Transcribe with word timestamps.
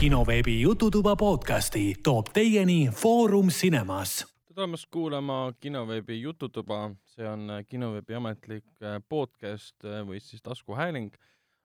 kinoveebi 0.00 0.60
Jututuba 0.60 1.16
podcasti 1.16 1.94
toob 2.02 2.26
teieni 2.32 2.88
Foorum 2.94 3.48
Cinemas. 3.48 4.26
tere 4.46 4.54
tulemast 4.54 4.86
kuulama 4.90 5.52
kinoveebi 5.60 6.20
Jututuba, 6.20 6.90
see 7.04 7.26
on 7.28 7.50
kinoveebi 7.66 8.14
ametlik 8.14 8.64
äh, 8.82 9.02
podcast 9.08 9.84
äh, 9.84 10.06
või 10.06 10.20
siis 10.22 10.42
taskuhääling. 10.42 11.10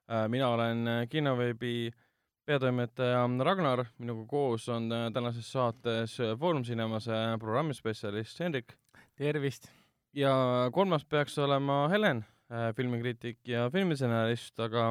Äh, 0.10 0.26
mina 0.30 0.50
olen 0.50 0.90
kinoveebi 1.10 1.92
peatoimetaja 2.46 3.30
Ragnar, 3.44 3.86
minuga 3.98 4.26
koos 4.26 4.70
on 4.70 4.90
tänases 5.14 5.52
saates 5.52 6.18
Foorum 6.40 6.64
Cinemase 6.64 7.38
programmispetsialist 7.40 8.40
Hendrik. 8.40 8.74
tervist! 9.16 9.70
ja 10.14 10.70
kolmas 10.72 11.06
peaks 11.06 11.38
olema 11.38 11.88
Helen 11.90 12.26
Äh, 12.54 12.74
filmikriitik 12.76 13.40
ja 13.50 13.70
filmistsenarist, 13.72 14.60
aga 14.62 14.90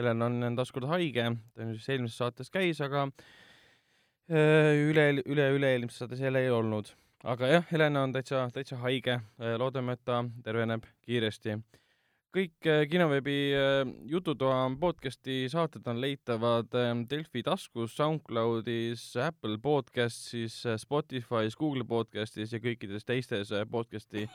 Helen 0.00 0.24
on 0.24 0.56
taaskord 0.56 0.88
haige, 0.88 1.26
ta 1.52 1.66
siis 1.74 1.88
eelmises 1.92 2.16
saates 2.22 2.48
käis, 2.52 2.78
aga 2.80 3.04
üle, 4.30 5.04
üle, 5.26 5.48
üle-eelmises 5.58 6.00
saates 6.00 6.22
jälle 6.22 6.40
ei 6.46 6.52
olnud. 6.54 6.88
aga 7.28 7.50
jah, 7.50 7.66
Helen 7.68 7.98
on 8.00 8.14
täitsa, 8.14 8.46
täitsa 8.54 8.78
haige, 8.80 9.18
loodame, 9.60 9.98
et 9.98 10.04
ta 10.08 10.22
terveneb 10.44 10.86
kiiresti. 11.04 11.58
kõik 12.32 12.68
kinoveebi 12.88 13.36
Jututoa 14.06 14.70
podcasti 14.80 15.48
saated 15.50 15.86
on 15.90 16.00
leitavad 16.00 16.70
Delfi 17.10 17.42
taskus, 17.42 17.96
SoundCloudis, 17.96 19.16
Apple 19.16 19.58
podcastis, 19.58 20.62
Spotify's, 20.78 21.58
Google 21.58 21.84
podcastis 21.84 22.52
ja 22.52 22.62
kõikides 22.62 23.04
teistes 23.04 23.52
podcasti 23.70 24.28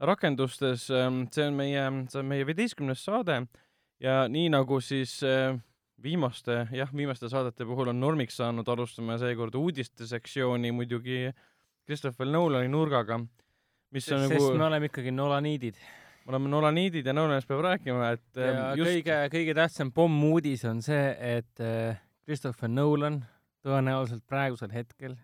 rakendustes, 0.00 0.86
see 0.86 1.44
on 1.46 1.54
meie, 1.58 1.84
see 2.08 2.22
on 2.22 2.32
meie 2.32 2.46
viieteistkümnes 2.46 3.04
saade 3.04 3.42
ja 4.02 4.24
nii 4.28 4.50
nagu 4.52 4.80
siis 4.82 5.18
äh, 5.26 5.54
viimaste, 6.02 6.66
jah, 6.74 6.90
viimaste 6.96 7.30
saadete 7.30 7.66
puhul 7.68 7.92
on 7.92 8.00
normiks 8.00 8.36
saanud, 8.40 8.68
alustame 8.68 9.18
seekord 9.20 9.54
uudiste 9.58 10.06
sektsiooni 10.08 10.72
muidugi 10.74 11.24
Christopher 11.86 12.28
Nolani 12.28 12.70
nurgaga, 12.72 13.18
mis 13.92 14.08
on 14.10 14.24
sest 14.24 14.34
nagu 14.34 14.46
sest 14.48 14.58
me 14.58 14.66
oleme 14.68 14.90
ikkagi 14.90 15.14
nolaniidid. 15.14 15.80
me 16.24 16.34
oleme 16.34 16.52
nolaniidid 16.52 17.06
ja 17.06 17.12
Nolanist 17.12 17.48
peab 17.50 17.64
rääkima, 17.66 18.12
et 18.16 18.38
ja 18.38 18.50
ähm, 18.50 18.78
just... 18.78 18.90
kõige, 18.90 19.18
kõige 19.36 19.56
tähtsam 19.58 19.92
pommuudis 19.94 20.64
on 20.70 20.82
see, 20.82 21.08
et 21.38 21.62
äh, 21.62 21.98
Christopher 22.26 22.70
Nolan 22.70 23.22
tõenäoliselt 23.62 24.26
praegusel 24.26 24.74
hetkel 24.74 25.16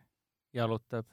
jalutab 0.54 1.06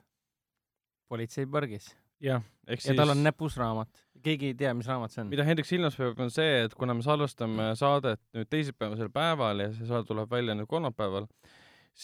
politseipargis 1.10 1.92
jah, 2.22 2.44
ehk 2.68 2.82
siis 2.82 2.94
ja 2.94 3.02
tal 3.02 3.14
on 3.14 3.24
näpus 3.26 3.58
raamat. 3.62 4.05
Keegi 4.26 4.52
ei 4.52 4.58
tea, 4.58 4.72
mis 4.78 4.88
raamat 4.90 5.14
see 5.14 5.24
on. 5.24 5.30
mida 5.32 5.46
Hendrik 5.48 5.68
silmas 5.70 5.98
peab, 6.00 6.20
on 6.22 6.32
see, 6.34 6.64
et 6.66 6.76
kuna 6.78 6.96
me 6.98 7.06
salvestame 7.06 7.72
saadet 7.80 8.22
nüüd 8.36 8.50
teisipäevasel 8.52 9.12
päeval 9.14 9.64
ja 9.66 9.70
see 9.76 9.90
saade 9.90 10.10
tuleb 10.10 10.32
välja 10.32 10.56
nüüd 10.58 10.70
kolmapäeval, 10.72 11.28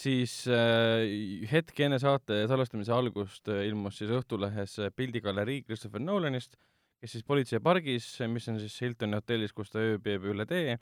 siis 0.02 0.36
äh, 0.52 1.06
hetk 1.52 1.80
enne 1.88 2.00
saate 2.02 2.44
salvestamise 2.52 2.94
algust 2.96 3.52
äh, 3.52 3.66
ilmus 3.70 4.00
siis 4.02 4.14
Õhtulehes 4.16 4.78
pildigalerii 4.96 5.64
Christopher 5.66 6.04
Nolanist, 6.04 6.56
kes 7.02 7.18
siis 7.18 7.26
politseipargis, 7.28 8.12
mis 8.30 8.48
on 8.52 8.60
siis 8.62 8.78
Hiltoni 8.84 9.18
hotellis, 9.18 9.56
kus 9.58 9.74
ta 9.74 9.82
ööbib 9.82 10.28
üle 10.32 10.46
tee, 10.50 10.78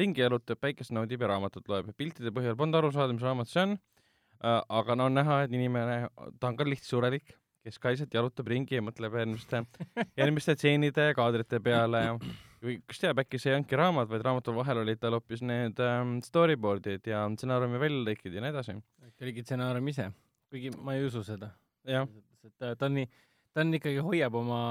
ringi 0.00 0.24
jalutab, 0.24 0.60
päikest 0.62 0.94
naudib 0.96 1.22
ja 1.22 1.34
raamatut 1.34 1.68
loeb. 1.68 1.92
piltide 1.96 2.32
põhjal 2.34 2.56
polnud 2.56 2.80
aru 2.80 2.92
saada, 2.94 3.16
mis 3.16 3.24
raamat 3.24 3.50
see 3.50 3.66
on 3.66 3.76
äh,, 3.76 4.60
aga 4.80 4.96
no 4.96 5.10
on 5.10 5.18
näha, 5.20 5.44
et 5.44 5.54
inimene, 5.54 6.02
ta 6.40 6.50
on 6.50 6.58
ka 6.58 6.66
lihtsurelik 6.68 7.36
kes 7.64 7.78
ka 7.80 7.92
lihtsalt 7.92 8.14
jalutab 8.14 8.48
ringi 8.50 8.78
ja 8.78 8.84
mõtleb 8.84 9.16
järgmiste, 9.20 9.62
järgmiste 10.20 10.56
stseenide 10.56 11.10
ja 11.10 11.16
kaadrite 11.16 11.60
peale 11.64 12.04
ja 12.06 12.14
või 12.60 12.76
kes 12.88 13.00
teab, 13.02 13.20
äkki 13.22 13.40
see 13.40 13.52
ei 13.52 13.58
olnudki 13.58 13.78
raamat, 13.80 14.08
vaid 14.10 14.24
raamatu 14.24 14.54
vahel 14.56 14.82
olid 14.82 15.00
tal 15.00 15.16
hoopis 15.16 15.42
need 15.46 15.80
ähm, 15.84 16.18
storyboard'id 16.24 17.08
ja 17.08 17.24
stsenaariumi 17.34 17.80
väljalõikid 17.80 18.36
ja 18.36 18.44
nii 18.44 18.52
edasi. 18.52 18.76
äkki 19.06 19.26
oligi 19.26 19.44
stsenaarium 19.46 19.90
ise, 19.92 20.08
kuigi 20.52 20.72
ma 20.76 20.96
ei 20.96 21.04
usu 21.08 21.24
seda. 21.26 21.52
ta, 21.84 22.74
ta 22.74 22.88
on 22.88 22.98
nii, 22.98 23.10
ta 23.52 23.64
on 23.64 23.76
ikkagi, 23.80 24.00
hoiab 24.04 24.40
oma, 24.40 24.62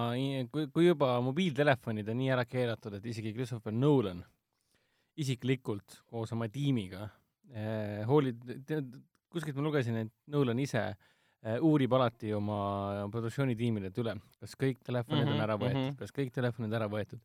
kui, 0.54 0.68
kui 0.74 0.90
juba 0.90 1.16
mobiiltelefonid 1.26 2.10
on 2.10 2.22
nii 2.22 2.34
ära 2.38 2.46
keelatud, 2.50 2.98
et 3.00 3.10
isegi 3.10 3.34
Christopher 3.38 3.74
Nolan 3.74 4.22
isiklikult 5.20 6.02
koos 6.08 6.32
oma 6.34 6.48
tiimiga 6.50 7.10
eh, 7.52 8.06
hoolib, 8.08 8.46
kuskilt 9.30 9.58
ma 9.58 9.66
lugesin, 9.66 9.98
et 10.06 10.14
Nolan 10.32 10.62
ise 10.62 10.86
eh, 10.92 10.94
Äh, 10.94 11.19
uurib 11.64 11.94
alati 11.96 12.34
oma 12.36 12.60
produktsioonitiimidelt 13.12 14.00
üle, 14.04 14.16
kas 14.42 14.56
kõik 14.60 14.82
telefonid 14.84 15.24
mm 15.24 15.28
-hmm, 15.28 15.32
on 15.32 15.38
mhm, 15.38 15.44
ära 15.46 15.58
võetud 15.58 15.80
mm, 15.80 15.90
-hmm. 15.90 16.00
kas 16.00 16.16
kõik 16.16 16.34
telefonid 16.36 16.74
ära 16.74 16.88
võetud. 16.92 17.20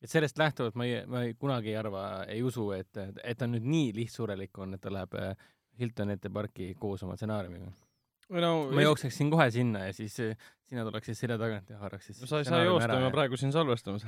et 0.00 0.10
sellest 0.10 0.38
lähtuvalt 0.38 0.74
ma 0.74 0.84
ei, 0.84 1.06
ma 1.06 1.22
ei, 1.22 1.34
kunagi 1.34 1.68
ei 1.68 1.76
arva, 1.76 2.24
ei 2.24 2.42
usu, 2.42 2.70
et, 2.72 2.96
et 3.24 3.38
ta 3.38 3.46
nüüd 3.46 3.66
nii 3.66 3.92
lihtsurelik 3.94 4.58
on, 4.58 4.74
et 4.74 4.80
ta 4.80 4.92
läheb 4.92 5.14
äh, 5.14 5.36
Hiltoni 5.80 6.12
ette 6.12 6.30
parki 6.30 6.74
koos 6.78 7.02
oma 7.02 7.16
stsenaariumiga 7.16 7.72
no, 8.30 8.70
ma 8.70 8.82
jookseksin 8.82 9.30
kohe 9.30 9.50
sinna 9.50 9.86
ja 9.86 9.92
siis 9.92 10.20
äh, 10.20 10.36
sina 10.70 10.84
tuleksid 10.86 11.18
selja 11.18 11.36
tagant 11.38 11.70
ja 11.70 11.78
haaraks 11.82 12.06
siis 12.06 12.20
no 12.22 12.28
sa 12.30 12.38
ei 12.38 12.44
saa 12.46 12.62
joosta, 12.64 12.98
me 13.02 13.10
praegu 13.10 13.36
siin 13.36 13.52
salvestamas 13.52 14.06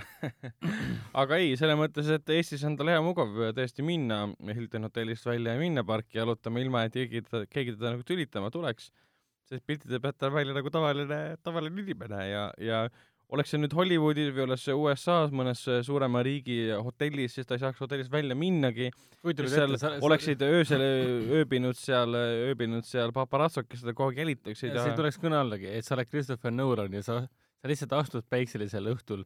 aga 1.23 1.37
ei, 1.43 1.57
selles 1.59 1.79
mõttes, 1.79 2.11
et 2.15 2.35
Eestis 2.37 2.63
on 2.69 2.77
tal 2.79 2.93
hea 2.93 3.01
mugav 3.03 3.35
tõesti 3.57 3.83
minna 3.87 4.29
Hiltoni 4.55 4.87
hotellist 4.87 5.27
välja 5.27 5.57
ja 5.57 5.61
minna 5.61 5.85
parki 5.85 6.21
jalutama, 6.21 6.63
ilma 6.63 6.85
et 6.87 6.95
keegi, 6.95 7.25
keegi 7.51 7.75
teda 7.75 7.97
nagu 7.97 8.07
tülitama 8.07 8.53
tuleks 8.55 8.93
sest 9.53 9.67
piltide 9.69 10.01
pealt 10.03 10.19
ta 10.21 10.31
välja 10.33 10.57
nagu 10.57 10.71
tavaline, 10.73 11.23
tavaline 11.45 11.83
inimene 11.85 12.23
ja, 12.29 12.45
ja 12.61 12.87
oleks 13.33 13.53
see 13.53 13.61
nüüd 13.61 13.75
Hollywoodis 13.77 14.31
või 14.35 14.45
oleks 14.45 14.67
see 14.67 14.75
USA-s 14.77 15.33
mõnes 15.35 15.63
suurema 15.87 16.23
riigi 16.25 16.57
hotellis, 16.73 17.37
siis 17.37 17.49
ta 17.49 17.57
ei 17.57 17.63
saaks 17.63 17.81
hotellist 17.81 18.13
välja 18.13 18.37
minnagi. 18.37 18.91
seal 19.23 19.77
sa, 19.81 19.95
oleksid 20.05 20.43
öösel 20.45 20.85
ööbinud 21.39 21.79
seal, 21.79 22.17
ööbinud 22.51 22.87
seal 22.89 23.15
paparatsod, 23.17 23.69
kes 23.69 23.85
seda 23.85 23.97
kogu 23.97 24.13
aeg 24.13 24.23
jälitaksid. 24.25 24.77
see 24.77 24.93
ei 24.93 24.99
tuleks 24.99 25.21
kõne 25.23 25.41
allagi, 25.41 25.71
et 25.71 25.87
sa 25.87 25.97
oled 25.97 26.11
Christopher 26.11 26.53
Nolan 26.53 26.93
ja 26.99 27.05
sa, 27.07 27.23
sa 27.63 27.73
lihtsalt 27.73 27.97
astud 28.01 28.29
päikselisel 28.33 28.93
õhtul 28.93 29.25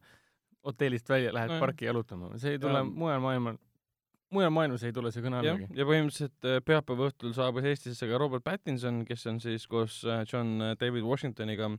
hotellist 0.67 1.11
välja, 1.11 1.35
lähed 1.35 1.57
no, 1.57 1.63
parki 1.63 1.91
jalutama, 1.91 2.35
see 2.43 2.57
ei 2.57 2.63
tule 2.63 2.83
mujal 2.87 3.23
maailmal 3.23 3.59
mujal 4.35 4.53
maailmas 4.55 4.85
ei 4.87 4.95
tule 4.95 5.13
see 5.15 5.25
kõne 5.25 5.41
allagi. 5.41 5.69
ja 5.77 5.87
põhimõtteliselt 5.89 6.49
äh, 6.49 6.59
pühapäeva 6.67 7.11
õhtul 7.11 7.35
saabus 7.37 7.69
Eestisse 7.71 8.09
ka 8.11 8.19
Robert 8.21 8.45
Pattinson, 8.47 9.05
kes 9.09 9.27
on 9.31 9.39
siis 9.43 9.67
koos 9.71 10.01
äh, 10.07 10.25
John 10.31 10.57
äh, 10.63 10.75
David 10.81 11.07
Washingtoniga 11.07 11.71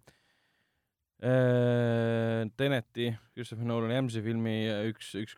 Teneti, 1.18 3.08
Christopher 3.34 3.66
Nolan 3.66 3.90
Jamsi 3.90 4.22
filmi 4.22 4.68
üks, 4.92 5.16
üks, 5.18 5.34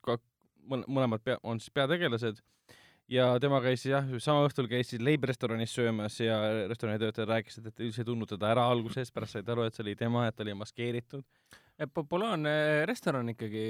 mõlemad 0.67 1.23
pea, 1.23 1.37
on 1.47 1.61
siis 1.63 1.71
peategelased 1.71 2.41
ja 3.09 3.29
tema 3.39 3.61
käis 3.63 3.85
jah, 3.87 4.03
sama 4.19 4.43
õhtul 4.49 4.67
käis 4.67 4.91
siis 4.91 4.99
leibrestoranis 4.99 5.71
söömas 5.71 6.19
ja 6.19 6.35
restorani 6.67 6.99
töötajad 6.99 7.31
rääkisid, 7.31 7.71
et 7.71 7.79
üldse 7.85 8.03
ei 8.03 8.09
tundnud 8.09 8.27
teda 8.33 8.51
ära 8.51 8.67
alguses, 8.69 9.13
pärast 9.15 9.37
said 9.37 9.49
aru, 9.49 9.69
et 9.69 9.77
see 9.77 9.85
oli 9.85 9.95
tema, 9.99 10.27
et 10.27 10.35
ta 10.35 10.43
oli 10.43 10.57
maskeeritud. 10.59 11.23
populaarne 11.95 12.85
restoran 12.91 13.31
ikkagi 13.31 13.65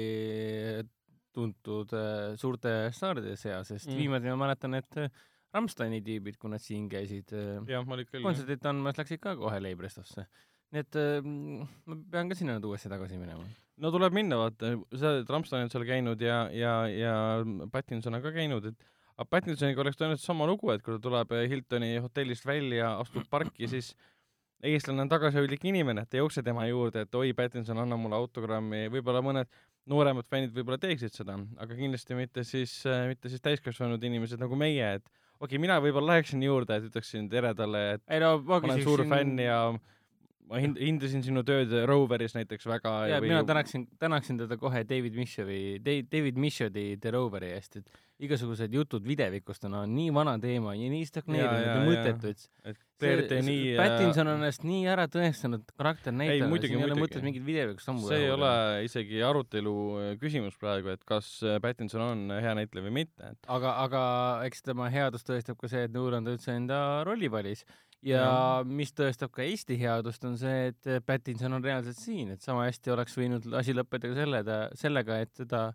tuntud 1.40 1.96
äh, 1.96 2.36
suurte 2.40 2.74
staaride 2.96 3.34
seas, 3.40 3.72
sest 3.72 3.88
mm. 3.88 3.98
viimati 3.98 4.30
ma 4.32 4.38
mäletan, 4.44 4.76
et 4.78 5.00
äh, 5.00 5.10
Rammsteini 5.54 5.98
tüübid, 6.06 6.38
kui 6.38 6.52
nad 6.52 6.62
siin 6.62 6.86
käisid 6.90 7.32
äh, 7.34 7.58
kontserdit 8.22 8.68
andmas, 8.70 9.00
läksid 9.00 9.22
ka 9.22 9.34
kohe 9.40 9.58
Leibrestosse. 9.64 10.28
nii 10.70 10.84
et 10.84 10.96
ma 11.26 11.96
pean 12.12 12.28
ka 12.30 12.36
sinna 12.38 12.54
nüüd 12.54 12.68
uuesti 12.68 12.90
tagasi 12.92 13.18
minema. 13.18 13.42
no 13.82 13.90
tuleb 13.90 14.14
minna, 14.14 14.38
vaata, 14.44 14.76
sa 14.94 15.16
oled 15.16 15.32
Rammstein 15.34 15.72
seal 15.72 15.86
käinud 15.88 16.22
ja, 16.22 16.44
ja, 16.54 16.74
ja 16.92 17.14
Pattinson 17.72 18.14
on 18.14 18.22
ka 18.22 18.30
käinud, 18.36 18.70
et 18.70 18.88
aga 19.16 19.26
Pattinsoniga 19.34 19.82
oleks 19.82 19.98
tõenäoliselt 19.98 20.30
sama 20.30 20.46
lugu, 20.48 20.70
et 20.72 20.84
kui 20.84 20.94
ta 20.94 21.02
tuleb 21.02 21.34
Hiltoni 21.50 21.96
hotellist 22.00 22.46
välja, 22.46 22.94
astub 23.02 23.26
parki, 23.32 23.66
siis 23.68 23.90
eestlane 24.64 25.04
on 25.04 25.10
tagasihoidlik 25.10 25.64
inimene, 25.68 26.04
et 26.04 26.14
ei 26.14 26.22
jookse 26.22 26.42
tema 26.44 26.66
juurde, 26.68 27.04
et 27.04 27.18
oi, 27.18 27.32
Pattinson, 27.36 27.80
anna 27.80 27.98
mulle 28.00 28.16
autogrammi, 28.20 28.86
võib-olla 28.92 29.22
mõned 29.24 29.60
nooremad 29.90 30.28
fännid 30.30 30.54
võib-olla 30.54 30.78
teeksid 30.80 31.14
seda, 31.14 31.36
aga 31.60 31.78
kindlasti 31.78 32.18
mitte 32.18 32.44
siis, 32.46 32.80
äh, 32.88 33.06
mitte 33.10 33.32
siis 33.32 33.42
täiskasvanud 33.44 34.02
inimesed 34.06 34.40
nagu 34.42 34.58
meie, 34.58 34.96
et 35.00 35.06
okei 35.40 35.56
okay,, 35.56 35.62
mina 35.62 35.78
võib-olla 35.82 36.14
läheksin 36.14 36.42
juurde, 36.44 36.78
et 36.78 36.90
ütleksin 36.90 37.30
tere 37.32 37.52
talle, 37.58 37.84
et 37.96 38.04
ei 38.12 38.22
no 38.22 38.36
ma 38.46 38.60
olen 38.60 38.84
suur 38.84 39.04
fänn 39.10 39.40
ja 39.42 39.62
ma 40.50 40.60
hind-, 40.62 40.80
hindasin 40.82 41.22
sinu 41.24 41.44
tööd 41.46 41.72
Roveris 41.88 42.34
näiteks 42.36 42.66
väga. 42.68 42.94
ja 43.12 43.22
või... 43.22 43.30
mina 43.30 43.42
tänaksin, 43.46 43.86
tänaksin 44.02 44.40
teda 44.42 44.58
kohe 44.60 44.82
David 44.88 45.18
Michavi, 45.18 45.62
David 45.84 46.38
Michaudi 46.40 46.86
The 47.00 47.14
Roveri 47.14 47.52
eest, 47.54 47.78
et 47.80 48.00
igasugused 48.20 48.74
jutud 48.74 49.06
videvikust 49.06 49.64
on, 49.68 49.78
nii 49.88 50.10
vana 50.12 50.34
teema 50.42 50.74
ja 50.76 50.88
nii 50.92 51.06
stagneerinud 51.08 51.62
ja, 51.64 51.76
ja 51.76 51.84
mõttetu, 51.86 52.32
et 52.68 52.80
see, 53.00 53.38
nii 53.46 53.76
Pattinson 53.78 54.28
on 54.28 54.42
ennast 54.42 54.66
nii 54.66 54.82
ära 54.92 55.06
tõestanud 55.12 55.70
karakternäitlejana, 55.80 56.60
siin 56.66 56.76
ei 56.76 56.88
ole 56.88 56.98
mõtet 56.98 57.24
mingit 57.24 57.46
videovikust 57.46 57.88
sammu 57.88 58.10
see 58.10 58.26
ei 58.26 58.34
ole 58.34 58.52
isegi 58.84 59.22
arutelu 59.24 59.76
äh, 60.02 60.10
küsimus 60.20 60.58
praegu, 60.60 60.92
et 60.92 61.06
kas 61.08 61.30
äh, 61.46 61.60
Pattinson 61.64 62.04
on 62.04 62.34
hea 62.36 62.56
näitleja 62.58 62.88
või 62.88 62.96
mitte. 63.00 63.32
aga, 63.48 63.76
aga 63.86 64.02
eks 64.50 64.66
tema 64.66 64.90
headust 64.92 65.30
tõestab 65.30 65.60
ka 65.60 65.70
see, 65.72 65.86
et 65.88 65.94
ta 65.94 66.20
üldse 66.34 66.58
enda 66.58 66.82
rolli 67.08 67.30
valis 67.32 67.64
ja, 68.02 68.20
ja 68.20 68.34
mis 68.64 68.92
tõestab 68.96 69.32
ka 69.34 69.44
Eesti 69.44 69.76
headust, 69.80 70.24
on 70.24 70.36
see, 70.40 70.70
et 70.72 70.90
Pattinson 71.06 71.52
on 71.56 71.64
reaalselt 71.64 71.98
siin, 72.00 72.30
et 72.34 72.42
sama 72.44 72.66
hästi 72.68 72.94
oleks 72.94 73.16
võinud 73.18 73.48
asi 73.60 73.74
lõppeda 73.76 74.12
ka 74.12 74.20
selle, 74.22 74.44
sellega, 74.80 75.18
et 75.24 75.34
teda 75.42 75.70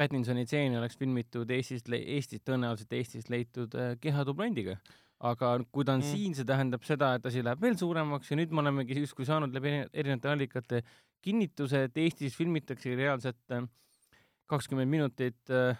Pattinsoni 0.00 0.46
stseeni 0.46 0.78
oleks 0.80 0.96
filmitud 0.96 1.50
Eestist, 1.52 1.90
Eestis, 1.92 2.40
tõenäoliselt 2.46 2.94
Eestist 2.96 3.28
leitud 3.32 3.74
äh, 3.76 3.94
kehadublandiga. 4.00 4.78
aga 5.20 5.58
kui 5.68 5.84
ta 5.84 5.92
on 5.92 6.00
Mm. 6.00 6.06
mm. 6.06 6.12
siin, 6.16 6.34
see 6.34 6.46
tähendab 6.48 6.84
seda, 6.88 7.10
et 7.14 7.26
asi 7.28 7.42
läheb 7.44 7.60
veel 7.60 7.74
suuremaks 7.76 8.30
ja 8.30 8.36
nüüd 8.38 8.54
me 8.56 8.62
olemegi 8.62 8.96
justkui 9.02 9.26
saanud 9.28 9.52
läbi 9.52 9.68
eri- 9.68 9.90
erinevate 9.92 10.30
allikate 10.30 10.80
kinnituse, 11.20 11.82
et 11.84 11.98
Eestis 12.00 12.36
filmitakse 12.38 12.94
reaalselt 12.96 13.52
äh, 13.52 13.66
kakskümmend 14.48 14.88
minutit 14.88 15.52
äh, 15.52 15.76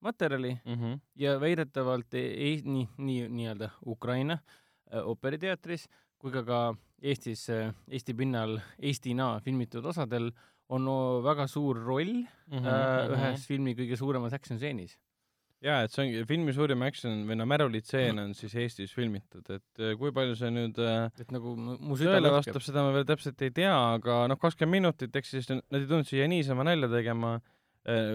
materjali 0.00 0.58
mm. 0.64 0.74
-hmm. 0.74 1.00
ja 1.16 1.40
väidetavalt 1.40 2.14
e 2.14 2.24
e 2.50 2.52
nii, 2.64 2.88
nii 2.98 3.28
nii-öelda 3.28 3.70
Ukraina 3.86 4.38
äh, 4.38 5.02
ooperiteatris 5.04 5.88
kui 6.18 6.32
ka 6.32 6.44
ka 6.44 6.74
Eestis 7.02 7.48
äh,, 7.50 7.72
Eesti 7.88 8.14
pinnal 8.14 8.58
Eestina 8.78 9.40
filmitud 9.44 9.84
osadel 9.84 10.32
on 10.70 10.88
väga 11.24 11.46
suur 11.46 11.76
roll 11.76 12.12
mm 12.14 12.26
Mhm, 12.50 12.66
-hmm, 12.66 13.12
äh, 13.12 13.14
ühes 13.14 13.46
filmi 13.46 13.74
kõige 13.74 13.96
suuremas 13.96 14.32
action 14.32 14.58
stseenis. 14.58 14.98
ja 15.62 15.82
et 15.84 15.92
see 15.92 16.02
ongi 16.06 16.24
filmi 16.24 16.52
suurim 16.56 16.82
action 16.82 17.26
või 17.28 17.36
no 17.36 17.44
märulitseen 17.46 18.18
on 18.18 18.34
siis 18.34 18.54
Eestis 18.54 18.94
filmitud, 18.96 19.44
et 19.50 19.78
äh, 19.78 19.96
kui 19.98 20.12
palju 20.12 20.34
see 20.34 20.50
nüüd 20.50 20.78
äh, 20.78 21.10
et 21.20 21.30
nagu 21.30 21.54
mu 21.56 21.96
süda 21.96 22.16
tõele 22.16 22.32
vastab, 22.32 22.62
seda 22.64 22.82
ma 22.86 22.94
veel 22.94 23.04
täpselt 23.04 23.42
ei 23.42 23.50
tea, 23.50 23.74
aga 23.96 24.26
noh, 24.32 24.38
kakskümmend 24.40 24.80
minutit, 24.80 25.16
eks 25.16 25.30
siis 25.36 25.50
nad 25.50 25.80
ei 25.80 25.86
tulnud 25.86 26.08
siia 26.08 26.28
niisama 26.28 26.64
nalja 26.64 26.88
tegema, 26.88 27.40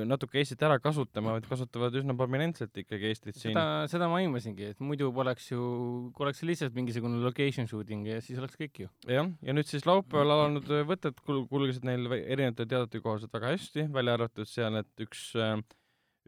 natuke 0.06 0.38
Eestit 0.38 0.62
ära 0.62 0.78
kasutama, 0.78 1.32
vaid 1.34 1.48
kasutavad 1.50 1.96
üsna 1.98 2.14
prominentselt 2.18 2.76
ikkagi 2.78 3.10
Eestit 3.10 3.34
siin. 3.34 3.56
seda, 3.56 3.88
seda 3.90 4.10
ma 4.12 4.20
aimasingi, 4.22 4.68
et 4.76 4.84
muidu 4.84 5.10
poleks 5.16 5.48
ju, 5.50 5.62
oleks 6.22 6.44
lihtsalt 6.46 6.76
mingisugune 6.78 7.18
location 7.24 7.66
shooting 7.68 8.06
ja 8.06 8.20
siis 8.22 8.38
oleks 8.42 8.60
kõik 8.60 8.84
ju. 8.84 8.92
jah, 9.10 9.32
ja 9.42 9.56
nüüd 9.58 9.66
siis 9.66 9.88
laupäeval 9.90 10.36
alanud 10.36 10.70
äh, 10.70 10.86
võtted 10.86 11.18
kul- 11.26 11.48
kulgesid 11.50 11.88
neil 11.88 12.06
erinevate 12.20 12.68
teadete 12.70 13.02
kohaselt 13.02 13.34
väga 13.34 13.56
hästi, 13.56 13.88
välja 13.96 14.20
arvatud 14.20 14.50
seal, 14.50 14.78
et 14.84 15.06
üks 15.08 15.32
äh, 15.34 15.58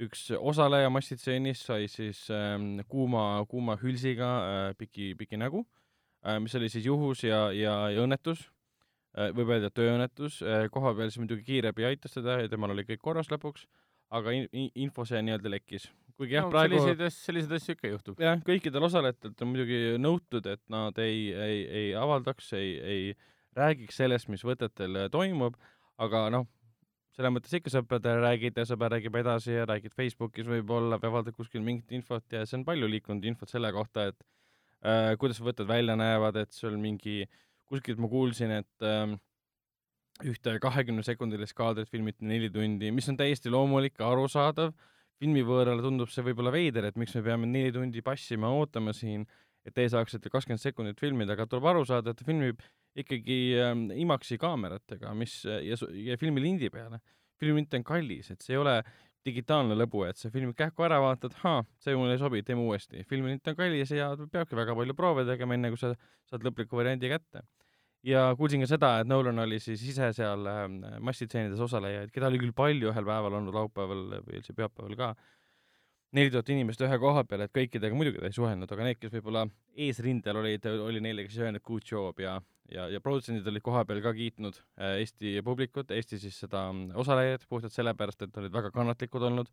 üks 0.02 0.28
osaleja 0.38 0.90
massitseenis 0.94 1.64
sai 1.70 1.88
siis 1.90 2.28
ähm, 2.34 2.80
kuuma, 2.90 3.46
kuuma 3.50 3.78
hülsiga 3.82 4.30
äh, 4.42 4.68
piki, 4.78 5.14
piki 5.18 5.40
nägu 5.42 5.64
äh,, 6.26 6.38
mis 6.42 6.56
oli 6.58 6.70
siis 6.70 6.86
juhus 6.86 7.24
ja, 7.26 7.48
ja, 7.54 7.80
ja 7.94 8.06
õnnetus 8.06 8.46
äh,, 8.46 8.57
võib 9.16 9.54
öelda 9.56 9.70
tööõnnetus 9.74 10.42
äh,, 10.46 10.66
koha 10.74 10.94
peal 10.98 11.12
siis 11.12 11.22
muidugi 11.22 11.46
kiirabi 11.48 11.88
aitas 11.88 12.18
teda 12.18 12.42
ja 12.44 12.52
temal 12.52 12.74
oli 12.76 12.86
kõik 12.88 13.02
korras 13.04 13.32
lõpuks, 13.32 13.68
aga 14.14 14.34
in, 14.36 14.50
in, 14.52 14.68
info 14.88 15.06
see 15.08 15.22
nii-öelda 15.26 15.52
lekkis. 15.52 15.88
kuigi 16.18 16.38
jah 16.38 16.48
no, 16.48 16.52
praegu 16.54 16.78
selliseid 16.78 17.08
asju, 17.08 17.24
selliseid 17.30 17.56
asju 17.58 17.78
ikka 17.78 17.94
juhtub. 17.94 18.22
jah, 18.22 18.38
kõikidel 18.46 18.90
osalejatelt 18.90 19.42
on 19.42 19.52
muidugi 19.54 19.82
nõutud, 20.02 20.52
et 20.52 20.64
nad 20.74 21.02
ei, 21.04 21.32
ei, 21.34 21.64
ei 21.82 21.90
avaldaks, 21.98 22.54
ei, 22.58 22.78
ei 22.78 23.18
räägiks 23.58 23.98
sellest, 24.04 24.30
mis 24.32 24.46
võtetel 24.46 25.04
äh, 25.04 25.10
toimub, 25.14 25.58
aga 26.02 26.28
noh, 26.34 26.48
selles 27.18 27.34
mõttes 27.34 27.56
ikka 27.58 27.74
sõpradele 27.74 28.22
räägid 28.22 28.60
ja 28.60 28.66
sõber 28.70 28.94
räägib 28.94 29.16
edasi 29.18 29.56
ja 29.56 29.66
räägid 29.70 29.96
Facebookis 29.98 30.46
võib-olla 30.50 31.00
või 31.02 31.10
avaldad 31.10 31.38
kuskil 31.38 31.64
mingit 31.66 31.92
infot 31.98 32.24
ja 32.34 32.44
see 32.46 32.60
on 32.60 32.66
palju 32.68 32.90
liikunud 32.92 33.26
infot 33.26 33.50
selle 33.50 33.72
kohta, 33.74 34.12
et 34.12 34.20
äh, 34.86 35.16
kuidas 35.18 35.42
võtted 35.42 35.70
välja 35.70 35.98
näevad, 35.98 36.38
et 36.44 36.54
sul 36.54 36.78
mingi, 36.82 37.24
kuskilt 37.72 38.00
ma 38.02 38.10
kuulsin, 38.12 38.54
et 38.62 38.86
äh, 38.86 39.16
ühte 40.26 40.58
kahekümne 40.62 41.04
sekundilist 41.06 41.56
kaadrit 41.58 41.90
filmiti 41.92 42.26
neli 42.26 42.50
tundi, 42.54 42.92
mis 42.96 43.10
on 43.12 43.18
täiesti 43.20 43.52
loomulik 43.54 44.00
ja 44.00 44.10
arusaadav, 44.12 44.74
filmivõõrale 45.22 45.84
tundub 45.86 46.10
see 46.14 46.26
võib-olla 46.26 46.54
veider, 46.54 46.88
et 46.90 46.98
miks 46.98 47.16
me 47.18 47.24
peame 47.26 47.50
neli 47.50 47.74
tundi 47.74 48.04
passima, 48.06 48.50
ootama 48.54 48.94
siin, 48.98 49.26
et 49.68 49.76
teie 49.76 49.90
saaksite 49.92 50.32
kakskümmend 50.32 50.64
sekundit 50.64 51.02
filmida, 51.02 51.36
aga 51.36 51.48
tuleb 51.50 51.68
aru 51.74 51.86
saada, 51.86 52.14
et 52.14 52.20
ta 52.22 52.26
filmib 52.26 52.62
ikkagi 52.98 53.38
ähm, 53.62 53.88
IMAX-i 53.94 54.40
kaameratega, 54.42 55.14
mis 55.18 55.42
ja, 55.46 55.78
ja 56.08 56.18
filmi 56.18 56.42
lindi 56.42 56.72
peale. 56.74 57.02
filmilint 57.38 57.76
on 57.78 57.84
kallis, 57.86 58.32
et 58.34 58.42
see 58.42 58.56
ei 58.56 58.58
ole 58.58 58.80
digitaalne 59.28 59.78
lõbu, 59.78 60.04
et 60.08 60.20
sa 60.20 60.32
filmid 60.34 60.56
kähku 60.58 60.86
ära, 60.88 60.98
vaatad, 61.04 61.36
haa, 61.44 61.62
see 61.84 61.96
mulle 62.00 62.16
ei 62.16 62.22
sobi, 62.22 62.42
teeme 62.48 62.64
uuesti. 62.66 63.04
filmilint 63.10 63.48
on 63.52 63.58
kallis 63.60 63.94
ja 63.94 64.10
peabki 64.18 64.58
väga 64.58 64.76
palju 64.78 64.96
proove 64.98 65.26
tegema, 65.28 65.58
enne 65.58 65.72
kui 65.74 65.82
sa 65.82 65.94
saad 66.30 66.46
lõpliku 66.48 66.80
variandi 66.80 67.12
kätte. 67.12 67.44
ja 68.08 68.30
kuulsin 68.40 68.64
ka 68.64 68.70
seda, 68.70 68.92
et 69.02 69.10
Nolan 69.10 69.44
oli 69.44 69.60
siis 69.60 69.82
ise 69.92 70.12
seal 70.16 70.46
ähm, 70.48 70.78
massitseenides 71.04 71.60
osalejaid, 71.66 72.12
keda 72.14 72.30
oli 72.32 72.40
küll 72.40 72.56
palju 72.56 72.92
ühel 72.94 73.08
päeval 73.08 73.40
olnud 73.42 73.56
laupäeval 73.58 74.06
või 74.28 74.40
üldse 74.40 74.56
pühapäeval 74.56 74.96
ka, 75.00 75.10
neli 76.16 76.32
tuhat 76.32 76.50
inimest 76.54 76.82
ühe 76.86 77.00
koha 77.02 77.24
peal, 77.28 77.44
et 77.46 77.54
kõikidega 77.56 77.98
muidugi 77.98 78.22
ta 78.22 78.30
ei 78.30 78.36
suhelnud, 78.36 78.72
aga 78.72 78.88
need, 78.88 79.00
kes 79.02 79.14
võib-olla 79.18 79.44
eesrindel 79.88 80.40
olid, 80.42 80.68
oli 80.86 81.02
neile 81.04 81.26
siis 81.28 81.42
öelnud 81.44 81.64
good 81.68 81.88
job 81.88 82.22
ja, 82.24 82.38
ja, 82.72 82.88
ja 82.94 83.02
produtsendid 83.04 83.48
olid 83.52 83.66
koha 83.66 83.84
peal 83.88 84.02
ka 84.06 84.14
kiitnud 84.16 84.60
äh, 84.80 85.02
Eesti 85.04 85.38
publikut, 85.46 85.92
Eesti 85.92 86.20
siis 86.24 86.40
seda 86.46 86.68
mm, 86.72 86.94
osalejaid 87.04 87.48
puhtalt 87.50 87.76
sellepärast, 87.76 88.24
et 88.24 88.44
olid 88.44 88.56
väga 88.56 88.72
kannatlikud 88.76 89.28
olnud, 89.30 89.52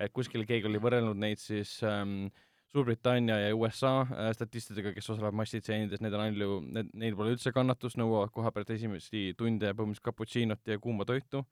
et 0.00 0.14
kuskil 0.16 0.46
keegi 0.48 0.70
oli 0.70 0.80
võrrelnud 0.80 1.20
neid 1.20 1.42
siis 1.42 1.78
ähm, 1.86 2.30
Suurbritannia 2.70 3.34
ja 3.42 3.54
USA 3.58 3.96
äh, 4.06 4.28
statistidega, 4.36 4.94
kes 4.94 5.08
osalevad 5.10 5.36
massitseenides, 5.40 6.00
need 6.00 6.14
on 6.14 6.22
ainult, 6.22 6.68
need, 6.70 6.92
neil 7.02 7.16
pole 7.18 7.34
üldse 7.34 7.52
kannatust, 7.52 7.98
nõuavad 8.00 8.30
koha 8.32 8.52
pealt 8.54 8.70
esimesi 8.72 9.32
tunde 9.36 9.74
põhimõtteliselt 9.74 10.06
cappuccino't 10.06 10.70
ja 10.70 10.78
kuuma 10.80 11.04
toitu 11.08 11.42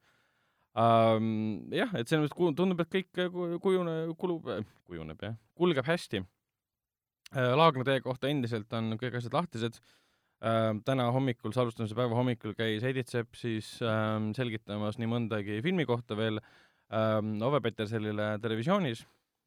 um,. 0.75 1.69
jah, 1.73 1.93
et 1.97 2.09
selles 2.09 2.27
mõttes 2.27 2.57
tundub, 2.57 2.83
et 2.83 2.91
kõik 2.93 3.21
äh, 3.21 3.31
ku- 3.33 3.59
kujune-, 3.63 4.15
kulub, 4.19 4.49
kujuneb 4.89 5.25
jah, 5.25 5.37
kulgeb 5.57 5.87
hästi 5.89 6.23
uh,. 6.23 7.55
Laagna 7.59 7.85
tee 7.87 8.01
kohta 8.05 8.29
endiselt 8.29 8.73
on 8.77 8.95
kõik 9.01 9.19
asjad 9.19 9.37
lahtised 9.37 9.79
uh,. 9.81 10.73
täna 10.85 11.09
hommikul, 11.15 11.53
salvestamise 11.55 11.97
päeva 11.97 12.17
hommikul 12.17 12.57
käis 12.57 12.85
Edith 12.87 13.11
Sepp 13.13 13.37
siis 13.39 13.77
um, 13.85 14.33
selgitamas 14.37 14.99
nii 15.01 15.09
mõndagi 15.09 15.61
filmi 15.65 15.87
kohta 15.89 16.17
veel 16.19 16.41
um, 16.41 17.37
Ove 17.45 17.61
Petersonile 17.65 18.35
televisioonis 18.41 19.05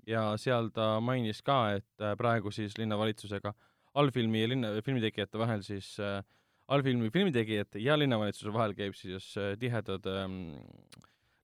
ja 0.09 0.33
seal 0.41 0.71
ta 0.75 0.97
mainis 1.05 1.43
ka, 1.47 1.77
et 1.79 2.03
äh, 2.03 2.17
praegu 2.19 2.51
siis 2.55 2.75
linnavalitsusega 2.79 3.53
allfilmi 4.01 4.43
ja 4.43 4.49
linna, 4.51 4.71
filmitegijate 4.85 5.41
vahel 5.41 5.63
siis 5.67 5.95
äh, 6.03 6.23
allfilmi 6.73 7.11
filmitegijate 7.13 7.83
ja 7.83 7.97
linnavalitsuse 7.99 8.53
vahel 8.55 8.75
käib 8.79 8.97
siis 8.99 9.33
äh, 9.39 9.55
tihedad 9.61 10.07
ähm, 10.11 10.57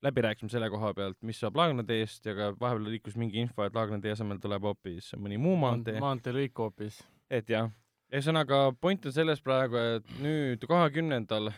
läbirääkimised 0.05 0.55
selle 0.55 0.71
koha 0.71 0.93
pealt, 0.95 1.19
mis 1.27 1.41
saab 1.43 1.59
Laagna 1.59 1.85
teest 1.87 2.27
ja 2.27 2.35
ka 2.37 2.53
vahepeal 2.61 2.87
liikus 2.93 3.17
mingi 3.19 3.43
info, 3.43 3.67
et 3.67 3.75
Laagna 3.75 3.99
tee 4.03 4.15
asemel 4.15 4.41
tuleb 4.43 4.67
hoopis 4.69 5.13
mõni 5.19 5.39
muu 5.43 5.57
maantee. 5.59 5.99
maanteelõik 6.03 6.59
hoopis. 6.63 7.01
et 7.31 7.51
jah, 7.51 7.71
ühesõnaga 8.13 8.61
point 8.81 9.07
on 9.07 9.15
selles 9.15 9.43
praegu, 9.45 9.81
et 9.99 10.17
nüüd 10.23 10.65
kahekümnendal, 10.71 11.51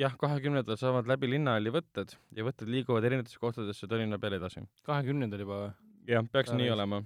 jah, 0.00 0.16
kahekümnendal 0.20 0.78
saavad 0.80 1.08
läbi 1.10 1.30
linnahalli 1.36 1.72
võtted 1.74 2.16
ja 2.34 2.46
võtted 2.46 2.70
liiguvad 2.70 3.06
erinevatesse 3.06 3.40
kohtadesse 3.40 3.88
Tallinna 3.90 4.18
peale 4.18 4.42
edasi. 4.42 4.66
kahekümnendal 4.86 5.46
juba 5.46 5.60
või? 5.64 5.74
jah, 6.10 6.30
peaks 6.32 6.50
Sa 6.50 6.58
nii 6.58 6.70
olema. 6.74 7.04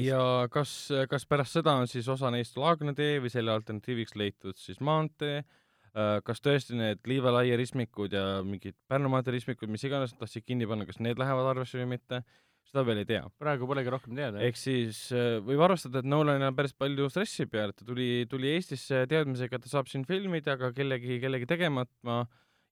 ja 0.00 0.22
kas, 0.50 0.76
kas 1.10 1.28
pärast 1.28 1.60
seda 1.60 1.76
on 1.76 1.90
siis 1.90 2.08
osa 2.08 2.32
neist 2.32 2.56
Laagna 2.56 2.96
tee 2.96 3.20
või 3.20 3.30
selle 3.30 3.52
alternatiiviks 3.52 4.16
leitud 4.16 4.56
siis 4.56 4.80
maantee, 4.80 5.44
kas 5.92 6.40
tõesti 6.40 6.76
need 6.78 7.02
Liiva 7.08 7.32
laia 7.34 7.56
ristmikud 7.60 8.14
ja 8.16 8.40
mingid 8.46 8.76
Pärnu 8.88 9.10
maantee 9.12 9.34
ristmikud, 9.34 9.68
mis 9.68 9.84
iganes 9.84 10.14
nad 10.14 10.22
tahtsid 10.24 10.46
kinni 10.46 10.68
panna, 10.68 10.86
kas 10.88 11.02
need 11.04 11.20
lähevad 11.20 11.50
arvesse 11.50 11.76
või 11.82 11.90
mitte, 11.96 12.22
seda 12.68 12.84
veel 12.86 13.02
ei 13.02 13.08
tea. 13.08 13.22
praegu 13.42 13.66
polegi 13.68 13.92
rohkem 13.92 14.16
teada. 14.16 14.40
ehk 14.46 14.56
siis 14.56 15.04
äh, 15.12 15.36
võib 15.44 15.60
arvestada, 15.66 16.00
et 16.00 16.08
Nolanil 16.08 16.48
on 16.48 16.56
päris 16.56 16.72
palju 16.72 17.08
stressi 17.12 17.46
peal, 17.50 17.72
et 17.72 17.80
ta 17.80 17.88
tuli, 17.88 18.24
tuli 18.30 18.54
Eestisse 18.54 19.04
teadmisega, 19.10 19.58
et 19.58 19.66
ta 19.66 19.72
saab 19.72 19.90
siin 19.92 20.06
filmida, 20.08 20.56
aga 20.56 20.72
kellegi, 20.76 21.18
kellegi 21.22 21.48
tegemata 21.50 22.22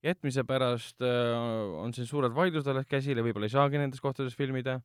jätmise 0.05 0.45
pärast 0.49 1.05
äh, 1.05 1.81
on 1.83 1.93
siin 1.93 2.09
suured 2.09 2.33
vaidlused 2.37 2.71
alles 2.73 2.89
käsil 2.89 3.21
ja 3.21 3.25
võib-olla 3.27 3.51
ei 3.51 3.57
saagi 3.57 3.81
nendes 3.81 4.01
kohtades 4.01 4.37
filmida. 4.37 4.81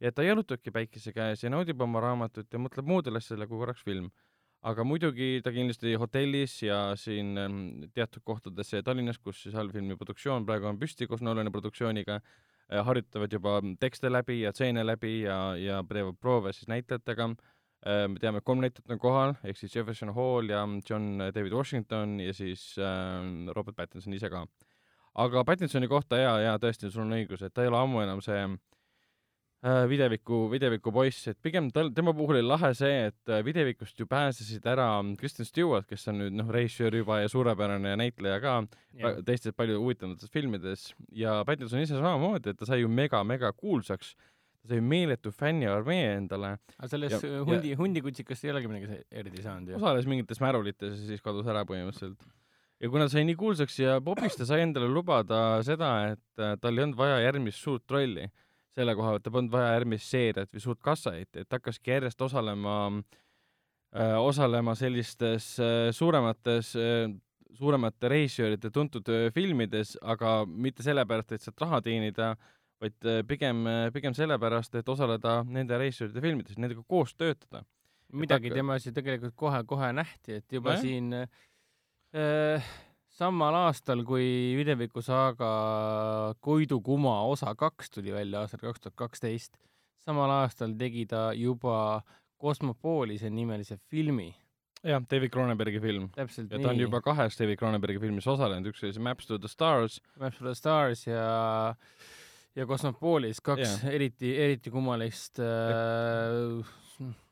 ja 0.00 0.12
ta 0.12 0.24
jalutabki 0.24 0.72
päikese 0.72 1.12
käes 1.12 1.44
ja 1.44 1.50
naudib 1.52 1.80
oma 1.80 2.00
raamatut 2.00 2.48
ja 2.52 2.58
mõtleb 2.58 2.88
muudele 2.88 3.20
asjadele 3.20 3.50
kui 3.50 3.60
korraks 3.60 3.84
film. 3.84 4.08
Aga 4.64 4.84
muidugi 4.86 5.42
ta 5.44 5.52
kindlasti 5.52 5.94
hotellis 6.00 6.56
ja 6.64 6.78
siin 6.96 7.36
ähm, 7.40 7.58
teatud 7.94 8.24
kohtades 8.24 8.72
ja 8.72 8.82
Tallinnas, 8.82 9.18
kus 9.20 9.42
siis 9.44 9.56
allfilmi 9.60 9.96
produktsioon 10.00 10.46
praegu 10.48 10.70
on 10.70 10.80
püsti 10.80 11.08
koos 11.10 11.22
Nolani 11.24 11.52
produktsiooniga, 11.52 12.20
harjutavad 12.88 13.32
juba 13.32 13.58
tekste 13.80 14.08
läbi 14.08 14.40
ja 14.40 14.52
stseene 14.54 14.84
läbi 14.86 15.18
ja, 15.26 15.38
ja 15.60 15.82
teevad 15.88 16.16
proove 16.20 16.52
siis 16.56 16.68
näitlejatega. 16.72 17.34
me 18.08 18.18
teame, 18.20 18.40
kolm 18.40 18.62
näitlejat 18.64 18.94
on 18.94 18.98
kohal, 18.98 19.34
ehk 19.44 19.58
siis 19.60 19.74
Jefferson 19.76 20.14
Hall 20.16 20.48
ja 20.48 20.62
John 20.90 21.18
David 21.34 21.52
Washington 21.52 22.20
ja 22.20 22.32
siis 22.32 22.78
äh, 22.78 23.52
Robert 23.52 23.76
Pattinson 23.76 24.14
ise 24.14 24.30
ka. 24.30 24.46
aga 25.14 25.44
Pattinsoni 25.44 25.88
kohta 25.88 26.16
jaa, 26.16 26.38
jaa, 26.40 26.58
tõesti, 26.58 26.90
sul 26.90 27.04
on 27.04 27.12
õigus, 27.12 27.44
et 27.44 27.52
ta 27.54 27.62
ei 27.62 27.68
ole 27.68 27.78
ammu 27.78 28.00
enam 28.00 28.22
see 28.24 28.40
äh, 28.40 28.56
videviku, 29.88 30.42
videviku 30.52 30.92
poiss, 30.92 31.22
et 31.30 31.38
pigem 31.40 31.70
tal, 31.72 31.88
tema 31.96 32.12
puhul 32.16 32.36
oli 32.36 32.44
lahe 32.44 32.68
see, 32.76 33.06
et 33.08 33.30
äh, 33.32 33.40
videvikust 33.46 33.96
ju 34.00 34.04
pääsesid 34.10 34.66
ära 34.68 34.88
Kristen 35.16 35.48
Stewart, 35.48 35.86
kes 35.88 36.04
on 36.12 36.20
nüüd 36.20 36.36
noh, 36.36 36.50
režissöör 36.52 36.98
juba 37.00 37.22
ja 37.22 37.30
suurepärane 37.32 37.94
näitleja 37.96 38.42
ka, 38.44 38.58
teistes 39.24 39.56
palju 39.56 39.80
huvitavates 39.80 40.28
filmides. 40.34 40.90
Ja 41.16 41.38
Pattinson 41.48 41.80
ise 41.80 41.96
samamoodi, 41.96 42.52
et 42.52 42.60
ta 42.60 42.68
sai 42.68 42.82
ju 42.82 42.92
mega-mega 42.92 43.54
kuulsaks, 43.56 44.12
ta 44.60 44.74
sai 44.74 44.84
meeletu 44.84 45.32
fänniarmee 45.32 46.12
endale, 46.18 46.58
aga 46.76 46.92
selles 46.92 47.16
Ja- 47.16 47.24
ja, 47.24 47.42
hundi, 47.48 47.72
hundikutsikast 47.80 48.44
ei 48.44 48.52
olegi 48.52 48.68
midagi 48.68 49.00
eriti 49.12 49.42
saanud 49.48 49.72
ju. 49.72 49.80
osales 49.80 50.04
mingites 50.04 50.44
märulites 50.44 50.92
ja 50.92 51.08
siis 51.08 51.24
kadus 51.24 51.48
ära 51.48 51.64
põhimõtteliselt. 51.64 52.20
ja 52.80 52.90
kuna 52.92 53.08
sai 53.08 53.24
nii 53.24 53.40
kuulsaks 53.40 53.80
ja 53.80 53.96
popis, 54.04 54.36
ta 54.36 54.44
sai 54.44 54.60
endale 54.68 54.92
lubada 54.92 55.62
seda, 55.64 55.94
et 56.12 56.40
äh, 56.40 56.56
tal 56.60 56.76
ei 56.76 56.84
olnud 56.84 57.00
vaja 57.00 57.22
järgmist 57.24 57.64
suurt 57.64 57.88
rolli 57.88 58.28
selle 58.74 58.94
koha 58.98 59.14
pealt, 59.14 59.24
tal 59.26 59.34
polnud 59.36 59.52
vaja 59.52 59.74
järgmist 59.76 60.10
seeriat 60.10 60.50
või 60.52 60.62
suurt 60.64 60.80
kassahitti, 60.84 61.44
et 61.44 61.48
ta 61.48 61.60
hakkaski 61.60 61.94
järjest 61.94 62.24
osalema 62.26 62.78
äh,, 62.90 64.16
osalema 64.18 64.74
sellistes 64.78 65.54
äh, 65.62 65.90
suuremates 65.94 66.74
äh, 66.76 67.12
suuremate 67.54 68.08
režissööride 68.10 68.70
tuntud 68.74 69.06
filmides, 69.34 69.94
aga 70.02 70.40
mitte 70.46 70.82
sellepärast, 70.82 71.36
et 71.36 71.44
sealt 71.44 71.62
raha 71.62 71.78
teenida, 71.84 72.32
vaid 72.82 73.06
pigem, 73.30 73.60
pigem 73.94 74.16
sellepärast, 74.16 74.74
et 74.80 74.88
osaleda 74.90 75.36
nende 75.46 75.78
režissööride 75.78 76.22
filmides, 76.24 76.58
nendega 76.58 76.82
koos 76.88 77.14
töötada. 77.14 77.62
midagi 78.14 78.50
temas 78.50 78.84
ju 78.86 78.92
tegelikult 78.94 79.34
kohe-kohe 79.34 79.92
nähti, 79.92 80.36
et 80.38 80.52
juba 80.52 80.74
Nojah. 80.74 80.82
siin 80.82 81.14
äh, 82.14 82.66
samal 83.14 83.54
aastal, 83.64 84.02
kui 84.06 84.26
Videviku 84.58 85.02
saaga 85.04 85.50
Koidu 86.44 86.80
kuma 86.84 87.20
osa 87.30 87.54
kaks 87.58 87.92
tuli 87.94 88.14
välja 88.14 88.42
aastal 88.42 88.62
kaks 88.64 88.82
tuhat 88.84 88.96
kaksteist, 89.04 89.58
samal 90.04 90.32
aastal 90.40 90.74
tegi 90.78 91.06
ta 91.10 91.28
juba 91.38 92.02
Kosmopoolise 92.38 93.30
nimelise 93.30 93.78
filmi. 93.90 94.34
jah, 94.84 95.00
David 95.10 95.30
Cronenbergi 95.32 95.80
film. 95.80 96.10
ja 96.16 96.26
nii. 96.26 96.62
ta 96.62 96.68
on 96.70 96.80
juba 96.80 97.00
kahes 97.00 97.38
David 97.38 97.58
Cronenbergi 97.58 98.02
filmis 98.02 98.26
osalenud, 98.26 98.68
üks 98.72 98.84
oli 98.84 98.92
see 98.92 99.02
Maps 99.02 99.26
to 99.26 99.38
the 99.38 99.48
Stars 99.48 100.00
Maps 100.20 100.36
for 100.36 100.50
the 100.50 100.54
Stars 100.54 101.06
ja 101.06 101.74
ja 102.54 102.66
Kosmopoolis 102.66 103.40
kaks 103.40 103.62
Jaa. 103.62 103.92
eriti, 103.94 104.34
eriti 104.38 104.70
kummalist 104.70 105.40
äh, 105.42 106.74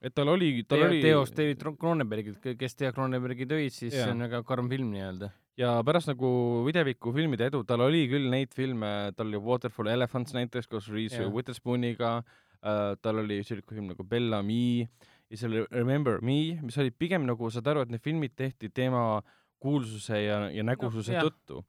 et 0.03 0.15
tal 0.15 0.29
oli, 0.33 0.65
tal 0.69 0.83
teo, 0.83 0.89
oli 0.89 1.01
teost 1.05 1.37
David 1.39 1.63
Cronenbergilt, 1.79 2.51
kes 2.59 2.77
teab 2.79 2.97
Cronenbergi 2.97 3.47
töid, 3.51 3.75
siis 3.75 3.95
Jaa. 3.95 4.07
see 4.07 4.15
on 4.17 4.25
väga 4.27 4.43
karm 4.49 4.71
film 4.73 4.91
nii-öelda. 4.95 5.31
ja 5.61 5.75
pärast 5.87 6.11
nagu 6.11 6.31
videviku 6.67 7.13
filmide 7.15 7.51
edu, 7.51 7.63
tal 7.69 7.85
oli 7.87 8.07
küll 8.11 8.31
neid 8.33 8.55
filme, 8.57 9.13
tal 9.17 9.31
oli 9.31 9.43
Waterfall 9.43 9.93
Elephants 9.93 10.35
näiteks 10.37 10.71
koos 10.71 10.89
Reese. 10.93 11.27
Witherspooniga 11.29 12.19
äh,, 12.19 12.95
tal 13.03 13.23
oli 13.25 13.43
selline 13.45 13.69
film 13.69 13.91
nagu 13.93 14.05
Bellamy 14.05 14.87
ja 15.33 15.39
seal 15.41 15.63
Remember 15.71 16.21
Me, 16.25 16.59
mis 16.63 16.77
oli 16.79 16.93
pigem 16.93 17.25
nagu 17.29 17.51
saad 17.51 17.71
aru, 17.73 17.87
et 17.87 17.93
need 17.95 18.05
filmid 18.05 18.35
tehti 18.37 18.69
tema 18.69 19.23
kuulsuse 19.63 20.19
ja, 20.25 20.39
ja 20.53 20.63
nägususe 20.67 21.15
no, 21.17 21.29
tõttu. 21.31 21.63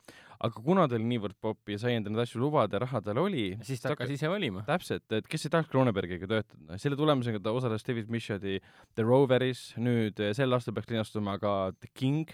aga 0.43 0.61
kuna 0.65 0.87
ta 0.91 0.97
oli 0.97 1.05
niivõrd 1.13 1.37
popp 1.39 1.69
ja 1.71 1.77
sai 1.79 1.93
endale 1.95 2.17
neid 2.17 2.25
asju 2.25 2.41
lubada 2.41 2.75
ja 2.75 2.83
raha 2.83 3.01
tal 3.05 3.21
oli, 3.21 3.45
siis 3.63 3.79
ta 3.83 3.93
hakkas 3.93 4.11
ise 4.17 4.27
valima. 4.31 4.65
täpselt, 4.67 5.05
et 5.15 5.27
kes 5.31 5.45
ei 5.47 5.53
tahaks 5.53 5.69
Cronenbergiga 5.71 6.27
töötada, 6.27 6.77
selle 6.81 6.97
tulemusega 6.99 7.39
ta 7.39 7.53
osales 7.55 7.85
David 7.87 8.09
Michodi 8.11 8.57
The 8.95 9.05
Roveris, 9.07 9.73
nüüd 9.77 10.19
eh, 10.19 10.33
sel 10.35 10.51
aastal 10.57 10.75
peaks 10.75 10.91
linastuma 10.91 11.37
ka 11.39 11.71
The 11.79 11.91
King, 11.93 12.27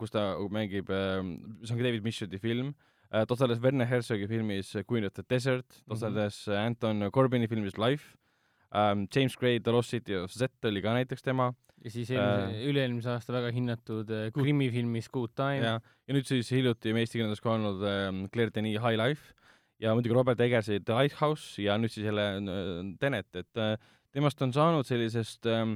kus 0.00 0.10
ta 0.14 0.30
mängib, 0.48 0.88
see 0.88 1.74
on 1.74 1.80
ka 1.80 1.84
David 1.84 2.06
Michodi 2.06 2.38
film, 2.40 2.74
ta 3.10 3.26
osales 3.28 3.60
Werner 3.62 3.86
Herzogi 3.90 4.26
filmis 4.30 4.72
Queen 4.88 5.04
of 5.04 5.12
the 5.12 5.22
Desert, 5.28 5.66
ta 5.68 5.82
Mhm. 5.84 5.92
osales 5.98 6.46
mm 6.46 6.52
-hmm. 6.52 6.66
Anton 6.66 7.10
Corbini 7.12 7.48
filmis 7.48 7.76
Life, 7.76 8.16
James 8.72 9.36
Gray 9.38 9.60
The 9.60 9.72
Lost 9.72 9.94
City 9.94 10.16
of 10.18 10.32
Z 10.34 10.50
oli 10.68 10.82
ka 10.84 10.94
näiteks 10.96 11.22
tema. 11.22 11.52
Ja 11.84 11.92
siis 11.92 12.08
eelmise 12.10 12.56
äh,, 12.56 12.62
üle-eelmise 12.70 13.10
aasta 13.12 13.34
väga 13.36 13.50
hinnatud 13.54 14.10
äh, 14.10 14.28
krimifilmis 14.34 15.10
Good 15.12 15.36
Time. 15.38 15.62
ja, 15.62 15.74
ja 15.78 16.16
nüüd 16.16 16.26
siis 16.26 16.48
hiljuti 16.50 16.94
meie 16.96 17.06
eesti 17.06 17.20
keeles 17.20 17.42
ka 17.44 17.52
olnud 17.52 17.84
äh, 17.86 18.08
Claire 18.34 18.54
Denis 18.54 18.80
High 18.82 18.98
Life. 18.98 19.36
Ja 19.82 19.92
muidugi 19.92 20.16
Robert 20.16 20.40
Eggersi 20.40 20.80
The 20.80 20.96
Lighthouse 20.96 21.60
ja 21.60 21.76
nüüd 21.78 21.92
siis 21.92 22.08
jälle 22.08 22.24
äh, 22.40 22.80
Tenet, 23.00 23.28
et 23.36 23.60
äh, 23.60 23.76
temast 24.16 24.40
on 24.42 24.54
saanud 24.56 24.88
sellisest 24.88 25.46
äh, 25.52 25.66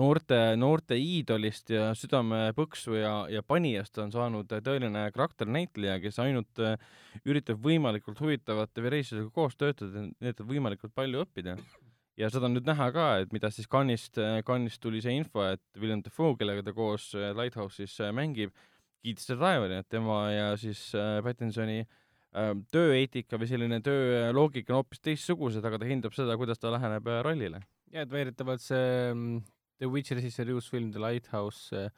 noorte, 0.00 0.40
noorte 0.56 0.96
iidolist 0.96 1.70
ja 1.70 1.90
südamepõksu 1.98 2.96
ja, 2.96 3.12
ja 3.28 3.44
panijast 3.44 4.00
on 4.00 4.10
saanud 4.14 4.48
tõeline 4.64 5.04
karakternäitleja, 5.12 5.98
kes 6.00 6.16
ainult 6.24 6.64
üritab 7.28 7.60
võimalikult 7.60 8.24
huvitavate 8.24 8.88
režissööridega 8.88 9.36
koos 9.36 9.58
töötada, 9.60 10.08
nii 10.08 10.32
et 10.32 10.40
võimalikult 10.48 10.96
palju 10.96 11.26
õppida. 11.26 11.58
Ja 12.20 12.28
seda 12.32 12.48
on 12.48 12.56
nüüd 12.56 12.68
näha 12.68 12.88
ka, 12.94 13.06
et 13.22 13.32
mida 13.34 13.50
siis 13.52 13.68
Cannes'ist, 13.70 14.20
Cannes'ist 14.46 14.82
tuli 14.82 15.00
see 15.04 15.14
info, 15.16 15.44
et 15.54 15.62
William 15.80 16.02
Dafoe, 16.04 16.36
kellega 16.40 16.64
ta 16.66 16.74
koos 16.76 17.12
äh, 17.16 17.32
Lighthouse'is 17.36 17.96
äh, 18.04 18.12
mängib, 18.16 18.52
kiitis 19.02 19.28
teda 19.30 19.48
taevani, 19.48 19.80
et 19.82 19.88
tema 19.90 20.18
ja 20.32 20.52
siis 20.60 20.84
äh, 20.98 21.18
Pattinsoni 21.24 21.80
äh, 21.82 22.52
tööeetika 22.74 23.40
või 23.40 23.50
selline 23.50 23.80
tööloogika 23.84 24.74
on 24.74 24.82
hoopis 24.82 25.02
teistsugused, 25.02 25.64
aga 25.64 25.80
ta 25.80 25.88
hindab 25.88 26.14
seda, 26.16 26.36
kuidas 26.40 26.62
ta 26.62 26.72
läheneb 26.74 27.08
äh, 27.08 27.22
rollile. 27.26 27.64
ja 27.92 28.06
et 28.06 28.12
väidetavalt 28.12 28.62
see 28.64 28.86
mm, 29.12 29.42
The 29.82 29.90
Witch 29.90 30.14
režissööri 30.14 30.54
uus 30.54 30.68
film 30.70 30.92
The 30.94 31.02
Lighthouse, 31.02 31.88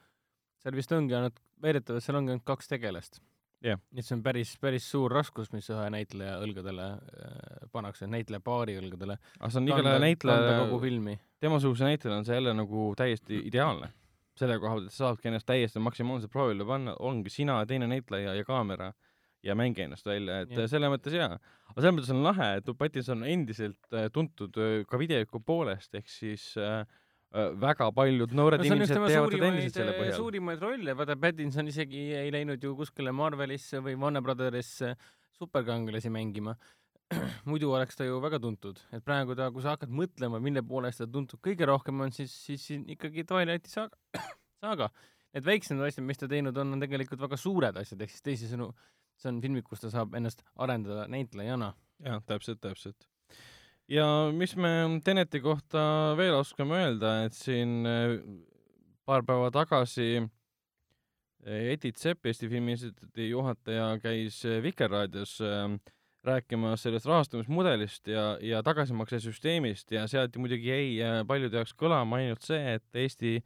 seal 0.63 0.75
vist 0.75 0.91
ongi 0.95 1.13
ainult, 1.13 1.37
väidetavalt 1.61 2.03
seal 2.03 2.17
ongi 2.17 2.33
ainult 2.33 2.47
kaks 2.47 2.71
tegelast. 2.71 3.21
Jah. 3.65 3.79
nii 3.91 4.03
et 4.03 4.05
see 4.05 4.15
on 4.17 4.21
päris, 4.25 4.51
päris 4.61 4.87
suur 4.91 5.13
raskus, 5.13 5.49
mis 5.55 5.67
ühe 5.73 5.85
näitleja 5.93 6.37
õlgadele 6.43 6.87
äh, 6.95 7.63
pannakse, 7.73 8.05
näitleja 8.09 8.43
paari 8.45 8.75
õlgadele. 8.77 9.17
aga 9.39 9.49
see 9.51 9.61
on 9.61 9.69
igale 9.71 9.95
näitleja 10.03 10.59
kogu, 10.63 10.81
filmi. 10.83 11.15
temasuguse 11.41 11.87
näitlejale 11.87 12.21
on 12.21 12.27
see 12.27 12.37
jälle 12.37 12.53
nagu 12.57 12.91
täiesti 12.97 13.41
ideaalne. 13.49 13.89
selle 14.37 14.59
koha 14.59 14.75
pealt, 14.75 14.91
et 14.91 14.93
sa 14.93 15.07
saadki 15.07 15.31
ennast 15.31 15.47
täiesti 15.47 15.81
maksimaalselt 15.81 16.31
proovile 16.31 16.67
panna, 16.67 16.93
ongi 16.99 17.31
sina, 17.31 17.57
teine 17.65 17.87
näitleja 17.87 18.35
ja 18.35 18.45
kaamera 18.45 18.91
ja 19.45 19.55
mängi 19.55 19.85
ennast 19.85 20.05
välja, 20.05 20.41
et 20.43 20.51
yeah. 20.51 20.69
selles 20.69 20.91
mõttes 20.91 21.15
jaa. 21.15 21.37
aga 21.69 21.77
selles 21.79 21.95
mõttes 21.95 22.13
on 22.13 22.23
lahe, 22.25 22.49
et 22.59 22.69
Pattinson 22.77 23.23
on 23.23 23.29
endiselt 23.29 23.93
äh, 23.93 24.09
tuntud 24.13 24.57
äh, 24.61 24.77
ka 24.89 24.99
videoku 25.01 25.41
poolest, 25.45 25.93
ehk 25.97 26.09
siis 26.09 26.51
äh, 26.61 26.83
väga 27.59 27.89
paljud 27.95 28.31
noored 28.37 28.63
inimesed 28.63 28.95
teda 28.95 29.09
suurimaid 29.11 29.49
endiselt, 29.49 29.77
selle 29.79 29.93
põhjal. 29.97 30.15
suurimaid 30.19 30.63
rolle, 30.63 30.95
vaata 30.95 31.17
Pattinson 31.19 31.67
isegi 31.71 32.07
ei 32.15 32.31
läinud 32.33 32.63
ju 32.63 32.75
kuskile 32.79 33.11
Marvelisse 33.15 33.81
või 33.83 33.97
Warner 33.99 34.23
Brotherisse 34.23 34.93
superkangelasi 35.35 36.11
mängima. 36.13 36.55
muidu 37.49 37.69
oleks 37.75 37.99
ta 37.99 38.05
ju 38.07 38.17
väga 38.23 38.39
tuntud, 38.41 38.79
et 38.95 39.03
praegu 39.05 39.35
ta, 39.37 39.51
kui 39.53 39.61
sa 39.61 39.75
hakkad 39.75 39.91
mõtlema, 39.93 40.39
mille 40.41 40.63
poolest 40.65 41.03
ta 41.03 41.07
tuntud 41.11 41.41
kõige 41.43 41.67
rohkem 41.69 42.01
on, 42.01 42.13
siis, 42.15 42.33
siis 42.47 42.63
siin 42.71 42.85
ikkagi 42.95 43.25
Twilighti 43.29 43.73
saaga, 43.73 43.99
saaga. 44.63 44.89
Need 45.35 45.45
väiksemad 45.45 45.89
asjad, 45.89 46.05
mis 46.07 46.21
ta 46.21 46.29
teinud 46.31 46.55
on, 46.57 46.71
on 46.77 46.81
tegelikult 46.81 47.19
väga 47.25 47.37
suured 47.37 47.77
asjad, 47.81 48.01
ehk 48.01 48.13
siis 48.13 48.23
teisisõnu, 48.25 48.69
see 49.19 49.33
on 49.33 49.41
filmid, 49.43 49.67
kus 49.67 49.83
ta 49.83 49.91
saab 49.91 50.15
ennast 50.15 50.45
arendada 50.55 51.09
näitlejana. 51.11 51.73
jah, 52.05 52.23
täpselt, 52.25 52.61
täpselt. 52.63 53.09
Ja 53.91 54.05
mis 54.33 54.55
me 54.55 54.99
Teneti 55.03 55.41
kohta 55.43 56.15
veel 56.17 56.35
oskame 56.39 56.79
öelda, 56.81 57.17
et 57.25 57.37
siin 57.37 57.85
äh, 57.85 58.15
paar 59.05 59.25
päeva 59.25 59.51
tagasi 59.53 60.09
äh, 60.21 61.73
Edith 61.73 62.01
Sepp, 62.01 62.25
Eesti 62.25 62.49
Filmi 62.49 62.75
Instituudi 62.75 63.29
juhataja, 63.29 63.93
käis 64.03 64.41
äh, 64.45 64.61
Vikerraadios 64.63 65.37
äh, 65.41 65.67
rääkimas 66.25 66.81
sellest 66.81 67.05
rahastamismudelist 67.05 68.07
ja, 68.09 68.37
ja 68.41 68.63
tagasimaksesüsteemist 68.65 69.91
ja 69.93 70.07
sealt 70.09 70.37
muidugi 70.41 70.71
jäi 70.71 71.21
paljude 71.27 71.61
jaoks 71.61 71.75
kõlama 71.77 72.17
ainult 72.17 72.41
see, 72.41 72.79
et 72.79 72.97
Eesti 72.97 73.37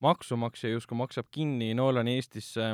maksumaksja 0.00 0.70
justkui 0.70 0.98
maksab 1.00 1.26
kinni 1.34 1.72
Nolani 1.74 2.14
Eestisse, 2.20 2.70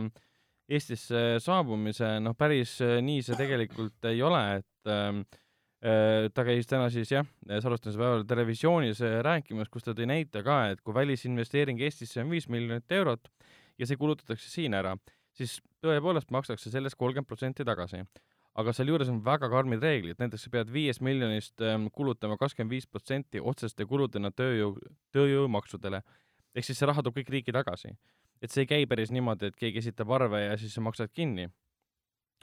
Eestisse 0.68 1.24
saabumise, 1.42 2.18
noh 2.20 2.36
päris 2.38 2.76
nii 2.82 3.24
see 3.24 3.38
tegelikult 3.38 4.10
ei 4.10 4.22
ole, 4.22 4.42
et 4.60 4.92
ähm, 4.92 5.24
äh, 5.24 5.45
ta 5.80 6.44
käis 6.44 6.66
täna 6.66 6.88
siis 6.90 7.10
jah, 7.12 7.26
salvestamise 7.60 8.00
päeval 8.00 8.24
televisioonis 8.28 9.02
äh, 9.04 9.18
rääkimas, 9.26 9.68
kus 9.68 9.84
ta 9.84 9.92
tõi 9.96 10.08
näite 10.08 10.42
ka, 10.46 10.62
et 10.72 10.80
kui 10.80 10.94
välisinvesteering 10.96 11.82
Eestisse 11.84 12.22
on 12.22 12.32
viis 12.32 12.48
miljonit 12.48 12.92
eurot 12.92 13.28
ja 13.78 13.86
see 13.86 14.00
kulutatakse 14.00 14.48
siin 14.50 14.74
ära, 14.74 14.96
siis 15.36 15.58
tõepoolest 15.84 16.32
makstakse 16.32 16.72
sellest 16.72 16.96
kolmkümmend 16.96 17.28
protsenti 17.28 17.64
tagasi 17.64 18.02
aga 18.56 18.72
sealjuures 18.72 19.10
on 19.12 19.20
väga 19.24 19.50
karmid 19.52 19.82
reeglid, 19.84 20.16
näiteks 20.20 20.46
sa 20.46 20.52
pead 20.52 20.70
viiest 20.72 21.02
miljonist 21.04 21.60
ähm, 21.64 21.90
kulutama 21.92 22.38
kakskümmend 22.40 22.72
viis 22.72 22.86
protsenti 22.88 23.40
otseste 23.40 23.84
kuludena 23.88 24.30
tööjõu, 24.32 24.72
tööjõumaksudele. 25.12 26.00
ehk 26.56 26.64
siis 26.64 26.78
see 26.80 26.88
raha 26.88 27.04
tuleb 27.04 27.18
kõik 27.20 27.32
riiki 27.34 27.52
tagasi. 27.52 27.92
et 28.40 28.50
see 28.50 28.64
ei 28.64 28.66
käi 28.66 28.86
päris 28.86 29.10
niimoodi, 29.10 29.46
et 29.46 29.56
keegi 29.56 29.78
esitab 29.78 30.10
arve 30.10 30.40
ja 30.44 30.56
siis 30.56 30.74
sa 30.74 30.80
maksad 30.80 31.12
kinni. 31.12 31.48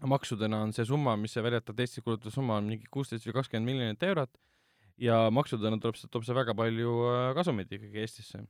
Maksudena 0.02 0.62
on 0.66 0.74
see 0.76 0.86
summa, 0.88 1.16
mis 1.20 1.36
see 1.36 1.44
väljatav 1.46 1.80
Eestis 1.80 2.04
kulutatud 2.04 2.34
summa 2.34 2.58
on 2.60 2.72
mingi 2.72 2.90
kuusteist 2.92 3.28
või 3.28 3.38
kakskümmend 3.38 3.70
miljonit 3.70 4.04
eurot 4.10 4.34
ja 5.02 5.28
maksudena 5.34 5.80
tuleb, 5.82 6.00
toob 6.12 6.26
see 6.26 6.36
väga 6.38 6.56
palju 6.58 6.98
äh, 7.10 7.30
kasumit 7.38 7.72
ikkagi 7.72 8.04
Eestisse. 8.04 8.44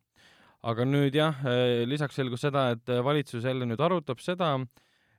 aga 0.63 0.85
nüüd 0.88 1.15
jah, 1.15 1.41
lisaks 1.89 2.15
selgus 2.15 2.45
seda, 2.45 2.69
et 2.71 2.89
äh, 2.89 3.03
valitsus 3.03 3.43
jälle 3.43 3.67
nüüd 3.67 3.81
arutab 3.83 4.21
seda, 4.23 4.55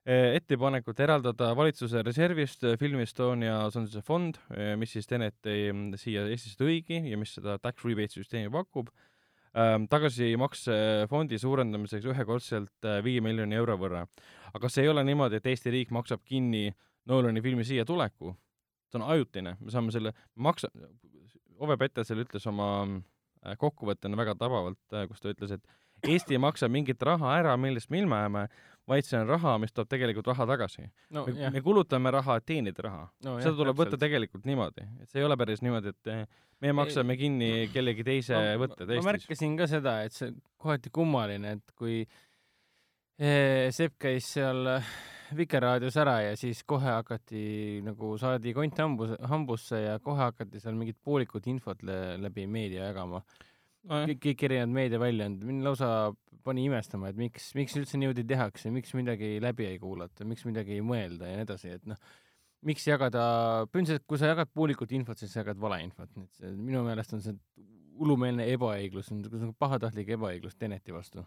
ettepanekut 0.04 0.98
eraldada 1.00 1.54
valitsuse 1.56 2.02
reservist 2.04 2.60
Film 2.76 3.00
Estonia, 3.00 3.70
see 3.72 3.80
on 3.80 3.86
see 3.88 4.02
fond, 4.04 4.36
mis 4.76 4.92
siis 4.92 5.08
Teneti 5.08 5.70
mm, 5.72 5.94
siia 5.96 6.26
Eestisse 6.28 6.60
tõigi 6.60 6.98
ja 7.08 7.16
mis 7.16 7.32
seda 7.38 7.56
tax 7.56 7.86
rebate 7.88 8.18
süsteemi 8.18 8.52
pakub, 8.52 8.90
tagasimaksefondi 9.54 11.38
suurendamiseks 11.38 12.08
ühekordselt 12.10 12.88
eh, 12.88 12.98
viie 13.04 13.22
miljoni 13.22 13.54
euro 13.54 13.76
võrra. 13.78 14.04
aga 14.54 14.68
see 14.70 14.82
ei 14.82 14.90
ole 14.90 15.04
niimoodi, 15.06 15.38
et 15.38 15.46
Eesti 15.46 15.70
riik 15.70 15.94
maksab 15.94 16.24
kinni 16.24 16.72
Nolani 17.06 17.42
filmi 17.42 17.64
siia 17.64 17.84
tuleku, 17.84 18.32
see 18.88 18.98
on 18.98 19.06
ajutine, 19.12 19.56
me 19.60 19.70
saame 19.70 19.92
selle 19.92 20.14
maksa, 20.34 20.70
Ove 21.62 21.76
Petersel 21.78 22.24
ütles 22.24 22.46
oma 22.50 22.68
äh, 22.82 23.54
kokkuvõttena 23.60 24.18
väga 24.18 24.34
tabavalt, 24.40 24.80
kus 25.08 25.22
ta 25.22 25.30
ütles, 25.30 25.54
et 25.54 26.10
Eesti 26.10 26.38
maksab 26.42 26.72
mingit 26.74 27.02
raha 27.02 27.36
ära, 27.38 27.54
millest 27.56 27.90
me 27.90 28.02
ilma 28.02 28.24
jääme, 28.24 28.48
vaid 28.90 29.06
see 29.08 29.18
on 29.18 29.28
raha, 29.28 29.54
mis 29.62 29.72
toob 29.72 29.88
tegelikult 29.90 30.28
raha 30.32 30.46
tagasi 30.48 30.84
no 31.14 31.24
me, 31.28 31.50
me 31.54 31.62
kulutame 31.64 32.12
raha, 32.14 32.38
et 32.40 32.46
teenida 32.50 32.84
raha. 32.86 33.06
no, 33.26 33.38
seda 33.40 33.54
tuleb 33.60 33.78
võtta 33.78 34.00
tegelikult 34.00 34.44
niimoodi, 34.48 34.84
et 35.02 35.08
see 35.10 35.22
ei 35.22 35.28
ole 35.28 35.38
päris 35.40 35.64
niimoodi, 35.64 35.94
et 35.94 36.12
eh, 36.12 36.26
me 36.64 36.74
maksame 36.76 37.16
kinni 37.20 37.70
kellegi 37.72 38.04
teise 38.06 38.42
võtted 38.60 38.90
ma 38.90 38.98
Eestis. 38.98 39.08
märkasin 39.08 39.56
ka 39.60 39.70
seda, 39.70 39.96
et 40.04 40.16
see 40.16 40.34
kohati 40.60 40.92
kummaline, 40.94 41.56
et 41.58 41.74
kui 41.78 42.02
eh, 42.04 43.72
Sepp 43.74 43.96
käis 44.04 44.28
seal 44.36 44.76
eh, 44.76 44.92
Vikerraadios 45.34 45.96
ära 45.98 46.18
ja 46.20 46.36
siis 46.38 46.60
kohe 46.68 46.90
hakati 46.90 47.80
nagu 47.86 48.12
saadi 48.20 48.52
kont 48.54 48.78
hambus, 48.78 49.16
hambusse 49.30 49.80
ja 49.80 49.96
kohe 50.04 50.20
hakati 50.20 50.60
seal 50.62 50.76
mingit 50.78 51.00
poolikut 51.02 51.48
infot 51.50 51.80
läbi 51.82 52.44
meedia 52.46 52.90
jagama. 52.90 53.22
kõik, 53.84 54.44
erinevad 54.48 54.74
meediaväljaanded, 54.78 55.46
mind 55.48 55.66
lausa 55.66 55.88
pani 56.44 56.66
imestama, 56.68 57.10
et 57.10 57.18
miks, 57.18 57.52
miks 57.56 57.76
üldse 57.78 57.98
niimoodi 58.00 58.24
tehakse, 58.28 58.72
miks 58.72 58.92
midagi 58.96 59.36
läbi 59.42 59.68
ei 59.68 59.78
kuulata, 59.80 60.26
miks 60.28 60.44
midagi 60.48 60.76
ei 60.78 60.84
mõelda 60.84 61.30
ja 61.30 61.38
nii 61.38 61.46
edasi, 61.46 61.76
et 61.78 61.86
noh, 61.88 62.00
miks 62.68 62.84
jagada, 62.88 63.22
põhimõtteliselt 63.72 64.04
kui 64.08 64.20
sa 64.20 64.32
jagad 64.32 64.50
poolikut 64.56 64.92
infot, 64.96 65.20
siis 65.20 65.32
sa 65.32 65.42
jagad 65.42 65.60
valeinfot, 65.60 66.12
nii 66.16 66.28
et 66.28 66.42
see 66.42 66.52
minu 66.56 66.84
meelest 66.86 67.16
on 67.16 67.24
see 67.24 67.36
hullumeelne 67.98 68.46
ebaõiglus, 68.54 69.10
on 69.12 69.22
niisugune 69.22 69.56
pahatahtlik 69.60 70.14
ebaõiglus 70.16 70.56
Teneti 70.58 70.94
vastu. 70.94 71.24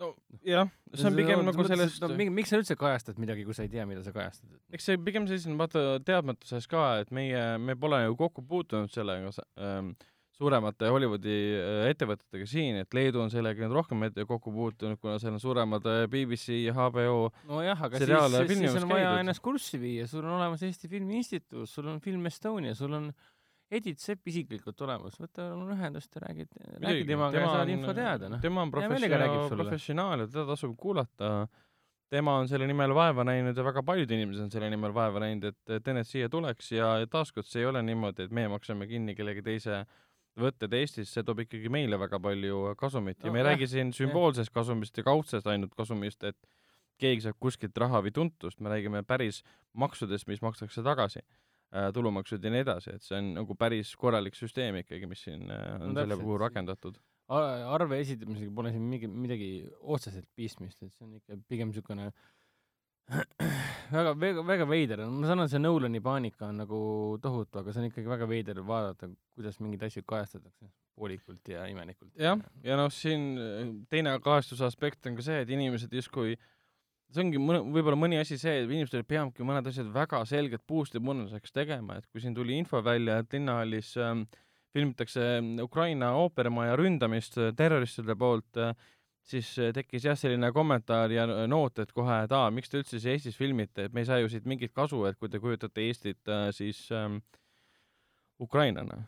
no 0.00 0.14
jah, 0.46 0.70
see 0.94 1.10
on 1.10 1.18
pigem 1.18 1.42
nagu 1.44 1.66
sellest 1.68 2.02
no,, 2.02 2.14
miks 2.16 2.50
sa 2.50 2.58
üldse 2.62 2.78
kajastad 2.80 3.18
midagi, 3.22 3.44
kui 3.46 3.54
sa 3.54 3.66
ei 3.66 3.72
tea, 3.72 3.84
mida 3.86 4.02
sa 4.06 4.14
kajastad? 4.14 4.54
eks 4.72 4.88
see 4.88 5.02
pigem 5.02 5.28
selline 5.30 5.58
vaata 5.60 6.00
teadmatuses 6.06 6.66
ka, 6.70 6.86
et 7.04 7.12
meie, 7.14 7.42
me 7.62 7.76
pole 7.78 8.00
ju 8.06 8.16
kokku 8.24 8.46
puutunud 8.48 8.90
sellega 8.94 9.34
ähm, 9.60 9.92
suuremate 10.42 10.90
Hollywoodi 10.92 11.36
äh, 11.56 11.88
ettevõtetega 11.92 12.48
siin, 12.48 12.80
et 12.82 12.96
Leedu 12.96 13.22
on 13.22 13.30
sellega 13.32 13.64
nüüd 13.64 13.76
rohkem 13.76 14.06
kokku 14.28 14.54
puutunud, 14.54 15.00
kuna 15.02 15.18
seal 15.22 15.36
on 15.36 15.42
suuremad 15.42 15.86
äh, 15.90 16.04
BBC 16.12 16.62
ja 16.62 16.74
HBO 16.76 17.28
nojah, 17.50 17.86
aga 17.88 17.98
siis, 17.98 18.06
seriaale 18.06 18.42
siis, 18.46 18.64
siis 18.64 18.80
on 18.80 18.88
vaja 18.90 19.10
käidud. 19.10 19.24
ennast 19.26 19.44
kurssi 19.44 19.80
viia, 19.82 20.08
sul 20.10 20.24
on 20.26 20.36
olemas 20.38 20.64
Eesti 20.66 20.90
Filmi 20.90 21.20
Instituut, 21.20 21.70
sul 21.70 21.90
on 21.92 22.00
Film 22.04 22.26
Estonia, 22.30 22.74
sul 22.78 22.98
on 22.98 23.12
Edith 23.72 24.02
Sepp 24.04 24.28
isiklikult 24.28 24.80
olemas, 24.84 25.16
võta 25.20 25.46
palun 25.48 25.72
ühendust 25.72 26.12
ja 26.16 26.24
räägi, 26.26 26.46
räägi 26.82 27.04
temaga 27.08 27.40
ja 27.40 27.52
saad 27.54 27.70
info 27.72 27.94
teada, 27.96 28.28
noh. 28.34 28.40
tema 28.42 28.64
on 28.66 28.72
professionaal, 28.74 29.46
professionaal 29.54 30.24
ja 30.24 30.32
teda 30.32 30.44
tasub 30.50 30.74
kuulata. 30.80 31.32
tema 32.12 32.34
on 32.36 32.48
selle 32.48 32.66
nimel 32.68 32.92
vaeva 32.92 33.24
näinud 33.24 33.56
ja 33.56 33.64
väga 33.64 33.82
paljud 33.88 34.10
inimesed 34.12 34.44
on 34.44 34.50
selle 34.52 34.68
nimel 34.68 34.92
vaeva 34.92 35.22
näinud, 35.24 35.46
et 35.48 35.84
Tenet 35.84 36.06
siia 36.06 36.28
tuleks 36.28 36.72
ja 36.74 36.92
taaskord 37.08 37.48
see 37.48 37.62
ei 37.62 37.70
ole 37.70 37.80
niimoodi, 37.82 38.26
et 38.26 38.34
meie 38.36 38.50
maksame 38.52 38.86
kinni 38.90 39.14
kellegi 39.16 39.44
teise 39.46 39.84
võtted 40.40 40.72
Eestis, 40.78 41.10
see 41.12 41.22
toob 41.26 41.42
ikkagi 41.44 41.68
meile 41.72 41.98
väga 42.00 42.18
palju 42.22 42.74
kasumit. 42.80 43.18
Ja 43.20 43.26
No 43.28 43.32
me 43.34 43.42
ei 43.42 43.46
räägi 43.50 43.66
siin 43.68 43.92
sümboolsest 43.92 44.52
kasumist 44.54 44.96
ja 44.96 45.04
kaudsest 45.04 45.46
ainult 45.46 45.74
kasumist, 45.76 46.24
et 46.24 46.38
keegi 47.02 47.24
saab 47.26 47.36
kuskilt 47.42 47.76
raha 47.78 48.00
või 48.04 48.12
tuntust, 48.14 48.60
me 48.60 48.70
räägime 48.72 49.02
päris 49.04 49.42
maksudest, 49.74 50.28
mis 50.30 50.40
makstakse 50.44 50.82
tagasi, 50.86 51.20
tulumaksud 51.92 52.44
ja 52.44 52.50
nii 52.52 52.62
edasi, 52.64 52.94
et 52.96 53.02
see 53.02 53.16
on 53.18 53.32
nagu 53.40 53.54
päris 53.58 53.94
korralik 53.96 54.36
süsteem 54.36 54.76
ikkagi, 54.82 55.06
mis 55.10 55.22
siin 55.24 55.48
äh, 55.50 55.80
on 55.80 55.94
No 55.94 56.00
selle 56.04 56.16
puhul 56.20 56.38
rakendatud. 56.40 56.98
arve 57.32 58.00
esitamisega 58.00 58.52
pole 58.54 58.70
siin 58.74 58.82
mingi, 58.88 59.08
midagi 59.08 59.50
otseselt 59.80 60.28
pistmist, 60.36 60.82
et 60.82 60.92
see 60.92 61.04
on 61.06 61.14
ikka 61.16 61.38
pigem 61.48 61.68
niisugune 61.72 62.10
väga, 63.92 64.14
väga, 64.18 64.44
väga 64.46 64.68
veider, 64.68 65.04
ma 65.10 65.28
saan 65.28 65.44
aru, 65.44 65.50
see 65.52 65.62
Nolani 65.62 66.00
paanika 66.04 66.48
on 66.48 66.62
nagu 66.62 66.78
tohutu, 67.22 67.60
aga 67.60 67.74
see 67.74 67.82
on 67.82 67.90
ikkagi 67.90 68.10
väga 68.10 68.28
veider 68.30 68.62
vaadata, 68.66 69.10
kuidas 69.36 69.60
mingeid 69.62 69.84
asju 69.88 70.04
kajastatakse 70.08 70.70
poolikult 70.98 71.48
ja 71.48 71.66
imelikult. 71.70 72.12
jah, 72.20 72.40
ja 72.64 72.78
noh, 72.78 72.90
siin 72.92 73.28
äh, 73.40 73.68
teine 73.92 74.14
kahestuse 74.24 74.66
aspekt 74.68 75.06
on 75.08 75.16
ka 75.18 75.26
see, 75.26 75.42
et 75.44 75.52
inimesed 75.52 75.92
justkui 75.96 76.36
see 77.12 77.24
ongi 77.24 77.40
mõne, 77.40 77.60
võib-olla 77.74 77.98
mõni 77.98 78.20
asi 78.20 78.38
see, 78.40 78.62
et 78.62 78.70
inimestel 78.70 79.04
peabki 79.08 79.44
mõned 79.46 79.68
asjad 79.68 79.90
väga 79.92 80.22
selgelt 80.28 80.64
puust 80.68 80.96
ja 80.96 81.02
punaseks 81.04 81.52
tegema, 81.54 81.98
et 81.98 82.08
kui 82.08 82.24
siin 82.24 82.36
tuli 82.36 82.56
info 82.60 82.80
välja, 82.84 83.20
et 83.20 83.36
linnahallis 83.36 83.94
ähm, 84.00 84.24
filmitakse 84.72 85.36
Ukraina 85.64 86.14
ooperimaja 86.20 86.76
ründamist 86.80 87.38
äh, 87.40 87.52
terroristide 87.56 88.16
poolt 88.18 88.60
äh,, 88.60 88.72
siis 89.22 89.52
äh, 89.58 89.72
tekkis 89.74 90.06
jah, 90.08 90.18
selline 90.18 90.52
kommentaar 90.52 91.12
ja 91.14 91.26
noot, 91.46 91.78
et 91.78 91.92
kohe, 91.94 92.22
et 92.26 92.34
aa, 92.36 92.50
miks 92.54 92.70
te 92.72 92.80
üldse 92.80 92.98
siis 92.98 93.08
Eestis 93.14 93.38
filmite, 93.38 93.86
et 93.86 93.94
me 93.94 94.02
ei 94.02 94.08
saa 94.08 94.20
ju 94.22 94.30
siit 94.32 94.48
mingit 94.48 94.74
kasu, 94.74 95.04
et 95.08 95.18
kui 95.20 95.30
te 95.32 95.40
kujutate 95.42 95.86
Eestit 95.86 96.28
äh, 96.28 96.48
siis 96.54 96.84
ähm, 96.92 97.20
Ukrainana 98.40 99.04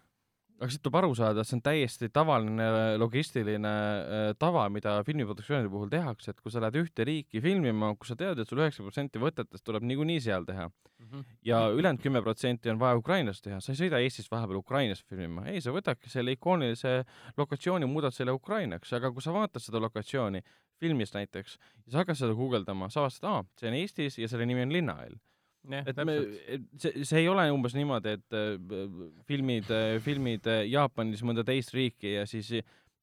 aga 0.61 0.71
siit 0.71 0.83
tuleb 0.85 0.99
aru 1.01 1.15
saada, 1.19 1.43
et 1.43 1.49
see 1.49 1.57
on 1.59 1.63
täiesti 1.65 2.09
tavaline 2.15 2.67
logistiline 3.01 3.71
äh, 3.71 4.27
tava, 4.39 4.67
mida 4.73 4.97
filmiproduktsioonide 5.07 5.71
puhul 5.73 5.91
tehakse, 5.93 6.31
et 6.31 6.41
kui 6.43 6.53
sa 6.55 6.63
lähed 6.63 6.79
ühte 6.85 7.07
riiki 7.09 7.43
filmima, 7.45 7.91
kus 7.99 8.13
sa 8.13 8.19
tead, 8.21 8.39
et 8.39 8.51
sul 8.51 8.63
üheksa 8.63 8.87
protsenti 8.87 9.23
võtetest 9.23 9.67
tuleb 9.67 9.87
niikuinii 9.91 10.23
seal 10.25 10.47
teha. 10.49 10.71
Mhm. 11.05 11.25
ja 11.45 11.59
ülejäänud 11.75 12.01
kümme 12.01 12.23
protsenti 12.23 12.71
on 12.71 12.79
vaja 12.79 12.97
Ukrainas 12.97 13.43
teha, 13.43 13.59
sa 13.61 13.73
ei 13.75 13.81
sõida 13.81 13.99
Eestist 14.01 14.31
vahepeal 14.31 14.61
Ukrainas 14.61 15.03
filmima, 15.03 15.43
ei, 15.51 15.61
sa 15.61 15.75
võtadki 15.75 16.09
selle 16.09 16.33
ikoonilise 16.33 17.03
lokatsiooni, 17.37 17.89
muudad 17.91 18.15
selle 18.15 18.33
Ukrainaks, 18.33 18.95
aga 18.97 19.11
kui 19.13 19.23
sa 19.23 19.35
vaatad 19.35 19.63
seda 19.63 19.83
lokatsiooni 19.83 20.41
filmis 20.81 21.13
näiteks 21.13 21.59
ja 21.59 21.93
sa 21.93 22.01
hakkad 22.01 22.23
seda 22.23 22.39
guugeldama, 22.39 22.89
sa 22.95 23.03
avastad, 23.03 23.29
aa, 23.29 23.45
see 23.59 23.69
on 23.69 23.79
Eestis 23.83 24.19
ja 24.23 24.31
selle 24.31 24.47
nimi 24.49 24.65
on 24.65 24.73
Linnahall 24.73 25.19
jah, 25.19 25.34
et 25.65 26.01
me 26.05 26.17
täpselt., 26.19 26.71
see, 26.83 27.05
see 27.09 27.21
ei 27.23 27.29
ole 27.33 27.47
umbes 27.55 27.77
niimoodi, 27.77 28.17
et 28.19 28.39
äh, 28.39 28.97
filmid, 29.29 29.71
filmid 30.05 30.49
äh, 30.51 30.65
Jaapanis 30.71 31.25
mõnda 31.27 31.45
teist 31.47 31.75
riiki 31.77 32.17
ja 32.19 32.27
siis 32.29 32.53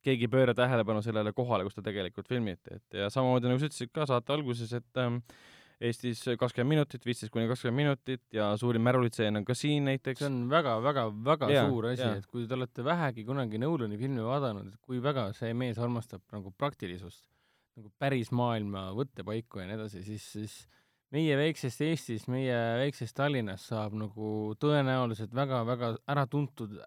keegi 0.06 0.28
ei 0.28 0.34
pööra 0.34 0.54
tähelepanu 0.58 1.02
sellele 1.06 1.34
kohale, 1.38 1.66
kus 1.66 1.78
ta 1.78 1.84
tegelikult 1.86 2.30
filmiti, 2.30 2.78
et 2.78 3.02
ja 3.04 3.10
samamoodi 3.14 3.50
nagu 3.50 3.62
sa 3.62 3.70
ütlesid 3.70 3.92
ka 3.94 4.08
saate 4.10 4.34
alguses, 4.34 4.74
et 4.78 5.02
ähm, 5.02 5.22
Eestis 5.82 6.20
kakskümmend 6.38 6.76
minutit, 6.76 7.06
viisteist 7.08 7.32
kuni 7.34 7.48
kakskümmend 7.50 7.80
minutit 7.80 8.22
ja 8.36 8.52
suurim 8.62 8.84
märulitseen 8.86 9.40
on 9.40 9.46
ka 9.48 9.56
siin 9.58 9.88
näiteks 9.90 10.22
see. 10.22 10.28
on 10.30 10.44
väga-väga-väga 10.52 11.48
suur 11.56 11.88
asi 11.90 12.06
et 12.06 12.28
kui 12.30 12.46
te 12.46 12.54
olete 12.54 12.86
vähegi 12.86 13.26
kunagi 13.26 13.58
Nolani 13.62 13.98
filmi 13.98 14.22
vaadanud, 14.22 14.68
et 14.70 14.78
kui 14.86 15.02
väga 15.02 15.32
see 15.38 15.56
mees 15.58 15.82
armastab 15.82 16.22
nagu 16.36 16.54
praktilisust, 16.54 17.24
nagu 17.80 17.90
päris 17.98 18.30
maailma 18.30 18.92
võttepaiku 18.94 19.64
ja 19.64 19.72
nii 19.72 19.80
edasi, 19.80 20.04
siis, 20.06 20.28
siis 20.36 20.60
meie 21.12 21.36
väiksest 21.40 21.82
Eestis, 21.86 22.26
meie 22.32 22.58
väiksest 22.80 23.16
Tallinnas 23.18 23.66
saab 23.72 23.96
nagu 24.00 24.32
tõenäoliselt 24.62 25.34
väga-väga 25.36 25.94
äratuntud, 26.12 26.78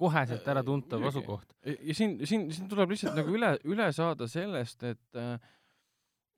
koheselt 0.00 0.48
äratuntav 0.50 1.02
Muidugi. 1.02 1.22
asukoht. 1.22 1.54
ja 1.64 1.94
siin, 1.94 2.18
siin, 2.26 2.48
siin 2.52 2.70
tuleb 2.70 2.94
lihtsalt 2.94 3.18
nagu 3.18 3.34
üle, 3.34 3.54
üle 3.70 3.90
saada 3.94 4.28
sellest, 4.30 4.82
et 4.90 5.20
äh, 5.20 5.36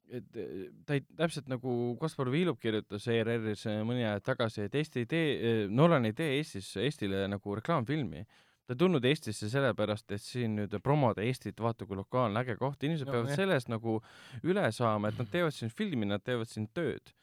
et 0.07 0.37
äh, 0.39 0.67
ta 0.87 0.99
ei, 0.99 1.05
täpselt 1.19 1.49
nagu 1.51 1.97
Kaspar 2.01 2.31
Viilub 2.31 2.61
kirjutas 2.63 3.09
ERR-is 3.11 3.65
äh, 3.71 3.81
mõni 3.87 4.05
aeg 4.07 4.25
tagasi, 4.27 4.67
et 4.67 4.77
Eesti 4.79 5.03
ei 5.05 5.11
tee, 5.11 5.31
Nolan 5.73 6.07
ei 6.07 6.15
tee 6.17 6.37
Eestis, 6.39 6.75
Eestile 6.81 7.25
nagu 7.33 7.57
reklaamfilmi. 7.59 8.27
Ta 8.67 8.75
ei 8.75 8.81
tulnud 8.81 9.05
Eestisse 9.07 9.51
sellepärast, 9.51 10.11
et 10.13 10.23
siin 10.23 10.57
nüüd 10.61 10.79
promoda 10.83 11.23
Eestit, 11.23 11.61
vaata 11.63 11.87
kui 11.87 11.99
lokaalne 11.99 12.43
äge 12.43 12.57
koht, 12.59 12.83
inimesed 12.83 13.07
No 13.07 13.15
peavad 13.15 13.31
jah. 13.31 13.43
sellest 13.45 13.71
nagu 13.73 14.01
üle 14.43 14.67
saama, 14.75 15.13
et 15.13 15.23
nad 15.23 15.31
teevad 15.31 15.55
siin 15.55 15.71
filmi, 15.71 16.09
nad 16.11 16.25
teevad 16.27 16.51
siin 16.51 16.67
tööd 16.75 17.15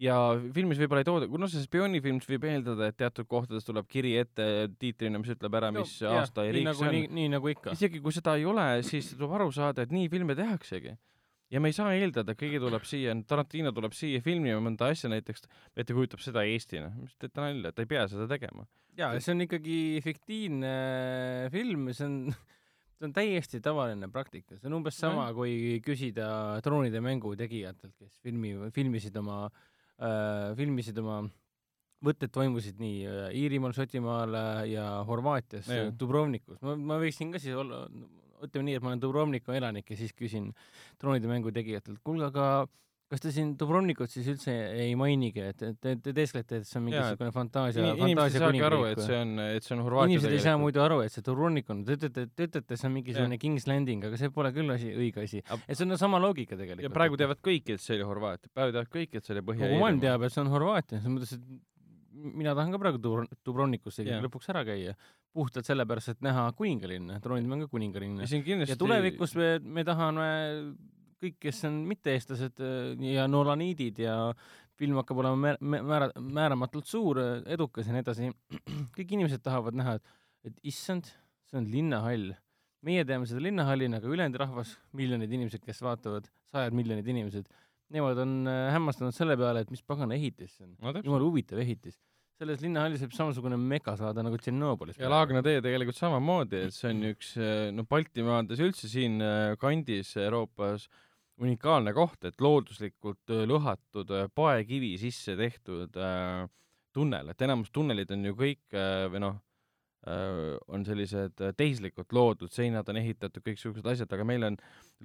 ja 0.00 0.16
filmis 0.54 0.78
võib-olla 0.80 1.02
ei 1.02 1.08
tooda, 1.08 1.28
kuna 1.30 1.48
see 1.50 1.64
spioonifilm, 1.64 2.20
siis 2.20 2.34
võib 2.34 2.46
eeldada, 2.50 2.90
et 2.90 2.98
teatud 3.00 3.28
kohtades 3.30 3.66
tuleb 3.66 3.88
kiri 3.90 4.12
ette 4.20 4.46
tiitrina, 4.80 5.20
mis 5.22 5.32
ütleb 5.32 5.56
ära, 5.56 5.72
mis 5.74 5.96
no, 6.04 6.12
aasta 6.20 6.44
ja 6.46 6.54
riik 6.54 6.68
nagu, 6.68 6.82
see 6.82 6.90
on 6.92 7.16
nii 7.16 7.30
nagu 7.32 7.52
ikka. 7.52 7.76
isegi 7.76 8.02
kui 8.04 8.14
seda 8.14 8.36
ei 8.36 8.44
ole, 8.48 8.66
siis 8.86 9.14
tuleb 9.14 9.36
aru 9.38 9.48
saada, 9.56 9.86
et 9.86 9.94
nii 9.94 10.10
filme 10.12 10.36
tehaksegi. 10.38 10.96
Ja 11.52 11.62
me 11.62 11.70
ei 11.70 11.76
saa 11.76 11.92
eeldada, 11.94 12.34
et 12.34 12.40
keegi 12.40 12.60
tuleb 12.62 12.86
siia, 12.88 13.14
Tarantino 13.28 13.72
tuleb 13.76 13.94
siia 13.96 14.22
filmima 14.24 14.58
mõnda 14.64 14.90
asja 14.92 15.10
näiteks, 15.12 15.46
et 15.76 15.86
ta 15.86 15.96
kujutab 15.96 16.22
seda 16.24 16.44
Eestina, 16.48 16.90
mis 16.98 17.14
teete 17.20 17.42
nalja, 17.42 17.72
ta 17.74 17.84
ei 17.84 17.90
pea 17.90 18.04
seda 18.10 18.26
tegema. 18.30 18.66
jaa, 18.98 19.14
see 19.20 19.34
on 19.36 19.46
ikkagi 19.46 19.78
fiktiivne 20.04 20.74
film, 21.54 21.88
see 21.94 22.08
on, 22.08 22.18
see 22.96 23.08
on 23.08 23.16
täiesti 23.16 23.62
tavaline 23.64 24.10
praktika, 24.12 24.58
see 24.58 24.70
on 24.70 24.80
umbes 24.80 24.98
sama, 24.98 25.28
kui 25.36 25.80
küsida 25.84 26.28
droonide 26.66 27.02
mängu 27.04 27.36
tegijatelt, 27.38 27.94
kes 27.98 28.20
filmi, 28.24 28.56
filmisid 28.74 29.16
oma 29.22 29.44
äh,, 29.46 30.54
filmisid 30.58 30.98
oma 31.04 31.22
võtted 32.04 32.32
toimusid 32.32 32.80
nii 32.80 33.06
äh, 33.08 33.26
Iirimaal, 33.40 33.74
Šotimaal 33.76 34.36
äh, 34.36 34.62
ja 34.74 34.86
Horvaatias 35.08 35.68
äh, 35.72 35.88
Dubrovnikus, 35.98 36.60
ma, 36.64 36.76
ma 36.76 36.98
võiksin 37.02 37.32
ka 37.32 37.40
siis 37.42 37.56
olla, 37.56 37.86
ütleme 38.44 38.70
nii, 38.70 38.78
et 38.78 38.84
ma 38.84 38.92
olen 38.92 39.02
Dubrovniku 39.02 39.54
elanik 39.56 39.90
ja 39.90 40.00
siis 40.00 40.12
küsin 40.16 40.50
droonide 41.00 41.30
mängu 41.30 41.52
tegijatelt, 41.54 42.02
kuulge, 42.04 42.28
aga 42.28 42.66
kas 43.06 43.22
te 43.22 43.30
siin 43.30 43.52
Dubrovnikut 43.58 44.10
siis 44.10 44.26
üldse 44.32 44.52
ei 44.82 44.94
mainigi, 44.98 45.44
et, 45.52 45.60
et 45.62 45.76
te, 45.82 45.92
te 46.02 46.14
teesklete, 46.16 46.60
et 46.62 46.66
see 46.66 46.80
on 46.80 46.86
mingisugune 46.88 47.30
fantaasia, 47.34 47.92
fantaasia 48.00 48.42
kuningriik 48.42 48.88
et 48.90 49.02
see 49.04 49.20
on, 49.20 49.34
et 49.44 49.66
see 49.66 49.76
on 49.76 49.82
Horvaatia 49.86 50.10
inimesed 50.10 50.34
ei 50.34 50.42
saa 50.42 50.56
muidu 50.58 50.82
aru, 50.82 50.98
et 51.06 51.14
see 51.14 51.22
Dubrovnik 51.26 51.70
on, 51.70 51.84
te 51.86 51.94
ütlete, 52.00 52.26
te 52.34 52.48
ütlete, 52.50 52.80
see 52.80 52.88
on 52.90 52.96
mingisugune 52.96 53.38
Jah. 53.38 53.42
King's 53.44 53.68
Landing, 53.70 54.08
aga 54.10 54.18
see 54.18 54.32
pole 54.34 54.50
küll 54.56 54.74
asi, 54.74 54.90
õige 54.90 55.22
asi 55.22 55.42
et 55.44 55.78
see 55.78 55.86
on 55.86 55.94
sama 56.00 56.18
loogika 56.22 56.58
tegelikult. 56.58 56.82
ja 56.88 56.92
praegu 56.98 57.20
teavad 57.20 57.42
kõik, 57.46 57.70
et 57.76 57.84
see 57.84 57.94
oli 58.00 58.10
Horvaatia, 58.10 58.50
praegu 58.58 58.74
teavad 58.74 58.90
kõik, 58.98 59.14
et 59.14 59.28
see 59.30 59.36
oli 59.36 59.46
Põhja- 59.52 59.70
kogu 59.70 59.80
maailm 59.84 60.02
teab, 60.02 60.26
et 60.26 60.34
see 60.34 60.42
on 60.42 60.50
Horvaatia, 60.50 60.98
selles 60.98 61.14
mõttes, 61.14 61.38
et 61.38 61.75
mina 62.16 62.54
tahan 62.56 62.74
ka 62.74 62.80
praegu 62.80 63.00
Dubro- 63.02 63.28
Dubrovnikus 63.44 64.00
Jah. 64.00 64.22
lõpuks 64.24 64.50
ära 64.52 64.64
käia. 64.66 64.96
puhtalt 65.36 65.68
sellepärast, 65.68 66.14
et 66.14 66.22
näha 66.24 66.46
kuningalinna, 66.56 67.20
troonid 67.20 67.50
on 67.52 67.66
ka 67.68 68.26
siin 68.26 68.44
kindlasti 68.44 68.72
ja 68.72 68.76
tulevikus 68.80 69.34
me, 69.36 69.58
me 69.60 69.84
tahame 69.84 70.28
kõik, 71.20 71.36
kes 71.40 71.64
on 71.68 71.82
mitte-eestlased 71.90 72.62
äh, 72.64 72.94
ja 73.12 73.26
Nolaniidid 73.28 74.00
ja 74.00 74.16
film 74.80 74.96
hakkab 75.00 75.20
olema 75.22 75.36
määr-, 75.60 75.84
määra-, 75.84 76.10
määramatult 76.20 76.88
suur, 76.88 77.20
edukas 77.52 77.88
ja 77.88 77.96
nii 77.96 78.04
edasi, 78.04 78.32
kõik 78.96 79.14
inimesed 79.16 79.44
tahavad 79.44 79.76
näha, 79.76 79.96
et, 79.98 80.16
et 80.50 80.66
issand, 80.72 81.08
see 81.50 81.60
on 81.60 81.70
linnahall. 81.72 82.34
meie 82.86 83.02
teame 83.08 83.26
seda 83.26 83.40
linnahallina, 83.42 83.98
aga 83.98 84.06
ülejäänud 84.12 84.36
rahvas, 84.38 84.76
miljonid 84.94 85.32
inimesed, 85.32 85.62
kes 85.64 85.80
vaatavad, 85.82 86.28
sajad 86.52 86.76
miljonid 86.76 87.08
inimesed, 87.10 87.48
nemad 87.94 88.18
on 88.22 88.34
äh, 88.50 88.66
hämmastunud 88.74 89.14
selle 89.14 89.36
peale, 89.38 89.62
et 89.62 89.72
mis 89.72 89.82
pagana 89.86 90.16
ehitis 90.16 90.56
see 90.56 90.66
on. 90.66 90.76
no 90.82 90.94
jumala 90.98 91.26
huvitav 91.26 91.60
ehitis. 91.62 91.98
selles 92.36 92.60
linnahallis 92.60 93.00
võib 93.04 93.14
samasugune 93.16 93.56
mega 93.60 93.94
saada 93.96 94.24
nagu 94.26 94.38
Tšernobõlis. 94.40 94.98
ja 95.00 95.10
Laagna 95.12 95.42
tee 95.46 95.62
tegelikult 95.64 95.98
samamoodi, 95.98 96.66
et 96.66 96.76
see 96.76 96.92
on 96.92 97.02
üks 97.12 97.32
no 97.76 97.86
Baltimaades 97.88 98.62
üldse 98.64 98.90
siin 98.92 99.20
äh, 99.24 99.54
kandis 99.60 100.16
Euroopas 100.20 100.88
unikaalne 101.42 101.92
koht, 101.96 102.22
et 102.24 102.40
looduslikult 102.40 103.34
lõhatud 103.48 104.12
paekivi 104.34 104.94
sisse 105.00 105.36
tehtud 105.36 105.98
äh, 106.00 106.46
tunnel, 106.96 107.28
et 107.28 107.42
enamus 107.44 107.70
tunnelid 107.76 108.12
on 108.14 108.24
ju 108.24 108.38
kõik 108.38 108.76
või 109.12 109.20
noh, 109.20 109.42
on 110.06 110.84
sellised 110.86 111.40
äh, 111.42 111.52
tehislikult 111.56 112.12
loodud, 112.14 112.52
seinad 112.54 112.88
on 112.92 113.00
ehitatud, 113.00 113.42
kõiksugused 113.42 113.86
asjad, 113.90 114.12
aga 114.14 114.26
meil 114.28 114.46
on 114.46 114.58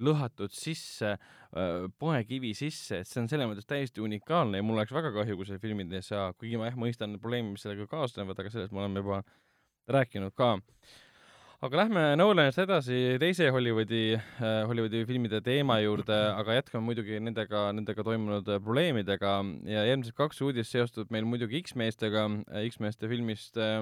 lõhatud 0.06 0.54
sisse 0.54 1.14
äh, 1.16 1.86
paekivi 2.02 2.52
sisse, 2.54 3.02
et 3.02 3.10
see 3.10 3.22
on 3.22 3.30
selles 3.30 3.50
mõttes 3.50 3.68
täiesti 3.68 4.04
unikaalne 4.04 4.60
ja 4.60 4.66
mul 4.66 4.78
oleks 4.78 4.94
väga 4.94 5.10
kahju, 5.16 5.38
kui 5.38 5.48
selle 5.48 5.62
filmid 5.62 5.92
ei 5.92 6.04
saa, 6.06 6.30
kuigi 6.38 6.60
ma 6.60 6.70
jah 6.70 6.78
mõistan 6.78 7.18
probleeme, 7.18 7.54
mis 7.54 7.66
sellega 7.66 7.88
kaasnevad, 7.90 8.38
aga 8.38 8.54
sellest 8.54 8.74
me 8.74 8.84
oleme 8.84 9.02
juba 9.02 9.22
rääkinud 9.90 10.36
ka. 10.38 10.54
Aga 11.62 11.78
lähme 11.78 12.02
Nolanist 12.18 12.58
edasi 12.58 12.96
teise 13.22 13.46
Hollywoodi 13.54 14.16
äh,, 14.16 14.62
Hollywoodi 14.66 15.04
filmide 15.06 15.38
teema 15.46 15.76
juurde, 15.82 16.16
aga 16.34 16.56
jätkame 16.58 16.82
muidugi 16.88 17.20
nendega, 17.22 17.68
nendega 17.76 18.02
toimunud 18.06 18.48
äh, 18.50 18.58
probleemidega 18.62 19.34
ja 19.70 19.84
järgmised 19.86 20.16
kaks 20.18 20.42
uudist 20.42 20.74
seostub 20.74 21.12
meil 21.14 21.26
muidugi 21.28 21.60
X-meestega, 21.62 22.24
X-meeste 22.66 23.10
filmist 23.10 23.60
äh, 23.62 23.78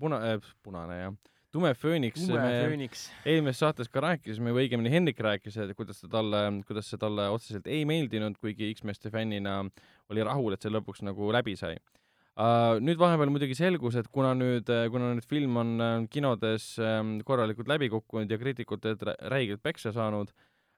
Puna- 0.00 0.22
äh,, 0.32 0.40
punane 0.64 0.98
jah, 1.04 1.14
Tume 1.50 1.72
Fööniks. 1.74 2.26
tume 2.28 2.42
fööniks. 2.62 3.08
eelmises 3.26 3.58
saates 3.58 3.88
ka 3.90 4.02
rääkisime 4.04 4.52
või 4.54 4.68
õigemini 4.68 4.90
Hendrik 4.92 5.18
rääkis, 5.26 5.56
et 5.58 5.72
kuidas 5.74 5.98
ta 6.02 6.10
talle, 6.12 6.42
kuidas 6.66 6.90
see 6.90 6.98
talle 6.98 7.24
otseselt 7.34 7.66
ei 7.66 7.82
meeldinud, 7.90 8.38
kuigi 8.38 8.68
X-meeste 8.76 9.10
fännina 9.10 9.64
oli 10.10 10.22
rahul, 10.26 10.54
et 10.54 10.62
see 10.62 10.70
lõpuks 10.70 11.02
nagu 11.06 11.30
läbi 11.34 11.56
sai. 11.58 11.74
Nüüd 12.80 13.00
vahepeal 13.00 13.32
muidugi 13.32 13.56
selgus, 13.58 13.96
et 14.00 14.08
kuna 14.12 14.34
nüüd, 14.38 14.70
kuna 14.92 15.14
nüüd 15.14 15.26
film 15.28 15.56
on 15.60 15.72
äh, 15.80 15.96
kinodes 16.12 16.76
ähm, 16.78 17.18
korralikult 17.26 17.68
läbi 17.68 17.90
kukkunud 17.92 18.30
ja 18.30 18.38
kriitikutelt 18.40 19.02
rä- 19.02 19.18
räigelt 19.32 19.62
peksa 19.62 19.92
saanud 19.92 20.30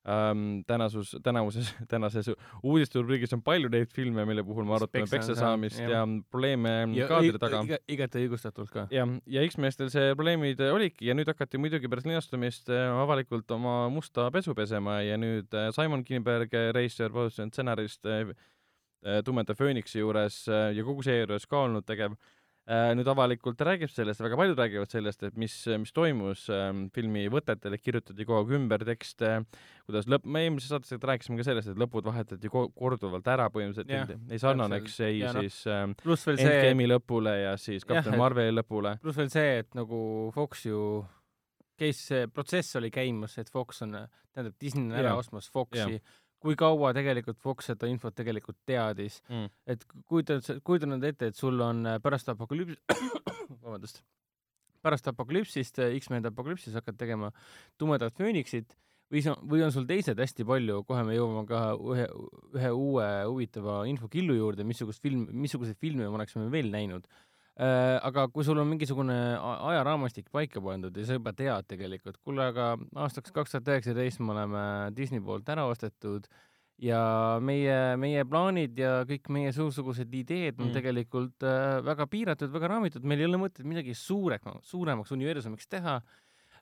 ähm,, 0.09 0.63
tänasus, 0.67 1.17
tänavuses, 1.23 1.75
tänases 1.93 2.31
uudisterubriigis 2.63 3.33
on 3.37 3.43
palju 3.43 3.71
neid 3.73 3.93
filme, 3.95 4.25
mille 4.27 4.45
puhul 4.45 4.67
me 4.67 4.75
arutame 4.75 5.07
Peksa 5.11 5.37
saamist 5.39 5.79
jah. 5.79 5.91
ja 5.91 6.03
probleeme 6.31 6.73
kaadri 7.09 7.39
taga 7.39 7.63
iga, 7.69 7.79
igati 7.97 8.25
õigustatult 8.25 8.73
ka. 8.73 8.87
jah, 8.91 9.13
ja 9.27 9.45
X-meestel 9.47 9.93
see 9.95 10.17
probleemid 10.17 10.63
äh, 10.63 10.73
olidki 10.75 11.11
ja 11.11 11.17
nüüd 11.19 11.31
hakati 11.31 11.61
muidugi 11.63 11.91
pärast 11.93 12.09
linastumist 12.11 12.73
äh, 12.73 12.89
avalikult 13.05 13.51
oma 13.55 13.77
musta 13.93 14.31
pesu 14.35 14.57
pesema 14.59 15.01
ja 15.07 15.21
nüüd 15.21 15.55
äh, 15.55 15.71
Simon 15.77 16.03
Kinberg, 16.09 16.57
režissöör, 16.75 17.13
produtsent, 17.15 17.55
stsenarist 17.55 18.09
äh, 18.09 18.33
äh, 18.33 18.51
Tumeda 19.25 19.55
Phoenixi 19.59 19.99
juures 20.03 20.45
äh, 20.49 20.71
ja 20.77 20.85
kogu 20.87 21.03
seejuures 21.03 21.47
ka 21.51 21.65
olnud 21.67 21.85
tegev, 21.89 22.15
nüüd 22.95 23.09
avalikult 23.11 23.59
räägib 23.67 23.91
sellest, 23.91 24.21
väga 24.23 24.37
paljud 24.39 24.61
räägivad 24.61 24.93
sellest, 24.93 25.25
et 25.27 25.35
mis, 25.41 25.55
mis 25.83 25.91
toimus 25.93 26.45
ähm, 26.55 26.85
filmi 26.95 27.25
võtetele, 27.35 27.75
kirjutati 27.83 28.23
kogu 28.23 28.37
aeg 28.39 28.53
ümber 28.55 28.85
tekste, 28.87 29.33
kuidas 29.83 30.07
lõpp, 30.07 30.29
me 30.31 30.45
eelmises 30.45 30.71
saates 30.71 30.95
rääkisime 31.03 31.41
ka 31.41 31.49
sellest, 31.49 31.73
et 31.73 31.81
lõpud 31.83 32.07
vahetati 32.07 32.53
ko- 32.53 32.69
korduvalt 32.79 33.27
ära 33.35 33.49
põhimõtteliselt 33.51 33.91
ei 34.31 34.39
sarnaneks 34.39 35.01
ei 35.09 35.19
Ja 35.19 35.33
noh, 35.35 35.43
siis 35.43 35.59
ähm, 35.67 35.97
veel 36.07 36.39
see, 36.39 36.47
Endgame'i 36.47 36.87
lõpule 36.93 37.35
ja 37.41 37.57
siis 37.59 37.83
Captain 37.83 38.15
Marveli 38.23 38.55
lõpule. 38.55 38.95
pluss 39.03 39.19
veel 39.19 39.35
see, 39.35 39.59
et 39.65 39.75
nagu 39.75 40.31
Fox 40.39 40.63
ju 40.71 40.85
käis, 41.83 41.99
see 42.13 42.29
protsess 42.31 42.79
oli 42.79 42.93
käimas, 42.95 43.35
et 43.43 43.51
Fox 43.51 43.83
on, 43.83 43.99
tähendab 44.31 44.55
Disney 44.63 44.87
on 44.87 45.01
ära 45.03 45.17
ostmas 45.19 45.51
Foxi, 45.51 45.99
kui 46.43 46.57
kaua 46.59 46.93
tegelikult 46.97 47.39
Fox 47.43 47.71
seda 47.71 47.89
infot 47.91 48.15
tegelikult 48.19 48.59
teadis, 48.67 49.21
Mm. 49.31 49.49
et 49.67 49.85
kujutad, 50.11 50.47
kujuta 50.67 50.89
nüüd 50.91 51.05
ette, 51.07 51.31
et 51.31 51.39
sul 51.39 51.61
on 51.63 51.87
äh, 51.87 51.99
pärast 52.03 52.29
apokalüps-, 52.33 52.81
vabandust, 53.65 54.03
pärast 54.83 55.07
apokalüpsist, 55.13 55.79
X-men 56.01 56.27
apokalüpsis 56.27 56.75
hakkad 56.75 56.99
tegema 56.99 57.31
tumedat 57.79 58.17
fööniksit 58.19 58.75
või 59.13 59.23
sa, 59.23 59.35
või 59.45 59.63
on 59.63 59.73
sul 59.75 59.87
teised 59.87 60.19
hästi 60.19 60.47
palju, 60.49 60.83
kohe 60.89 61.03
me 61.05 61.15
jõuame 61.15 61.45
ka 61.49 61.61
ühe, 61.77 62.07
ühe 62.57 62.71
uue 62.73 63.09
huvitava 63.29 63.83
infokillu 63.91 64.39
juurde, 64.39 64.65
missugust 64.65 65.03
film, 65.05 65.27
missuguseid 65.45 65.79
filme 65.79 66.07
me 66.09 66.17
oleksime 66.17 66.49
veel 66.53 66.73
näinud 66.73 67.07
äh,. 67.07 67.32
Aga 67.61 68.29
kui 68.33 68.47
sul 68.47 68.57
on 68.63 68.71
mingisugune 68.71 69.17
ajaraamistik 69.37 70.31
paika 70.33 70.61
pandud 70.65 70.97
ja 70.97 71.05
sa 71.05 71.19
juba 71.19 71.35
tead 71.37 71.67
tegelikult, 71.69 72.17
kuule, 72.25 72.47
aga 72.49 72.71
aastaks 73.05 73.35
kaks 73.35 73.53
tuhat 73.53 73.69
üheksateist 73.75 74.23
me 74.25 74.33
oleme 74.33 74.63
Disney 74.97 75.21
poolt 75.21 75.49
ära 75.53 75.67
ostetud 75.69 76.31
ja 76.83 77.03
meie, 77.45 77.77
meie 78.01 78.25
plaanid 78.29 78.79
ja 78.81 78.93
kõik 79.09 79.29
meie 79.35 79.53
suusugused 79.55 80.13
ideed 80.15 80.59
on 80.59 80.71
Mm. 80.71 80.75
tegelikult 80.75 81.45
äh, 81.47 81.79
väga 81.85 82.07
piiratud, 82.11 82.51
väga 82.53 82.73
raamitud, 82.73 83.05
meil 83.05 83.21
ei 83.21 83.29
ole 83.29 83.41
mõtet 83.43 83.67
midagi 83.69 83.95
suuremaks, 83.95 84.71
suuremaks 84.71 85.13
universumiks 85.13 85.69
teha 85.69 86.01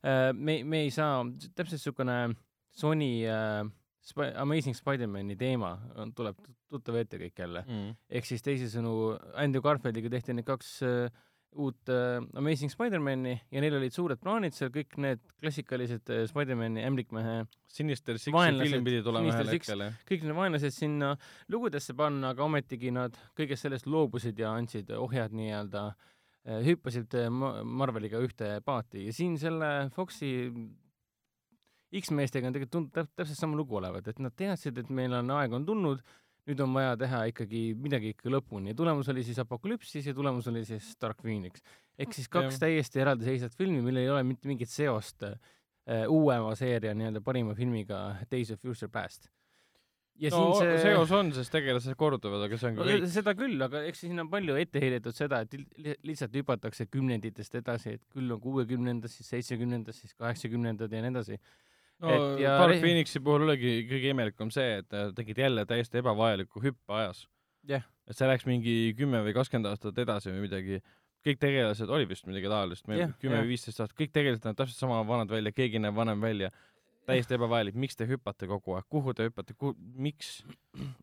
äh,. 0.02 0.32
me, 0.34 0.62
me 0.64 0.84
ei 0.86 0.90
saa, 0.90 1.22
täpselt 1.54 1.78
niisugune 1.78 2.34
Sony 2.70 3.24
äh, 3.26 3.64
Sp- 4.00 4.32
Amazing 4.40 4.74
Spider-man'i 4.78 5.36
teema 5.36 5.74
on, 6.00 6.12
tuleb 6.16 6.38
tut- 6.40 6.56
tuttav 6.70 6.96
ette 7.02 7.18
kõik 7.20 7.36
jälle. 7.42 7.64
Mm. 7.68 7.96
ehk 8.10 8.24
siis 8.28 8.42
teisisõnu, 8.46 8.92
Andrew 9.34 9.60
Garfieldiga 9.62 10.08
tehti 10.12 10.32
need 10.32 10.46
kaks 10.48 10.70
äh, 10.86 11.10
uut 11.60 11.90
äh, 11.90 12.20
Amazing 12.38 12.70
Spider-man'i 12.70 13.32
ja 13.50 13.60
neil 13.60 13.74
olid 13.76 13.92
suured 13.92 14.20
plaanid 14.22 14.54
seal, 14.54 14.70
kõik 14.70 14.94
need 15.02 15.20
klassikalised 15.42 16.08
äh, 16.14 16.22
Spider-man'i 16.30 16.84
ämblikmehe 16.86 17.40
Sinister 17.66 18.16
Sixi 18.22 18.30
film 18.70 18.86
pidi 18.86 19.02
tulema 19.02 19.26
ühel 19.34 19.50
hetkel, 19.52 19.82
jah. 19.88 19.98
kõik 20.08 20.22
need 20.28 20.36
vaenlased 20.38 20.76
sinna 20.78 21.10
lugudesse 21.50 21.92
panna, 21.98 22.30
aga 22.36 22.46
ometigi 22.46 22.92
nad 22.94 23.18
kõigest 23.36 23.66
sellest 23.66 23.86
loobusid 23.90 24.38
ja 24.38 24.54
andsid 24.54 24.90
ohjad 24.96 25.34
nii-öelda, 25.34 25.84
hüppasid 26.70 27.18
äh, 27.20 27.28
Ma- 27.34 27.58
Marveliga 27.66 28.22
ühte 28.24 28.60
paati 28.64 29.08
ja 29.10 29.12
siin 29.12 29.36
selle 29.42 29.90
Foxi 29.92 30.30
X-meestega 31.98 32.46
on 32.46 32.54
tegelikult 32.54 32.90
täp- 32.94 33.12
täpselt 33.18 33.38
sama 33.38 33.56
lugu 33.58 33.76
olevat, 33.80 34.06
et 34.12 34.18
nad 34.22 34.34
teadsid, 34.38 34.78
et 34.78 34.90
meil 34.94 35.12
on 35.18 35.30
aeg 35.40 35.52
on 35.56 35.64
tulnud, 35.66 36.02
nüüd 36.46 36.60
on 36.64 36.72
vaja 36.74 36.96
teha 36.96 37.24
ikkagi 37.30 37.74
midagi 37.78 38.12
ikka 38.14 38.30
lõpuni 38.32 38.72
ja 38.72 38.74
tulemus 38.78 39.08
oli 39.12 39.22
siis 39.26 39.38
Apokalüpsis 39.42 40.06
ja 40.06 40.14
tulemus 40.16 40.46
oli 40.50 40.62
siis 40.64 40.94
Dark 41.02 41.18
Phoenix. 41.22 41.60
ehk 41.98 42.14
siis 42.16 42.28
kaks 42.28 42.54
Jah. 42.56 42.60
täiesti 42.64 43.00
eraldiseisvat 43.02 43.54
filmi, 43.58 43.82
millel 43.84 44.02
ei 44.06 44.10
ole 44.10 44.22
mitte 44.24 44.48
mingit 44.48 44.70
seost 44.72 45.22
äh, 45.26 45.36
uuema 46.08 46.54
seeria 46.56 46.94
nii-öelda 46.94 47.20
parima 47.20 47.54
filmiga 47.54 48.16
Days 48.30 48.50
of 48.50 48.60
Future 48.62 48.88
Past. 48.88 49.28
ja 50.20 50.30
no 50.30 50.52
siin 50.54 50.70
see 50.76 50.82
seos 50.82 51.10
on, 51.16 51.30
sest 51.32 51.52
tegelased 51.52 51.94
korduvad, 51.96 52.42
aga 52.46 52.56
see 52.60 52.70
on 52.70 52.76
ka 52.80 52.84
kõik. 52.88 53.06
seda 53.12 53.34
küll, 53.34 53.62
aga 53.64 53.84
eks 53.88 54.02
siin 54.06 54.18
on 54.20 54.28
palju 54.32 54.56
ette 54.60 54.80
heidetud 54.82 55.16
seda, 55.16 55.40
et 55.46 55.54
li- 55.54 55.96
lihtsalt 56.08 56.34
hüpatakse 56.36 56.86
kümnenditest 56.92 57.54
edasi, 57.60 57.94
et 57.98 58.02
küll 58.12 58.30
on 58.34 58.40
kuuekümnendad, 58.40 59.08
siis 59.12 59.28
seitsmekümnendad, 59.36 59.96
siis 59.96 60.14
kaheksakümnendad 60.14 60.92
ja 60.92 61.02
nii 61.04 61.12
edasi. 61.14 61.38
No 62.00 62.14
et 62.14 62.40
ja 62.44 62.54
Dark 62.60 62.74
re- 62.74 62.80
Phoenixi 62.82 63.20
puhul 63.24 63.44
oligi 63.48 63.82
kõige 63.90 64.14
imelikum 64.14 64.50
see, 64.54 64.80
et 64.82 64.96
tegid 65.16 65.42
jälle 65.44 65.66
täiesti 65.68 66.00
ebavajaliku 66.00 66.62
hüppe 66.64 66.96
ajas. 67.00 67.26
Jah. 67.68 67.84
et 68.08 68.16
see 68.16 68.26
läks 68.26 68.46
mingi 68.48 68.94
kümme 68.96 69.20
või 69.26 69.34
kakskümmend 69.36 69.68
aastat 69.68 69.98
edasi 70.00 70.32
või 70.32 70.46
midagi. 70.48 70.80
kõik 71.20 71.36
tegelased, 71.36 71.90
oli 71.92 72.06
vist 72.08 72.24
midagi 72.24 72.48
taolist, 72.48 72.86
kümme 73.20 73.42
või 73.42 73.50
viisteist 73.52 73.82
aastat, 73.82 73.96
kõik 73.98 74.12
tegelased 74.14 74.46
näevad 74.46 74.62
täpselt 74.62 74.80
sama 74.80 75.02
vanad 75.04 75.28
välja, 75.28 75.52
keegi 75.52 75.78
näeb 75.78 75.94
vanem 75.94 76.20
välja. 76.20 76.50
täiesti 77.10 77.34
ebavajalik, 77.34 77.74
miks 77.74 77.96
te 77.96 78.06
hüppate 78.06 78.46
kogu 78.46 78.76
aeg, 78.76 78.84
kuhu 78.88 79.12
te 79.16 79.24
hüppate, 79.26 79.54
miks? 79.98 80.44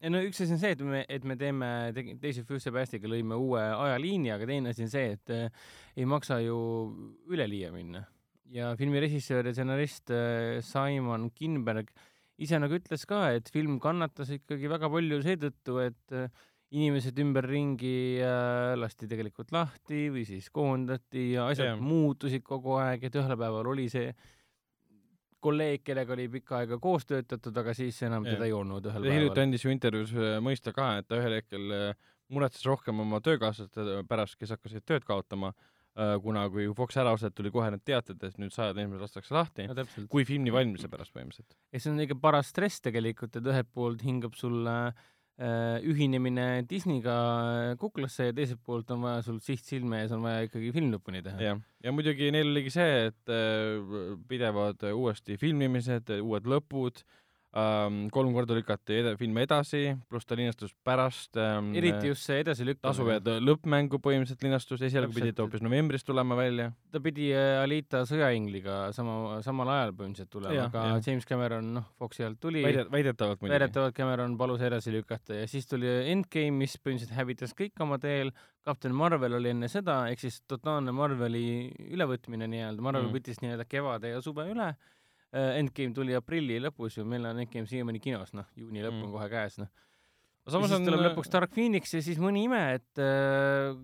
ei 0.01 0.09
no 0.09 0.21
üks 0.23 0.39
asi 0.41 0.53
on 0.55 0.59
see, 0.61 0.71
et 0.71 0.81
me, 0.81 1.05
et 1.09 1.23
me 1.23 1.35
teeme, 1.35 1.69
teise 2.21 2.45
Fuse 2.47 2.71
Päästiga 2.71 3.09
lõime 3.11 3.35
uue 3.35 3.61
ajaliini, 3.61 4.31
aga 4.31 4.47
teine 4.47 4.71
asi 4.71 4.85
on 4.85 4.93
see, 4.93 5.17
et 5.17 5.33
äh, 5.35 5.49
ei 5.97 6.05
maksa 6.05 6.39
ju 6.39 6.57
üleliia 7.27 7.73
minna. 7.75 8.05
Ja 8.53 8.73
filmi 8.79 9.01
režissöör 9.03 9.49
ja 9.49 9.55
stsenarist 9.55 10.11
äh, 10.13 10.59
Simon 10.65 11.29
Kinberg 11.35 11.89
ise 12.37 12.59
nagu 12.61 12.77
ütles 12.77 13.03
ka, 13.09 13.31
et 13.33 13.49
film 13.53 13.79
kannatas 13.81 14.29
ikkagi 14.35 14.69
väga 14.69 14.89
palju 14.93 15.19
seetõttu, 15.25 15.79
et 15.81 16.15
äh, 16.15 16.29
inimesed 16.77 17.17
ümberringi 17.23 18.21
äh, 18.21 18.73
lasti 18.77 19.09
tegelikult 19.09 19.53
lahti 19.55 20.07
või 20.13 20.25
siis 20.27 20.49
koondati 20.53 21.31
ja 21.33 21.47
asjad 21.51 21.73
yeah. 21.73 21.83
muutusid 21.83 22.45
kogu 22.45 22.77
aeg, 22.81 23.07
et 23.07 23.15
ühel 23.17 23.37
päeval 23.39 23.71
oli 23.73 23.87
see 23.91 24.11
kolleeg, 25.41 25.83
kellega 25.85 26.13
oli 26.15 26.27
pikka 26.33 26.61
aega 26.61 26.79
koos 26.81 27.05
töötatud, 27.07 27.55
aga 27.61 27.73
siis 27.77 27.97
enam 28.05 28.25
Jah. 28.25 28.35
teda 28.35 28.49
ei 28.49 28.53
olnud 28.57 28.85
ühel 28.89 29.05
hiljuti 29.05 29.31
päeval. 29.31 29.43
andis 29.45 29.65
ju 29.65 29.73
intervjuus 29.73 30.13
mõista 30.43 30.73
ka, 30.75 30.91
et 31.01 31.09
ta 31.09 31.19
ühel 31.21 31.37
hetkel 31.39 31.73
muretses 32.33 32.65
rohkem 32.67 32.99
oma 32.99 33.21
töökaaslaste 33.23 34.03
pärast, 34.09 34.35
kes 34.39 34.51
hakkasid 34.55 34.85
tööd 34.85 35.05
kaotama, 35.07 35.53
kuna 36.23 36.45
kui 36.53 36.67
Fox 36.77 36.97
ära 37.01 37.13
osteti, 37.15 37.39
tuli 37.39 37.51
kohe 37.53 37.71
need 37.73 37.83
teated, 37.87 38.21
et 38.23 38.39
nüüd 38.41 38.53
sajad 38.53 38.77
inimesed 38.77 39.05
lastakse 39.07 39.33
lahti, 39.33 39.67
no 39.69 40.07
kui 40.11 40.25
filmi 40.29 40.53
valmimise 40.53 40.89
pärast 40.91 41.13
põhimõtteliselt. 41.15 41.57
ja 41.73 41.81
see 41.81 41.93
on 41.93 42.01
õige 42.03 42.17
paras 42.21 42.51
stress 42.53 42.83
tegelikult, 42.85 43.37
et 43.39 43.49
ühelt 43.49 43.69
poolt 43.73 44.03
hingab 44.05 44.37
sulle 44.37 44.75
äh, 44.93 45.77
ühinemine 45.89 46.47
Disneyga 46.69 47.17
kuklasse 47.81 48.29
ja 48.29 48.37
teiselt 48.37 48.61
poolt 48.65 48.93
on 48.93 49.05
vaja 49.07 49.25
sul 49.25 49.41
siht 49.45 49.65
silme 49.65 50.03
ees, 50.03 50.13
on 50.13 50.25
vaja 50.25 50.45
ikkagi 50.45 50.73
film 50.75 50.93
lõpuni 50.93 51.23
teha. 51.25 51.41
jah, 51.49 51.61
ja 51.83 51.95
muidugi 51.95 52.29
neil 52.35 52.51
oligi 52.53 52.73
see, 52.77 53.07
et 53.11 53.33
äh, 53.33 54.17
pidevad 54.29 54.85
uuesti 54.93 55.39
filmimised, 55.41 56.13
uued 56.21 56.49
lõpud 56.53 57.01
ähm,, 57.55 58.07
kolm 58.13 58.33
korda 58.35 58.57
lükati 58.57 58.99
ed 58.99 59.09
filme 59.19 59.45
edasi, 59.47 59.93
pluss 60.09 60.27
ta 60.27 60.35
linastus 60.37 60.73
pärast 60.85 61.39
ähm, 61.39 61.71
eriti 61.77 62.11
just 62.11 62.25
see 62.27 62.41
edasilükkamine. 62.43 62.91
tasujad 62.91 63.29
lõppmängu 63.43 64.01
põhimõtteliselt 64.03 64.43
linastus, 64.43 64.83
esialgu 64.87 65.15
pidi 65.15 65.31
ta 65.35 65.45
hoopis 65.45 65.63
novembris 65.65 66.03
tulema 66.07 66.37
välja. 66.39 66.69
ta 66.91 67.01
pidi 67.03 67.29
äh, 67.35 67.61
Alita 67.63 68.03
sõjaingliga 68.09 68.91
sama, 68.95 69.39
samal 69.45 69.71
ajal 69.77 69.95
põhimõtteliselt 69.95 70.33
tulema, 70.33 70.67
aga 70.67 70.83
jah. 70.91 71.01
James 71.07 71.29
Cameron, 71.29 71.71
noh, 71.79 71.87
Foxi 72.01 72.27
alt 72.27 72.41
tuli. 72.43 72.65
väidet-, 72.67 72.91
väidetavalt 72.91 73.41
muidugi. 73.41 73.55
väidetavalt 73.55 73.97
Cameron 73.97 74.37
palus 74.37 74.67
edasi 74.67 74.93
lükata 74.95 75.41
ja 75.41 75.47
siis 75.47 75.69
tuli 75.69 75.89
Endgame, 76.11 76.57
mis 76.65 76.75
põhimõtteliselt 76.81 77.17
hävitas 77.17 77.55
kõik 77.57 77.87
oma 77.87 78.01
teel, 78.01 78.33
Captain 78.67 78.95
Marvel 78.95 79.37
oli 79.37 79.53
enne 79.53 79.69
seda, 79.71 80.01
ehk 80.11 80.19
siis 80.19 80.41
totaalne 80.51 80.91
Marveli 80.95 81.71
ülevõtmine 81.87 82.49
nii-öelda, 82.51 82.83
Marvel 82.83 83.07
mm. 83.07 83.15
võttis 83.15 83.39
nii-öelda 83.39 83.65
kevade 83.69 84.11
ja 84.11 84.19
suve 84.23 84.43
üle, 84.51 84.73
Endgame 85.33 85.93
tuli 85.93 86.15
aprilli 86.15 86.59
lõpus 86.63 86.95
ju, 86.97 87.03
meil 87.05 87.25
on 87.27 87.39
Endgame 87.43 87.67
siiamaani 87.67 87.99
kinos, 87.99 88.33
noh, 88.33 88.45
juuni 88.55 88.79
lõpp 88.85 88.95
Mm. 88.95 89.03
on 89.09 89.11
kohe 89.17 89.27
käes, 89.29 89.57
noh. 89.59 89.67
samas 90.47 90.71
on 90.71 90.85
tuleb 90.87 91.01
lõpuks 91.09 91.29
Dark 91.33 91.51
Phoenix 91.51 91.91
ja 91.93 92.01
siis 92.01 92.17
mõni 92.17 92.45
ime, 92.47 92.61
et 92.77 93.01
äh, 93.03 93.75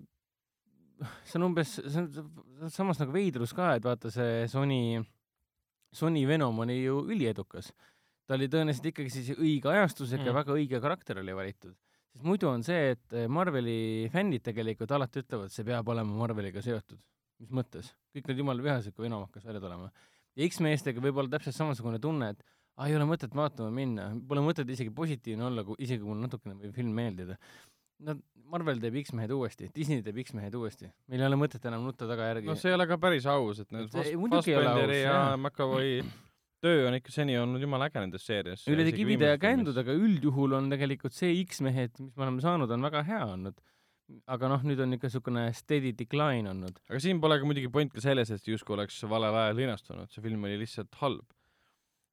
see 1.28 1.36
on 1.40 1.48
umbes, 1.50 1.74
see 1.84 2.00
on 2.00 2.70
samas 2.72 3.00
nagu 3.02 3.12
veidrus 3.12 3.52
ka, 3.52 3.74
et 3.76 3.84
vaata 3.84 4.10
see 4.14 4.46
Sony, 4.48 5.02
Sony 5.92 6.24
Venom 6.26 6.58
oli 6.64 6.78
ju 6.84 7.02
üliedukas. 7.12 7.72
ta 8.26 8.38
oli 8.38 8.48
tõenäoliselt 8.48 8.86
ikkagi 8.88 9.10
siis 9.12 9.34
õige 9.36 9.68
ajastusega 9.68 10.22
mm. 10.22 10.26
ja 10.26 10.32
Mm. 10.32 10.38
väga 10.38 10.54
õige 10.56 10.80
karakter 10.80 11.18
oli 11.20 11.34
valitud. 11.36 11.74
sest 12.14 12.24
muidu 12.24 12.48
on 12.48 12.62
see, 12.64 12.94
et 12.94 13.12
äh, 13.12 13.28
Marveli 13.28 14.08
fännid 14.12 14.42
tegelikult 14.42 14.90
alati 14.96 15.20
ütlevad, 15.20 15.52
see 15.52 15.64
peab 15.66 15.88
olema 15.88 16.16
Marveliga 16.24 16.62
seotud. 16.62 16.98
mis 17.38 17.50
mõttes? 17.50 17.92
kõik 18.14 18.28
need 18.28 18.38
jumala 18.38 18.62
vihased, 18.62 18.94
kui 18.94 19.04
Venom 19.04 19.26
hakkas 19.26 19.44
välja 19.44 19.60
tulema. 19.60 19.90
Ja 20.34 20.48
X-meestega 20.48 21.02
võib 21.04 21.22
olla 21.22 21.36
täpselt 21.36 21.56
samasugune 21.56 22.00
tunne, 22.02 22.32
et 22.34 22.42
aa, 22.42 22.88
ei 22.88 22.96
ole 22.98 23.06
mõtet 23.08 23.34
vaatama 23.36 23.70
minna, 23.74 24.10
pole 24.28 24.42
mõtet 24.44 24.70
isegi 24.74 24.92
positiivne 24.94 25.48
olla, 25.50 25.64
kui 25.66 25.78
isegi 25.84 26.06
mulle 26.06 26.26
natukene 26.26 26.58
võib 26.58 26.74
film 26.76 26.94
meeldida. 26.96 27.38
Nad, 28.04 28.20
Marvel 28.50 28.80
teeb 28.82 28.98
X-mehed 29.00 29.32
uuesti, 29.32 29.70
Disney 29.74 30.02
teeb 30.04 30.18
X-mehed 30.24 30.54
uuesti, 30.58 30.90
meil 31.08 31.22
ei 31.22 31.28
ole 31.30 31.38
mõtet 31.40 31.64
enam 31.70 31.86
nutta 31.86 32.08
tagajärgi 32.10 32.50
no 32.50 32.56
see 32.58 32.72
ei 32.72 32.76
ole 32.76 32.86
ka 32.90 32.98
päris 33.00 33.26
aus, 33.30 33.62
et 33.62 33.70
need 33.72 33.88
Fassbenderi 33.94 35.00
ja. 35.00 35.14
McAvoy 35.38 36.02
töö 36.64 36.88
on 36.88 36.96
ikka 36.98 37.12
seni 37.14 37.36
olnud 37.38 37.62
jumala 37.62 37.88
äge 37.90 38.02
nendes 38.02 38.26
seerias. 38.26 38.66
üle 38.70 38.86
kivide 38.96 39.30
ja 39.32 39.38
kändudega 39.40 39.94
üldjuhul 39.96 40.58
on 40.58 40.68
tegelikult 40.72 41.16
see 41.16 41.38
X-mehed, 41.44 41.96
mis 42.00 42.12
me 42.16 42.26
oleme 42.26 42.44
saanud, 42.44 42.74
on 42.74 42.88
väga 42.88 43.04
hea 43.06 43.22
olnud. 43.26 43.58
Aga 44.28 44.50
noh, 44.52 44.64
nüüd 44.68 44.82
on 44.84 44.96
ikka 44.96 45.08
niisugune 45.08 45.44
steady 45.56 45.94
decline 45.96 46.50
olnud. 46.50 46.76
aga 46.90 47.00
siin 47.00 47.22
pole 47.22 47.38
ka 47.40 47.48
muidugi 47.48 47.70
point 47.72 47.92
ka 47.92 48.02
selles, 48.04 48.30
et 48.34 48.50
justkui 48.50 48.76
oleks 48.76 49.00
valel 49.08 49.36
ajal 49.44 49.58
linastunud, 49.62 50.12
see 50.12 50.24
film 50.24 50.44
oli 50.44 50.60
lihtsalt 50.60 51.00
halb. 51.00 51.24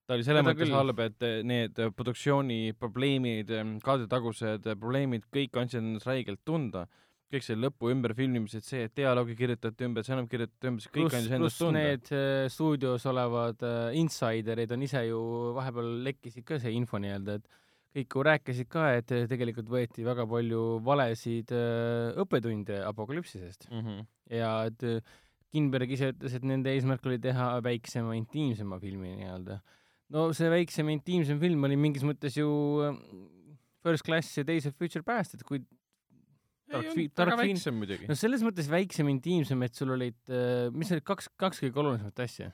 ta 0.08 0.16
oli 0.16 0.26
selles 0.28 0.46
mõttes 0.48 0.64
küll. 0.64 0.78
halb, 0.78 1.04
et 1.04 1.28
eh, 1.28 1.38
need 1.48 1.80
eh, 1.80 1.92
produktsiooni 1.96 2.62
probleemid, 2.80 3.54
kaadritagused 3.84 4.68
eh, 4.72 4.80
probleemid, 4.80 5.28
kõik 5.36 5.62
andsid 5.64 5.82
ennast 5.84 6.10
räigelt 6.10 6.44
tunda. 6.48 6.88
kõik 7.32 7.46
see 7.48 7.56
lõpu 7.56 7.88
ümber 7.88 8.12
filmimised, 8.12 8.64
see, 8.68 8.82
et 8.90 8.96
dialoogi 8.96 9.38
kirjutati 9.40 9.86
ümber, 9.88 10.04
sõnum 10.04 10.26
kirjutati 10.28 10.68
ümber, 10.68 10.84
see 10.84 10.92
kõik 10.98 11.14
andis 11.16 11.36
endast 11.38 11.62
tunda. 11.64 11.84
need 11.86 12.10
stuudios 12.52 13.08
olevad 13.08 13.64
äh, 13.64 13.96
insiderid 14.00 14.72
on 14.76 14.84
ise 14.84 15.06
ju 15.08 15.22
vahepeal 15.56 15.94
lekkisid 16.08 16.48
ka 16.48 16.60
see 16.60 16.76
info 16.76 17.00
nii-öelda, 17.00 17.40
et 17.40 17.61
kõik 17.92 18.16
rääkisid 18.28 18.70
ka, 18.72 18.86
et 19.00 19.12
äh, 19.16 19.26
tegelikult 19.30 19.68
võeti 19.72 20.06
väga 20.08 20.26
palju 20.30 20.80
valesid 20.86 21.52
äh, 21.56 22.14
õppetunde 22.22 22.80
apokalüpsisest 22.88 23.68
Mm 23.72 23.84
-hmm. 23.84 24.06
ja 24.38 24.52
et 24.70 24.84
äh, 24.84 25.02
Kinberg 25.52 25.92
ise 25.92 26.14
ütles, 26.14 26.34
et 26.34 26.44
nende 26.48 26.72
eesmärk 26.72 27.06
oli 27.06 27.20
teha 27.20 27.60
väiksema, 27.60 28.16
intiimsema 28.16 28.80
filmi 28.80 29.18
nii-öelda. 29.18 29.60
no 30.10 30.32
see 30.34 30.50
väiksem, 30.50 30.90
intiimsem 30.90 31.40
film 31.40 31.64
oli 31.64 31.76
mingis 31.76 32.04
mõttes 32.04 32.38
ju 32.38 32.48
First 33.84 34.06
Class 34.06 34.38
ja 34.38 34.44
Days 34.44 34.66
of 34.66 34.76
Future 34.76 35.04
Past, 35.04 35.34
et 35.34 35.44
kui 35.44 35.60
Dark 36.72 36.96
Phi- 36.96 37.12
väiksem 37.18 37.76
muidugi 37.76 38.08
no. 38.08 38.16
selles 38.16 38.42
mõttes 38.42 38.70
väiksem, 38.72 39.10
intiimsem, 39.10 39.62
et 39.64 39.76
sul 39.76 39.92
olid, 39.92 40.16
mis 40.72 40.92
olid 40.92 41.04
kaks, 41.04 41.28
kaks 41.36 41.60
kõige 41.60 41.80
olulisemat 41.84 42.20
asja. 42.20 42.52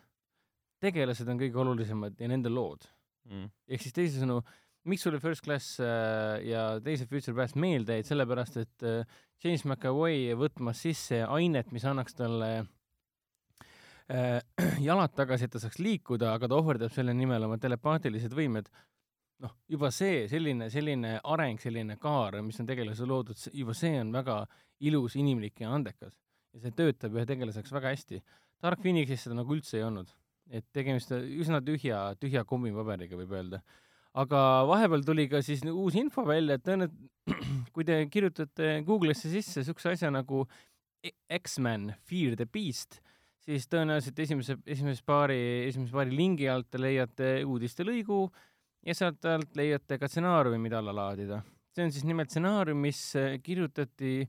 tegelased 0.82 1.28
on 1.30 1.38
kõige 1.38 1.58
olulisemad 1.58 2.20
ja 2.20 2.28
nende 2.28 2.50
lood. 2.50 2.82
Mm. 3.28 3.52
ehk 3.68 3.82
siis 3.82 3.94
teisisõnu, 3.94 4.42
miks 4.88 5.04
sulle 5.04 5.20
First 5.20 5.44
Class 5.46 5.80
äh, 5.80 6.48
ja 6.48 6.76
of 6.78 7.10
Future 7.10 7.36
Past 7.36 7.56
meelde 7.60 7.98
jäid, 7.98 8.08
sellepärast 8.08 8.58
et 8.62 8.84
äh, 8.88 9.04
James 9.44 9.66
McAvoy 9.68 10.34
võtmas 10.40 10.82
sisse 10.82 11.24
ainet, 11.26 11.72
mis 11.76 11.86
annaks 11.86 12.16
talle 12.18 12.52
äh, 14.10 14.40
jalad 14.88 15.16
tagasi, 15.16 15.48
et 15.48 15.56
ta 15.56 15.62
saaks 15.62 15.82
liikuda, 15.84 16.34
aga 16.34 16.50
ta 16.50 16.60
ohverdab 16.60 16.94
selle 16.94 17.16
nimel 17.18 17.48
oma 17.48 17.60
telepaatilised 17.62 18.36
võimed. 18.38 18.70
noh, 19.44 19.52
juba 19.70 19.92
see, 19.94 20.24
selline, 20.32 20.70
selline 20.74 21.20
areng, 21.22 21.60
selline 21.62 22.00
kaar, 22.02 22.40
mis 22.42 22.58
on 22.60 22.70
tegelase 22.70 23.06
loodud, 23.06 23.38
juba 23.54 23.76
see 23.78 24.00
on 24.02 24.10
väga 24.16 24.40
ilus, 24.90 25.16
inimlik 25.16 25.62
ja 25.62 25.74
andekas. 25.76 26.16
ja 26.54 26.64
see 26.64 26.72
töötab 26.74 27.14
ühe 27.18 27.26
tegelaseks 27.30 27.74
väga 27.76 27.92
hästi. 27.94 28.22
Dark 28.64 28.82
Phoenixis 28.82 29.28
seda 29.28 29.36
nagu 29.38 29.54
üldse 29.54 29.78
ei 29.78 29.84
olnud. 29.86 30.10
et 30.50 30.64
tegemist 30.72 31.12
üsna 31.12 31.60
tühja, 31.60 32.16
tühja 32.16 32.46
kommipaberiga, 32.48 33.18
võib 33.20 33.34
öelda. 33.36 33.60
Aga 34.18 34.42
vahepeal 34.70 35.04
tuli 35.06 35.28
ka 35.32 35.42
siis 35.46 35.62
uus 35.70 35.98
info 36.00 36.26
välja, 36.28 36.58
et 36.58 36.66
tõenäoliselt 36.66 37.14
kui 37.76 37.84
te 37.88 38.00
kirjutate 38.12 38.80
Google'isse 38.88 39.30
sisse 39.32 39.62
niisuguse 39.62 39.94
asja 39.94 40.12
nagu 40.14 40.46
E- 41.06 41.14
X-Men 41.38 41.92
Fear 42.08 42.36
the 42.40 42.48
Beast, 42.50 43.02
siis 43.46 43.68
tõenäoliselt 43.72 44.20
esimese, 44.24 44.58
esimese 44.66 45.04
paari, 45.06 45.40
esimese 45.68 45.94
paari 45.94 46.16
lingi 46.16 46.48
alt 46.50 46.70
te 46.72 46.82
leiate 46.82 47.30
uudistelõigu 47.46 48.24
ja 48.88 48.96
sealt 48.98 49.28
alt 49.30 49.56
leiate 49.60 50.00
ka 50.00 50.10
stsenaariumi, 50.10 50.60
mida 50.64 50.82
alla 50.82 50.96
laadida. 50.96 51.44
see 51.76 51.86
on 51.86 51.92
siis 51.94 52.08
nimelt 52.10 52.32
stsenaarium, 52.34 52.80
mis 52.82 53.00
äh, 53.20 53.38
kirjutati 53.44 54.24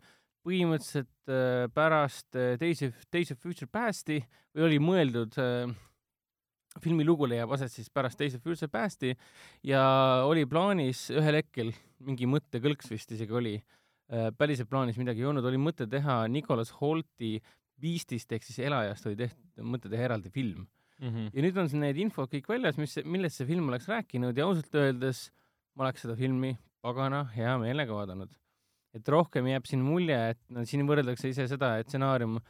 põhimõtteliselt 0.45 1.33
äh, 1.33 1.69
pärast 1.73 2.37
äh, 2.37 2.59
Days 2.61 2.83
of, 2.85 2.99
Days 3.13 3.33
of 3.33 3.41
Future 3.41 3.71
Pasti 3.73 4.19
või 4.53 4.67
oli 4.69 4.81
mõeldud 4.83 5.39
filmi 6.83 7.07
lugu 7.07 7.29
leiab 7.29 7.53
aset 7.57 7.73
siis 7.73 7.91
pärast 7.91 8.21
Days 8.21 8.37
of 8.37 8.45
Future 8.45 8.71
Pasti 8.73 9.15
ja 9.67 9.83
oli 10.27 10.47
plaanis 10.49 11.09
ühel 11.15 11.41
hetkel, 11.41 11.73
mingi 12.05 12.29
mõttekõlks 12.31 12.91
vist 12.93 13.13
isegi 13.15 13.35
oli, 13.35 13.55
päriselt 14.39 14.71
plaanis 14.71 14.99
midagi 15.01 15.25
ei 15.25 15.31
olnud, 15.31 15.47
oli 15.49 15.61
mõte 15.61 15.89
teha 15.91 16.23
Nicholas 16.33 16.73
Holti 16.81 17.37
Beastist 17.79 18.33
ehk 18.35 18.47
siis 18.47 18.59
Elajast 18.67 19.07
oli 19.07 19.19
tehtud, 19.21 19.63
mõte 19.63 19.91
teha 19.91 20.09
eraldi 20.09 20.33
film. 20.35 20.67
Mm 20.99 21.13
-hmm. 21.15 21.31
ja 21.33 21.43
nüüd 21.43 21.59
on 21.59 21.69
see- 21.69 21.79
need 21.79 21.97
infod 21.97 22.29
kõik 22.33 22.49
väljas, 22.49 22.77
mis, 22.77 22.97
millest 23.05 23.37
see 23.37 23.47
film 23.47 23.69
oleks 23.69 23.87
rääkinud 23.87 24.37
ja 24.37 24.47
ausalt 24.47 24.75
öeldes 24.75 25.31
ma 25.77 25.85
oleks 25.85 26.03
seda 26.03 26.17
filmi 26.17 26.57
pagana 26.83 27.23
hea 27.37 27.59
meelega 27.59 27.95
vaadanud. 27.95 28.31
et 28.95 29.09
rohkem 29.09 29.47
jääb 29.47 29.67
siin 29.69 29.83
mulje, 29.85 30.31
et 30.31 30.39
no 30.49 30.65
siin 30.65 30.87
võrreldakse 30.89 31.29
ise 31.29 31.47
seda, 31.47 31.77
et 31.79 31.87
stsenaarium 31.87 32.37
äh, 32.37 32.43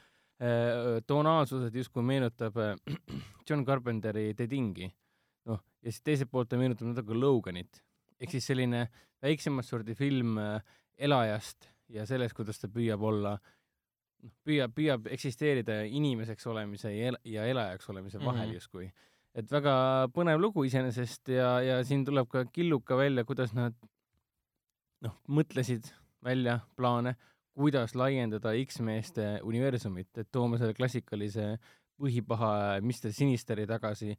tonaalsuselt 1.07 1.75
justkui 1.75 2.05
meenutab 2.07 2.57
äh, 2.63 2.77
John 3.49 3.65
Carpenteri 3.67 4.35
The 4.35 4.47
Thing'i. 4.47 4.91
noh, 5.51 5.61
ja 5.83 5.93
siis 5.93 6.05
teiselt 6.05 6.31
poolt 6.31 6.51
ta 6.53 6.59
meenutab 6.61 6.91
natuke 6.93 7.17
Loganit. 7.17 7.83
ehk 8.21 8.31
siis 8.31 8.47
selline 8.47 8.89
väiksemat 9.23 9.67
sorti 9.67 9.95
film 9.99 10.39
äh, 10.39 10.63
elajast 10.99 11.71
ja 11.89 12.07
sellest, 12.07 12.37
kuidas 12.37 12.59
ta 12.61 12.71
püüab 12.71 13.03
olla 13.03 13.37
noh, 14.23 14.33
püüab, 14.47 14.75
püüab 14.77 15.07
eksisteerida 15.15 15.83
inimeseks 15.87 16.47
olemise 16.47 16.93
ja, 16.95 17.13
el 17.13 17.21
ja 17.25 17.47
elajaks 17.47 17.91
olemise 17.91 18.19
vahel 18.19 18.47
mm. 18.47 18.51
-hmm. 18.51 18.55
justkui. 18.55 18.91
et 19.35 19.51
väga 19.53 20.09
põnev 20.15 20.41
lugu 20.41 20.65
iseenesest 20.65 21.29
ja, 21.29 21.61
ja 21.63 21.85
siin 21.85 22.05
tuleb 22.05 22.29
ka 22.29 22.45
killuka 22.45 22.97
välja, 22.97 23.25
kuidas 23.25 23.55
nad 23.55 23.75
noh, 25.01 25.15
mõtlesid 25.29 25.91
välja 26.25 26.61
plaane, 26.77 27.15
kuidas 27.59 27.95
laiendada 27.99 28.53
X-meeste 28.65 29.41
universumit, 29.47 30.13
et 30.23 30.29
toome 30.33 30.59
selle 30.61 30.75
klassikalise 30.79 31.57
põhipaha 31.99 32.79
Mr 32.81 33.11
Sinisteri 33.13 33.67
tagasi, 33.67 34.15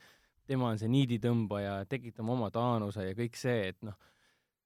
tema 0.49 0.73
on 0.73 0.79
see 0.81 0.89
niiditõmbaja, 0.91 1.85
tekitame 1.89 2.33
oma 2.35 2.49
taanuse 2.51 3.05
ja 3.07 3.15
kõik 3.15 3.37
see, 3.39 3.69
et 3.71 3.77
noh, 3.87 3.95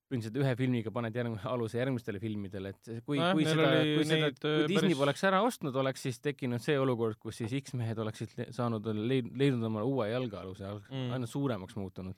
põhimõtteliselt 0.10 0.40
ühe 0.44 0.56
filmiga 0.58 0.92
paned 0.94 1.16
järg-, 1.18 1.46
aluse 1.50 1.78
järgmistele 1.80 2.20
filmidele, 2.22 2.72
et 2.74 2.90
kui 3.06 3.18
Nojah, 3.20 3.34
kui 3.38 3.46
seda, 3.48 3.68
oli 3.70 3.94
kui 4.00 4.08
seda, 4.10 4.32
kui 4.40 4.50
äh, 4.52 4.66
Disney 4.70 4.90
päris- 4.94 5.00
poleks 5.04 5.24
ära 5.30 5.42
ostnud, 5.46 5.76
oleks 5.84 6.04
siis 6.08 6.20
tekkinud 6.22 6.62
see 6.62 6.76
olukord, 6.80 7.18
kus 7.22 7.38
siis 7.42 7.54
X-mehed 7.64 8.02
oleksid 8.04 8.34
le- 8.38 8.50
saanud 8.54 8.90
leid-, 8.98 9.30
leidnud 9.38 9.70
omale 9.70 9.86
uue 9.90 10.10
jalgealuse, 10.12 10.74
Mm. 10.90 11.12
aina 11.18 11.30
suuremaks 11.30 11.76
muutunud. 11.78 12.16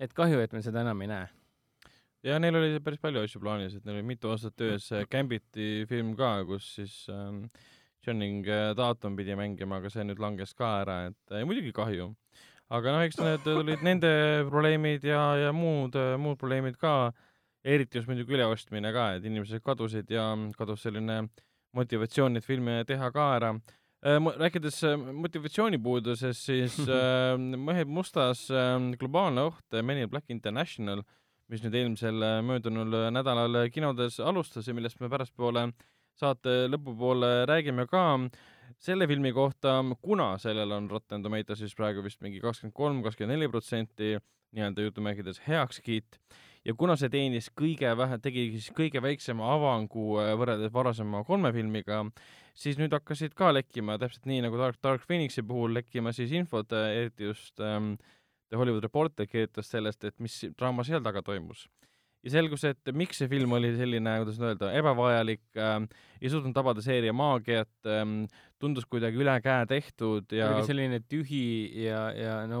et 0.00 0.14
kahju, 0.16 0.38
et 0.40 0.52
me 0.56 0.62
seda 0.64 0.80
enam 0.80 1.02
ei 1.02 1.08
näe. 1.10 1.26
Ja 2.26 2.38
neil 2.42 2.56
oli 2.60 2.80
päris 2.84 3.02
palju 3.02 3.24
asju 3.24 3.42
plaanis, 3.42 3.76
et 3.76 3.84
neil 3.84 4.00
oli 4.00 4.08
mitu 4.12 4.32
aastat 4.32 4.56
töös 4.58 4.88
Gambiti 5.10 5.86
film 5.88 6.14
ka, 6.18 6.38
kus 6.48 6.74
siis 6.78 6.94
ähm, 7.12 7.44
Channing 8.04 8.46
äh, 8.48 8.74
Tatum 8.76 9.16
pidi 9.16 9.36
mängima, 9.36 9.80
aga 9.80 9.90
see 9.92 10.04
nüüd 10.08 10.20
langes 10.22 10.54
ka 10.56 10.80
ära, 10.84 11.00
et 11.10 11.34
äh, 11.34 11.44
muidugi 11.48 11.72
kahju. 11.76 12.14
aga 12.70 12.94
noh, 12.94 13.02
eks 13.02 13.18
need 13.18 13.46
olid 13.50 13.82
nende 13.82 14.10
probleemid 14.48 15.04
ja, 15.04 15.22
ja 15.36 15.52
muud, 15.52 15.96
muud 16.22 16.38
probleemid 16.38 16.78
ka, 16.78 17.10
eriti 17.66 17.98
just 17.98 18.08
muidugi 18.08 18.36
üleostmine 18.36 18.92
ka, 18.94 19.14
et 19.16 19.26
inimesed 19.26 19.62
kadusid 19.66 20.10
ja 20.14 20.30
kadus 20.56 20.86
selline 20.86 21.24
motivatsioon 21.76 22.36
neid 22.36 22.46
filme 22.46 22.80
teha 22.88 23.10
ka 23.14 23.26
ära. 23.36 23.52
rääkides 24.00 24.84
äh, 24.84 24.96
motivatsioonipuudusest, 24.96 26.40
siis 26.40 26.78
äh, 26.88 27.36
Mehed 27.36 27.88
mustas 27.88 28.50
äh, 28.50 28.78
globaalne 28.98 29.42
oht, 29.50 29.82
Men 29.82 29.98
in 29.98 30.10
Black 30.10 30.30
International, 30.30 31.02
mis 31.50 31.64
nüüd 31.64 31.74
eelmisel 31.74 32.22
äh, 32.22 32.38
möödunud 32.46 32.94
äh, 32.94 33.08
nädalal 33.14 33.64
kinodes 33.74 34.20
alustas 34.22 34.68
ja 34.68 34.74
millest 34.76 35.00
me 35.02 35.10
pärastpoole 35.10 35.70
saate 36.20 36.66
lõpupoole 36.70 37.46
räägime 37.50 37.86
ka. 37.90 38.04
Selle 38.80 39.08
filmi 39.10 39.32
kohta, 39.36 39.80
kuna 40.00 40.34
sellel 40.40 40.70
on 40.72 40.86
Rotten 40.90 41.24
Tomatoesis 41.24 41.74
praegu 41.76 42.04
vist 42.04 42.20
mingi 42.24 42.40
kakskümmend 42.40 42.76
kolm, 42.76 43.00
kakskümmend 43.04 43.34
neli 43.34 43.48
protsenti 43.50 44.14
nii-öelda 44.54 44.86
jutumärkides 44.86 45.42
heakskiit 45.46 46.20
ja 46.66 46.74
kuna 46.78 46.96
see 47.00 47.10
teenis 47.12 47.50
kõige 47.56 47.90
vähe, 47.98 48.18
tegi 48.22 48.46
siis 48.54 48.70
kõige 48.76 49.02
väiksema 49.02 49.50
avangu 49.54 50.20
äh, 50.22 50.32
võrreldes 50.38 50.72
varasema 50.74 51.24
kolme 51.26 51.52
filmiga, 51.56 52.04
siis 52.54 52.78
nüüd 52.80 52.94
hakkasid 52.94 53.34
ka 53.38 53.50
lekkima 53.56 53.98
täpselt 54.00 54.28
nii 54.30 54.44
nagu 54.46 54.60
Dark, 54.60 54.78
Dark 54.84 55.06
Phoenixi 55.06 55.44
puhul 55.46 55.74
lekkima 55.80 56.14
siis 56.16 56.34
infot, 56.36 56.72
eriti 56.78 57.30
just 57.30 57.60
ähm, 57.64 57.94
The 58.50 58.58
Hollywood 58.58 58.84
Reporter 58.86 59.28
kirjutas 59.30 59.70
sellest, 59.70 60.04
et 60.04 60.16
mis 60.22 60.40
draama 60.58 60.86
seal 60.86 61.02
taga 61.04 61.22
toimus 61.26 61.68
ja 62.24 62.34
selgus, 62.34 62.64
et 62.68 62.90
miks 62.96 63.20
see 63.20 63.30
film 63.30 63.54
oli 63.56 63.70
selline, 63.78 64.16
kuidas 64.20 64.40
nüüd 64.40 64.50
öelda, 64.50 64.72
ebavajalik 64.76 65.42
äh,, 65.56 65.76
ei 66.20 66.32
suutnud 66.32 66.52
tabada 66.56 66.82
seeria 66.84 67.14
maagiat 67.16 67.88
ähm,, 67.88 68.24
tundus 68.60 68.84
kuidagi 68.90 69.20
üle 69.22 69.36
käe 69.44 69.68
tehtud 69.70 70.34
ja 70.36 70.50
oli 70.54 70.66
selline 70.68 71.00
tühi 71.08 71.46
ja, 71.86 72.02
ja 72.12 72.34
no 72.50 72.60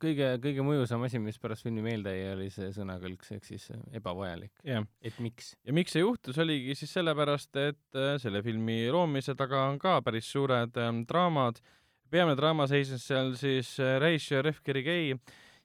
kõige, 0.00 0.28
kõige 0.42 0.64
mõjusam 0.64 1.04
asi, 1.06 1.20
mis 1.22 1.38
pärast 1.40 1.64
filmi 1.66 1.84
meelde 1.84 2.12
jäi, 2.14 2.32
oli 2.34 2.48
see 2.52 2.70
sõnakõlks 2.76 3.34
ehk 3.36 3.48
siis 3.48 3.66
ebavajalik. 3.96 4.52
jah, 4.66 4.84
et 5.04 5.16
miks? 5.22 5.54
ja 5.64 5.76
miks 5.76 5.94
see 5.94 6.04
juhtus, 6.04 6.38
oligi 6.40 6.76
siis 6.78 6.92
sellepärast, 6.98 7.52
et 7.60 8.00
äh, 8.00 8.14
selle 8.22 8.42
filmi 8.44 8.84
loomise 8.92 9.36
taga 9.38 9.66
on 9.70 9.80
ka 9.82 9.98
päris 10.04 10.30
suured 10.32 10.76
ähm, 10.80 11.04
draamad. 11.08 11.60
Peamine 12.12 12.36
draama 12.38 12.66
seisnes 12.70 13.06
seal 13.08 13.34
siis 13.40 13.74
äh, 13.82 13.96
Reish 14.02 14.32
ja 14.32 14.42
Refkeri 14.44 14.82
Gay 14.86 15.16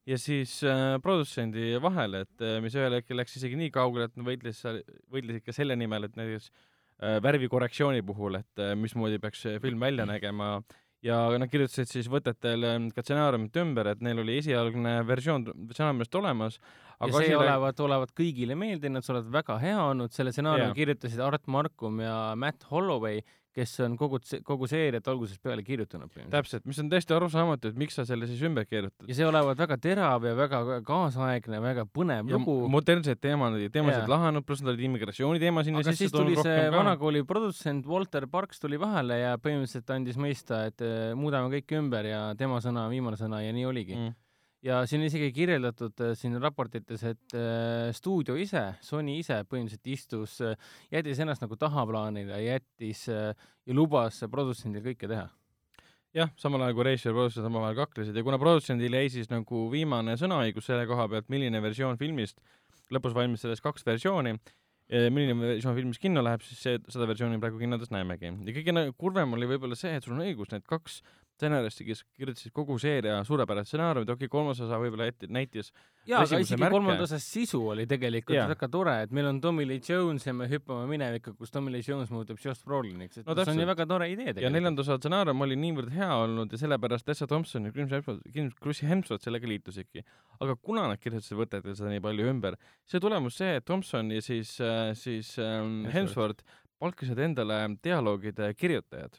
ja 0.10 0.17
siis 0.17 0.60
äh, 0.63 0.97
produtsendi 1.04 1.75
vahel, 1.84 2.21
et 2.23 2.43
äh, 2.43 2.58
mis 2.63 2.75
ühel 2.78 2.97
hetkel 2.97 3.19
läks 3.19 3.38
isegi 3.38 3.60
nii 3.60 3.71
kaugele, 3.75 4.10
et 4.10 4.17
nad 4.17 4.28
võitles 4.28 4.62
võitlesid 5.13 5.45
ka 5.45 5.56
selle 5.56 5.78
nimel, 5.80 6.08
et 6.08 6.19
näiteks 6.19 6.49
äh, 6.49 7.17
värvikorrektsiooni 7.23 8.06
puhul, 8.08 8.39
et 8.41 8.63
äh, 8.63 8.75
mismoodi 8.80 9.19
peaks 9.21 9.45
film 9.62 9.82
välja 9.84 10.08
nägema. 10.10 10.60
Ja 10.99 11.15
nad 11.39 11.47
kirjutasid 11.47 11.88
siis 11.88 12.10
võtetel 12.12 12.65
ka 12.91 12.99
stsenaariumit 13.06 13.56
ümber, 13.62 13.88
et 13.88 14.02
neil 14.04 14.19
oli 14.19 14.34
esialgne 14.41 14.97
versioon 15.08 15.45
stsenaariumist 15.69 16.17
olemas, 16.19 16.58
ja 16.99 17.08
see 17.13 17.38
olevat, 17.39 17.80
olevat 17.86 18.12
kõigile 18.17 18.58
meeldinud, 18.60 19.06
see 19.06 19.13
olevat 19.13 19.30
väga 19.38 19.56
hea 19.63 19.78
olnud, 19.80 20.12
selle 20.12 20.34
stsenaariumi 20.36 20.75
kirjutasid 20.75 21.21
Art 21.23 21.47
Markum 21.47 22.02
ja 22.04 22.34
Matt 22.36 22.67
Holloway, 22.67 23.23
kes 23.60 23.76
on 23.86 23.95
kogu, 24.00 24.19
kogu 24.48 24.69
seeriat 24.69 25.08
algusest 25.12 25.41
peale 25.43 25.63
kirjutanud 25.65 26.13
täpselt, 26.32 26.65
mis 26.69 26.80
on 26.82 26.89
täiesti 26.91 27.15
arusaamatu, 27.15 27.72
et 27.72 27.80
miks 27.80 27.98
sa 28.00 28.06
selle 28.08 28.30
siis 28.30 28.41
ümber 28.48 28.67
keerutad. 28.69 29.08
ja 29.10 29.17
see 29.17 29.28
olevat 29.28 29.60
väga 29.60 29.78
terav 29.84 30.28
ja 30.28 30.36
väga 30.38 30.80
kaasaegne, 30.88 31.62
väga 31.63 31.86
põnev 31.95 32.32
ja 32.32 32.39
lugu. 32.39 32.58
modernseid 32.72 33.22
teemad, 33.24 33.58
teemasid 33.74 34.06
Jaa. 34.06 34.13
lahanud, 34.13 34.45
pluss 34.48 34.63
nad 34.63 34.74
olid 34.74 34.88
immigratsiooniteema 34.89 35.65
sinna 35.67 35.84
aga 35.84 35.93
sisse 35.93 36.08
siis 36.08 36.15
tuli 36.15 36.38
toonud 36.38 36.48
see 36.48 36.56
rohkem 36.56 36.72
ka. 36.72 36.78
vanakooli 36.78 37.26
produtsent 37.34 37.89
Walter 37.89 38.28
Parks 38.32 38.63
tuli 38.63 38.80
vahele 38.82 39.19
ja 39.22 39.36
põhimõtteliselt 39.41 39.93
andis 39.95 40.19
mõista, 40.22 40.63
et 40.69 40.86
eh, 40.86 41.12
muudame 41.19 41.52
kõik 41.58 41.78
ümber 41.80 42.10
ja 42.10 42.24
tema 42.39 42.62
sõna 42.63 42.88
on 42.88 42.95
viimane 42.95 43.19
sõna 43.19 43.43
ja 43.45 43.54
nii 43.56 43.67
oligi 43.69 43.98
mm.. 43.98 44.17
Ja 44.65 44.82
siin 44.89 45.06
isegi 45.08 45.30
kirjeldatud 45.32 46.02
eh, 46.04 46.15
siin 46.19 46.36
raportites, 46.43 47.04
et 47.08 47.36
äh, 47.38 47.93
stuudio 47.95 48.36
ise, 48.36 48.65
Sony 48.84 49.15
ise 49.22 49.38
põhimõtteliselt 49.48 49.91
istus, 49.93 50.34
jättis 50.91 51.22
ennast 51.24 51.45
nagu 51.45 51.56
tahaplaanile, 51.60 52.41
jättis 52.43 53.06
äh, 53.08 53.32
ja 53.63 53.78
lubas 53.78 54.19
produtsendil 54.32 54.84
kõike 54.84 55.08
teha. 55.08 55.30
jah, 56.17 56.32
samal 56.41 56.65
ajal 56.65 56.76
kui 56.76 56.88
reisijad 56.89 57.13
ja 57.13 57.15
produtsendid 57.15 57.48
omavahel 57.54 57.78
kaklesid 57.78 58.19
ja 58.19 58.24
kuna 58.26 58.39
produtsendil 58.41 58.98
jäi 59.00 59.13
siis 59.13 59.32
nagu 59.32 59.62
viimane 59.72 60.17
sõnaõigus 60.19 60.67
selle 60.67 60.84
koha 60.89 61.08
pealt, 61.08 61.30
milline 61.32 61.62
versioon 61.63 62.02
filmist, 62.02 62.41
lõpus 62.91 63.15
valmis 63.15 63.45
sellest 63.45 63.63
kaks 63.63 63.86
versiooni, 63.88 64.34
milline 64.89 65.38
versioon 65.39 65.78
filmist 65.78 66.02
kinno 66.02 66.26
läheb, 66.26 66.43
siis 66.43 66.65
see, 66.65 66.82
seda 66.89 67.08
versiooni 67.08 67.39
praegu 67.39 67.62
kinodes 67.62 67.93
näemegi. 67.93 68.34
ja 68.34 68.58
kõige 68.58 68.76
nagu 68.76 68.98
kurvem 68.98 69.38
oli 69.38 69.48
võib-olla 69.54 69.78
see, 69.78 69.93
et 69.95 70.04
sul 70.04 70.17
on 70.17 70.26
õigus, 70.26 70.52
need 70.52 70.65
kaks 70.67 71.00
stsenaristi, 71.39 71.86
kes 71.88 72.04
kirjutasid 72.19 72.52
kogu 72.56 72.75
seeria 72.82 73.21
suurepärast 73.28 73.71
stsenaariumit, 73.71 74.12
okei 74.12 74.28
okay,, 74.28 74.34
kolmas 74.34 74.60
osa 74.65 74.78
võib-olla 74.82 75.08
ette- 75.10 75.30
näitis 75.32 75.71
jaa, 76.10 76.21
aga 76.25 76.39
isegi 76.43 76.60
märke. 76.60 76.73
kolmanda 76.75 77.06
osas 77.08 77.23
sisu 77.32 77.62
oli 77.73 77.86
tegelikult 77.89 78.36
Jaa. 78.36 78.47
väga 78.52 78.69
tore, 78.73 78.95
et 79.06 79.13
meil 79.15 79.30
on 79.32 79.39
Tommy 79.43 79.65
Lee 79.69 79.80
Jones 79.88 80.25
ja 80.28 80.34
me 80.36 80.49
hüppame 80.52 80.86
minevikku, 80.91 81.34
kus 81.39 81.52
Tommy 81.56 81.71
Lee 81.73 81.84
Jones 81.86 82.12
muutub 82.13 82.39
Josh 82.43 82.65
Broliniks, 82.67 83.21
et 83.21 83.25
No 83.30 83.36
see 83.39 83.54
on 83.56 83.63
ju 83.63 83.67
väga 83.69 83.88
tore 83.89 84.10
idee 84.12 84.28
ja 84.30 84.34
tegelikult. 84.34 84.58
neljanda 84.60 84.86
osa 84.86 84.97
stsenaarium 84.99 85.45
oli 85.47 85.60
niivõrd 85.63 85.93
hea 85.95 86.12
olnud 86.25 86.52
ja 86.52 86.62
sellepärast 86.63 87.06
Tessa 87.08 87.28
Thompson 87.28 87.65
ja 87.69 87.71
Chris 87.75 87.91
Hemsworth, 87.95 88.56
Chris 88.62 88.84
Hemsworth 88.84 89.23
sellega 89.23 89.47
liitusidki. 89.47 90.04
aga 90.39 90.56
kuna 90.56 90.88
nad 90.91 90.99
kirjutasid 90.99 91.38
võtetel 91.39 91.75
seda 91.75 91.89
nii 91.93 92.04
palju 92.04 92.28
ümber, 92.32 92.56
see 92.88 92.99
tulemus 92.99 93.38
see, 93.39 93.56
et 93.60 93.65
Thompson 93.65 94.12
ja 94.12 94.21
siis, 94.21 94.58
siis 94.99 95.34
ähm. 95.39 95.86
Hemsworth 95.93 96.43
palkasid 96.80 97.19
endale 97.19 97.58
dialoogide 97.84 98.54
kirjutajad, 98.56 99.17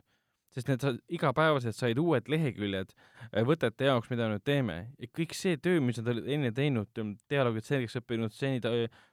sest 0.54 0.68
need 0.70 0.82
sa- 0.82 0.96
igapäevaselt 1.12 1.76
said 1.78 1.98
uued 2.02 2.26
leheküljed 2.32 2.90
äh, 2.96 3.44
võtete 3.46 3.86
jaoks, 3.90 4.10
mida 4.10 4.26
nüüd 4.32 4.42
teeme 4.46 4.78
ja 4.98 5.10
kõik 5.16 5.34
see 5.38 5.56
töö, 5.62 5.80
mis 5.84 6.00
nad 6.00 6.10
olid 6.14 6.26
enne 6.36 6.50
teinud, 6.56 6.90
dialoogid 7.30 7.68
selgeks 7.68 7.98
õppinud, 8.00 8.34
stseenid, 8.34 8.66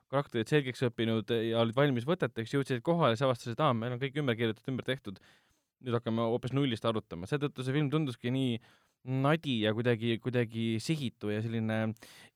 karakterid 0.09 0.47
selgeks 0.49 0.81
õppinud 0.87 1.29
ja 1.35 1.59
olid 1.61 1.75
valmis 1.77 2.07
võteteks, 2.07 2.53
jõudsid 2.55 2.81
kohale, 2.85 3.17
siis 3.17 3.27
avastasid, 3.27 3.59
aa, 3.61 3.73
meil 3.77 3.93
on 3.97 4.01
kõik 4.01 4.17
ümber 4.21 4.37
kirjutatud, 4.39 4.71
ümber 4.73 4.87
tehtud. 4.87 5.19
nüüd 5.85 5.93
hakkame 5.93 6.23
hoopis 6.25 6.53
nullist 6.57 6.85
arutama, 6.89 7.27
seetõttu 7.29 7.61
see 7.61 7.73
film 7.75 7.89
tunduski 7.93 8.31
nii 8.33 8.55
nadi 9.21 9.59
ja 9.61 9.73
kuidagi, 9.77 10.15
kuidagi 10.19 10.79
sihitu 10.81 11.29
ja 11.29 11.41
selline 11.43 11.93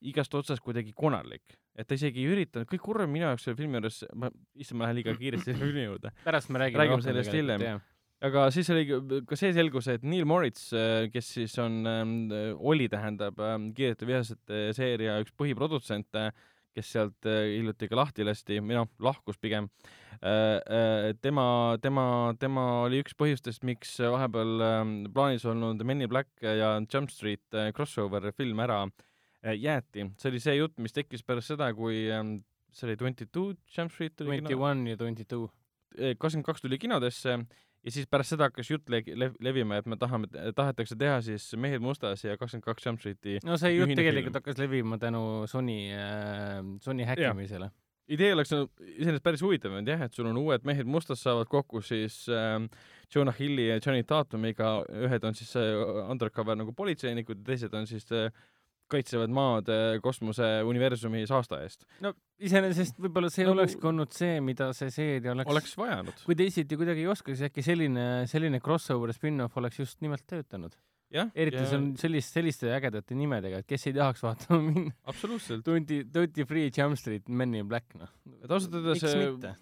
igast 0.07 0.33
otsast 0.37 0.61
kuidagi 0.61 0.93
konarlik. 0.93 1.57
et 1.75 1.87
ta 1.87 1.95
isegi 1.95 2.19
ei 2.21 2.27
üritanud, 2.35 2.67
kõik 2.69 2.83
kurvem 2.83 3.09
minu 3.09 3.23
jaoks 3.25 3.45
selle 3.47 3.57
filmi 3.57 3.79
juures, 3.79 4.03
ma, 4.13 4.27
issand, 4.59 4.77
ma 4.77 4.85
lähen 4.85 4.97
liiga 4.99 5.15
kiiresti 5.17 5.45
selle 5.55 5.63
filmi 5.63 5.85
juurde, 5.87 6.11
pärast 6.25 6.51
me 6.51 6.59
räägime, 6.61 6.83
Räägime 6.83 7.01
sellest 7.07 7.33
hiljem. 7.33 7.63
Aga 8.21 8.45
siis 8.53 8.69
oli 8.73 8.85
ka- 9.25 9.35
see 9.39 9.53
selgus, 9.55 9.87
et 9.89 10.03
Neil 10.03 10.25
Moritz, 10.29 10.69
kes 11.13 11.29
siis 11.39 11.55
on, 11.63 11.79
oli, 12.59 12.87
tähendab, 12.91 13.39
Kiirete 13.75 14.05
vihasete 14.09 14.59
seeria 14.77 15.19
üks 15.23 15.33
põhiprodutsente, 15.37 16.27
kes 16.75 16.87
sealt 16.93 17.25
äh, 17.27 17.49
hiljuti 17.57 17.89
ka 17.91 17.97
lahti 17.99 18.23
lasti 18.23 18.59
või 18.63 18.77
noh, 18.77 18.87
lahkus 19.03 19.35
pigem. 19.41 19.65
tema, 21.21 21.45
tema, 21.81 22.03
tema 22.39 22.65
oli 22.85 23.01
üks 23.03 23.15
põhjustest, 23.17 23.63
miks 23.67 23.95
vahepeal 23.99 24.61
ähm, 24.65 24.91
plaanis 25.13 25.45
olnud 25.49 25.81
Men 25.87 26.03
in 26.05 26.09
Black 26.11 26.29
ja 26.45 26.75
Jump 26.93 27.09
Street 27.11 27.43
äh, 27.57 27.71
crossover 27.75 28.29
film 28.37 28.59
ära 28.63 28.83
äh, 29.43 29.55
jäeti. 29.57 30.05
see 30.21 30.29
oli 30.31 30.39
see 30.43 30.55
jutt, 30.59 30.77
mis 30.79 30.93
tekkis 30.95 31.23
pärast 31.27 31.51
seda, 31.53 31.71
kui 31.73 32.05
ähm, 32.13 32.37
see 32.71 32.87
oli 32.89 32.97
Twenty 33.01 33.25
Two 33.27 33.55
Jump 33.75 33.91
Street 33.91 34.15
tuli 34.15 34.37
kino- 34.39 34.47
Twenty 34.49 34.61
One 34.61 34.89
ja 34.93 34.97
Twenty 35.01 35.25
Two. 35.25 35.49
kakskümmend 35.91 36.45
kaks 36.47 36.61
tuli 36.63 36.77
kinodesse 36.79 37.33
ja 37.83 37.91
siis 37.91 38.05
pärast 38.07 38.35
seda 38.35 38.45
hakkas 38.49 38.69
jutt 38.69 38.89
le- 38.93 39.01
lev- 39.17 39.37
levima, 39.41 39.77
et 39.81 39.85
me 39.89 39.97
tahame, 39.97 40.27
tahetakse 40.55 40.95
teha 40.95 41.19
siis 41.25 41.47
Mehed 41.57 41.81
mustas 41.81 42.23
ja 42.23 42.35
kakskümmend 42.37 42.65
kaks 42.67 42.85
Jump 42.85 42.99
Streeti 43.01 43.39
no 43.45 43.57
see 43.57 43.73
jutt 43.75 43.95
tegelikult 43.97 44.31
film. 44.33 44.39
hakkas 44.41 44.59
levima 44.61 44.97
tänu 45.01 45.21
Sony 45.49 45.79
äh,, 45.95 46.59
Sony 46.81 47.07
häkkimisele. 47.09 47.71
idee 48.11 48.33
oleks 48.35 48.51
nagu 48.51 48.67
iseenesest 48.85 49.23
päris 49.23 49.41
huvitav 49.41 49.71
olnud 49.73 49.87
jah, 49.87 50.01
et 50.05 50.13
sul 50.13 50.27
on 50.29 50.37
uued 50.37 50.65
Mehed 50.67 50.85
mustas 50.85 51.21
saavad 51.23 51.47
kokku 51.49 51.81
siis 51.81 52.25
äh, 52.29 52.59
Jonah 53.15 53.35
Hilli 53.39 53.67
ja 53.69 53.79
Johnny 53.85 54.03
Tatumiga, 54.03 54.83
ühed 55.07 55.23
on 55.27 55.33
siis 55.35 55.55
äh, 55.55 55.73
undercover 56.09 56.55
nagu 56.59 56.73
politseinikud 56.73 57.41
ja 57.41 57.49
teised 57.53 57.73
on 57.73 57.87
siis 57.87 58.05
äh, 58.11 58.29
kaitsevad 58.91 59.31
maad 59.33 59.71
äh, 59.71 59.95
kosmose 60.03 60.49
universumi 60.67 61.23
saasta 61.29 61.61
eest. 61.65 61.85
no 62.03 62.13
iseenesest 62.41 62.99
võib-olla 63.01 63.31
see 63.31 63.45
Nagu- 63.45 63.55
nagu... 63.55 63.63
olekski 63.63 63.89
olnud 63.91 64.15
see, 64.15 64.37
mida 64.43 64.71
see 64.77 64.91
seeria 64.93 65.33
oleks, 65.35 65.51
oleks 65.53 65.75
vajanud. 65.79 66.23
kui 66.27 66.37
teisiti 66.39 66.77
kuidagi 66.79 67.05
ei 67.05 67.11
oska, 67.13 67.33
siis 67.33 67.47
äkki 67.49 67.65
selline, 67.65 68.07
selline 68.31 68.61
crossover 68.63 69.13
spin-off 69.15 69.57
oleks 69.61 69.79
just 69.81 70.01
nimelt 70.05 70.25
töötanud. 70.29 70.75
eriti 71.11 71.65
see 71.65 71.77
on 71.77 71.89
sellist, 71.99 72.31
selliste 72.37 72.69
ägedate 72.71 73.15
nimedega, 73.19 73.59
et 73.63 73.67
kes 73.67 73.87
ei 73.89 73.95
tahaks 73.97 74.23
vaatama 74.23 74.61
minna. 74.63 74.93
absoluutselt. 75.11 75.65
Twenty, 75.67 76.03
Twenty 76.11 76.45
Free 76.47 76.69
Jump 76.71 76.95
Street, 76.99 77.27
Men 77.27 77.53
in 77.55 77.67
Black, 77.67 77.93
noh. 77.99 78.09
et 78.43 78.51
ausalt 78.51 78.77
öeldes 78.79 79.03
äh, 79.09 79.19
mitte? 79.25 79.55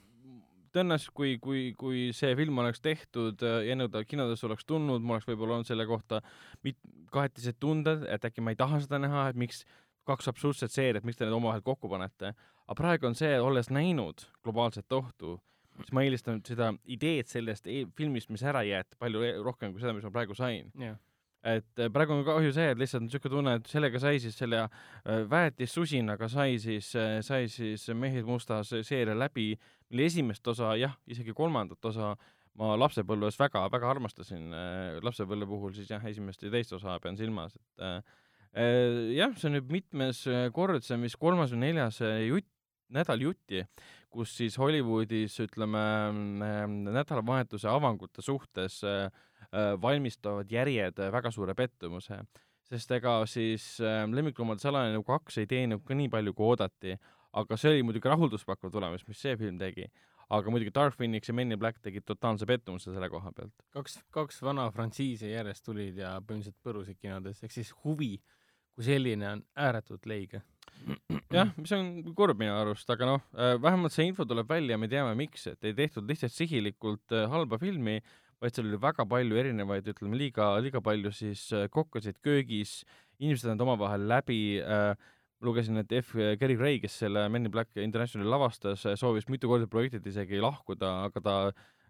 Tõenäoliselt 0.76 1.14
kui, 1.18 1.36
kui, 1.42 1.64
kui 1.80 2.10
see 2.16 2.32
film 2.40 2.62
oleks 2.64 2.82
tehtud 2.84 3.44
äh, 3.46 3.60
ja 3.68 3.76
enne 3.76 3.90
ta 3.92 4.04
kinodes 4.08 4.44
oleks 4.48 4.68
tulnud, 4.70 5.04
mul 5.04 5.18
oleks 5.18 5.28
võib-olla 5.30 5.58
olnud 5.58 5.70
selle 5.70 5.86
kohta 5.90 6.22
mit-, 6.66 6.82
kahetised 7.14 7.60
tunded, 7.60 8.06
et 8.10 8.26
äkki 8.26 8.44
ma 8.46 8.54
ei 8.54 8.60
taha 8.60 8.82
seda 8.84 9.02
näha, 9.02 9.30
et 9.32 9.40
miks 9.40 9.64
kaks 10.10 10.32
absurdset 10.32 10.74
seeriat, 10.74 11.06
miks 11.06 11.20
te 11.20 11.28
need 11.28 11.36
omavahel 11.36 11.66
kokku 11.66 11.92
panete. 11.92 12.34
aga 12.70 12.78
praegu 12.78 13.10
on 13.10 13.18
see, 13.18 13.36
olles 13.42 13.70
näinud 13.74 14.26
globaalset 14.46 14.94
ohtu, 14.94 15.38
siis 15.80 15.94
ma 15.96 16.04
eelistan 16.06 16.42
seda 16.46 16.72
ideed 16.86 17.30
sellest 17.30 17.68
e 17.68 17.84
filmist, 17.98 18.30
mis 18.34 18.44
ära 18.46 18.64
jäeti, 18.68 18.98
palju 19.02 19.24
e 19.26 19.36
rohkem 19.44 19.74
kui 19.74 19.82
seda, 19.82 19.96
mis 19.98 20.06
ma 20.06 20.14
praegu 20.14 20.38
sain 20.38 20.72
jah, 20.80 20.98
et 21.44 21.80
äh, 21.80 21.92
praegu 21.94 22.18
on 22.18 22.26
kahju 22.28 22.52
see, 22.56 22.72
et 22.74 22.80
lihtsalt 22.80 23.06
niisugune 23.06 23.36
tunne, 23.36 23.54
et 23.60 23.70
sellega 23.72 24.02
sai 24.02 24.20
siis 24.24 24.36
selle 24.40 24.66
äh, 24.66 25.24
väetissusinaga 25.30 26.28
sai 26.32 26.58
siis, 26.60 26.92
sai 27.26 27.48
siis 27.52 27.88
Mehed 27.96 28.28
mustas 28.28 28.74
seeria 28.88 29.16
läbi, 29.16 29.54
mille 29.90 30.10
esimest 30.10 30.48
osa, 30.52 30.74
jah, 30.80 30.98
isegi 31.08 31.36
kolmandat 31.36 31.92
osa 31.92 32.16
ma 32.60 32.74
lapsepõlves 32.76 33.38
väga-väga 33.40 33.88
armastasin, 33.94 34.50
lapsepõlve 35.06 35.48
puhul 35.48 35.76
siis 35.78 35.92
jah, 35.94 36.04
esimest 36.10 36.44
ja 36.44 36.52
teist 36.52 36.74
osa 36.76 36.98
pean 37.00 37.16
silmas, 37.16 37.56
et 37.56 37.86
äh, 37.86 38.02
äh, 38.54 39.12
jah, 39.16 39.36
see 39.38 39.50
on 39.50 39.58
nüüd 39.60 39.72
mitmes 39.72 40.26
äh, 40.28 40.48
kord, 40.56 40.84
see 40.84 40.98
on 40.98 41.06
vist 41.08 41.20
kolmas 41.22 41.54
või 41.56 41.64
neljas 41.68 42.02
äh, 42.06 42.26
jutt, 42.28 42.50
nädal 42.90 43.22
jutti, 43.22 43.62
kus 44.10 44.34
siis 44.40 44.58
Hollywoodis 44.58 45.38
ütleme 45.44 45.82
äh, 46.50 46.64
nädalavahetuse 46.68 47.70
avangute 47.70 48.26
suhtes 48.26 48.82
äh, 48.84 49.06
äh, 49.06 49.28
valmistavad 49.82 50.52
järjed 50.52 51.00
äh, 51.00 51.12
väga 51.14 51.32
suure 51.32 51.56
pettumuse, 51.58 52.20
sest 52.70 52.92
ega 52.98 53.20
siis 53.30 53.72
äh, 53.82 54.04
Lemmikloomade 54.10 54.64
salajane 54.64 55.02
kaks 55.06 55.42
ei 55.42 55.50
teeninud 55.50 55.86
ka 55.86 55.98
nii 55.98 56.12
palju, 56.14 56.36
kui 56.38 56.52
oodati, 56.52 56.98
aga 57.40 57.58
see 57.58 57.74
oli 57.74 57.86
muidugi 57.88 58.12
rahulduspakkuv 58.12 58.74
tulemus, 58.74 59.08
mis 59.08 59.22
see 59.22 59.36
film 59.38 59.60
tegi. 59.62 59.90
aga 60.30 60.52
muidugi 60.54 60.70
Dark 60.74 60.94
Phoenix 60.94 61.28
ja 61.28 61.34
Men 61.34 61.52
in 61.52 61.58
Black 61.60 61.80
tegid 61.82 62.04
totaalse 62.06 62.46
pettumuse 62.46 62.92
selle 62.94 63.10
koha 63.10 63.32
pealt. 63.32 63.54
kaks, 63.74 64.00
kaks 64.14 64.42
vana 64.46 64.70
frantsiisi 64.72 65.32
järjest 65.32 65.66
tulid 65.66 65.98
ja 65.98 66.20
põhimõtteliselt 66.22 66.62
põrusid 66.64 67.00
kinodes, 67.02 67.42
ehk 67.44 67.52
siis 67.52 67.74
huvi 67.84 68.20
kui 68.80 68.88
selline 68.88 69.28
on 69.28 69.42
ääretult 69.60 70.06
leige. 70.08 70.40
jah, 71.36 71.50
mis 71.60 71.72
on 71.76 71.90
kurb 72.16 72.40
minu 72.40 72.54
arust, 72.56 72.88
aga 72.94 73.10
noh, 73.10 73.26
vähemalt 73.60 73.92
see 73.92 74.06
info 74.08 74.24
tuleb 74.24 74.48
välja, 74.48 74.78
me 74.80 74.88
teame, 74.88 75.12
miks, 75.20 75.50
et 75.52 75.68
ei 75.68 75.76
tehtud 75.76 76.08
lihtsalt 76.08 76.32
sihilikult 76.32 77.12
äh, 77.12 77.26
halba 77.28 77.60
filmi, 77.60 77.98
vaid 78.40 78.56
seal 78.56 78.68
oli 78.70 78.80
väga 78.82 79.06
palju 79.10 79.40
erinevaid, 79.42 79.88
ütleme 79.94 80.20
liiga, 80.20 80.52
liiga 80.64 80.82
palju 80.84 81.12
siis 81.16 81.48
äh, 81.56 81.68
kokkasid 81.72 82.20
köögis, 82.26 82.84
inimesed 83.20 83.52
on 83.54 83.66
omavahel 83.68 84.06
läbi 84.10 84.42
äh,, 84.64 84.94
lugesin, 85.42 85.80
et 85.80 85.92
F. 86.02 86.16
Gary 86.40 86.56
Gray, 86.60 86.80
kes 86.84 86.98
selle 87.04 87.28
Men 87.32 87.48
in 87.48 87.52
Black 87.52 87.76
Internationali 87.80 88.30
lavastas, 88.30 88.84
soovis 89.00 89.30
mitu 89.32 89.48
korda 89.48 89.70
projektilt 89.72 90.08
isegi 90.12 90.42
lahkuda, 90.44 90.90
aga 91.08 91.24
ta 91.24 91.36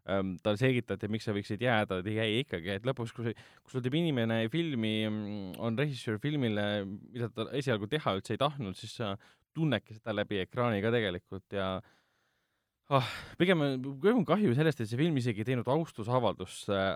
ähm, 0.09 0.35
talle 0.43 0.61
selgitati, 0.61 1.09
miks 1.11 1.25
sa 1.25 1.33
võiksid 1.35 1.63
jääda, 1.65 2.01
ta 2.05 2.13
jäi 2.13 2.43
ikkagi, 2.43 2.75
et 2.77 2.85
lõpuks, 2.87 3.13
kui, 3.15 3.33
kui 3.33 3.73
sul 3.73 3.85
teeb 3.85 3.97
inimene 3.97 4.43
filmi, 4.53 4.93
on 5.57 5.79
režissöör 5.79 6.21
filmile, 6.21 6.67
mida 6.85 7.31
ta 7.33 7.49
esialgu 7.57 7.89
teha 7.89 8.17
üldse 8.19 8.35
ei 8.37 8.41
tahtnud, 8.41 8.77
siis 8.77 8.93
sa 9.01 9.15
tunnedki 9.57 9.97
seda 9.97 10.13
läbi 10.13 10.43
ekraani 10.43 10.83
ka 10.83 10.93
tegelikult 10.93 11.57
ja 11.57 11.71
ah, 12.89 13.09
pigem, 13.37 13.63
pigem 14.01 14.21
on 14.21 14.27
kahju 14.27 14.53
sellest, 14.57 14.83
et 14.83 14.89
see 14.89 14.99
film 14.99 15.17
isegi 15.21 15.43
ei 15.43 15.49
teinud 15.51 15.67
austusavaldust 15.69 16.71
äh, 16.73 16.93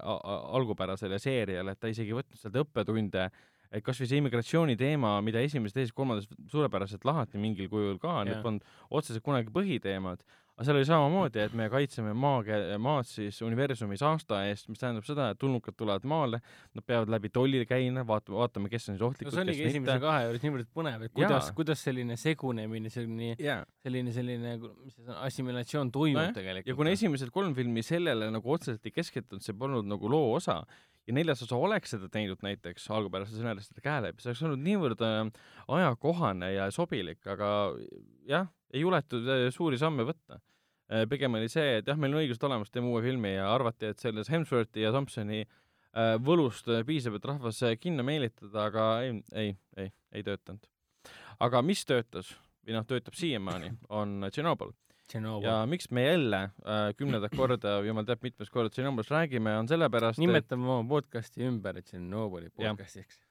algupärasele 0.57 1.19
seeriale, 1.21 1.75
et 1.75 1.81
ta 1.81 1.91
isegi 1.91 2.13
ei 2.13 2.19
võtnud 2.19 2.39
sealt 2.39 2.61
õppetunde, 2.63 3.27
et 3.73 3.85
kas 3.85 3.99
või 4.01 4.09
see 4.09 4.21
immigratsiooni 4.21 4.77
teema, 4.77 5.15
mida 5.25 5.41
esimeses, 5.41 5.75
teises, 5.75 5.95
kolmandas 5.97 6.29
suurepäraselt 6.51 7.05
lahati 7.09 7.41
mingil 7.41 7.69
kujul 7.71 7.97
ka, 8.01 8.19
need 8.27 8.41
polnud 8.45 8.65
otseselt 8.89 9.25
kunagi 9.25 9.53
põhiteemad, 9.53 10.21
aga 10.53 10.67
seal 10.67 10.79
oli 10.79 10.87
samamoodi, 10.87 11.41
et 11.47 11.55
me 11.57 11.67
kaitseme 11.73 12.13
maa, 12.13 12.41
maad 12.81 13.09
siis 13.09 13.39
universumi 13.45 13.97
saasta 13.99 14.43
eest, 14.49 14.69
mis 14.69 14.81
tähendab 14.81 15.07
seda, 15.07 15.31
et 15.33 15.41
tulnukad 15.41 15.77
tulevad 15.79 16.05
maale, 16.09 16.39
nad 16.73 16.85
peavad 16.85 17.11
läbi 17.13 17.31
tolli 17.33 17.63
käima, 17.69 18.05
vaatama, 18.07 18.43
vaatame, 18.43 18.71
kes 18.73 18.89
on 18.89 18.97
siis 18.97 19.01
no 19.01 19.09
ohtlikud, 19.11 19.33
see 19.33 19.45
oligi 19.45 19.63
kes 19.63 19.73
esimese 19.73 19.97
mitte. 19.97 20.05
kahe 20.05 20.27
juures 20.27 20.45
niivõrd 20.45 20.71
põnev, 20.77 21.07
et 21.07 21.15
kuidas 21.17 21.51
kuidas 21.57 21.85
selline 21.87 22.19
segunemine, 22.19 22.93
selline, 22.93 23.33
jaa 23.41 23.63
selline, 23.83 24.13
selline, 24.15 24.55
mis 24.85 24.95
see 24.95 25.03
on, 25.07 25.19
assimilatsioon 25.27 25.91
toimub 25.93 26.21
Nojah, 26.21 26.33
tegelikult. 26.37 26.71
ja 26.71 26.77
kuna 26.79 26.93
esimesed 26.95 27.31
kolm 27.35 27.55
filmi 27.57 27.83
sellele 27.85 28.29
nagu 28.31 28.55
otseselt 28.55 28.85
ei 28.87 28.95
keskendunud, 28.95 29.43
see 29.43 29.55
polnud 29.59 29.87
nagu 29.89 30.11
loo 30.11 30.33
osa 30.37 30.61
ja 31.07 31.15
neljas 31.15 31.43
osa 31.43 31.59
oleks 31.59 31.95
seda 31.95 32.07
teinud 32.11 32.43
näiteks 32.45 32.87
algupärase 32.95 33.35
stsenaristide 33.35 33.83
käe 33.83 34.05
läbi, 34.07 34.23
see 34.23 34.31
oleks 34.31 34.43
olnud 34.47 34.63
niivõrd 34.63 35.03
äh, 35.03 35.19
ajakohane 35.79 36.53
ja 36.53 36.69
sobilik, 36.75 37.19
aga 37.33 37.49
jah, 38.29 38.47
ei 38.73 38.83
juletud 38.83 39.29
äh, 39.29 39.47
suuri 39.53 39.79
samme 39.81 40.07
võtta. 40.07 40.41
pigem 41.09 41.33
oli 41.39 41.47
see, 41.49 41.77
et 41.79 41.87
jah, 41.87 41.97
meil 41.97 42.11
on 42.13 42.19
õigused 42.19 42.43
olemas, 42.43 42.69
teeme 42.69 42.89
uue 42.91 42.99
filmi 43.01 43.31
ja 43.31 43.47
arvati, 43.49 43.87
et 43.89 44.01
selles 44.03 44.27
Hemsworthi 44.29 44.83
ja 44.83 44.91
Thompsoni 44.93 45.39
äh, 45.93 46.13
võlust 46.21 46.69
äh, 46.69 46.83
piisab, 46.87 47.17
et 47.17 47.25
rahvas 47.25 47.61
äh, 47.65 47.75
kinno 47.79 48.05
meelitada, 48.05 48.67
aga 48.67 48.85
ei, 49.05 49.17
ei, 49.33 49.55
ei, 49.77 49.91
ei 50.13 50.25
töötanud. 50.25 50.69
aga 51.43 51.61
mis 51.65 51.83
töötas 51.85 52.33
või 52.63 52.77
noh, 52.77 52.85
töötab 52.87 53.17
siiamaani, 53.19 53.73
on 53.89 54.29
Tšernobõl 54.29 54.73
ja 55.43 55.57
miks 55.69 55.89
me 55.91 56.05
jälle 56.05 56.39
äh, 56.43 56.85
kümnendat 56.97 57.35
korda, 57.35 57.79
jumal 57.85 58.05
teab 58.07 58.23
mitmes 58.23 58.49
kord 58.49 58.73
Tšernobõlist 58.73 59.13
räägime, 59.13 59.57
on 59.59 59.69
sellepärast, 59.69 60.17
et 60.17 60.25
nimetame 60.25 60.69
oma 60.77 60.87
podcasti 60.89 61.45
ümber 61.47 61.81
Tšernobõli 61.81 62.49
podcastiks. 62.55 63.22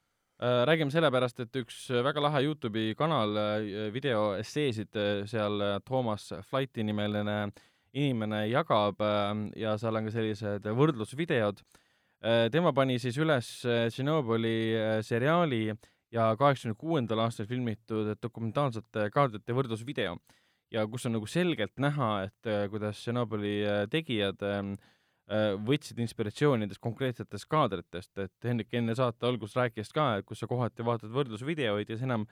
Äh, 0.43 0.63
räägime 0.69 0.93
sellepärast, 0.95 1.45
et 1.45 1.61
üks 1.63 1.85
väga 2.05 2.25
lahe 2.25 2.43
Youtube'i 2.47 2.97
kanal 2.99 3.37
äh, 3.39 3.93
video 3.95 4.33
esseesid 4.39 4.99
äh, 4.99 5.23
seal 5.31 5.61
äh, 5.63 5.79
Toomas 5.87 6.33
Flighti 6.51 6.85
nimeline 6.85 7.53
inimene 7.93 8.47
jagab 8.51 9.01
äh, 9.01 9.31
ja 9.63 9.77
seal 9.79 9.97
on 10.01 10.11
ka 10.11 10.17
sellised 10.19 10.67
võrdlusvideod 10.67 11.63
äh,. 11.63 12.51
tema 12.53 12.73
pani 12.73 12.99
siis 12.99 13.19
üles 13.23 13.55
äh, 13.65 13.89
Tšernobõli 13.93 14.59
äh, 14.77 15.01
seriaali 15.07 15.65
ja 16.13 16.33
kaheksakümne 16.37 16.77
kuuendal 16.79 17.25
aastal 17.25 17.49
filmitud 17.49 18.15
dokumentaalsete 18.21 19.09
kaadrite 19.15 19.57
võrdlusvideo 19.57 20.19
ja 20.73 20.87
kus 20.89 21.07
on 21.07 21.17
nagu 21.17 21.29
selgelt 21.29 21.75
näha, 21.81 22.11
et 22.29 22.49
äh, 22.51 22.65
kuidas 22.73 23.01
Tšernobõli 23.01 23.55
äh, 23.67 23.85
tegijad 23.93 24.43
äh, 24.47 24.61
võtsid 25.67 26.01
inspiratsiooni 26.05 26.67
nendest 26.67 26.83
konkreetsetest 26.83 27.49
kaadritest, 27.51 28.13
et 28.21 28.49
Hendrik 28.49 28.75
enne 28.77 28.97
saate 28.99 29.29
algust 29.29 29.57
rääkis 29.57 29.93
ka, 29.95 30.17
et 30.21 30.27
kus 30.29 30.43
sa 30.43 30.49
kohati 30.51 30.85
vaatad 30.85 31.13
võrdlusvideoid 31.15 31.89
ja 31.89 31.97
siis 31.97 32.07
enam 32.09 32.27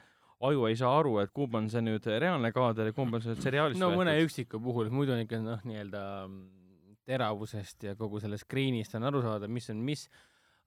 aju 0.46 0.66
ei 0.68 0.76
saa 0.76 0.92
aru, 0.98 1.18
et 1.22 1.32
kumb 1.36 1.54
on 1.58 1.68
see 1.72 1.82
nüüd 1.84 2.06
reaalne 2.10 2.52
kaader 2.56 2.90
ja 2.90 2.96
kumb 2.96 3.16
on 3.16 3.24
see 3.24 3.36
seriaalist 3.40 3.80
no 3.80 3.92
mõne 3.94 4.16
üksiku 4.24 4.60
puhul, 4.62 4.90
muidu 4.92 5.14
on 5.16 5.24
ikka 5.24 5.40
noh, 5.44 5.62
nii-öelda 5.68 6.02
mm, 6.26 6.98
teravusest 7.08 7.88
ja 7.90 7.96
kogu 7.98 8.20
sellest 8.22 8.48
screen'ist 8.48 8.96
on 8.96 9.08
aru 9.08 9.22
saada, 9.24 9.48
mis 9.48 9.68
on 9.72 9.80
mis, 9.84 10.06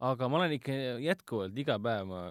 aga 0.03 0.29
ma 0.29 0.41
olen 0.41 0.57
ikka 0.59 0.77
jätkuvalt 1.03 1.63
iga 1.65 1.79
päev 1.81 2.09
ma 2.09 2.25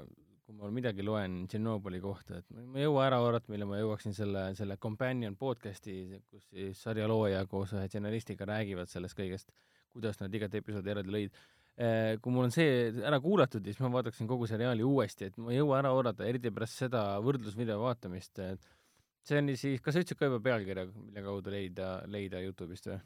kui 0.53 0.59
ma 0.59 0.70
midagi 0.74 1.05
loen 1.07 1.42
Tšernobõli 1.48 2.00
kohta, 2.03 2.40
et 2.42 2.48
ma 2.53 2.80
ei 2.80 2.84
jõua 2.84 3.07
ära 3.07 3.20
oodata, 3.24 3.50
millal 3.53 3.70
ma 3.70 3.78
jõuaksin 3.80 4.14
selle, 4.16 4.50
selle 4.59 4.76
companion 4.82 5.36
podcast'i, 5.38 6.20
kus 6.28 6.44
siis 6.50 6.82
sarja 6.82 7.07
looja 7.09 7.44
koos 7.50 7.72
ühe 7.76 7.86
stsenaristiga 7.88 8.48
räägivad 8.50 8.90
sellest 8.90 9.16
kõigest, 9.18 9.53
kuidas 9.93 10.20
nad 10.20 10.34
igat 10.34 10.55
episoodi 10.59 10.93
eraldi 10.95 11.14
lõid. 11.16 11.43
Kui 12.22 12.34
mul 12.34 12.47
on 12.47 12.53
see 12.53 12.90
ära 13.01 13.16
kuulatud, 13.24 13.64
siis 13.64 13.78
ma 13.80 13.88
vaataksin 13.95 14.28
kogu 14.28 14.47
seriaali 14.47 14.84
uuesti, 14.84 15.30
et 15.30 15.38
ma 15.40 15.55
ei 15.55 15.57
jõua 15.57 15.78
ära 15.80 15.93
oodata, 15.97 16.26
eriti 16.28 16.53
pärast 16.53 16.82
seda 16.82 17.01
võrdlusvideo 17.24 17.78
vaatamist. 17.80 18.40
see 19.24 19.38
on 19.38 19.49
siis, 19.57 19.80
kas 19.80 19.97
sa 19.97 20.03
ütlesid 20.03 20.20
ka 20.20 20.28
juba 20.28 20.40
pealkirja, 20.45 20.84
mille 20.93 21.24
kaudu 21.24 21.55
leida, 21.55 22.03
leida 22.12 22.43
Youtube'ist 22.45 22.90
või? 22.90 22.99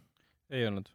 ei 0.50 0.66
olnud. 0.66 0.90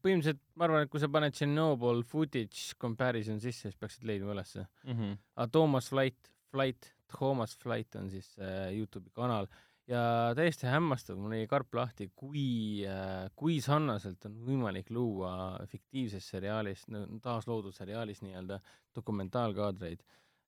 põhimõtteliselt 0.00 0.40
ma 0.54 0.64
arvan, 0.64 0.86
et 0.86 0.90
kui 0.90 1.00
sa 1.02 1.10
paned 1.12 1.36
Chernobyl 1.36 2.04
footage 2.08 2.76
comparison 2.80 3.40
sisse, 3.42 3.68
siis 3.68 3.76
peaksid 3.76 4.06
leidma 4.08 4.32
ülesse. 4.32 4.66
Mhm. 4.86 5.18
aga 5.36 5.50
Toomas 5.52 5.90
Flight, 5.92 6.32
Flight, 6.54 6.92
Toomas 7.10 7.56
Flight 7.58 7.96
on 8.00 8.08
siis 8.08 8.32
äh, 8.38 8.70
Youtube'i 8.78 9.12
kanal 9.12 9.50
ja 9.90 10.02
täiesti 10.38 10.68
hämmastav, 10.70 11.18
mul 11.18 11.34
jäi 11.34 11.48
karp 11.50 11.74
lahti, 11.74 12.10
kui 12.16 12.84
äh,, 12.86 13.26
kui 13.38 13.58
sarnaselt 13.64 14.24
on 14.28 14.38
võimalik 14.46 14.90
luua 14.94 15.32
fiktiivses 15.70 16.28
seriaalis, 16.34 16.86
taasloodud 17.24 17.74
seriaalis 17.74 18.22
nii-öelda 18.24 18.60
dokumentaalkaadreid, 18.96 20.04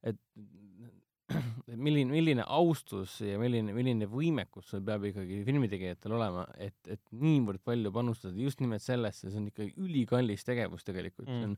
et 0.07 0.20
milline, 1.86 2.11
milline 2.12 2.45
austus 2.47 3.18
ja 3.24 3.38
milline, 3.40 3.74
milline 3.74 4.09
võimekus 4.11 4.72
sul 4.72 4.82
peab 4.86 5.07
ikkagi 5.11 5.43
filmitegijatel 5.47 6.16
olema, 6.18 6.47
et, 6.61 6.78
et 6.86 7.03
niivõrd 7.14 7.62
palju 7.64 7.93
panustada 7.95 8.38
just 8.38 8.62
nimelt 8.62 8.84
sellesse, 8.84 9.30
see 9.30 9.40
on 9.40 9.49
ikkagi 9.51 9.74
ülikallis 9.80 10.45
tegevus 10.47 10.86
tegelikult 10.86 11.30
mm., 11.30 11.38
see 11.38 11.53
on 11.53 11.57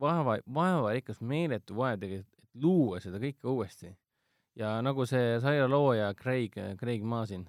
vaeva, 0.00 0.38
vaevarikas 0.54 1.20
meeletu 1.22 1.76
vaev 1.78 2.00
tegelikult, 2.02 2.40
et 2.40 2.64
luua 2.64 3.00
seda 3.02 3.20
kõike 3.22 3.50
uuesti. 3.50 3.92
Ja 4.58 4.76
nagu 4.84 5.06
see 5.08 5.38
sarja 5.42 5.66
looja 5.70 6.12
Craig, 6.18 6.56
Craig 6.80 7.02
Masin, 7.02 7.46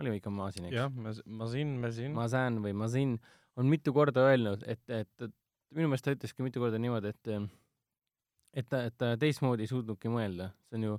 oli 0.00 0.16
ikka 0.18 0.30
Masin, 0.30 0.68
eks? 0.68 0.76
jah, 0.76 0.92
ma, 0.92 1.12
ma 1.40 1.50
siin, 1.50 1.76
ma 1.82 1.90
siin. 1.94 2.14
Mazan 2.16 2.60
või 2.64 2.74
Mazin 2.76 3.16
on 3.56 3.70
mitu 3.70 3.94
korda 3.96 4.26
öelnud, 4.30 4.64
et, 4.68 4.82
et, 4.92 5.28
minu 5.76 5.90
meelest 5.90 6.06
ta 6.06 6.14
ütleski 6.14 6.44
mitu 6.46 6.62
korda 6.62 6.80
niimoodi, 6.80 7.12
et 7.14 7.32
et 8.56 8.68
ta, 8.72 8.86
et 8.88 8.96
ta 8.96 9.14
teistmoodi 9.20 9.66
ei 9.66 9.70
suutnudki 9.70 10.10
mõelda, 10.12 10.50
see 10.68 10.78
on 10.78 10.88
ju 10.88 10.98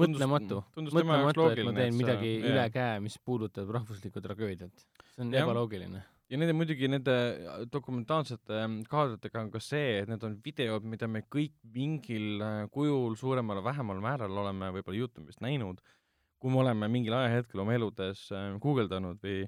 mõtlematu, 0.00 0.62
mõtlematu, 0.78 1.48
et 1.52 1.62
ma 1.66 1.76
teen 1.76 1.96
midagi 1.98 2.34
üle 2.42 2.64
käe, 2.74 2.98
mis 3.04 3.16
puudutab 3.18 3.70
rahvuslikku 3.74 4.22
tragöödiat. 4.24 4.86
see 5.14 5.24
on 5.24 5.32
Jah. 5.34 5.44
ebaloogiline. 5.44 6.04
Ja 6.34 6.38
nende 6.40 6.54
muidugi 6.56 6.88
nende 6.90 7.12
dokumentaalsete 7.70 8.56
ähm, 8.58 8.78
kaadritega 8.90 9.38
on 9.44 9.50
ka 9.52 9.60
see, 9.62 10.00
et 10.00 10.08
need 10.10 10.24
on 10.26 10.34
videod, 10.42 10.86
mida 10.90 11.06
me 11.06 11.22
kõik 11.30 11.54
mingil 11.76 12.42
äh, 12.42 12.62
kujul 12.74 13.14
suuremal 13.20 13.60
või 13.60 13.68
vähemal 13.68 14.00
määral 14.02 14.40
oleme 14.42 14.72
võib-olla 14.74 15.04
Youtube'ist 15.04 15.44
näinud, 15.44 15.78
kui 16.42 16.50
me 16.50 16.58
oleme 16.64 16.90
mingil 16.90 17.14
ajahetkel 17.14 17.62
oma 17.62 17.76
eludes 17.78 18.26
äh, 18.34 18.50
guugeldanud 18.64 19.22
või 19.22 19.44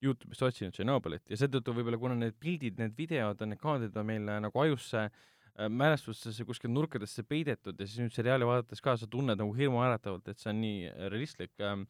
Youtube'ist 0.00 0.46
otsinud 0.46 0.72
Tšernobõlit 0.72 1.28
ja 1.28 1.36
seetõttu 1.42 1.74
võib-olla 1.76 2.00
kuna 2.00 2.16
need 2.16 2.38
pildid, 2.40 2.80
need 2.80 2.96
videod, 2.96 3.44
need 3.44 3.60
kaadrid 3.60 4.00
on 4.00 4.08
meil 4.08 4.32
äh, 4.32 4.40
nagu 4.46 4.64
ajusse 4.64 5.02
äh, 5.04 5.68
mälestustesse 5.68 6.46
kuskil 6.48 6.72
nurkadesse 6.72 7.26
peidetud 7.28 7.76
ja 7.76 7.88
siis 7.88 8.00
nüüd 8.00 8.16
seriaali 8.16 8.48
vaadates 8.48 8.80
ka 8.80 8.96
sa 8.96 9.08
tunned 9.12 9.36
nagu 9.36 9.52
hirmuäratavalt, 9.58 10.32
et 10.32 10.40
see 10.40 10.54
on 10.54 10.64
nii 10.64 10.86
äh, 10.88 11.10
realistlik 11.12 11.52
ähm,. 11.60 11.84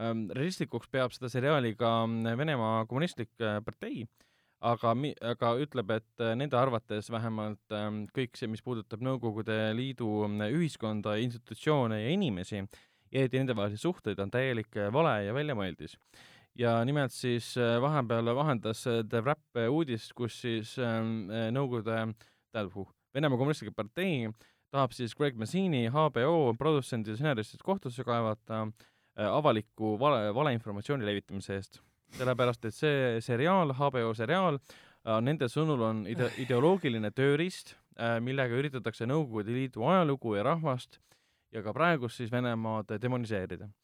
Ähm, 0.00 0.28
realistlikuks 0.32 0.88
peab 0.88 1.12
seda 1.12 1.28
seriaali 1.28 1.74
ka 1.76 1.90
mm, 2.06 2.38
Venemaa 2.40 2.84
Kommunistlik 2.88 3.34
äh, 3.44 3.58
Partei, 3.64 4.06
aga 4.64 4.94
mi-, 4.96 5.12
aga 5.20 5.50
ütleb, 5.60 5.92
et 5.92 6.22
äh, 6.24 6.32
nende 6.40 6.56
arvates 6.56 7.10
vähemalt 7.12 7.74
ähm, 7.76 8.06
kõik 8.16 8.38
see, 8.38 8.48
mis 8.48 8.64
puudutab 8.64 9.02
Nõukogude 9.04 9.58
Liidu 9.76 10.08
mm, 10.24 10.46
ühiskonda, 10.56 11.18
institutsioone 11.20 12.00
ja 12.00 12.14
inimesi, 12.14 12.62
eriti 13.12 13.42
nendevahelisi 13.42 13.82
suhteid, 13.82 14.22
on 14.24 14.32
täielik 14.32 14.78
äh, 14.80 14.88
vale 14.94 15.18
ja 15.26 15.34
väljamõeldis. 15.36 15.98
Ja 16.58 16.78
nimelt 16.84 17.12
siis 17.14 17.52
vahepeal 17.56 18.32
vahendas 18.34 18.82
The 18.82 19.20
Wrap 19.22 19.60
uudist, 19.68 20.14
kus 20.16 20.38
siis 20.46 20.78
ähm, 20.80 21.28
äh, 21.28 21.50
Nõukogude, 21.52 22.14
tähendab, 22.54 22.88
Venemaa 23.14 23.38
Kommunistlik 23.42 23.76
Partei 23.76 24.30
tahab 24.70 24.94
siis 24.96 25.12
Greg 25.18 25.36
Massini, 25.36 25.90
HBO 25.92 26.54
produtsendi 26.58 27.12
ja 27.12 27.18
stsenaristid 27.18 27.60
kohtusse 27.66 28.04
kaevata 28.06 28.62
äh, 28.64 28.88
avaliku 29.28 29.96
vale, 30.00 30.30
valeinformatsiooni 30.34 31.06
levitamise 31.06 31.56
eest. 31.58 31.80
sellepärast, 32.16 32.64
et 32.66 32.74
see 32.74 33.20
seriaal, 33.22 33.70
HBO 33.78 34.14
seriaal 34.18 34.56
äh,, 34.58 35.20
nende 35.22 35.46
sõnul 35.48 35.84
on 35.86 36.06
ide-, 36.10 36.32
ideoloogiline 36.44 37.12
tööriist 37.14 37.76
äh,, 37.98 38.18
millega 38.20 38.56
üritatakse 38.58 39.06
Nõukogude 39.06 39.54
Liidu 39.54 39.86
ajalugu 39.86 40.34
ja 40.36 40.46
rahvast 40.48 40.98
ja 41.54 41.62
ka 41.62 41.74
praegust 41.74 42.18
siis 42.18 42.32
Venemaad 42.32 42.90
demoniseerida 43.02 43.68
äh, 43.68 43.79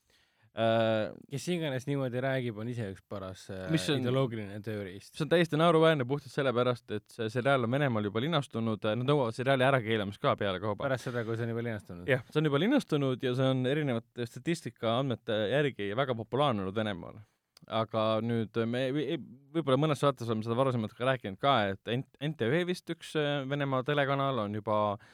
kes 0.56 1.46
iganes 1.52 1.84
niimoodi 1.88 2.20
räägib, 2.24 2.56
on 2.62 2.68
ise 2.72 2.86
üks 2.94 3.02
paras 3.12 3.42
äh, 3.52 3.66
Mis 3.72 3.84
on- 3.92 4.00
ideoloogiline 4.00 4.56
tööriist. 4.64 5.12
see 5.12 5.26
on 5.26 5.32
täiesti 5.34 5.58
naeruväärne 5.60 6.06
puhtalt 6.08 6.32
sellepärast, 6.32 6.90
et 6.96 7.04
see 7.12 7.28
seriaal 7.34 7.66
on 7.66 7.74
Venemaal 7.76 8.08
juba 8.08 8.22
linastunud, 8.24 8.86
nad 8.88 9.04
nõuavad 9.04 9.36
seriaali 9.36 9.66
ärakeelamist 9.68 10.22
ka 10.22 10.32
pealekauba. 10.40 10.80
pärast 10.86 11.10
seda, 11.10 11.24
kui 11.28 11.36
see 11.36 11.44
on 11.44 11.52
juba 11.52 11.64
linastunud. 11.66 12.08
jah, 12.08 12.24
see 12.30 12.40
on 12.40 12.48
juba 12.48 12.62
linastunud 12.62 13.26
ja 13.28 13.34
see 13.36 13.50
on 13.52 13.66
erinevate 13.68 14.26
statistikaandmete 14.30 15.40
järgi 15.52 15.90
väga 15.96 16.16
populaarne 16.16 16.64
olnud 16.64 16.74
Venemaal. 16.80 17.20
aga 17.66 18.06
nüüd 18.22 18.56
me 18.70 18.86
vi- 18.94 19.18
võib-olla 19.52 19.76
mõnes 19.84 20.00
saates 20.00 20.28
oleme 20.28 20.44
seda 20.46 20.56
varasemalt 20.56 20.94
ka 20.96 21.04
rääkinud 21.12 21.38
ka, 21.42 21.54
et 21.74 21.92
NTV 22.22 22.64
vist 22.68 22.88
üks 22.96 23.12
äh, 23.20 23.44
Venemaa 23.48 23.82
telekanal 23.84 24.38
on 24.46 24.54
juba 24.54 24.80
äh, 24.94 25.06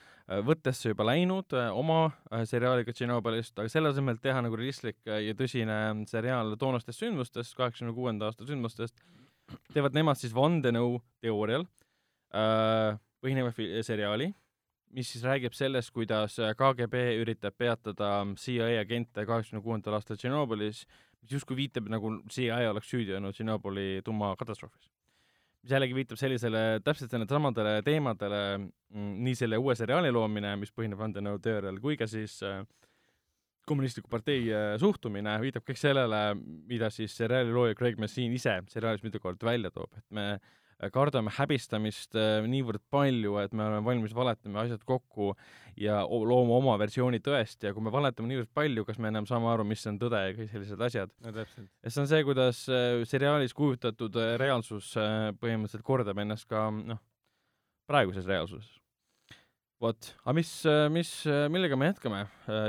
võttesse 0.46 0.92
juba 0.92 1.06
läinud 1.08 1.52
äh, 1.56 1.70
oma 1.76 2.04
äh, 2.30 2.44
seriaaliga 2.48 2.94
Tšernobõlist, 2.94 3.56
aga 3.58 3.70
selle 3.72 3.92
asemel 3.92 4.20
teha 4.22 4.42
nagu 4.44 4.56
realistlik 4.58 4.98
äh, 5.08 5.22
ja 5.28 5.36
tõsine 5.38 5.78
seriaal 6.10 6.54
toonastest 6.60 7.02
sündmustest, 7.02 7.56
kaheksakümne 7.58 7.94
kuuenda 7.96 8.30
aasta 8.30 8.46
sündmustest, 8.48 9.02
teevad 9.74 9.96
nemad 9.96 10.20
siis 10.20 10.34
vandenõuteoorial 10.36 11.66
äh, 11.66 13.00
põhineva 13.22 13.52
seriaali, 13.84 14.32
mis 14.96 15.12
siis 15.12 15.24
räägib 15.26 15.56
sellest, 15.56 15.92
kuidas 15.94 16.38
äh, 16.40 16.54
KGB 16.58 17.04
üritab 17.22 17.56
peatada 17.58 18.14
CIA 18.38 18.72
agente 18.80 19.26
kaheksakümne 19.28 19.64
kuuendal 19.64 19.98
aastal 19.98 20.20
Tšernobõlis, 20.20 20.84
mis 21.22 21.36
justkui 21.36 21.58
viitab 21.64 21.88
nagu 21.92 22.18
CIA 22.32 22.64
oleks 22.70 22.90
süüdi 22.92 23.16
olnud 23.18 23.36
Tšernobõli 23.36 24.02
tuumakatastroofis. 24.06 24.90
Mis 25.62 25.74
jällegi 25.74 25.94
viitab 25.96 26.18
sellisele 26.20 26.62
täpselt 26.84 27.12
nendele 27.14 27.38
samadele 27.38 27.74
teemadele, 27.86 28.42
nii 28.92 29.34
selle 29.38 29.60
uue 29.62 29.76
seriaali 29.78 30.10
loomine, 30.14 30.56
mis 30.60 30.72
põhineb 30.74 31.00
vandenõuteoorial, 31.00 31.78
kui 31.82 31.98
ka 32.00 32.08
siis 32.10 32.38
äh, 32.46 32.64
kommunistliku 33.68 34.10
partei 34.10 34.48
äh, 34.50 34.72
suhtumine 34.82 35.36
viitab 35.42 35.66
kõik 35.68 35.78
sellele, 35.80 36.24
mida 36.70 36.90
siis 36.90 37.14
seriaali 37.16 37.54
looja 37.54 37.78
Craig 37.78 38.00
Massin 38.02 38.34
ise 38.34 38.58
seriaalis 38.72 39.06
mitu 39.06 39.22
korda 39.22 39.52
välja 39.52 39.70
toob, 39.74 39.94
et 40.00 40.06
me 40.10 40.26
äh, 40.34 40.50
kardame 40.90 41.30
häbistamist 41.36 42.16
äh, 42.18 42.42
niivõrd 42.48 42.82
palju, 42.90 43.36
et 43.42 43.54
me 43.54 43.66
oleme 43.68 43.86
valmis 43.86 44.14
valetama 44.16 44.64
asjad 44.64 44.82
kokku 44.88 45.32
ja 45.78 46.02
looma 46.02 46.58
oma 46.58 46.74
versiooni 46.80 47.22
tõest 47.24 47.62
ja 47.62 47.72
kui 47.74 47.84
me 47.84 47.92
valetame 47.94 48.32
niivõrd 48.32 48.50
palju, 48.54 48.84
kas 48.88 48.98
me 48.98 49.12
enam 49.12 49.28
saame 49.28 49.48
aru, 49.52 49.66
mis 49.68 49.86
on 49.86 50.00
tõde 50.00 50.20
ja 50.24 50.34
kõik 50.36 50.52
sellised 50.52 50.84
asjad. 50.88 51.14
no 51.22 51.32
täpselt. 51.36 51.70
ja 51.82 51.94
see 51.94 52.02
on 52.02 52.10
see, 52.10 52.26
kuidas 52.26 52.66
äh, 52.72 53.00
seriaalis 53.08 53.54
kujutatud 53.56 54.18
äh, 54.20 54.34
reaalsus 54.42 54.92
äh, 55.00 55.30
põhimõtteliselt 55.38 55.86
kordab 55.86 56.18
ennast 56.22 56.48
ka 56.50 56.68
noh, 56.72 57.00
praeguses 57.90 58.26
reaalsuses. 58.28 58.78
vot, 59.82 60.12
aga 60.22 60.34
mis, 60.38 60.50
mis, 60.94 61.08
millega 61.50 61.74
me 61.78 61.88
jätkame, 61.88 62.20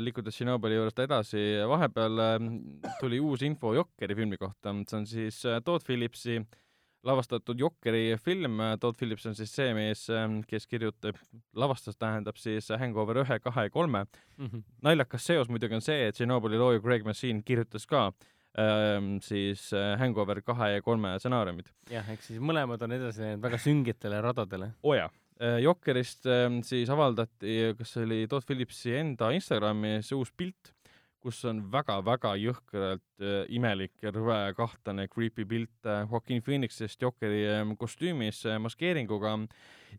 liikudes 0.02 0.34
Tšernobõli 0.34 0.80
juurest 0.80 1.02
edasi, 1.04 1.44
vahepeal 1.70 2.24
äh, 2.24 2.50
tuli 3.02 3.20
uus 3.22 3.44
info 3.46 3.76
Jokkeri 3.78 4.18
filmi 4.18 4.40
kohta, 4.42 4.74
see 4.90 5.00
on 5.00 5.10
siis 5.10 5.44
äh, 5.46 5.62
Todd 5.66 5.86
Phillipsi 5.86 6.40
lavastatud 7.04 7.60
Jokkeri 7.60 8.18
film, 8.22 8.62
Todd 8.80 8.98
Phillips 9.00 9.26
on 9.30 9.36
siis 9.36 9.52
see 9.56 9.74
mees, 9.76 10.06
kes 10.48 10.68
kirjutab, 10.72 11.18
lavastas 11.56 11.98
tähendab 12.00 12.40
siis 12.40 12.70
Hangover 12.80 13.24
ühe, 13.24 13.40
kahe 13.44 13.68
ja 13.68 13.74
kolme 13.74 14.06
naljakas 14.86 15.26
seos 15.32 15.52
muidugi 15.52 15.78
on 15.78 15.84
see, 15.84 16.08
et 16.08 16.18
Tšernobõli 16.18 16.60
looja 16.60 16.82
Greg 16.84 17.06
Massin 17.08 17.44
kirjutas 17.46 17.86
ka 17.90 18.06
ähm, 18.60 19.18
siis 19.24 19.70
äh, 19.74 19.94
Hangover 20.00 20.42
kahe 20.46 20.74
ja 20.76 20.86
kolme 20.86 21.16
stsenaariumid. 21.20 21.72
jah, 21.92 22.08
ehk 22.14 22.24
siis 22.26 22.42
mõlemad 22.44 22.82
on 22.86 22.96
edasi 23.00 23.24
läinud 23.26 23.44
väga 23.44 23.60
süngetele 23.62 24.22
radadele. 24.24 24.72
oo 24.84 24.94
oh 24.94 24.98
jaa, 24.98 25.10
Jokkerist 25.60 26.28
ähm, 26.30 26.62
siis 26.64 26.90
avaldati, 26.94 27.74
kas 27.78 27.96
see 27.96 28.08
oli 28.08 28.22
Todd 28.32 28.48
Phillipsi 28.48 28.96
enda 29.00 29.32
Instagramis 29.36 30.12
uus 30.16 30.32
pilt, 30.32 30.74
kus 31.24 31.40
on 31.48 31.62
väga-väga 31.72 32.34
jõhkralt 32.42 33.24
äh, 33.24 33.46
imelik 33.56 33.94
ja 34.04 34.12
rõve 34.14 34.38
kahtlane 34.58 35.08
creepy 35.12 35.46
pilt 35.48 35.88
äh, 35.88 36.04
Joaquin 36.04 36.44
Phoenixist 36.44 37.02
Jokeri 37.02 37.46
äh, 37.48 37.64
kostüümis 37.80 38.44
äh, 38.50 38.60
maskeeringuga 38.62 39.38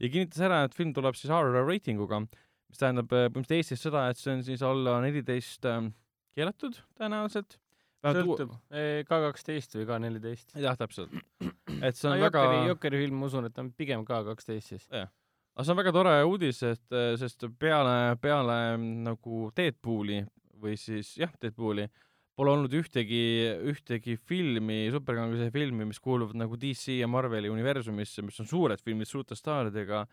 ja 0.01 0.11
kinnitas 0.11 0.45
ära, 0.45 0.62
et 0.66 0.77
film 0.77 0.93
tuleb 0.97 1.16
siis 1.18 1.33
RR 1.33 1.64
reitinguga, 1.68 2.25
mis 2.68 2.81
tähendab 2.81 3.12
äh, 3.12 3.29
põhimõtteliselt 3.31 3.59
Eestis 3.61 3.85
seda, 3.87 4.07
et 4.11 4.20
see 4.20 4.37
on 4.37 4.45
siis 4.47 4.64
alla 4.66 4.99
neliteist 5.05 5.68
äh, 5.70 5.81
keelatud 6.37 6.81
tõenäoliselt. 6.99 7.59
sõltub, 8.05 8.55
K 9.09 9.20
kaksteist 9.29 9.79
või 9.79 9.89
K 9.89 9.99
neliteist. 10.05 10.57
jah, 10.61 10.77
täpselt. 10.77 11.12
et 11.87 11.97
see 11.97 12.11
on 12.11 12.18
no, 12.18 12.25
väga 12.27 12.45
Jokeri, 12.45 12.70
Jokeri 12.75 13.05
film, 13.07 13.20
ma 13.22 13.31
usun, 13.31 13.49
et 13.49 13.61
on 13.62 13.72
pigem 13.72 14.05
K 14.05 14.20
kaksteist 14.29 14.75
siis. 14.75 14.89
aga 14.93 15.64
see 15.64 15.72
on 15.72 15.81
väga 15.81 15.95
tore 15.97 16.14
uudis, 16.29 16.62
et 16.68 16.97
äh, 16.97 17.14
sest 17.20 17.49
peale, 17.59 18.16
peale 18.20 18.59
nagu 18.79 19.49
Deadpooli 19.57 20.20
või 20.65 20.79
siis 20.81 21.15
jah, 21.21 21.33
Deadpooli 21.43 21.87
pole 22.35 22.51
olnud 22.51 22.73
ühtegi, 22.75 23.23
ühtegi 23.71 24.17
filmi, 24.19 24.89
superkangelase 24.93 25.53
filmi, 25.55 25.87
mis 25.87 26.01
kuuluvad 26.03 26.39
nagu 26.39 26.59
DC 26.59 26.99
ja 26.99 27.09
Marveli 27.11 27.51
universumisse, 27.53 28.25
mis 28.27 28.41
on 28.43 28.49
suured 28.51 28.83
filmid 28.83 29.09
suurte 29.11 29.39
staaridega, 29.39 30.05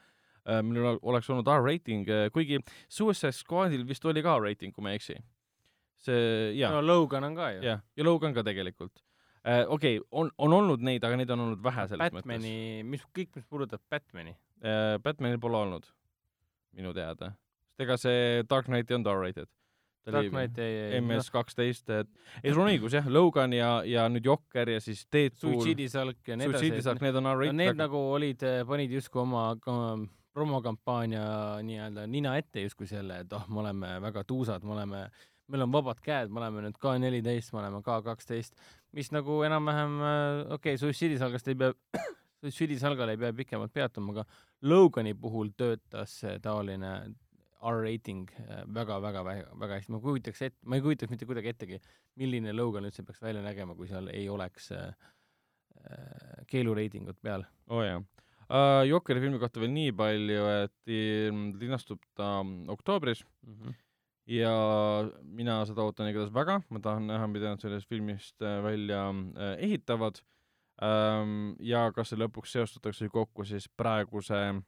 millel 0.66 1.00
oleks 1.02 1.30
olnud 1.34 1.50
R-reiting, 1.50 2.10
kuigi 2.34 2.60
Suicide 2.90 3.34
Squadil 3.38 3.86
vist 3.90 4.06
oli 4.10 4.24
ka 4.26 4.38
R-reiting, 4.38 4.74
kui 4.74 4.86
ma 4.86 4.94
ei 4.94 5.02
eksi. 5.02 5.18
see, 6.02 6.54
jaa 6.58 6.72
no 6.74 6.82
Logan 6.82 7.28
on 7.28 7.36
ka 7.38 7.52
ju. 7.54 7.62
jah, 7.62 7.82
ja 7.98 8.04
Logan 8.04 8.34
ka 8.34 8.42
tegelikult 8.42 9.04
äh,. 9.46 9.68
okei 9.68 10.00
okay,, 10.00 10.08
on, 10.12 10.32
on 10.38 10.54
olnud 10.54 10.82
neid, 10.82 11.04
aga 11.06 11.20
neid 11.20 11.30
on 11.30 11.44
olnud 11.46 11.62
vähe 11.62 11.86
selles 11.92 12.14
Batmani, 12.16 12.82
mis 12.82 13.04
kõik, 13.14 13.36
mis 13.38 13.46
puudutab 13.46 13.84
Batmani. 13.90 14.34
mõttes 14.34 14.96
äh,. 14.96 14.98
Batmanil 15.04 15.38
pole 15.42 15.60
olnud, 15.62 15.86
minu 16.74 16.94
teada. 16.98 17.36
sest 17.70 17.86
ega 17.86 17.98
see 18.02 18.42
Dark 18.50 18.66
Knight 18.70 18.90
ei 18.90 18.98
olnud 18.98 19.14
R-rated. 19.14 19.50
Dark 20.10 20.32
Knight 20.32 20.58
ei, 20.62 20.78
ei, 20.96 21.02
MS 21.02 21.30
kaksteist, 21.34 21.90
et 21.94 22.10
ei, 22.42 22.54
sul 22.54 22.64
on 22.64 22.72
õigus 22.72 22.96
jah, 22.98 23.06
Logan 23.12 23.54
ja, 23.54 23.74
ja 23.86 24.08
nüüd 24.10 24.26
Jokker 24.26 24.74
ja 24.74 24.80
siis 24.82 25.04
Deadpool, 25.14 25.60
Suicide 25.62 25.90
Salk 25.94 26.32
ja 26.32 26.38
nii 26.40 26.50
edasi. 26.50 26.64
Suicide 26.66 26.86
Salk, 26.88 27.04
need 27.06 27.20
on 27.20 27.30
R-rated 27.36 27.60
need. 27.60 27.78
nagu 27.78 28.02
olid, 28.16 28.46
panid 28.68 28.96
justkui 28.98 29.22
oma 29.22 29.52
ka- 29.62 30.00
promokampaania 30.34 31.24
nii-öelda 31.68 32.08
nina 32.08 32.36
ette 32.40 32.64
justkui 32.66 32.88
selle, 32.90 33.22
et 33.26 33.34
oh, 33.36 33.46
me 33.52 33.62
oleme 33.64 33.96
väga 34.02 34.24
tuusad, 34.28 34.64
me 34.64 34.76
oleme, 34.78 35.04
meil 35.52 35.66
on 35.66 35.74
vabad 35.74 36.00
käed, 36.04 36.32
me 36.32 36.42
oleme 36.42 36.66
nüüd 36.66 36.80
K 36.82 36.96
neliteist, 37.04 37.54
me 37.54 37.62
oleme 37.62 37.82
K 37.86 38.00
kaksteist, 38.06 38.56
mis 38.96 39.12
nagu 39.14 39.42
enam-vähem, 39.48 39.98
okei 40.48 40.56
okay,, 40.56 40.82
Suicide 40.82 41.20
Salgast 41.22 41.52
ei 41.52 41.60
pea, 41.60 41.76
Suicide 42.48 42.80
Salgal 42.82 43.12
ei 43.14 43.20
pea 43.20 43.36
pikemalt 43.36 43.74
peatuma, 43.76 44.16
aga 44.16 44.26
Logani 44.72 45.14
puhul 45.14 45.52
töötas 45.58 46.16
see 46.24 46.40
taoline 46.42 46.96
R-rating 47.62 48.26
väga-väga 48.74 49.24
väga, 49.26 49.50
väga 49.60 49.78
hästi, 49.78 49.94
ma 49.94 50.00
kujutaks 50.02 50.42
ette, 50.48 50.60
ma 50.66 50.78
ei 50.78 50.86
kujutaks 50.86 51.12
mitte 51.14 51.28
kuidagi 51.30 51.52
ettegi, 51.54 51.78
milline 52.20 52.54
Logan 52.56 52.88
üldse 52.90 53.06
peaks 53.06 53.22
välja 53.22 53.44
nägema, 53.46 53.76
kui 53.78 53.90
seal 53.90 54.10
ei 54.14 54.26
oleks 54.34 54.72
äh, 54.76 54.90
äh, 55.84 56.42
keelureitingut 56.50 57.22
peal. 57.22 57.46
oo 57.70 57.80
oh, 57.80 57.86
jaa 57.86 58.02
uh,. 58.02 58.82
Jokeri 58.88 59.22
filmi 59.24 59.40
kohta 59.40 59.62
veel 59.64 59.72
nii 59.72 59.94
palju, 59.96 60.42
et 60.66 60.92
ilm- 60.92 61.54
linastub 61.62 62.02
ta 62.16 62.42
oktoobris 62.74 63.24
Mm 63.48 63.54
-hmm. 63.54 63.74
ja 64.28 64.56
mina 65.24 65.66
seda 65.66 65.82
ootan 65.82 66.10
igatahes 66.10 66.34
väga, 66.34 66.62
ma 66.70 66.80
tahan 66.80 67.08
näha, 67.08 67.28
mida 67.28 67.50
nad 67.50 67.62
sellest 67.62 67.90
filmist 67.90 68.42
äh, 68.42 68.64
välja 68.64 69.10
äh, 69.10 69.56
ehitavad 69.58 70.22
ähm, 70.82 71.56
ja 71.60 71.92
kas 71.92 72.10
see 72.10 72.20
lõpuks 72.20 72.52
seostatakse 72.52 73.10
kokku 73.10 73.46
siis 73.46 73.70
praeguse 73.70 74.62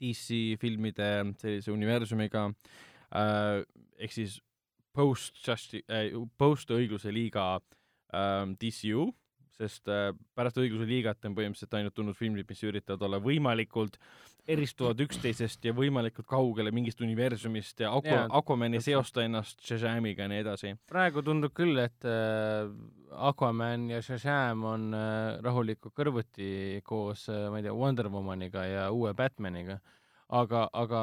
DC 0.00 0.58
filmide 0.60 1.10
sellise 1.40 1.72
universumiga 1.74 2.48
äh,, 3.14 3.62
ehk 3.98 4.14
siis 4.14 4.38
post 4.94 5.40
justi- 5.44 5.84
äh,, 5.90 6.12
post 6.38 6.70
õigluse 6.74 7.12
liiga 7.14 7.54
äh, 7.56 8.46
DCU, 8.60 9.08
sest 9.54 9.90
äh, 9.90 10.10
pärast 10.34 10.58
õiguse 10.62 10.86
liigat 10.88 11.24
on 11.28 11.36
põhimõtteliselt 11.36 11.78
ainult 11.78 11.96
tulnud 11.96 12.18
filmid, 12.18 12.48
mis 12.50 12.64
üritavad 12.66 13.06
olla 13.06 13.22
võimalikult 13.22 13.98
eristuvad 14.48 15.00
üksteisest 15.00 15.64
ja 15.64 15.72
võimalikult 15.72 16.26
kaugele 16.28 16.72
mingist 16.74 17.00
universumist 17.00 17.80
ja 17.80 17.92
Aqu- 17.96 18.12
Jaa, 18.12 18.26
Aquaman 18.40 18.74
ei 18.76 18.82
seosta 18.84 19.24
ennast 19.24 19.62
Shazamiga 19.64 20.26
ja 20.26 20.28
nii 20.28 20.42
edasi. 20.42 20.74
praegu 20.90 21.22
tundub 21.24 21.54
küll, 21.56 21.78
et 21.80 22.04
äh, 22.04 22.68
Aquaman 23.28 23.88
ja 23.90 24.02
Shazam 24.04 24.64
on 24.68 24.86
äh, 24.94 25.40
rahulikult 25.44 25.94
kõrvuti 25.96 26.80
koos 26.84 27.28
äh,, 27.32 27.46
ma 27.50 27.60
ei 27.62 27.66
tea, 27.68 27.72
Wonder 27.74 28.10
Womaniga 28.12 28.66
ja 28.68 28.86
uue 28.92 29.14
Batmaniga, 29.16 29.78
aga, 30.28 30.68
aga 30.72 31.02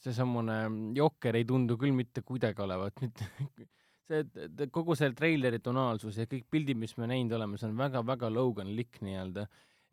seesamune 0.00 0.58
Jokker 0.96 1.36
ei 1.36 1.44
tundu 1.48 1.76
küll 1.80 1.94
mitte 1.96 2.22
kuidagi 2.24 2.62
olevat, 2.64 3.00
mitte 3.04 3.28
see, 4.08 4.24
kogu 4.72 4.96
see 4.98 5.12
treileri 5.16 5.60
tonaalsus 5.62 6.18
ja 6.20 6.26
kõik 6.30 6.46
pildid, 6.52 6.78
mis 6.80 6.96
me 7.00 7.08
näinud 7.10 7.36
oleme, 7.38 7.58
see 7.60 7.68
on 7.68 7.76
väga-väga 7.78 8.30
Logan-lik 8.32 9.00
nii-öelda. 9.04 9.46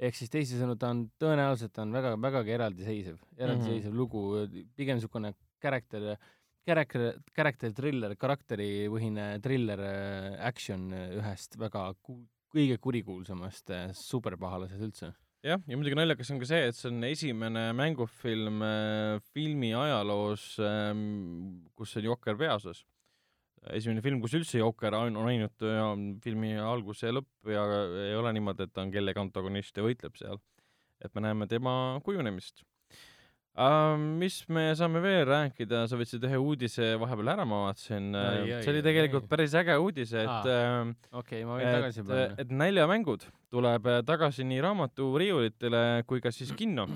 Ehk 0.03 0.17
siis 0.17 0.31
teisisõnu, 0.33 0.75
ta 0.79 0.91
on 0.93 1.05
tõenäoliselt 1.21 1.79
on 1.83 1.95
väga, 1.95 2.13
vägagi 2.21 2.55
eraldiseisev, 2.57 3.17
eraldiseisev 3.37 3.91
mm 3.91 3.95
-hmm. 3.95 3.99
lugu, 3.99 4.67
pigem 4.75 4.99
niisugune 4.99 5.33
character, 5.63 6.17
character, 6.67 7.19
character 7.35 7.73
thriller, 7.73 8.15
karakteripõhine 8.19 9.27
thriller 9.43 9.83
äh, 9.87 10.47
action 10.47 10.91
ühest 10.93 11.57
väga 11.59 11.91
ku-, 12.01 12.23
kõige 12.53 12.79
kurikuulsamast 12.79 13.73
äh, 13.73 13.91
superpahalasest 13.97 14.87
üldse. 14.87 15.13
jah, 15.43 15.59
ja 15.67 15.77
muidugi 15.77 15.97
naljakas 15.99 16.31
on 16.31 16.39
ka 16.39 16.47
see, 16.47 16.67
et 16.69 16.75
see 16.75 16.89
on 16.91 17.03
esimene 17.03 17.65
mängufilm 17.75 18.63
äh, 18.63 19.19
filmi 19.33 19.73
ajaloos 19.75 20.57
ähm,, 20.63 21.63
kus 21.75 21.97
on 21.97 22.09
Jokker 22.11 22.37
peaosas. 22.39 22.85
Esimene 23.71 24.03
film, 24.03 24.19
kus 24.23 24.35
üldse 24.39 24.59
Jokker 24.59 24.95
on 24.97 25.15
on 25.19 25.29
ainult 25.31 25.63
ja, 25.63 25.87
filmi 26.23 26.53
algus 26.59 27.03
ja 27.05 27.13
lõpp 27.15 27.53
ja 27.53 27.63
ei 28.09 28.17
ole 28.19 28.33
niimoodi, 28.35 28.67
et 28.67 28.75
ta 28.75 28.83
on 28.83 28.91
kellegi 28.93 29.21
antagonist 29.21 29.77
ja 29.77 29.85
võitleb 29.85 30.19
seal. 30.19 30.41
et 31.03 31.11
me 31.15 31.25
näeme 31.25 31.47
tema 31.51 31.99
kujunemist 32.03 32.63
uh,. 33.55 33.95
mis 34.19 34.41
me 34.49 34.65
saame 34.77 35.01
veel 35.03 35.23
rääkida, 35.29 35.85
sa 35.89 35.99
võtsid 35.99 36.25
ühe 36.27 36.39
uudise 36.41 36.93
vahepeal 37.01 37.33
ära, 37.35 37.45
ma 37.47 37.63
vaatasin 37.67 38.11
uh,, 38.11 38.29
ai, 38.33 38.59
see 38.65 38.73
oli 38.73 38.83
tegelikult 38.85 39.27
ai. 39.27 39.31
päris 39.35 39.55
äge 39.61 39.77
uudis, 39.79 40.13
et 40.17 40.49
okei 40.49 41.15
okay,, 41.21 41.45
ma 41.47 41.57
võin 41.59 41.77
tagasi 41.77 42.03
et, 42.03 42.11
panna. 42.11 42.43
et 42.43 42.53
näljamängud 42.63 43.27
tuleb 43.53 43.89
äh, 43.89 44.03
tagasi 44.07 44.47
nii 44.49 44.61
raamaturiiulitele 44.65 45.83
kui 46.09 46.23
ka 46.23 46.33
siis 46.33 46.53
kinno, 46.57 46.87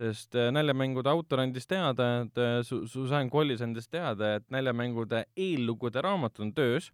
sest 0.00 0.34
äh, 0.38 0.48
näljamängude 0.54 1.10
autor 1.12 1.42
andis 1.44 1.66
teada, 1.68 2.06
et 2.24 2.38
äh, 2.40 2.60
Su- 2.64 2.86
Susanne 2.88 3.28
Collis 3.30 3.60
andis 3.60 3.88
teada, 3.92 4.36
et 4.40 4.46
näljamängude 4.50 5.24
eellugude 5.36 6.00
raamat 6.02 6.40
on 6.40 6.52
töös 6.56 6.90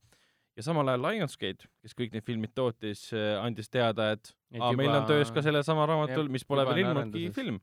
ja 0.57 0.63
samal 0.67 0.89
ajal 0.89 1.05
Lionsgate, 1.05 1.69
kes 1.85 1.95
kõik 1.95 2.15
need 2.17 2.25
filmid 2.27 2.55
tootis, 2.57 3.11
andis 3.43 3.69
teada, 3.71 4.11
et 4.17 4.33
Et 4.51 4.61
aa, 4.63 4.73
meil 4.73 4.89
on 4.91 5.03
juba- 5.03 5.11
töös 5.13 5.31
ka 5.31 5.43
sellesama 5.45 5.85
raamatul, 5.87 6.29
mis 6.33 6.45
pole 6.49 6.65
juba 6.65 6.75
veel 6.75 6.87
ilmunudki 6.87 7.29
film. 7.37 7.61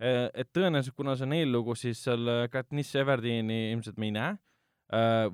et 0.00 0.48
tõenäoliselt, 0.52 0.94
kuna 0.96 1.14
see 1.16 1.26
on 1.28 1.32
eellugu, 1.36 1.74
siis 1.78 2.00
seal 2.02 2.26
äh, 2.28 2.48
Katniss 2.50 2.94
Everdeen'i 2.98 3.70
ilmselt 3.72 3.96
me 3.98 4.06
ei 4.10 4.16
näe. 4.16 4.34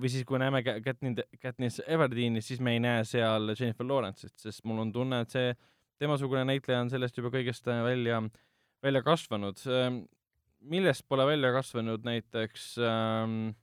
või 0.01 0.09
siis, 0.09 0.23
kui 0.25 0.39
näeme 0.39 0.61
Katnin-, 0.63 1.17
Katniss 1.43 1.81
Everdeen'i, 1.87 2.41
siis 2.43 2.61
me 2.61 2.73
ei 2.77 2.81
näe 2.81 3.05
seal 3.05 3.51
Jennifer 3.59 3.85
Lawrence'it, 3.87 4.37
sest 4.39 4.63
mul 4.65 4.79
on 4.85 4.93
tunne, 4.93 5.21
et 5.25 5.31
see 5.35 5.55
temasugune 6.01 6.45
näitleja 6.49 6.81
on 6.85 6.91
sellest 6.91 7.17
juba 7.19 7.33
kõigest 7.35 7.67
äh, 7.69 7.81
välja, 7.85 8.21
välja 8.83 9.03
kasvanud. 9.03 9.61
millest 10.61 11.07
pole 11.09 11.25
välja 11.27 11.53
kasvanud 11.53 12.05
näiteks 12.05 12.77
ähm, 12.79 13.55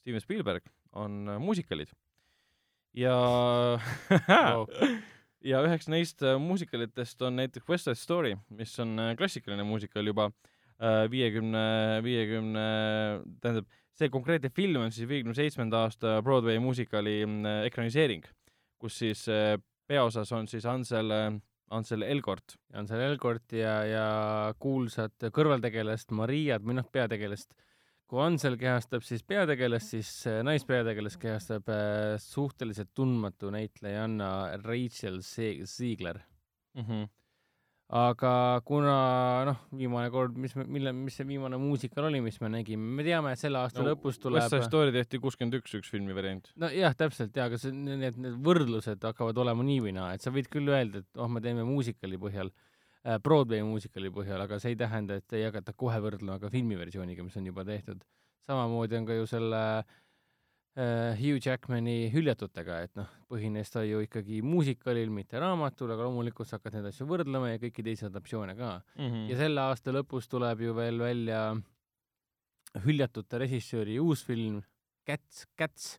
Steven 0.00 0.20
Spielberg, 0.20 0.62
on 0.92 1.28
äh, 1.28 1.38
muusikalid. 1.38 1.88
ja 2.94 3.16
Wow. 4.28 4.66
ja 5.44 5.60
üheks 5.66 5.88
neist 5.88 6.22
äh, 6.22 6.38
muusikalitest 6.40 7.22
on 7.22 7.36
näiteks 7.36 7.68
West 7.68 7.84
Side 7.84 8.00
Story, 8.00 8.36
mis 8.48 8.72
on 8.80 8.98
äh, 8.98 9.16
klassikaline 9.16 9.66
muusikal 9.66 10.06
juba 10.06 10.30
viiekümne, 11.10 11.60
viiekümne, 12.06 12.64
tähendab, 13.42 13.64
see 13.98 14.06
konkreetne 14.14 14.46
film 14.54 14.84
on 14.84 14.92
siis 14.94 15.08
viiekümne 15.10 15.34
seitsmenda 15.34 15.80
aasta 15.88 16.20
Broadway 16.22 16.60
muusikali 16.62 17.16
ekraniseering, 17.66 18.22
kus 18.78 19.00
siis 19.02 19.24
peaosas 19.90 20.30
on 20.38 20.46
siis 20.46 20.62
Ansel, 20.70 21.10
Ansel 21.70 22.04
Elgort. 22.06 22.56
on 22.74 22.88
seal 22.88 23.02
Elgort 23.04 23.52
ja, 23.56 23.74
ja 23.84 24.04
kuulsat 24.60 25.28
kõrvaltegelast 25.34 26.12
Mariat 26.16 26.64
või 26.64 26.78
noh, 26.78 26.88
peategelast. 26.92 27.52
kui 28.08 28.22
Ansel 28.24 28.56
kehastab 28.56 29.04
siis 29.04 29.22
peategelast, 29.22 29.92
siis 29.92 30.10
äh, 30.30 30.40
naispeategelast 30.46 31.20
kehastab 31.20 31.68
äh, 31.68 32.16
suhteliselt 32.22 32.94
tundmatu 32.94 33.50
näitlejanna 33.52 34.58
Rachel 34.64 35.20
Ziegler. 35.22 36.20
Mm 36.74 36.84
-hmm. 36.84 37.08
Aga 37.88 38.30
kuna 38.68 38.94
noh, 39.48 39.60
viimane 39.72 40.10
kord, 40.12 40.36
mis 40.36 40.52
mille, 40.58 40.92
mis 40.92 41.14
see 41.16 41.24
viimane 41.28 41.56
muusikal 41.60 42.08
oli, 42.10 42.20
mis 42.20 42.36
me 42.42 42.50
nägime, 42.52 42.90
me 42.98 43.04
teame, 43.06 43.32
et 43.32 43.40
selle 43.40 43.62
aasta 43.62 43.80
no, 43.80 43.94
lõpus 43.94 44.18
West 44.18 44.24
tuleb 44.26 44.44
Side 44.44 44.66
Story 44.66 44.92
tehti 44.92 45.20
kuuskümmend 45.22 45.56
üks, 45.56 45.72
üks 45.80 45.92
filmi 45.94 46.16
variant. 46.16 46.50
nojah, 46.60 46.96
täpselt 46.98 47.36
jaa, 47.36 47.46
aga 47.48 47.60
see, 47.60 47.72
need, 47.72 48.18
need 48.20 48.36
võrdlused 48.44 49.06
hakkavad 49.08 49.40
olema 49.40 49.64
nii 49.64 49.78
või 49.86 49.94
naa, 49.96 50.10
et 50.16 50.24
sa 50.24 50.32
võid 50.34 50.50
küll 50.52 50.68
öelda, 50.68 51.00
et 51.00 51.22
oh, 51.22 51.30
me 51.32 51.40
teeme 51.44 51.64
muusikali 51.68 52.20
põhjal 52.20 52.52
äh,, 52.52 53.16
Broadway 53.24 53.64
muusikali 53.64 54.12
põhjal, 54.12 54.44
aga 54.44 54.60
see 54.60 54.74
ei 54.74 54.80
tähenda, 54.84 55.16
et 55.22 55.38
ei 55.38 55.46
hakata 55.48 55.72
kohe 55.72 55.96
võrdlema 56.04 56.36
ka 56.42 56.52
filmiversiooniga, 56.52 57.24
mis 57.24 57.40
on 57.40 57.48
juba 57.48 57.64
tehtud. 57.64 58.04
samamoodi 58.48 59.00
on 59.00 59.08
ka 59.08 59.16
ju 59.16 59.24
selle 59.32 59.64
äh, 59.78 59.96
Hugh 61.18 61.40
Jackmani 61.42 62.08
Hüljatutega, 62.12 62.82
et 62.86 62.92
noh, 62.98 63.08
põhines 63.30 63.72
ta 63.72 63.82
ju 63.82 63.98
ikkagi 64.04 64.38
muusikalil, 64.46 65.10
mitte 65.10 65.40
raamatul, 65.42 65.90
aga 65.90 66.06
loomulikult 66.06 66.46
sa 66.46 66.60
hakkad 66.60 66.76
neid 66.78 66.86
asju 66.92 67.06
võrdlema 67.10 67.50
ja 67.50 67.58
kõiki 67.62 67.82
teisi 67.82 68.06
adaptatsioone 68.06 68.54
ka 68.58 68.68
Mm 68.98 69.10
-hmm. 69.10 69.28
ja 69.30 69.36
selle 69.36 69.60
aasta 69.60 69.92
lõpus 69.92 70.28
tuleb 70.30 70.60
ju 70.60 70.74
veel 70.74 70.98
välja 70.98 71.56
Hüljatute 72.84 73.38
režissööri 73.38 73.98
uus 73.98 74.24
film 74.24 74.62
Cats, 75.06 75.46
Cats, 75.58 75.98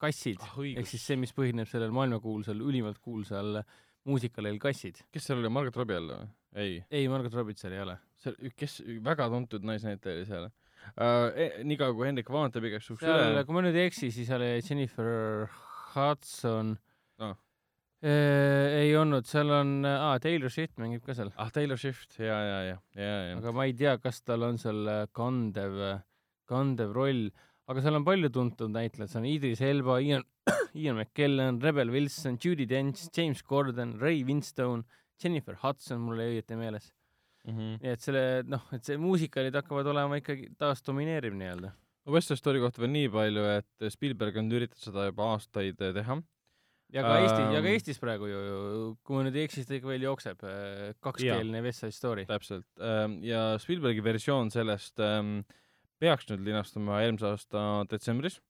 kassid 0.00 0.40
ah, 0.40 0.58
ehk 0.62 0.86
siis 0.86 1.06
see, 1.06 1.16
mis 1.16 1.32
põhineb 1.32 1.68
sellel 1.68 1.90
maailmakuulsal, 1.90 2.60
ülimalt 2.60 2.98
kuulsal 2.98 3.62
muusikalil 4.08 4.58
Kassid. 4.58 5.02
kes 5.12 5.26
seal 5.26 5.40
oli, 5.40 5.48
Margaret 5.48 5.76
Robbie 5.76 5.98
jälle 5.98 6.18
või? 6.20 6.28
ei, 6.54 6.84
ei, 6.90 7.08
Margot 7.08 7.34
Robbit 7.34 7.60
seal 7.60 7.76
ei 7.76 7.82
ole. 7.84 7.96
seal, 8.20 8.36
kes, 8.56 8.80
väga 9.04 9.28
tuntud 9.32 9.66
naisnäitleja 9.66 10.18
oli 10.18 10.28
seal 10.28 10.48
uh,. 10.96 11.64
niikaua 11.66 11.94
kui 11.96 12.06
Hendrik 12.08 12.30
vaatab 12.32 12.66
igaks 12.68 12.88
juhuks 12.90 13.04
üle. 13.06 13.44
kui 13.46 13.56
ma 13.56 13.64
nüüd 13.66 13.76
ei 13.78 13.88
eksi, 13.90 14.10
siis 14.14 14.30
oli 14.36 14.52
Jennifer 14.60 15.48
Hudson 15.94 16.76
Ah. 17.20 17.34
eh,. 18.02 18.80
ei 18.80 18.94
olnud, 18.96 19.26
seal 19.28 19.50
on, 19.52 19.72
aa, 19.84 20.14
Taylor 20.24 20.48
Swift 20.52 20.78
mängib 20.80 21.02
ka 21.04 21.12
seal, 21.16 21.28
ah, 21.36 21.50
Taylor 21.52 21.76
Swift, 21.76 22.16
ja, 22.16 22.38
ja, 22.48 22.58
ja, 22.64 22.76
ja, 22.96 23.10
ja. 23.28 23.34
aga 23.36 23.52
ma 23.52 23.66
ei 23.68 23.74
tea, 23.76 23.98
kas 24.00 24.22
tal 24.24 24.46
on 24.46 24.56
seal 24.62 24.88
äh, 24.88 25.02
kandev, 25.12 25.76
kandev 26.48 26.94
roll, 26.96 27.26
aga 27.68 27.84
seal 27.84 27.98
on 28.00 28.06
palju 28.08 28.30
tuntud 28.32 28.72
näitlejad, 28.72 29.12
seal 29.12 29.20
on 29.20 29.28
Idris 29.28 29.60
Elba, 29.60 29.98
Ian, 30.00 30.24
Ian 30.80 30.96
McKellen, 30.96 31.60
Rebel 31.60 31.92
Wilson, 31.92 32.40
Judi 32.40 32.64
Dench, 32.70 33.04
James 33.12 33.44
Corden, 33.44 33.98
Ray 34.00 34.24
Winstone, 34.24 34.86
Jennifer 35.20 35.60
Hudson, 35.60 36.00
mul 36.00 36.24
ei 36.24 36.38
õieti 36.38 36.56
meeles. 36.56 36.88
mm. 37.46 37.52
-hmm. 37.54 37.76
nii 37.82 37.92
et 37.94 38.02
selle, 38.04 38.24
noh, 38.48 38.66
et 38.76 38.86
see 38.86 38.98
muusikalid 39.00 39.56
hakkavad 39.60 39.88
olema 39.92 40.18
ikkagi 40.20 40.50
taas 40.60 40.82
domineeriv 40.86 41.36
nii-öelda. 41.38 41.72
West 42.10 42.30
Side 42.30 42.40
Story 42.40 42.60
kohta 42.62 42.82
veel 42.82 42.92
nii 42.94 43.08
palju, 43.12 43.46
et 43.58 43.88
Spielberg 43.92 44.36
on 44.40 44.50
üritanud 44.50 44.82
seda 44.82 45.06
juba 45.10 45.32
aastaid 45.34 45.80
äh, 45.84 45.94
teha. 45.94 46.18
ja 46.90 47.04
ka 47.06 47.16
Eesti, 47.20 47.40
ja 47.54 47.60
ka 47.60 47.68
Ähm. 47.68 47.72
Eestis 47.76 48.00
praegu 48.02 48.26
ju, 48.26 48.38
kui 49.06 49.16
ma 49.16 49.24
nüüd 49.26 49.36
ei 49.38 49.46
eksi, 49.46 49.60
siis 49.60 49.68
ta 49.68 49.76
ikka 49.76 49.92
veel 49.92 50.06
jookseb, 50.08 50.44
kakskeelne 51.06 51.62
West 51.62 51.84
Side 51.84 51.96
Story. 51.96 52.26
täpselt. 52.26 52.66
ja 53.22 53.58
Spielbergi 53.62 54.04
versioon 54.04 54.50
sellest 54.50 54.98
ähm, 54.98 55.40
peaks 56.00 56.26
nüüd 56.30 56.46
linastuma 56.48 57.02
eelmise 57.04 57.28
aasta 57.30 57.84
detsembris. 57.90 58.40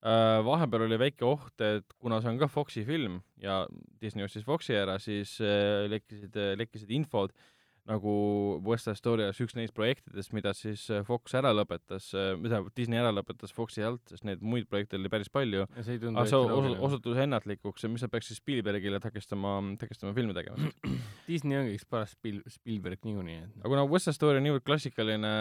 vahepeal 0.00 0.86
oli 0.86 0.96
väike 0.98 1.24
oht, 1.28 1.60
et 1.60 1.84
kuna 2.00 2.22
see 2.22 2.30
on 2.32 2.38
ka 2.40 2.48
Foxi 2.48 2.86
film 2.88 3.20
ja 3.36 3.66
Disney 4.00 4.24
ostis 4.24 4.44
Foxi 4.44 4.74
ära, 4.74 4.98
siis 4.98 5.36
äh, 5.44 5.84
lekkisid, 5.92 6.36
lekkisid 6.56 6.90
infod 6.96 7.36
nagu 7.88 8.12
West 8.66 9.06
oleks 9.06 9.40
üks 9.44 9.56
neist 9.56 9.74
projektidest, 9.76 10.32
mida 10.36 10.52
siis 10.56 10.86
äh, 10.92 11.04
Fox 11.06 11.34
ära 11.38 11.52
lõpetas, 11.54 12.10
mida 12.40 12.62
Disney 12.76 13.00
ära 13.00 13.12
lõpetas 13.14 13.54
Foxi 13.54 13.84
alt, 13.86 14.02
sest 14.10 14.26
neid 14.28 14.42
muid 14.44 14.68
projekte 14.70 14.98
oli 14.98 15.10
päris 15.12 15.30
palju. 15.32 15.66
aga 16.20 16.26
see 16.28 16.38
osu- 16.38 16.76
osutus 16.88 17.20
ennatlikuks 17.24 17.84
ja 17.84 17.90
mis 17.92 18.04
sa 18.04 18.08
peaks 18.12 18.30
siis 18.30 18.40
Spielbergile 18.42 19.00
takistama, 19.02 19.56
takistama 19.80 20.14
filmi 20.16 20.36
tegemast. 20.36 20.76
Disney 21.30 21.58
ongi 21.60 21.76
üks 21.78 21.86
paras 21.88 22.14
Spiel-, 22.16 22.42
Spielberg 22.50 23.04
niikuinii, 23.06 23.38
et 23.44 23.60
aga 23.62 23.72
kuna 23.74 23.86
West 23.90 24.08
Side 24.08 24.18
Story 24.18 24.40
on 24.40 24.46
niivõrd 24.48 24.66
klassikaline, 24.66 25.32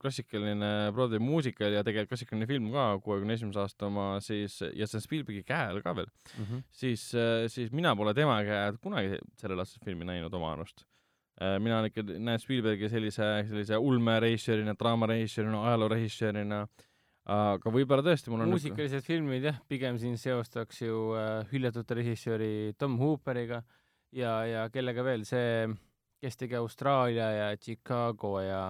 klassikaline 0.00 0.72
Broadway 0.96 1.22
muusikal 1.22 1.74
ja 1.74 1.84
tegelikult 1.86 2.14
klassikaline 2.14 2.48
film 2.50 2.70
ka, 2.74 2.88
kuuekümne 3.04 3.36
esimese 3.36 3.62
aasta 3.62 3.90
oma, 3.90 4.08
siis, 4.24 4.58
ja 4.74 4.88
see 4.88 5.00
on 5.00 5.06
Spielbergi 5.06 5.44
käe 5.46 5.70
all 5.72 5.82
ka 5.84 5.94
veel, 5.96 6.10
mm 6.10 6.44
-hmm. 6.44 6.66
siis, 6.70 7.08
siis 7.52 7.72
mina 7.72 7.94
pole 7.96 8.14
tema 8.14 8.38
käe 8.46 8.72
kunagi 8.82 9.18
sellel 9.40 9.62
aastal 9.62 9.84
filmi 9.84 10.04
näinud 10.08 10.34
oma 10.34 10.52
arust. 10.52 10.84
Mina 11.60 11.78
olen 11.78 11.90
ikka, 11.90 12.02
näen 12.16 12.40
Spielbergi 12.40 12.88
sellise, 12.88 13.26
sellise 13.48 13.76
ulmerežissöörina, 13.76 14.72
draamarežissöörina, 14.78 15.62
ajaloorežissöörina, 15.68 16.60
aga 17.36 17.72
võib-olla 17.74 18.04
tõesti 18.06 18.30
mul 18.32 18.44
on 18.44 18.54
muusikalised 18.54 19.04
filmid 19.04 19.48
jah, 19.48 19.58
pigem 19.68 19.98
siin 20.00 20.16
seostaks 20.20 20.80
ju 20.84 21.10
äh, 21.18 21.42
hüljatud 21.50 21.90
režissööri 21.98 22.74
Tom 22.78 22.96
Hooperiga 23.00 23.62
ja, 24.14 24.38
ja 24.46 24.66
kellega 24.72 25.04
veel 25.04 25.26
see, 25.28 25.66
kes 26.22 26.38
tegi 26.38 26.56
Austraalia 26.56 27.30
ja 27.34 27.48
Chicago 27.58 28.38
ja 28.40 28.60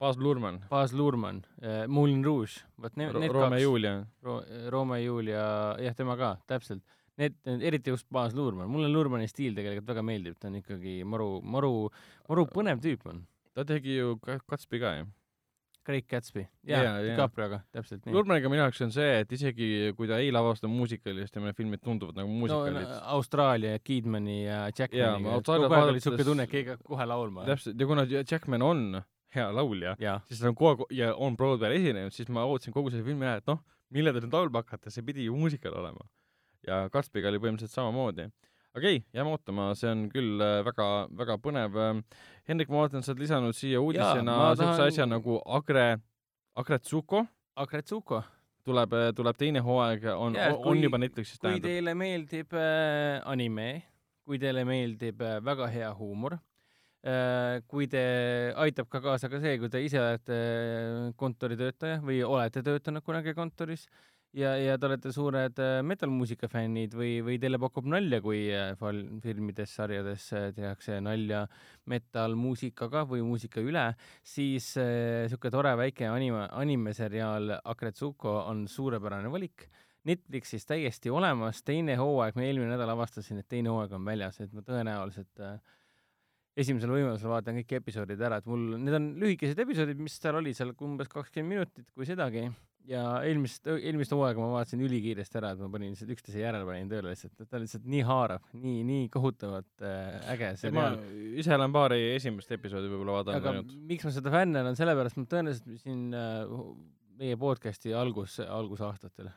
Baz 0.00 0.18
Luhrmann, 0.18 0.64
Baz 0.70 0.92
Luhrmann 0.92 1.44
äh,, 1.62 1.84
Moulin 1.86 2.24
Rouge, 2.24 2.64
vot 2.80 2.96
need, 2.96 3.14
need 3.20 3.32
Roome 3.32 3.56
kaks, 3.56 3.62
Julia. 3.62 3.94
Ro-, 4.24 4.42
Roome 4.72 4.98
Julia, 5.04 5.44
jah, 5.80 5.94
tema 5.96 6.16
ka, 6.18 6.34
täpselt. 6.50 6.82
Need, 7.20 7.36
eriti 7.46 7.92
just 7.92 8.08
Baz 8.10 8.32
Luhrmann, 8.34 8.66
mulle 8.70 8.88
Luhrmanni 8.90 9.28
stiil 9.30 9.54
tegelikult 9.54 9.86
väga 9.92 10.02
meeldib, 10.02 10.34
ta 10.40 10.48
on 10.50 10.56
ikkagi 10.58 10.96
maru, 11.06 11.28
maru, 11.46 11.74
maru 12.26 12.46
põnev 12.50 12.80
tüüp 12.82 13.04
on. 13.06 13.20
ta 13.54 13.62
tegi 13.68 14.00
ju 14.00 14.16
Gatsby 14.24 14.80
ka 14.82 14.96
ju. 14.98 15.04
Great 15.84 16.06
Gatsby, 16.08 16.46
Jaa. 16.64 16.94
DiCaprioga, 17.04 17.58
täpselt 17.76 18.06
nii. 18.06 18.14
Luhrmanniga 18.16 18.48
minu 18.48 18.62
jaoks 18.62 18.80
on 18.86 18.92
see, 18.94 19.18
et 19.20 19.32
isegi 19.36 19.66
kui 19.98 20.08
ta 20.08 20.16
ei 20.22 20.30
lavasta 20.32 20.70
muusikalist, 20.70 21.34
tema 21.34 21.52
filmid 21.54 21.82
tunduvad 21.84 22.16
nagu 22.16 22.30
no 22.30 22.40
muusikalid. 22.40 22.94
Austraalia, 23.14 23.76
Kidmani 23.84 24.38
ja 24.46 24.62
Jackmaniga, 24.72 25.36
kogu 25.44 25.68
aeg 25.68 25.92
oli 25.92 26.02
siuke 26.02 26.24
tunne, 26.24 26.48
et 26.48 26.54
keegi 26.54 26.72
hakkab 26.72 26.88
kohe 26.94 27.06
laulma. 27.10 27.44
täpselt, 27.50 27.76
ja 27.78 27.90
kuna 27.90 28.06
Jackman 28.08 28.64
on 28.64 28.82
hea 29.36 29.46
laulja, 29.52 29.94
siis 30.30 30.40
ta 30.40 30.48
on 30.50 30.56
kogu 30.56 30.88
aeg 30.88 30.98
ja 31.02 31.12
on 31.14 31.36
Broadway'l 31.36 31.76
esinenud, 31.76 32.16
siis 32.16 32.32
ma 32.32 32.48
ootasin 32.48 32.74
kogu 32.74 32.90
selle 32.90 33.04
filmi 33.04 33.28
ajal, 33.28 33.44
et 33.44 33.52
noh, 33.52 33.60
millal 33.94 34.16
te 34.16 34.24
nüüd 34.24 34.38
laulma 34.40 34.64
hakkate, 34.64 34.90
see 34.94 35.04
pidi 35.04 35.28
ju 35.28 35.36
muusikal 35.36 35.76
olema. 35.84 36.08
Ja 36.66 36.88
Gatsby'ga 36.92 37.28
oli 37.32 37.38
põhimõtteliselt 37.42 37.74
samamoodi. 37.76 38.28
aga 38.74 38.88
ei, 38.90 39.04
jääme 39.14 39.30
ootama, 39.30 39.68
see 39.78 39.90
on 39.90 40.06
küll 40.10 40.40
äh, 40.42 40.60
väga, 40.66 40.86
väga 41.14 41.36
põnev. 41.38 41.76
Hendrik, 42.48 42.68
ma 42.72 42.80
vaatan, 42.84 43.04
sa 43.06 43.12
oled 43.12 43.22
lisanud 43.22 43.54
siia 43.54 43.78
uudisena 43.80 44.34
siukse 44.56 44.64
tahan- 44.66 44.88
asja 44.88 45.06
nagu 45.06 45.38
Agre, 45.46 45.98
Agretsuko 46.56 47.26
Agretsuko, 47.56 48.18
tuleb, 48.66 48.90
tuleb 49.14 49.36
teine 49.38 49.60
hooaeg, 49.62 50.04
on 50.18 50.34
on 50.34 50.56
kui- 50.64 50.82
juba 50.82 50.98
Netflixis 50.98 51.38
kui 51.38 51.46
tähendab. 51.48 51.68
teile 51.70 51.94
meeldib 51.94 52.52
äh, 52.58 53.20
anime, 53.30 53.68
kui 54.26 54.38
teile 54.42 54.64
meeldib 54.66 55.22
äh, 55.22 55.38
väga 55.44 55.68
hea 55.70 55.92
huumor 55.94 56.34
äh,, 57.06 57.60
kui 57.70 57.86
te, 57.86 58.02
aitab 58.56 58.88
ka 58.90 59.00
kaasa 59.04 59.28
ka 59.30 59.38
see, 59.38 59.54
kui 59.62 59.68
te 59.70 59.84
ise 59.84 60.00
olete 60.02 60.34
äh, 60.40 61.12
kontoritöötaja 61.20 62.00
või 62.02 62.22
olete 62.26 62.62
töötanud 62.66 63.04
kunagi 63.06 63.34
kontoris 63.38 63.86
ja, 64.34 64.54
ja 64.58 64.74
te 64.78 64.88
olete 64.88 65.12
suured 65.14 65.60
äh, 65.62 65.78
metal-muusika 65.86 66.48
fännid 66.50 66.94
või, 66.98 67.18
või 67.24 67.38
teile 67.42 67.58
pakub 67.62 67.86
nalja, 67.90 68.20
kui 68.24 68.46
äh, 68.54 68.74
filmides, 69.24 69.74
sarjades 69.78 70.26
äh, 70.34 70.48
tehakse 70.56 70.98
nalja 71.04 71.44
metal-muusikaga 71.90 73.04
või 73.08 73.22
muusika 73.26 73.62
üle, 73.62 73.86
siis 74.26 74.72
niisugune 74.78 75.54
tore 75.54 75.74
väike 75.78 76.08
anime, 76.10 76.46
animeseriaal 76.56 77.58
Akretsuko 77.62 78.40
on 78.50 78.66
suurepärane 78.70 79.30
valik. 79.32 79.68
Netflixis 80.04 80.66
täiesti 80.68 81.08
olemas, 81.08 81.62
teine 81.64 81.94
hooaeg, 81.96 82.36
ma 82.36 82.44
eelmine 82.44 82.74
nädal 82.74 82.90
avastasin, 82.92 83.38
et 83.40 83.48
teine 83.48 83.70
hooaeg 83.72 83.94
on 83.96 84.04
väljas, 84.04 84.36
et 84.44 84.52
ma 84.52 84.60
tõenäoliselt 84.66 85.40
äh, 85.40 85.56
esimesel 86.60 86.92
võimalusel 86.92 87.32
vaatan 87.32 87.56
kõik 87.62 87.78
episoodid 87.80 88.20
ära, 88.20 88.42
et 88.42 88.50
mul, 88.50 88.74
need 88.76 88.98
on 88.98 89.08
lühikesed 89.22 89.64
episoodid, 89.64 90.02
mis 90.04 90.18
seal 90.20 90.36
oli, 90.42 90.52
seal 90.56 90.74
umbes 90.84 91.08
kakskümmend 91.12 91.56
minutit, 91.56 91.88
kui 91.96 92.06
sedagi, 92.08 92.44
ja 92.88 93.02
eelmist, 93.24 93.66
eelmist 93.70 94.12
hooaega 94.12 94.40
ma 94.42 94.50
vaatasin 94.58 94.82
ülikiiresti 94.84 95.38
ära, 95.40 95.52
et 95.54 95.62
ma 95.62 95.70
panin 95.72 95.94
lihtsalt 95.94 96.12
üksteise 96.14 96.42
järel 96.42 96.66
panin 96.68 96.90
tööle 96.90 97.12
lihtsalt, 97.12 97.34
et 97.38 97.48
ta 97.48 97.58
on 97.58 97.64
lihtsalt 97.64 97.86
nii 97.94 98.02
haarav, 98.08 98.48
nii, 98.60 98.82
nii 98.88 99.06
kohutavalt 99.14 99.84
äh, 99.86 100.18
äge 100.34 100.50
seriaal. 100.60 100.98
ise 101.40 101.54
olen 101.56 101.74
paari 101.74 102.00
esimest 102.14 102.52
episoodi 102.56 102.90
võib-olla 102.92 103.20
vaadanud 103.20 103.40
aga 103.40 103.54
ainult. 103.54 103.76
miks 103.92 104.08
ma 104.08 104.12
seda 104.16 104.34
fänn 104.34 104.60
olen, 104.60 104.76
sellepärast 104.78 105.20
ma 105.20 105.28
tõenäoliselt 105.32 105.84
siin 105.84 106.02
äh, 106.18 106.56
meie 107.20 107.38
podcast'i 107.40 107.94
algus, 107.96 108.36
algusaastatel 108.44 109.30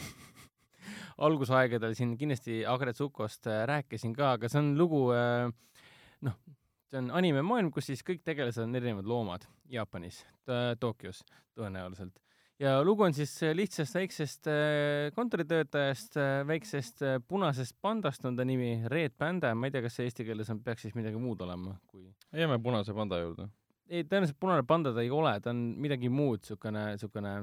algusaegadel 1.26 1.94
siin 1.98 2.16
kindlasti 2.18 2.64
Agretsukost 2.66 3.46
äh, 3.50 3.62
rääkisin 3.70 4.16
ka, 4.16 4.34
aga 4.38 4.50
see 4.50 4.62
on 4.62 4.72
lugu 4.80 5.04
äh, 5.14 5.46
noh, 6.26 6.40
see 6.90 6.98
on 6.98 7.12
animemaailm, 7.20 7.70
kus 7.74 7.92
siis 7.92 8.02
kõik 8.06 8.24
tegelased 8.26 8.66
on 8.66 8.74
erinevad 8.74 9.06
loomad 9.06 9.46
Jaapanis, 9.70 10.24
Tokyos 10.82 11.22
tõenäoliselt. 11.54 12.16
Ja 12.60 12.80
lugu 12.84 13.04
on 13.06 13.14
siis 13.16 13.32
äh, 13.42 13.54
lihtsast 13.56 13.96
väiksest 13.96 14.50
äh, 14.50 15.10
kontoritöötajast, 15.16 16.18
väiksest 16.46 17.02
äh, 17.06 17.16
punasest 17.28 17.76
pandast 17.82 18.24
on 18.28 18.36
ta 18.36 18.44
nimi, 18.44 18.82
Red 18.92 19.16
Panda, 19.18 19.54
ma 19.54 19.68
ei 19.68 19.74
tea, 19.74 19.84
kas 19.86 19.96
see 19.98 20.10
eesti 20.10 20.26
keeles 20.28 20.50
on, 20.52 20.60
peaks 20.64 20.86
siis 20.86 20.98
midagi 20.98 21.20
muud 21.20 21.40
olema, 21.46 21.76
kui 21.90 22.10
jääme 22.36 22.60
punase 22.62 22.94
panda 22.96 23.20
juurde. 23.22 23.48
ei, 23.88 24.04
tõenäoliselt 24.04 24.38
punane 24.40 24.66
panda 24.66 24.92
ta 24.94 25.04
ei 25.04 25.10
ole, 25.14 25.32
ta 25.40 25.54
on 25.54 25.64
midagi 25.80 26.12
muud, 26.12 26.44
niisugune, 26.44 26.84
niisugune 26.94 27.34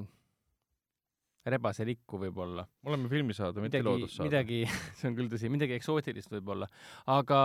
rebaselikku 1.47 2.19
võib-olla. 2.21 2.65
me 2.83 2.91
oleme 2.91 3.09
filmisaade, 3.11 3.63
mitte 3.63 3.81
loodussaade. 3.83 4.27
midagi, 4.29 4.63
see 4.99 5.09
on 5.09 5.17
küll 5.17 5.31
tõsi, 5.31 5.49
midagi 5.51 5.77
eksootilist 5.79 6.33
võib-olla, 6.37 6.69
aga 7.13 7.39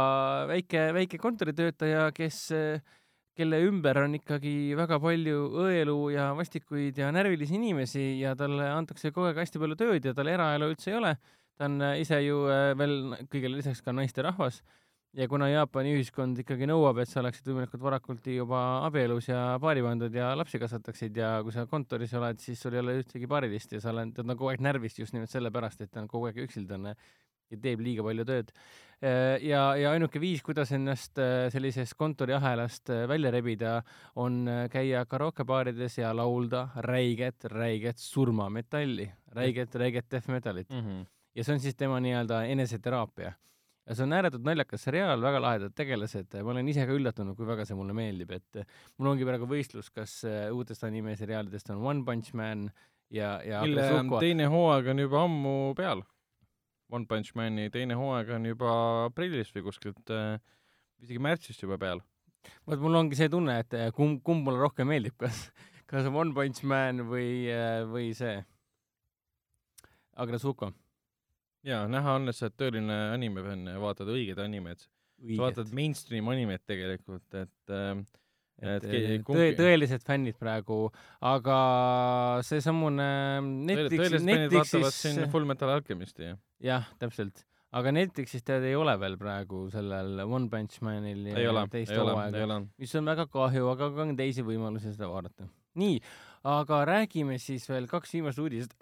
väike, 0.51 0.91
väike 0.99 1.20
kontoritöötaja, 1.23 2.11
kes, 2.16 2.49
kelle 3.39 3.62
ümber 3.64 4.03
on 4.03 4.18
ikkagi 4.18 4.74
väga 4.76 4.99
palju 5.01 5.39
õelu 5.64 5.97
ja 6.12 6.30
vastikuid 6.37 6.99
ja 7.01 7.09
närvilisi 7.14 7.57
inimesi 7.57 8.05
ja 8.20 8.35
talle 8.37 8.68
antakse 8.74 9.12
kogu 9.12 9.30
aeg 9.30 9.41
hästi 9.41 9.62
palju 9.62 9.78
tööd 9.80 10.11
ja 10.11 10.12
tal 10.16 10.28
eraelu 10.28 10.68
üldse 10.72 10.93
ei 10.93 10.99
ole. 10.99 11.16
ta 11.57 11.68
on 11.68 11.80
äh, 11.85 11.99
ise 12.01 12.20
ju 12.24 12.47
äh, 12.49 12.72
veel 12.78 13.16
kõigele 13.33 13.59
lisaks 13.59 13.83
ka 13.85 13.93
naisterahvas 13.93 14.62
ja 15.16 15.28
kuna 15.28 15.49
Jaapani 15.51 15.93
ühiskond 15.97 16.39
ikkagi 16.41 16.66
nõuab, 16.68 17.03
et 17.03 17.11
sa 17.11 17.20
oleksid 17.20 17.49
võimalikult 17.51 17.83
varakult 17.85 18.28
juba 18.33 18.61
abielus 18.87 19.28
ja 19.28 19.59
paari 19.61 19.85
pandud 19.85 20.14
ja 20.16 20.30
lapsi 20.39 20.61
kasvataksid 20.61 21.16
ja 21.20 21.35
kui 21.45 21.53
sa 21.53 21.66
kontoris 21.68 22.14
oled, 22.16 22.41
siis 22.41 22.61
sul 22.61 22.76
ei 22.76 22.80
ole 22.80 22.97
ühtegi 23.03 23.28
paarilist 23.28 23.76
ja 23.76 23.83
sa 23.85 23.93
oled, 23.93 24.16
on 24.22 24.37
kogu 24.37 24.53
aeg 24.53 24.64
närvis 24.64 24.97
just 24.99 25.16
nimelt 25.16 25.33
sellepärast, 25.33 25.85
et 25.85 25.93
ta 25.93 26.01
on 26.01 26.09
kogu 26.09 26.30
aeg 26.30 26.41
üksildane 26.47 26.97
ja 27.53 27.61
teeb 27.61 27.83
liiga 27.85 28.05
palju 28.07 28.27
tööd. 28.29 28.53
ja, 29.43 29.63
ja 29.75 29.91
ainuke 29.91 30.21
viis, 30.23 30.45
kuidas 30.47 30.71
ennast 30.77 31.19
äh, 31.19 31.49
sellisest 31.51 31.97
kontoriahelast 31.99 32.93
äh, 32.95 33.01
välja 33.11 33.33
rebida, 33.35 33.81
on 34.15 34.45
äh, 34.47 34.69
käia 34.71 35.03
karookebaarides 35.11 35.99
ja 35.99 36.13
laulda 36.15 36.69
räiget, 36.87 37.49
räiget 37.51 37.99
surmametalli, 37.99 39.09
räiget, 39.35 39.75
räiget 39.75 40.11
death 40.11 40.31
metalit 40.31 40.71
Mm 40.71 40.81
-hmm. 40.81 41.07
ja 41.35 41.45
see 41.45 41.55
on 41.55 41.61
siis 41.61 41.77
tema 41.77 42.01
nii-öelda 42.01 42.45
eneseteraapia. 42.45 43.33
ja 43.87 43.95
see 43.95 44.05
on 44.05 44.13
ääretult 44.13 44.45
naljakas 44.45 44.85
seriaal, 44.85 45.23
väga 45.23 45.43
lahedad 45.43 45.73
tegelased, 45.75 46.39
ma 46.45 46.51
olen 46.51 46.69
ise 46.69 46.87
ka 46.87 46.93
üllatunud, 46.93 47.37
kui 47.37 47.47
väga 47.47 47.65
see 47.65 47.75
mulle 47.77 47.93
meeldib, 47.93 48.31
et 48.31 48.63
mul 48.99 49.09
ongi 49.09 49.25
praegu 49.25 49.47
võistlus, 49.47 49.91
kas 49.91 50.23
uutest 50.53 50.85
animeseriaalidest 50.85 51.71
on 51.71 51.83
One 51.83 52.05
Punch 52.05 52.35
Man 52.35 52.71
ja, 53.11 53.41
ja 53.45 53.63
mille 53.63 53.89
teine 54.21 54.47
hooaeg 54.47 54.87
on 54.95 55.05
juba 55.05 55.25
ammu 55.27 55.75
peal. 55.77 56.03
One 56.93 57.09
Punch 57.09 57.32
Mani 57.38 57.70
teine 57.72 57.97
hooaeg 57.97 58.34
on 58.36 58.49
juba 58.51 58.72
aprillis 59.09 59.53
või 59.55 59.64
kuskilt 59.70 60.12
äh, 60.12 60.36
isegi 61.03 61.22
märtsist 61.22 61.64
juba 61.64 61.78
peal. 61.80 62.03
vot 62.66 62.80
mul 62.82 62.99
ongi 62.99 63.18
see 63.18 63.30
tunne, 63.32 63.59
et 63.62 63.74
eh, 63.78 63.90
kumb, 63.97 64.20
kumb 64.26 64.47
mulle 64.47 64.61
rohkem 64.61 64.90
meeldib, 64.90 65.16
kas, 65.20 65.47
kas 65.90 66.09
One 66.11 66.34
Punch 66.36 66.64
Man 66.68 67.05
või, 67.09 67.49
või 67.90 68.11
see 68.18 68.40
Agrasuko. 70.22 70.72
jaa, 71.64 71.86
näha 71.88 72.16
on, 72.18 72.28
et 72.28 72.36
sa 72.36 72.49
oled 72.49 72.59
tõeline 72.61 72.99
animefänn 73.14 73.70
ja 73.72 73.78
vaatad 73.80 74.11
õigeid 74.12 74.43
animeid. 74.43 74.82
sa 74.82 75.38
vaatad 75.47 75.72
mainstream 75.72 76.28
animet 76.28 76.66
tegelikult, 76.68 77.28
et 77.38 77.72
äh, 77.72 77.95
et 78.63 78.85
tõe, 79.27 79.49
tõelised 79.59 80.05
fännid 80.07 80.39
praegu, 80.41 80.87
aga 81.27 81.57
seesamune 82.47 83.07
Netflix, 83.43 84.19
Netflixis 84.23 85.01
siin 85.05 85.25
Full 85.33 85.49
Metal 85.49 85.73
Alchemisti 85.75 86.29
ja 86.31 86.37
jah, 86.63 86.89
täpselt. 87.03 87.45
aga 87.75 87.95
Netflixis 87.95 88.47
tead 88.47 88.67
ei 88.69 88.77
ole 88.79 88.95
veel 89.01 89.19
praegu 89.21 89.65
sellel 89.73 90.25
One 90.25 90.51
Punch 90.53 90.83
Manil 90.87 91.33
ja 91.33 91.39
ei 91.41 91.51
ole, 91.51 91.67
teist 91.73 91.95
hooaega, 91.97 92.61
mis 92.79 92.95
on 92.99 93.13
väga 93.13 93.29
kahju, 93.33 93.71
aga 93.75 93.91
ka 93.95 94.07
on 94.07 94.17
teisi 94.19 94.47
võimalusi 94.47 94.95
seda 94.95 95.11
vaadata. 95.11 95.49
nii, 95.83 95.99
aga 96.49 96.83
räägime 96.89 97.39
siis 97.43 97.69
veel 97.71 97.89
kaks 97.91 98.15
viimast 98.19 98.43
uudist. 98.43 98.77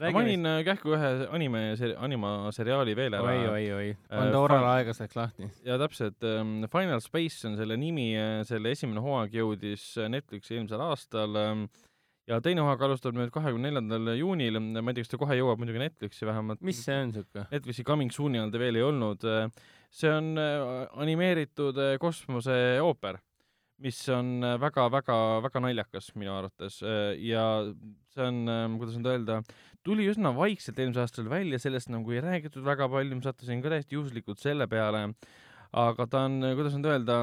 Ma 0.00 0.10
mainin 0.12 0.44
äh, 0.46 0.60
kähku 0.66 0.92
ühe 0.96 1.10
anime, 1.32 1.62
animaseriaali 2.04 2.94
veel 2.98 3.16
ära. 3.16 3.30
oi, 3.32 3.48
oi, 3.48 3.64
oi, 3.78 3.88
Äh, 4.10 4.18
Pandoral 4.18 4.60
fan- 4.60 4.70
aegas 4.76 5.00
läks 5.00 5.16
lahti. 5.16 5.50
ja 5.64 5.78
täpselt 5.80 6.22
ähm,, 6.28 6.64
Final 6.72 7.00
Space 7.04 7.46
on 7.48 7.56
selle 7.56 7.76
nimi, 7.80 8.10
selle 8.48 8.70
esimene 8.76 9.00
hooaeg 9.04 9.36
jõudis 9.40 9.88
äh, 10.00 10.08
Netflixi 10.12 10.56
eelmisel 10.58 10.82
aastal 10.84 11.36
ähm, 11.40 11.66
ja 12.28 12.40
teine 12.44 12.60
hooaeg 12.66 12.82
alustab 12.88 13.14
nüüd 13.16 13.30
kahekümne 13.34 13.70
neljandal 13.70 14.12
juunil, 14.18 14.58
ma 14.60 14.90
ei 14.90 14.96
tea, 14.98 15.04
kas 15.06 15.12
ta 15.14 15.20
kohe 15.22 15.36
jõuab 15.38 15.60
muidugi 15.62 15.78
Netflixi 15.84 16.26
vähemalt. 16.28 16.60
mis 16.66 16.82
see 16.84 16.96
on 17.04 17.12
siuke? 17.14 17.46
Netflixi 17.52 17.84
Coming 17.86 18.10
Soon'i 18.12 18.40
all 18.42 18.50
ta 18.52 18.58
veel 18.60 18.76
ei 18.80 18.84
olnud. 18.84 19.24
see 19.96 20.10
on 20.12 20.34
äh, 20.36 20.88
animeeritud 21.00 21.78
äh, 21.78 21.94
kosmoseooper, 22.02 23.16
mis 23.80 24.00
on 24.12 24.40
väga-väga-väga 24.60 25.60
naljakas 25.62 26.10
minu 26.16 26.32
arvates 26.34 26.82
äh, 26.82 27.14
ja 27.22 27.46
see 28.16 28.24
on, 28.26 28.76
kuidas 28.80 28.96
nüüd 28.98 29.08
öelda, 29.12 29.38
tuli 29.86 30.06
üsna 30.10 30.32
vaikselt 30.36 30.78
eelmisel 30.82 31.04
aastal 31.04 31.28
välja, 31.30 31.60
sellest 31.62 31.90
nagu 31.92 32.14
ei 32.14 32.22
räägitud 32.24 32.64
väga 32.66 32.88
palju, 32.90 33.18
ma 33.18 33.26
sattusin 33.26 33.62
ka 33.64 33.72
täiesti 33.72 33.98
juhuslikult 33.98 34.42
selle 34.42 34.66
peale, 34.70 35.06
aga 35.76 36.06
ta 36.10 36.26
on, 36.28 36.40
kuidas 36.58 36.76
nüüd 36.76 36.90
öelda, 36.90 37.20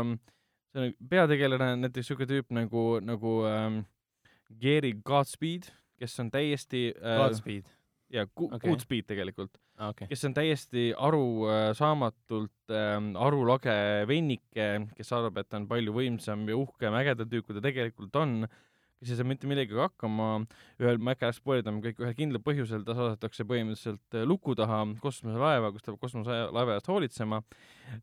see 0.74 0.88
on 0.88 0.95
peategelane 1.11 1.74
näiteks 1.82 2.07
niisugune 2.07 2.30
tüüp 2.32 2.55
nagu, 2.55 2.84
nagu 3.03 3.38
ähm, 3.49 3.84
Gary 4.61 4.93
Godspeed, 5.05 5.70
kes 5.99 6.20
on 6.24 6.32
täiesti 6.34 6.89
äh, 6.95 7.20
Godspeed, 7.22 7.70
ja 8.14 8.26
okay. 8.28 8.59
Goodspeed 8.64 9.07
tegelikult, 9.11 9.57
okei. 9.89 10.09
kes 10.11 10.28
on 10.30 10.36
täiesti 10.38 10.89
arusaamatult 10.97 12.74
äh, 12.74 12.97
arulage 13.28 13.78
vennike, 14.09 14.70
kes 14.97 15.16
arvab, 15.16 15.41
et 15.41 15.51
ta 15.51 15.59
on 15.61 15.70
palju 15.72 15.95
võimsam 15.95 16.47
ja 16.49 16.59
uhkem, 16.59 16.99
ägedam 17.01 17.32
tüüp, 17.32 17.47
kui 17.49 17.57
ta 17.57 17.66
tegelikult 17.66 18.22
on, 18.24 18.43
kes 19.04 19.14
ei 19.14 19.20
saa 19.20 19.28
mitte 19.28 19.49
millegagi 19.49 19.80
hakkama, 19.84 20.30
ühel, 20.82 20.97
ma 20.97 21.12
ei 21.12 21.18
hakka 21.18 21.30
ära 21.30 21.38
spoilerdama 21.38 21.84
kõik, 21.84 22.01
ühel 22.04 22.18
kindlal 22.18 22.43
põhjusel 22.45 22.86
ta 22.88 22.95
saadetakse 22.97 23.45
põhimõtteliselt 23.49 24.18
äh, 24.18 24.26
luku 24.30 24.56
taha 24.58 24.82
kosmoselaeva, 25.04 25.72
kus 25.76 25.86
ta 25.86 25.91
peab 25.91 26.01
kosmoselaeva 26.06 26.78
eest 26.78 26.89
hoolitsema. 26.91 27.41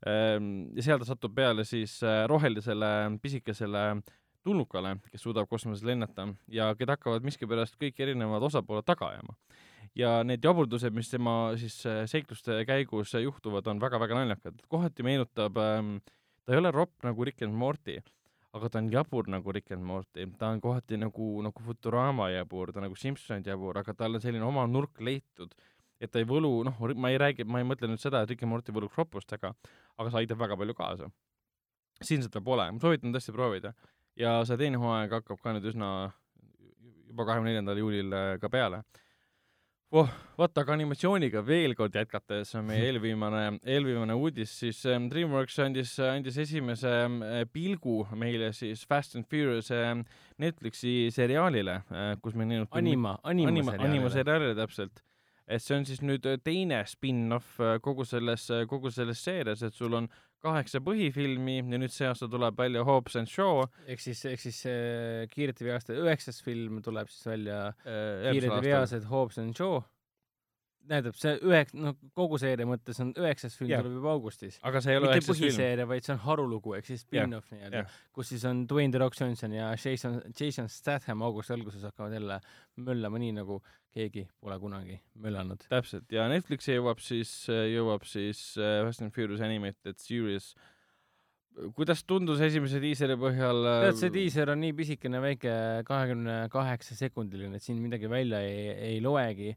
Ähm, 0.07 0.51
ja 0.77 0.85
seal 0.85 1.01
ta 1.01 1.09
satub 1.09 1.33
peale 1.37 1.65
siis 1.67 1.97
äh, 2.05 2.23
rohelisele 2.29 2.91
pisikesele 3.23 3.85
tulnukale, 4.45 4.95
kes 5.11 5.25
suudab 5.25 5.49
kosmoses 5.49 5.83
lennata 5.85 6.27
ja 6.51 6.71
keda 6.77 6.97
hakkavad 6.97 7.25
miskipärast 7.25 7.77
kõik 7.81 7.99
erinevad 8.01 8.43
osapooled 8.47 8.87
taga 8.87 9.11
ajama. 9.13 9.37
Ja 9.97 10.21
need 10.23 10.45
jaburdused, 10.45 10.93
mis 10.95 11.11
tema 11.11 11.51
siis 11.59 11.81
äh, 11.89 12.05
seikluste 12.07 12.61
käigus 12.67 13.11
juhtuvad, 13.17 13.67
on 13.67 13.81
väga-väga 13.81 14.21
naljakad. 14.21 14.61
kohati 14.71 15.03
meenutab 15.03 15.57
ähm,, 15.59 15.97
ta 16.45 16.55
ei 16.55 16.61
ole 16.61 16.71
ropp 16.71 17.03
nagu 17.03 17.25
Rick 17.27 17.43
and 17.43 17.57
Morty, 17.57 17.99
aga 18.57 18.69
ta 18.69 18.79
on 18.79 18.89
jabur 18.91 19.27
nagu 19.31 19.53
Rick 19.55 19.71
and 19.71 19.83
Morty, 19.87 20.25
ta 20.39 20.49
on 20.51 20.61
kohati 20.61 20.99
nagu, 20.99 21.27
nagu 21.45 21.65
Futurama 21.65 22.29
jabur, 22.33 22.71
ta 22.71 22.81
on 22.81 22.87
nagu 22.89 22.97
Simpsonid 22.99 23.47
jabur, 23.47 23.77
aga 23.79 23.93
tal 23.97 24.17
on 24.19 24.23
selline 24.23 24.45
oma 24.47 24.65
nurk 24.67 24.99
leitud, 24.99 25.55
et 26.01 26.11
ta 26.11 26.19
ei 26.19 26.27
võlu, 26.27 26.51
noh, 26.67 26.81
ma 26.95 27.11
ei 27.13 27.19
räägi, 27.21 27.45
ma 27.47 27.61
ei 27.61 27.67
mõtle 27.67 27.89
nüüd 27.91 28.01
seda, 28.03 28.23
et 28.23 28.33
Rick 28.33 28.43
and 28.43 28.51
Morty 28.51 28.75
võlub 28.75 28.95
roppustega, 28.97 29.53
aga 29.97 30.11
see 30.11 30.23
aitab 30.23 30.41
väga 30.43 30.57
palju 30.59 30.77
kaasa. 30.77 31.11
siin 32.01 32.23
seda 32.25 32.41
pole, 32.41 32.65
ma 32.73 32.81
soovitan 32.81 33.13
tõesti 33.13 33.33
proovida. 33.35 33.75
Ja 34.17 34.39
see 34.45 34.57
teine 34.57 34.79
hooaeg 34.81 35.11
hakkab 35.13 35.37
ka 35.39 35.53
nüüd 35.53 35.67
üsna 35.69 36.11
juba 37.11 37.27
kahekümne 37.27 37.51
neljandal 37.51 37.77
juulil 37.77 38.15
äh, 38.15 38.31
ka 38.41 38.49
peale 38.49 38.81
oh,. 39.91 40.09
vot, 40.39 40.57
aga 40.57 40.73
animatsiooniga 40.73 41.43
veel 41.45 41.75
kord 41.77 41.95
jätkates 41.95 42.55
on 42.57 42.65
meie 42.69 42.87
eelviimane, 42.87 43.43
eelviimane 43.75 44.15
uudis, 44.17 44.53
siis 44.63 44.79
ähm, 44.89 45.09
DreamWorks 45.11 45.59
andis, 45.65 45.93
andis 46.05 46.39
esimese 46.41 46.91
ähm, 47.03 47.19
pilgu 47.53 48.01
meile 48.17 48.51
siis 48.57 48.85
Fast 48.87 49.17
and 49.19 49.27
Furious 49.29 49.71
ähm, 49.75 50.05
Netflixi 50.41 51.11
seriaalile 51.13 51.81
äh,, 51.83 52.11
kus 52.23 52.37
me 52.39 52.47
näinud 52.49 52.71
anima, 52.71 53.17
anima, 53.23 53.51
anima 53.51 53.77
animaseriaalile 53.77 54.55
täpselt. 54.57 55.03
et 55.51 55.59
see 55.59 55.75
on 55.75 55.85
siis 55.85 56.01
nüüd 56.01 56.25
äh, 56.29 56.39
teine 56.39 56.83
spin-off 56.87 57.59
äh, 57.59 57.77
kogu 57.83 58.05
selles, 58.07 58.47
kogu 58.71 58.91
selles 58.91 59.23
seerias, 59.23 59.63
et 59.67 59.75
sul 59.75 59.99
on 59.99 60.07
kaheksa 60.41 60.81
põhifilmi 60.83 61.59
ja 61.61 61.79
nüüd 61.81 61.93
see 61.93 62.09
aasta 62.09 62.29
tuleb 62.31 62.57
välja 62.57 62.83
Hobbs 62.87 63.17
and 63.19 63.29
Shaw 63.31 63.63
ehk 63.85 64.01
siis, 64.03 64.23
ehk 64.29 64.41
siis 64.41 64.61
äh, 64.69 65.27
Kiirete 65.31 65.67
veaste 65.67 65.97
üheksas 66.01 66.41
film 66.45 66.81
tuleb 66.85 67.11
siis 67.13 67.27
välja 67.29 67.63
äh, 67.85 68.31
Kiired 68.31 68.61
veased 68.65 69.09
Hobbs 69.11 69.39
and 69.41 69.57
Shaw. 69.57 69.81
tähendab, 70.87 71.17
see 71.19 71.35
ühek-, 71.45 71.73
noh, 71.77 71.97
kogu 72.17 72.39
seeria 72.41 72.67
mõttes 72.69 73.01
on 73.03 73.13
üheksas 73.19 73.57
film 73.59 73.73
tuleb 73.73 73.99
juba 73.99 74.15
augustis. 74.15 74.59
aga 74.65 74.81
see 74.83 74.95
ei 74.95 75.01
ole 75.01 75.11
mitte 75.13 75.33
põhiseeria, 75.33 75.89
vaid 75.89 76.07
see 76.07 76.15
on 76.15 76.23
harulugu 76.25 76.77
ehk 76.77 76.89
siis 76.89 77.05
spin-off 77.05 77.51
nii-öelda 77.53 77.85
kus 78.15 78.31
siis 78.33 78.45
on 78.49 78.65
Dwayne 78.69 78.91
The 78.93 79.03
Rock 79.03 79.19
Johnson 79.19 79.53
ja 79.55 79.71
Jason, 79.75 80.21
Jason 80.39 80.69
Statham 80.69 81.21
augusti 81.25 81.53
alguses 81.55 81.83
hakkavad 81.87 82.13
jälle 82.17 82.39
möllama 82.75 83.21
nii, 83.21 83.31
nagu 83.39 83.61
keegi 83.95 84.25
pole 84.39 84.57
kunagi 84.59 84.99
möllanud. 85.19 85.65
täpselt, 85.71 86.11
ja 86.13 86.27
Netflixi 86.31 86.75
jõuab 86.77 87.01
siis, 87.03 87.31
jõuab 87.47 88.05
siis 88.07 88.43
äh, 88.59 88.81
Fast 88.85 89.03
and 89.03 89.15
Furious 89.15 89.43
Animated 89.43 89.99
Series. 89.99 90.53
kuidas 91.75 92.03
tundus 92.07 92.39
esimese 92.43 92.79
diiseli 92.83 93.17
põhjal? 93.19 93.61
äh, 93.67 93.83
tead, 93.87 93.99
see 93.99 94.13
diiser 94.15 94.53
on 94.53 94.63
nii 94.63 94.75
pisikene, 94.77 95.21
väike, 95.23 95.53
kahekümne 95.87 96.37
kaheksa 96.53 96.95
sekundiline, 96.99 97.59
et 97.59 97.67
siin 97.67 97.81
midagi 97.83 98.09
välja 98.11 98.41
ei, 98.47 98.71
ei 98.91 99.03
loegi. 99.03 99.55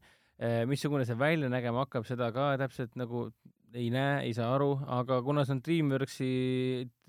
Missugune 0.67 1.05
see 1.07 1.19
välja 1.19 1.49
nägema 1.53 1.85
hakkab, 1.85 2.07
seda 2.09 2.31
ka 2.35 2.55
täpselt 2.59 2.97
nagu 2.99 3.29
ei 3.75 3.89
näe, 3.91 4.21
ei 4.29 4.35
saa 4.35 4.53
aru, 4.55 4.77
aga 4.99 5.19
kuna 5.27 5.43
see 5.47 5.57
on 5.57 5.63
DreamWorksi, 5.67 6.29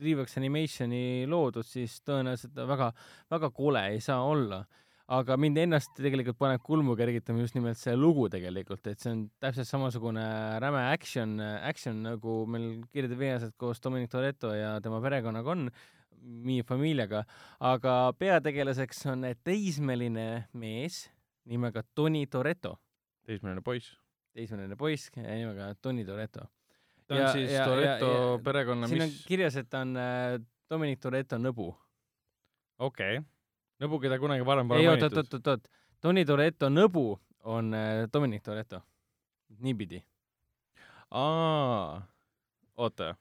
DreamWorks 0.02 0.40
Animationi 0.42 1.04
loodud, 1.30 1.68
siis 1.68 2.00
tõenäoliselt 2.06 2.58
väga, 2.72 2.90
väga 3.34 3.52
kole 3.54 3.84
ei 3.94 4.02
saa 4.04 4.24
olla. 4.26 4.64
Aga 5.16 5.36
mind 5.38 5.60
ennast 5.62 5.92
tegelikult 6.00 6.40
paneb 6.42 6.64
kulmu 6.66 6.96
kergitama 6.98 7.44
just 7.44 7.54
nimelt 7.54 7.78
see 7.78 7.94
lugu 7.94 8.26
tegelikult, 8.34 8.88
et 8.90 8.98
see 8.98 9.12
on 9.14 9.20
täpselt 9.42 9.70
samasugune 9.70 10.24
räme 10.64 10.82
action, 10.88 11.36
action 11.42 12.00
nagu 12.08 12.40
meil 12.50 12.80
Kiired 12.90 13.14
ja 13.14 13.20
veased 13.20 13.54
koos 13.62 13.84
Dominic 13.84 14.10
Toretto 14.10 14.56
ja 14.58 14.80
tema 14.82 15.02
perekonnaga 15.06 15.54
on, 15.54 15.70
Mi 16.26 16.64
Familiaga, 16.66 17.20
aga 17.62 18.10
peategelaseks 18.18 19.04
on 19.12 19.28
teismeline 19.46 20.48
mees 20.58 21.04
nimega 21.46 21.84
Tony 21.94 22.24
Toretto, 22.26 22.80
teismeline 23.26 23.62
poiss. 23.66 23.96
teismeline 24.36 24.76
poiss 24.80 25.10
nimega 25.16 25.74
Tony 25.82 26.06
Toretto. 26.06 26.48
ta 27.08 27.16
on 27.16 27.22
Ja- 27.22 27.32
siis 27.34 27.52
ja- 27.52 27.66
Toretto 27.66 28.06
ja- 28.12 28.32
ja- 28.32 28.38
perekonna, 28.44 28.88
siin 28.88 29.02
on 29.02 29.08
mis, 29.10 29.26
kirjas, 29.28 29.56
et 29.56 29.70
ta 29.70 29.82
on 29.82 29.96
äh, 29.98 30.40
Dominic 30.70 31.00
Toretto 31.00 31.38
nõbu. 31.38 31.70
okei 32.80 33.18
okay., 33.18 33.26
nõbu, 33.82 34.00
keda 34.02 34.18
kunagi 34.20 34.46
varem 34.46 34.68
pole 34.68 34.80
ei, 34.82 34.88
oot, 34.88 35.02
oot, 35.04 35.12
mainitud. 35.14 35.34
oot, 35.34 35.48
oot, 35.48 35.48
oot, 35.48 35.68
Tony 36.02 36.26
Toretto 36.26 36.70
nõbu 36.70 37.20
on 37.44 37.74
äh, 37.74 38.08
Dominic 38.14 38.44
Toretto, 38.44 38.82
niipidi. 39.60 40.02
aa, 41.12 42.02
oota, 42.78 43.16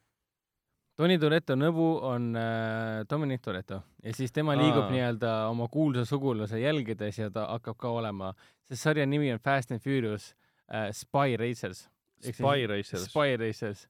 Tony 0.94 1.16
Toretto 1.18 1.56
nõbu 1.58 1.86
on 2.06 2.28
äh, 2.38 3.00
Dominic 3.10 3.42
Toretto 3.42 3.80
ja 4.04 4.12
siis 4.14 4.30
tema 4.34 4.54
liigub 4.58 4.92
nii-öelda 4.92 5.32
oma 5.50 5.66
kuulsa 5.72 6.04
sugulase 6.06 6.60
jälgedes 6.62 7.18
ja 7.18 7.32
ta 7.34 7.48
hakkab 7.50 7.78
ka 7.80 7.90
olema, 7.98 8.30
see 8.68 8.78
sarja 8.78 9.06
nimi 9.08 9.32
on 9.34 9.42
Fast 9.42 9.74
and 9.74 9.82
Furious 9.82 10.30
äh, 10.70 10.92
Spy 10.94 11.34
Racers. 11.40 11.88
Spy 12.22 12.68
Racers. 12.70 13.08
Spy 13.10 13.34
Racers. 13.40 13.88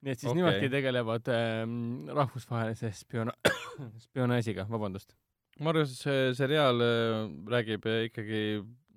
nii 0.00 0.14
et 0.14 0.18
siis 0.18 0.30
okay. 0.32 0.40
niimoodi 0.40 0.72
tegelevad 0.72 1.30
ähm, 1.30 1.72
rahvusvahelise 2.16 2.90
spiona-, 2.98 3.36
spionaažiga, 4.08 4.66
vabandust. 4.70 5.14
ma 5.60 5.70
arvan, 5.70 5.86
et 5.86 6.02
see 6.02 6.28
seriaal 6.34 6.82
äh, 6.82 7.16
räägib 7.54 7.86
äh, 7.86 8.06
ikkagi 8.08 8.44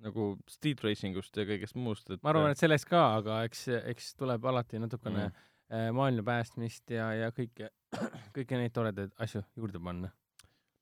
nagu 0.04 0.32
street 0.50 0.82
racing 0.84 1.16
ust 1.20 1.36
ja 1.36 1.46
kõigest 1.46 1.76
muust, 1.78 2.10
et 2.10 2.24
ma 2.24 2.34
arvan, 2.34 2.50
et 2.50 2.60
sellest 2.60 2.88
ka, 2.90 3.06
aga 3.20 3.44
eks, 3.46 3.68
eks 3.94 4.14
tuleb 4.18 4.50
alati 4.50 4.82
natukene 4.82 5.28
Mm. 5.28 5.42
Mm. 5.70 5.96
maailma 5.96 6.26
päästmist 6.26 6.92
ja, 6.94 7.10
ja 7.18 7.30
kõike, 7.34 7.70
kõiki 8.36 8.60
neid 8.60 8.74
toredaid 8.74 9.14
asju 9.22 9.44
juurde 9.56 9.80
panna. 9.82 10.12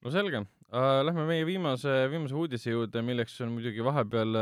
no 0.03 0.13
selge 0.15 0.43
uh,, 0.43 1.01
lähme 1.07 1.27
meie 1.29 1.47
viimase, 1.49 2.07
viimase 2.13 2.37
uudise 2.39 2.75
juurde, 2.75 3.03
milleks 3.07 3.41
on 3.45 3.53
muidugi 3.57 3.85
vahepeal, 3.85 4.39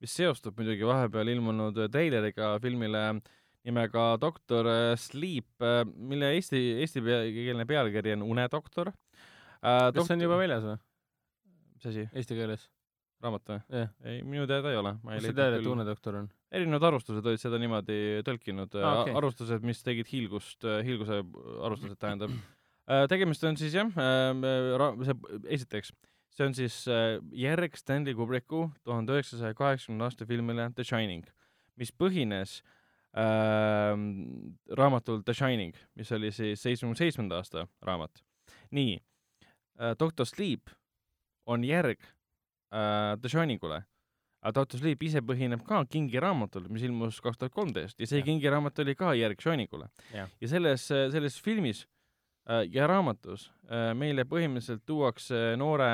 mis 0.00 0.16
seostub 0.16 0.58
muidugi 0.58 0.86
vahepeal 0.88 1.32
ilmunud 1.34 1.84
treileriga 1.92 2.56
filmile 2.62 3.04
nimega 3.66 4.14
Doktor 4.20 4.68
äh, 4.70 4.96
Sleep, 4.98 5.64
mille 5.96 6.32
eesti, 6.36 6.60
eestikeelne 6.80 7.66
pealkiri 7.68 8.16
on 8.16 8.26
Unedoktor 8.34 8.92
uh,. 8.92 9.88
kas 9.94 10.06
see 10.06 10.16
on 10.16 10.28
juba 10.28 10.40
väljas 10.40 10.66
või, 10.66 10.76
mis 11.76 11.90
asi, 11.92 12.06
eesti 12.14 12.38
keeles? 12.38 12.68
Raamat 13.20 13.52
või? 13.52 13.58
jah, 13.80 13.90
ei, 14.08 14.20
minu 14.26 14.46
teada 14.48 14.72
ei 14.72 14.78
ole. 14.80 14.94
kust 15.04 15.26
sa 15.26 15.34
tead, 15.36 15.56
et 15.58 15.68
unedoktor 15.68 16.20
on? 16.22 16.30
erinevad 16.50 16.86
arvustused 16.90 17.26
olid 17.26 17.42
seda 17.42 17.60
niimoodi 17.62 17.98
tõlkinud 18.26 18.78
ah,, 18.80 19.02
okay. 19.02 19.16
arvustused, 19.20 19.66
mis 19.66 19.82
tegid 19.86 20.08
hiilgust, 20.10 20.66
hiilguse 20.86 21.20
arvustused 21.20 22.00
tähendab. 22.00 22.34
tegemist 23.12 23.44
on 23.46 23.58
siis 23.60 23.76
jah, 23.76 23.92
see 23.92 25.18
esiteks, 25.58 25.92
see 26.36 26.48
on 26.48 26.56
siis 26.56 26.82
äh, 26.90 27.18
järg 27.36 27.76
Stanley 27.78 28.16
Kubricku 28.18 28.68
tuhande 28.86 29.18
üheksasaja 29.18 29.56
kaheksakümnenda 29.58 30.10
aasta 30.10 30.26
filmile 30.28 30.70
The 30.76 30.86
Shining, 30.86 31.26
mis 31.80 31.92
põhines 31.92 32.60
äh, 33.12 33.94
raamatul 34.80 35.24
The 35.26 35.36
Shining, 35.36 35.76
mis 35.98 36.12
oli 36.16 36.32
siis 36.34 36.62
seitsmekümne 36.64 36.98
seitsmenda 36.98 37.42
aasta 37.42 37.66
raamat. 37.84 38.24
nii 38.70 38.96
äh,, 38.96 39.94
Doctor 39.98 40.26
Sleep 40.26 40.72
on 41.46 41.64
järg 41.64 42.00
äh, 42.72 43.16
The 43.20 43.28
Shiningule. 43.28 43.82
Aga 44.40 44.54
Doctor 44.56 44.80
Sleep 44.80 45.02
ise 45.04 45.20
põhineb 45.20 45.60
ka 45.66 45.82
Kingi 45.84 46.20
raamatul, 46.22 46.70
mis 46.72 46.84
ilmus 46.86 47.18
kaks 47.20 47.36
tuhat 47.40 47.52
kolmteist 47.52 47.98
ja 48.00 48.08
see 48.08 48.22
Jah. 48.22 48.26
Kingi 48.28 48.48
raamat 48.48 48.78
oli 48.80 48.94
ka 48.96 49.12
järg 49.18 49.40
Shiningule. 49.42 49.90
Ja 50.16 50.48
selles, 50.48 50.86
selles 50.88 51.36
filmis 51.44 51.84
äh, 52.48 52.64
ja 52.72 52.88
raamatus 52.88 53.50
äh, 53.68 53.90
meile 53.98 54.24
põhimõtteliselt 54.28 54.86
tuuakse 54.88 55.58
noore, 55.60 55.90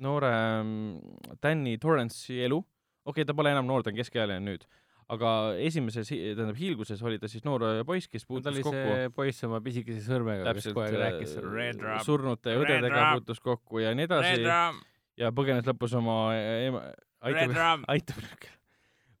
noore 0.00 0.34
mm, 0.62 1.34
Danny 1.42 1.76
Torrance'i 1.82 2.40
elu, 2.46 2.62
okei 3.04 3.20
okay,, 3.20 3.28
ta 3.28 3.36
pole 3.36 3.52
enam 3.52 3.68
noor, 3.68 3.84
ta 3.84 3.92
on 3.92 4.00
keskealine 4.00 4.40
nüüd, 4.46 4.64
aga 5.10 5.30
esimeses, 5.60 6.08
tähendab 6.10 6.58
hiilguses 6.58 7.00
oli 7.06 7.18
ta 7.20 7.28
siis 7.30 7.44
noor 7.44 7.66
äh, 7.66 7.80
poiss, 7.86 8.08
kes 8.08 8.24
ta 8.24 8.30
puutus 8.30 8.52
oli 8.52 8.64
kokku. 8.64 8.84
see 8.94 9.10
poiss 9.16 9.46
oma 9.48 9.60
pisikese 9.64 10.04
sõrmega, 10.06 10.54
kes 10.56 10.70
aeg 10.70 10.80
äh, 10.86 11.00
rääkis 11.04 11.34
Red 11.44 11.84
õdedega 12.56 13.10
puutus 13.16 13.42
kokku 13.44 13.82
ja 13.84 13.92
nii 13.96 14.08
edasi 14.08 14.40
ja 15.20 15.30
põgenes 15.36 15.68
lõpus 15.68 15.94
oma 15.98 16.16
ema, 16.36 16.84
aitab, 17.20 17.84
aitab 17.92 18.22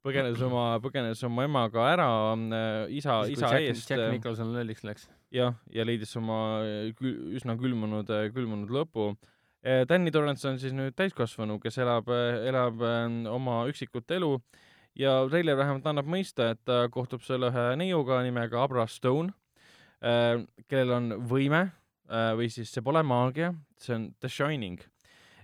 põgenes 0.04 0.40
oma, 0.44 0.64
põgenes 0.80 1.20
oma 1.28 1.44
emaga 1.44 1.90
ära 1.92 2.08
äh, 2.34 2.94
isa, 2.96 3.20
isa 3.28 3.52
Jack, 3.52 3.66
eest 3.68 3.90
Jack 3.92 4.06
Nicholson 4.14 4.54
lolliks 4.54 4.86
läks. 4.86 5.10
jah, 5.34 5.58
ja 5.70 5.84
leidis 5.84 6.16
oma 6.16 6.62
kül- 6.98 7.36
üsna 7.36 7.58
külmunud, 7.60 8.08
külmunud 8.34 8.72
lõpu 8.72 9.12
Eh, 9.60 9.84
Danny 9.84 10.08
Torrance 10.08 10.48
on 10.48 10.56
siis 10.56 10.72
nüüd 10.72 10.94
täiskasvanu, 10.96 11.58
kes 11.60 11.76
elab, 11.82 12.06
elab 12.48 12.80
äh, 12.80 13.02
oma 13.28 13.58
üksikut 13.68 14.08
elu 14.16 14.38
ja 14.96 15.18
treiler 15.28 15.58
vähemalt 15.58 15.84
annab 15.90 16.08
mõista, 16.08 16.54
et 16.54 16.62
ta 16.64 16.86
kohtub 16.88 17.20
seal 17.26 17.44
ühe 17.50 17.64
neiuga 17.76 18.22
nimega 18.24 18.62
Abra 18.64 18.86
Stone, 18.88 19.34
kellel 20.00 20.94
on 20.96 21.10
võime 21.28 21.60
äh, 22.08 22.30
või 22.40 22.48
siis 22.48 22.72
see 22.72 22.80
pole 22.80 23.02
maagia, 23.04 23.52
see 23.76 23.98
on 23.98 24.08
The 24.16 24.32
Shining. 24.32 24.80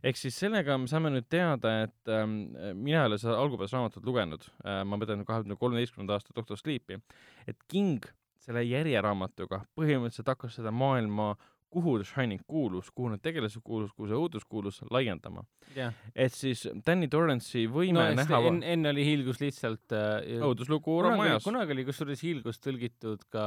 Ehk 0.03 0.21
siis 0.21 0.39
sellega 0.39 0.77
me 0.81 0.91
saame 0.91 1.13
nüüd 1.15 1.29
teada, 1.33 1.73
et 1.87 2.13
ähm, 2.13 2.39
mina 2.75 3.03
ei 3.05 3.11
ole 3.13 3.21
seda 3.23 3.39
algupärast 3.41 3.77
raamatut 3.77 4.07
lugenud 4.07 4.47
äh,, 4.65 4.83
ma 4.85 4.99
mõtlen 4.99 5.25
kahe 5.25 5.43
tuhande 5.43 5.59
kolmeteistkümnenda 5.61 6.19
aasta 6.19 6.37
Doctor 6.37 6.61
Sleepi, 6.61 7.01
et 7.47 7.59
King 7.71 8.05
selle 8.47 8.63
järjeraamatuga 8.67 9.65
põhimõtteliselt 9.79 10.31
hakkas 10.31 10.59
seda 10.61 10.73
maailma, 10.75 11.35
kuhu 11.77 11.97
The 11.99 12.07
Shining 12.09 12.43
kuulus, 12.49 12.89
kuhu 12.95 13.11
need 13.13 13.23
tegelased 13.25 13.61
kuulus, 13.65 13.91
kuhu 13.97 14.09
see 14.11 14.17
õudus 14.17 14.47
kuulus, 14.49 14.79
laiendama. 14.93 15.43
jah. 15.77 15.95
et 16.15 16.33
siis 16.33 16.63
Danny 16.87 17.09
Torrance'i 17.13 17.67
võime 17.69 17.99
no 17.99 18.21
näha 18.21 18.41
enne, 18.51 18.71
enne 18.77 18.93
oli 18.95 19.05
hiilgus 19.09 19.43
lihtsalt 19.43 19.97
äh, 19.97 20.39
õuduslugu 20.47 21.01
kunagi, 21.03 21.19
majas. 21.21 21.45
kunagi 21.45 21.75
oli 21.75 21.87
kusjuures 21.89 22.23
hiilgus 22.23 22.63
tõlgitud 22.63 23.27
ka, 23.35 23.47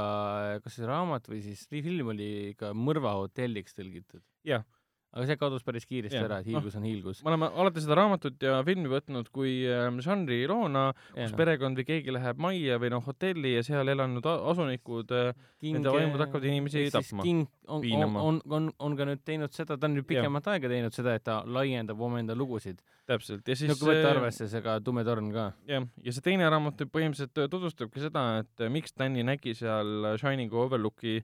kas 0.65 0.77
see 0.77 0.89
raamat 0.89 1.31
või 1.31 1.41
siis 1.47 1.63
film 1.71 2.11
oli 2.13 2.29
ka 2.59 2.73
Mõrva 2.75 3.15
hotelliks 3.21 3.77
tõlgitud. 3.77 4.21
Jah. 4.47 4.67
Aga 5.09 5.25
see 5.25 5.39
kadus 5.41 5.65
päris 5.65 5.87
kiiresti 5.89 6.19
Jah. 6.19 6.27
ära, 6.27 6.39
et 6.41 6.49
hiilgus 6.49 6.75
on 6.77 6.85
hiilgus. 6.85 7.23
me 7.25 7.31
oleme 7.31 7.49
alati 7.63 7.81
seda 7.83 7.97
raamatut 7.97 8.43
ja 8.45 8.59
filmi 8.67 8.91
võtnud 8.91 9.31
kui 9.33 9.53
äh, 9.65 9.87
žanri 10.05 10.43
loona, 10.49 10.89
kus 11.15 11.33
perekond 11.37 11.79
või 11.79 11.87
keegi 11.87 12.13
läheb 12.13 12.41
majja 12.41 12.77
või 12.81 12.93
noh, 12.93 13.05
hotelli 13.05 13.55
ja 13.55 13.63
seal 13.65 13.89
elanud 13.95 14.29
asunikud 14.29 15.15
äh, 15.17 15.31
nende 15.65 15.95
vaimud 15.95 16.21
hakkavad 16.21 16.45
inimesi 16.51 16.85
tapma, 16.93 17.25
King 17.25 17.47
on, 17.69 17.83
on, 17.83 18.15
on, 18.15 18.41
on, 18.49 18.69
on 18.79 18.97
ka 18.97 19.07
nüüd 19.09 19.21
teinud 19.25 19.53
seda, 19.55 19.77
ta 19.77 19.89
on 19.89 19.97
nüüd 19.97 20.07
pikemat 20.09 20.47
aega 20.53 20.71
teinud 20.71 20.95
seda, 20.95 21.15
et 21.17 21.25
ta 21.25 21.39
laiendab 21.45 22.01
omaenda 22.01 22.35
lugusid. 22.37 22.81
täpselt 23.09 23.47
ja 23.49 23.55
siis 23.57 23.71
no 23.71 23.75
kui 23.79 23.89
võtta 23.89 24.05
äh, 24.05 24.15
arvesse 24.15 24.47
see 24.51 24.61
ka 24.61 24.77
Tume 24.85 25.03
torn 25.07 25.31
ka. 25.33 25.49
jah, 25.69 25.85
ja 26.05 26.13
see 26.13 26.25
teine 26.25 26.49
raamat 26.49 26.85
põhimõtteliselt 26.93 27.41
äh, 27.41 27.49
tutvustabki 27.49 28.03
seda, 28.05 28.25
et 28.43 28.65
äh, 28.65 28.69
miks 28.69 28.93
Danny 28.93 29.25
nägi 29.25 29.55
seal 29.57 30.13
Shiningu 30.21 30.61
Overlooki 30.65 31.19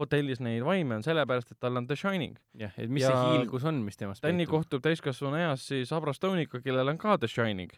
hotellis 0.00 0.40
neid 0.42 0.64
vaime, 0.66 0.98
on 0.98 1.04
sellepärast, 1.06 1.52
et 1.54 1.60
tal 1.62 1.78
on 1.78 1.86
The 1.86 1.96
Shining. 1.98 2.38
jah, 2.58 2.72
et 2.80 2.90
mis 2.90 3.04
Ja 3.04 3.12
see 3.12 3.38
hiilgus 3.38 3.66
on, 3.68 3.80
mis 3.86 3.98
temast 3.98 4.24
Danny 4.24 4.46
kohtub 4.50 4.82
täiskasvanu 4.82 5.38
eas 5.38 5.66
siis 5.70 5.92
Abra 5.94 6.14
Stone'iga, 6.16 6.60
kellel 6.64 6.90
on 6.90 6.98
ka 6.98 7.16
The 7.20 7.30
Shining. 7.30 7.72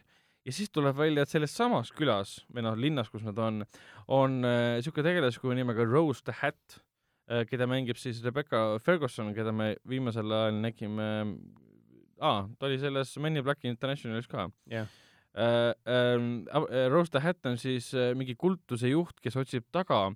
ja 0.47 0.55
siis 0.55 0.71
tuleb 0.73 0.97
välja, 0.97 1.23
et 1.23 1.29
selles 1.29 1.53
samas 1.53 1.91
külas 1.93 2.39
või 2.53 2.65
noh, 2.65 2.77
linnas, 2.79 3.11
kus 3.13 3.25
nad 3.27 3.37
on, 3.37 3.63
on 4.07 4.41
niisugune 4.41 5.05
äh, 5.05 5.11
tegelaskuju 5.11 5.57
nimega 5.59 5.85
Rose 5.85 6.23
the 6.25 6.35
Hat 6.41 6.79
äh,, 7.29 7.43
keda 7.49 7.67
mängib 7.69 7.99
siis 8.01 8.23
Rebecca 8.25 8.79
Ferguson, 8.79 9.33
keda 9.35 9.53
me 9.53 9.75
viimasel 9.87 10.31
ajal 10.31 10.61
nägime, 10.63 11.09
aa, 12.21 12.47
ta 12.57 12.69
oli 12.69 12.79
selles 12.81 13.13
Men 13.21 13.37
in 13.37 13.45
Black 13.45 13.65
Internationalis 13.67 14.29
ka 14.31 14.49
jah, 14.71 14.89
äh,. 15.37 15.75
Äh, 15.85 16.89
Rose 16.89 17.11
the 17.11 17.21
Hat 17.21 17.45
on 17.45 17.61
siis 17.61 17.93
äh, 17.93 18.15
mingi 18.17 18.33
kultuse 18.35 18.89
juht, 18.89 19.19
kes 19.21 19.37
otsib 19.37 19.67
taga 19.71 20.07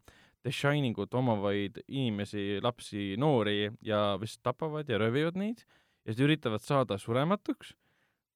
The 0.44 0.52
Shiningut 0.52 1.14
omavaid 1.14 1.82
inimesi, 1.88 2.60
lapsi, 2.64 3.16
noori 3.22 3.70
ja 3.86 4.18
vist 4.22 4.42
tapavad 4.44 4.90
ja 4.90 4.98
röövivad 4.98 5.38
neid 5.38 5.62
ja 6.06 6.14
siis 6.16 6.24
üritavad 6.26 6.64
saada 6.66 6.98
surematuks, 6.98 7.76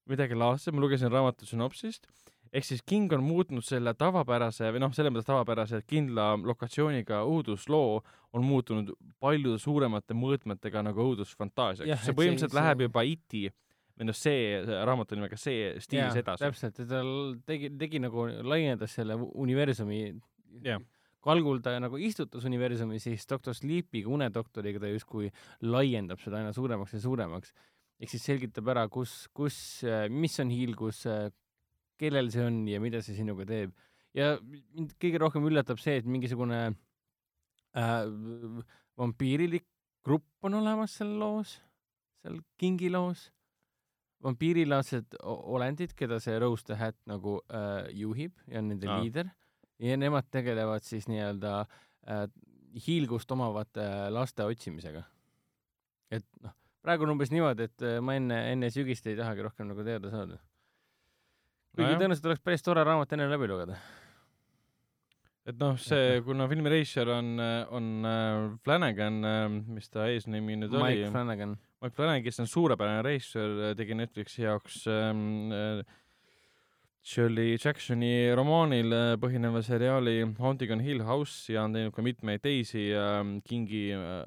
midagi 0.06 0.36
laadset, 0.38 0.74
ma 0.74 0.84
lugesin 0.84 1.10
raamatu 1.10 1.48
sünopsist, 1.48 2.06
ehk 2.54 2.64
siis 2.64 2.82
King 2.86 3.10
on 3.12 3.24
muutnud 3.26 3.64
selle 3.66 3.90
tavapärase 3.98 4.70
või 4.70 4.84
noh, 4.84 4.92
selles 4.94 5.10
mõttes 5.10 5.26
tavapärase 5.26 5.80
kindla 5.90 6.36
lokatsiooniga 6.46 7.24
õudusloo 7.26 7.98
on 8.38 8.44
muutunud 8.46 8.92
palju 9.18 9.56
suuremate 9.58 10.14
mõõtmetega 10.14 10.84
nagu 10.86 11.08
õudusfantaasiaks 11.10 12.04
see 12.06 12.14
põhimõtteliselt 12.14 12.54
see- 12.54 12.60
läheb 12.60 12.78
see- 12.78 12.86
juba 12.86 13.02
IT 13.02 13.34
või 13.98 14.06
noh, 14.12 14.14
see 14.14 14.62
raamatu 14.86 15.16
nimega 15.18 15.36
see 15.40 15.74
stiilis 15.82 16.14
edasi. 16.22 16.44
täpselt, 16.46 16.78
ta 16.86 17.02
tegi, 17.50 17.70
tegi 17.82 17.98
nagu, 17.98 18.28
laiendas 18.46 18.94
selle 18.94 19.18
universumi 19.34 20.14
Jah. 20.62 20.78
Kalgul 21.26 21.60
ta 21.64 21.74
nagu 21.82 21.98
istutas 22.02 22.46
universumi, 22.48 23.00
siis 23.02 23.26
doktor 23.28 23.56
Sleepiga, 23.56 24.10
unedoktoriga 24.14 24.82
ta 24.82 24.90
justkui 24.92 25.30
laiendab 25.66 26.22
seda 26.22 26.40
aina 26.40 26.54
suuremaks 26.56 26.96
ja 26.96 27.02
suuremaks. 27.02 27.52
ehk 28.00 28.12
siis 28.12 28.26
selgitab 28.28 28.68
ära, 28.68 28.86
kus, 28.92 29.26
kus, 29.34 29.58
mis 30.12 30.38
on 30.42 30.50
hiilgus, 30.52 31.04
kellel 31.96 32.28
see 32.30 32.44
on 32.44 32.58
ja 32.68 32.80
mida 32.80 33.00
see 33.02 33.16
sinuga 33.16 33.46
teeb. 33.48 33.72
ja 34.14 34.36
mind 34.42 34.96
kõige 35.02 35.20
rohkem 35.20 35.46
üllatab 35.48 35.80
see, 35.82 35.98
et 36.00 36.06
mingisugune 36.08 36.60
äh, 37.76 38.02
vampiirilik 38.96 39.66
grupp 40.06 40.46
on 40.46 40.60
olemas 40.60 40.98
seal 41.00 41.16
loos, 41.20 41.58
seal 42.22 42.38
Kingi 42.60 42.92
loos 42.92 43.30
vampiirilaadsed 44.24 45.18
olendid, 45.24 45.92
keda 45.96 46.18
see 46.22 46.38
Rose 46.40 46.64
the 46.66 46.78
Hat 46.80 46.96
nagu 47.08 47.40
äh, 47.52 47.88
juhib 47.94 48.36
ja 48.48 48.62
on 48.62 48.72
nende 48.72 48.88
Aa. 48.88 49.02
liider 49.02 49.28
ja 49.82 49.96
nemad 50.00 50.28
tegelevad 50.32 50.84
siis 50.86 51.08
nii-öelda 51.10 51.58
äh, 51.60 52.26
hiilgust 52.86 53.30
omavate 53.32 53.82
äh, 53.82 54.06
laste 54.12 54.44
otsimisega. 54.44 55.02
et 56.10 56.26
noh, 56.42 56.54
praegu 56.84 57.06
on 57.06 57.16
umbes 57.16 57.32
niimoodi, 57.34 57.68
et 57.68 57.84
äh, 57.84 57.98
ma 58.04 58.16
enne, 58.18 58.40
enne 58.52 58.70
sügist 58.72 59.06
ei 59.10 59.18
tahagi 59.18 59.44
rohkem 59.46 59.68
nagu 59.70 59.84
teada 59.86 60.12
saada. 60.12 60.40
kuigi 61.74 61.88
Nojah. 61.90 62.00
tõenäoliselt 62.00 62.32
oleks 62.32 62.44
päris 62.44 62.64
tore 62.64 62.84
raamat 62.86 63.12
enne 63.16 63.28
läbi 63.30 63.50
lugeda. 63.50 63.78
et 65.46 65.60
noh, 65.60 65.76
see, 65.78 66.20
kuna 66.26 66.48
filmi 66.50 66.72
reisijal 66.72 67.12
on, 67.18 67.36
on 67.76 67.92
äh, 68.08 68.40
Flanagan, 68.64 69.20
mis 69.76 69.92
ta 69.92 70.08
eesnimi 70.10 70.58
nüüd 70.62 70.72
Mike 70.72 71.06
oli, 71.06 71.12
Flanagan. 71.12 71.54
Mike 71.84 71.94
Flanagan, 71.94 72.24
kes 72.24 72.40
on 72.42 72.50
suurepärane 72.50 73.04
reisijal, 73.04 73.60
tegi 73.76 73.94
Netflixi 73.98 74.46
jaoks 74.46 74.86
ähm, 74.90 75.52
äh, 75.52 75.96
Shirley 77.06 77.54
Jacksoni 77.54 78.32
romaanil 78.34 78.90
äh, 78.90 79.12
põhineva 79.22 79.60
seriaali 79.62 80.24
Haunting 80.40 80.72
on 80.74 80.80
Hill 80.82 81.04
House 81.06 81.52
ja 81.52 81.62
on 81.62 81.76
teinud 81.76 81.94
ka 81.94 82.02
mitmeid 82.02 82.42
teisi 82.42 82.88
ähm, 82.98 83.36
Kingi 83.46 83.92
äh, 83.94 84.24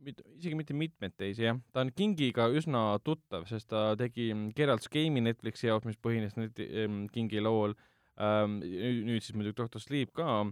mit-, 0.00 0.22
isegi 0.38 0.56
mitte 0.56 0.72
mitmeid 0.72 1.12
teisi 1.20 1.44
jah, 1.44 1.58
ta 1.68 1.84
on 1.84 1.92
Kingiga 1.92 2.48
üsna 2.48 2.86
tuttav, 3.04 3.44
sest 3.50 3.68
ta 3.74 3.90
tegi 4.00 4.30
Gerald's 4.56 4.88
Game'i 4.92 5.20
Netflixi 5.26 5.68
jaoks, 5.68 5.84
mis 5.90 6.00
põhines 6.00 6.32
net- 6.40 6.62
ähm, 6.64 7.04
Kingi 7.12 7.44
lool 7.44 7.76
ähm,, 8.16 8.56
nüüd 8.62 9.20
siis 9.20 9.36
muidugi 9.36 9.60
Doctor 9.60 9.84
Sleep 9.84 10.14
ka. 10.16 10.46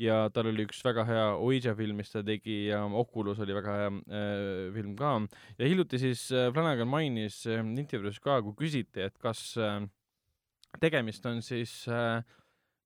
Ja 0.00 0.30
tal 0.32 0.48
oli 0.48 0.64
üks 0.64 0.78
väga 0.80 1.04
hea 1.04 1.24
Ouija 1.36 1.74
film, 1.76 1.98
mis 2.00 2.08
ta 2.08 2.22
tegi 2.24 2.70
ja 2.70 2.82
Oculus 2.88 3.38
oli 3.44 3.52
väga 3.52 3.74
hea 3.76 3.88
äh, 3.92 4.66
film 4.72 4.94
ka. 4.96 5.14
Ja 5.60 5.68
hiljuti 5.68 6.00
siis 6.00 6.26
äh, 6.32 6.48
Flanagan 6.54 6.88
mainis 6.88 7.42
äh, 7.46 7.60
intervjuus 7.60 8.18
ka, 8.24 8.40
kui 8.42 8.56
küsiti, 8.62 9.04
et 9.04 9.18
kas 9.20 9.42
äh, 9.60 9.82
tegemist 10.78 11.26
on 11.26 11.42
siis 11.42 11.72
äh, 11.88 12.22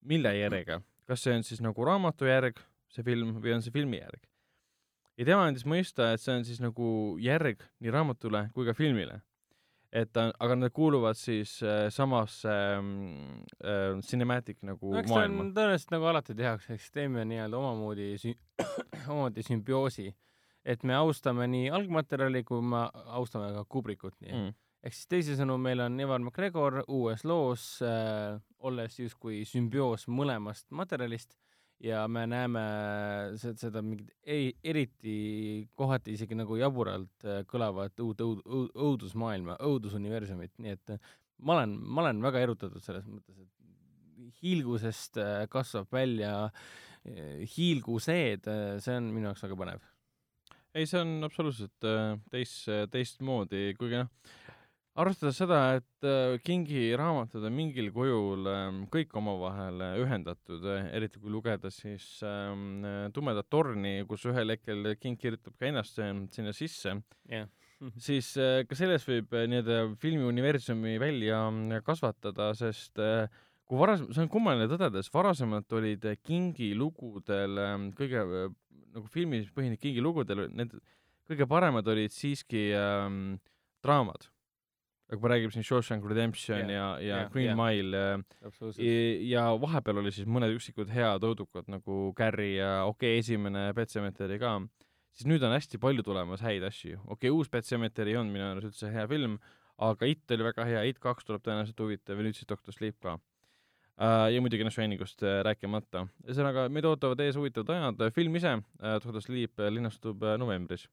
mille 0.05 0.33
järjega, 0.39 0.81
kas 1.09 1.25
see 1.25 1.35
on 1.37 1.45
siis 1.47 1.61
nagu 1.65 1.85
raamatu 1.87 2.29
järg, 2.29 2.61
see 2.93 3.05
film, 3.07 3.37
või 3.43 3.57
on 3.57 3.63
see 3.65 3.75
filmi 3.75 4.01
järg. 4.01 4.25
ja 5.19 5.29
tema 5.29 5.47
andis 5.49 5.67
mõista, 5.69 6.13
et 6.15 6.23
see 6.23 6.35
on 6.35 6.45
siis 6.47 6.61
nagu 6.63 6.89
järg 7.23 7.63
nii 7.81 7.95
raamatule 7.95 8.49
kui 8.55 8.67
ka 8.67 8.75
filmile. 8.77 9.21
et 9.95 10.11
ta, 10.13 10.33
aga 10.43 10.57
nad 10.59 10.73
kuuluvad 10.75 11.17
siis 11.19 11.63
äh, 11.63 11.87
samasse 11.91 12.51
ähm, 12.51 13.45
äh, 13.63 14.01
cinematic 14.03 14.59
nagu 14.63 14.95
no 14.95 15.03
maailma 15.09 15.45
on. 15.45 15.55
tõenäoliselt 15.55 15.95
nagu 15.95 16.11
alati 16.11 16.35
tehakse, 16.35 16.75
eks 16.75 16.91
teeme 16.91 17.25
nii-öelda 17.31 17.59
omamoodi 17.59 18.15
sü-, 18.19 18.39
omamoodi 19.11 19.47
sümbioosi. 19.47 20.15
et 20.65 20.83
me 20.83 20.95
austame 20.97 21.47
nii 21.47 21.71
algmaterjali, 21.71 22.45
kui 22.45 22.63
me 22.63 22.89
austame 23.05 23.53
ka 23.55 23.65
Kubrickut 23.69 24.17
nii 24.21 24.33
mm.. 24.33 24.53
Ehk 24.85 24.93
siis 24.93 25.09
teisisõnu, 25.09 25.57
meil 25.57 25.81
on 25.81 25.97
Evan 26.01 26.27
McGregor 26.27 26.83
uues 26.93 27.25
loos 27.25 27.65
äh,, 27.85 28.37
olles 28.69 28.99
justkui 28.99 29.43
sümbioos 29.49 30.05
mõlemast 30.13 30.69
materjalist 30.77 31.39
ja 31.81 32.03
me 32.09 32.27
näeme 32.29 32.65
seda, 33.41 33.57
seda 33.67 33.83
mingit 33.85 34.13
ei, 34.21 34.53
eriti 34.65 35.17
kohati 35.77 36.19
isegi 36.19 36.37
nagu 36.37 36.61
jaburalt 36.61 37.25
äh, 37.25 37.43
kõlavat 37.49 38.05
uut 38.05 38.21
õud, 38.21 38.45
õud, 38.45 38.73
õudusmaailma, 38.77 39.57
õudusuniversumit, 39.65 40.53
nii 40.61 40.77
et 40.77 40.97
äh, 40.99 41.13
ma 41.43 41.59
olen, 41.59 41.75
ma 41.81 42.05
olen 42.05 42.23
väga 42.25 42.45
erutatud 42.45 42.85
selles 42.85 43.07
mõttes, 43.09 43.41
et 43.41 44.35
hiilgusest 44.43 45.19
äh, 45.21 45.33
kasvab 45.51 45.91
välja 45.93 46.35
äh, 46.47 47.45
hiilguseed, 47.57 48.49
see 48.83 48.97
on 48.99 49.11
minu 49.15 49.31
jaoks 49.31 49.45
väga 49.47 49.59
põnev. 49.61 49.91
ei, 50.75 50.89
see 50.91 51.01
on 51.01 51.17
absoluutselt 51.27 51.89
äh, 51.89 52.17
teist, 52.33 52.67
teistmoodi, 52.93 53.67
kuigi 53.79 54.03
noh, 54.03 54.11
arvestades 55.01 55.39
seda, 55.41 55.61
et 55.79 56.07
äh, 56.07 56.37
Kingi 56.45 56.87
raamatud 56.99 57.45
on 57.45 57.55
mingil 57.57 57.91
kujul 57.95 58.47
äh, 58.51 58.65
kõik 58.93 59.15
omavahel 59.19 59.83
äh, 59.83 59.97
ühendatud, 60.05 60.67
eriti 60.95 61.23
kui 61.23 61.33
lugeda 61.35 61.71
siis 61.75 62.07
ähm, 62.27 62.85
äh, 62.87 63.09
Tumedat 63.15 63.51
torni, 63.51 63.97
kus 64.09 64.27
ühel 64.31 64.55
hetkel 64.55 64.95
King 65.01 65.19
kirjutab 65.21 65.57
ka 65.59 65.71
ennast 65.71 65.99
äh, 66.03 66.13
sinna 66.35 66.55
sisse, 66.57 66.99
jah. 67.31 67.49
siis 67.99 68.35
äh, 68.39 68.63
ka 68.69 68.79
selles 68.79 69.07
võib 69.09 69.35
äh, 69.35 69.49
nii-öelda 69.51 69.81
filmiuniversumi 70.03 70.99
välja 71.03 71.43
äh, 71.51 71.83
kasvatada, 71.87 72.53
sest 72.59 73.03
äh, 73.03 73.27
kui 73.69 73.81
varasem, 73.81 74.11
see 74.13 74.25
on 74.25 74.31
kummaline 74.33 74.69
tõdeda, 74.71 75.03
sest 75.03 75.15
varasemalt 75.15 75.73
olid 75.79 76.05
äh, 76.07 76.19
Kingi 76.23 76.71
lugudel 76.79 77.59
äh, 77.61 77.73
kõige 77.99 78.23
äh, 78.25 78.53
nagu 78.95 79.11
filmis 79.11 79.51
põhinenud 79.55 79.83
Kingi 79.83 80.05
lugudel, 80.05 80.47
need 80.55 80.77
kõige 81.29 81.49
paremad 81.51 81.89
olid 81.89 82.13
siiski 82.13 82.69
ähm, 82.77 83.41
draamad. 83.85 84.29
Aga 85.09 85.19
kui 85.19 85.27
me 85.27 85.33
räägime 85.35 85.53
siin 85.53 85.67
Shawshank 85.67 86.07
Redemption 86.09 86.63
Jah, 86.65 86.71
ja, 86.71 86.87
ja 87.01 87.19
jah, 87.19 87.33
Green 87.33 87.51
jah. 87.51 87.59
Mile 87.59 88.05
äh, 88.15 88.23
absoluutselt. 88.47 88.87
ja 89.29 89.45
vahepeal 89.61 90.01
oli 90.01 90.13
siis 90.15 90.29
mõned 90.29 90.55
üksikud 90.57 90.89
head 90.95 91.27
õudukad 91.29 91.69
nagu 91.73 92.07
Carrie 92.17 92.57
ja 92.57 92.87
okei 92.89 93.19
okay,, 93.19 93.25
esimene 93.25 93.67
Pet 93.77 93.93
Sematary 93.93 94.39
ka, 94.41 94.57
siis 95.13 95.29
nüüd 95.29 95.45
on 95.45 95.53
hästi 95.55 95.81
palju 95.83 96.07
tulemas 96.07 96.45
häid 96.45 96.65
asju. 96.65 97.03
okei 97.05 97.29
okay,, 97.29 97.35
uus 97.37 97.53
Pet 97.53 97.69
Sematary 97.69 98.17
on 98.17 98.33
minu 98.33 98.49
arust 98.49 98.73
üldse 98.73 98.91
hea 98.95 99.05
film, 99.11 99.37
aga 99.85 100.09
It 100.09 100.35
oli 100.37 100.49
väga 100.49 100.67
hea, 100.71 100.89
It 100.89 101.01
kaks 101.03 101.29
tuleb 101.29 101.45
tõenäoliselt 101.45 101.85
huvitav 101.85 102.19
ja 102.19 102.27
nüüd 102.27 102.41
siis 102.41 102.49
Doctor 102.49 102.75
Sleep 102.75 102.97
ka. 103.05 103.19
ja 104.01 104.41
muidugi 104.43 104.65
noh, 104.67 104.73
Shiningust 104.75 105.23
äh, 105.23 105.43
rääkimata. 105.47 106.07
ühesõnaga, 106.25 106.67
meid 106.73 106.89
ootavad 106.89 107.21
ees 107.23 107.37
huvitavad 107.39 107.77
ajad, 107.77 108.09
film 108.17 108.41
ise, 108.41 108.57
Doctor 108.81 109.23
Sleep 109.23 109.61
äh, 109.61 109.71
linastub 109.71 110.25
äh, 110.25 110.39
novembris. 110.41 110.89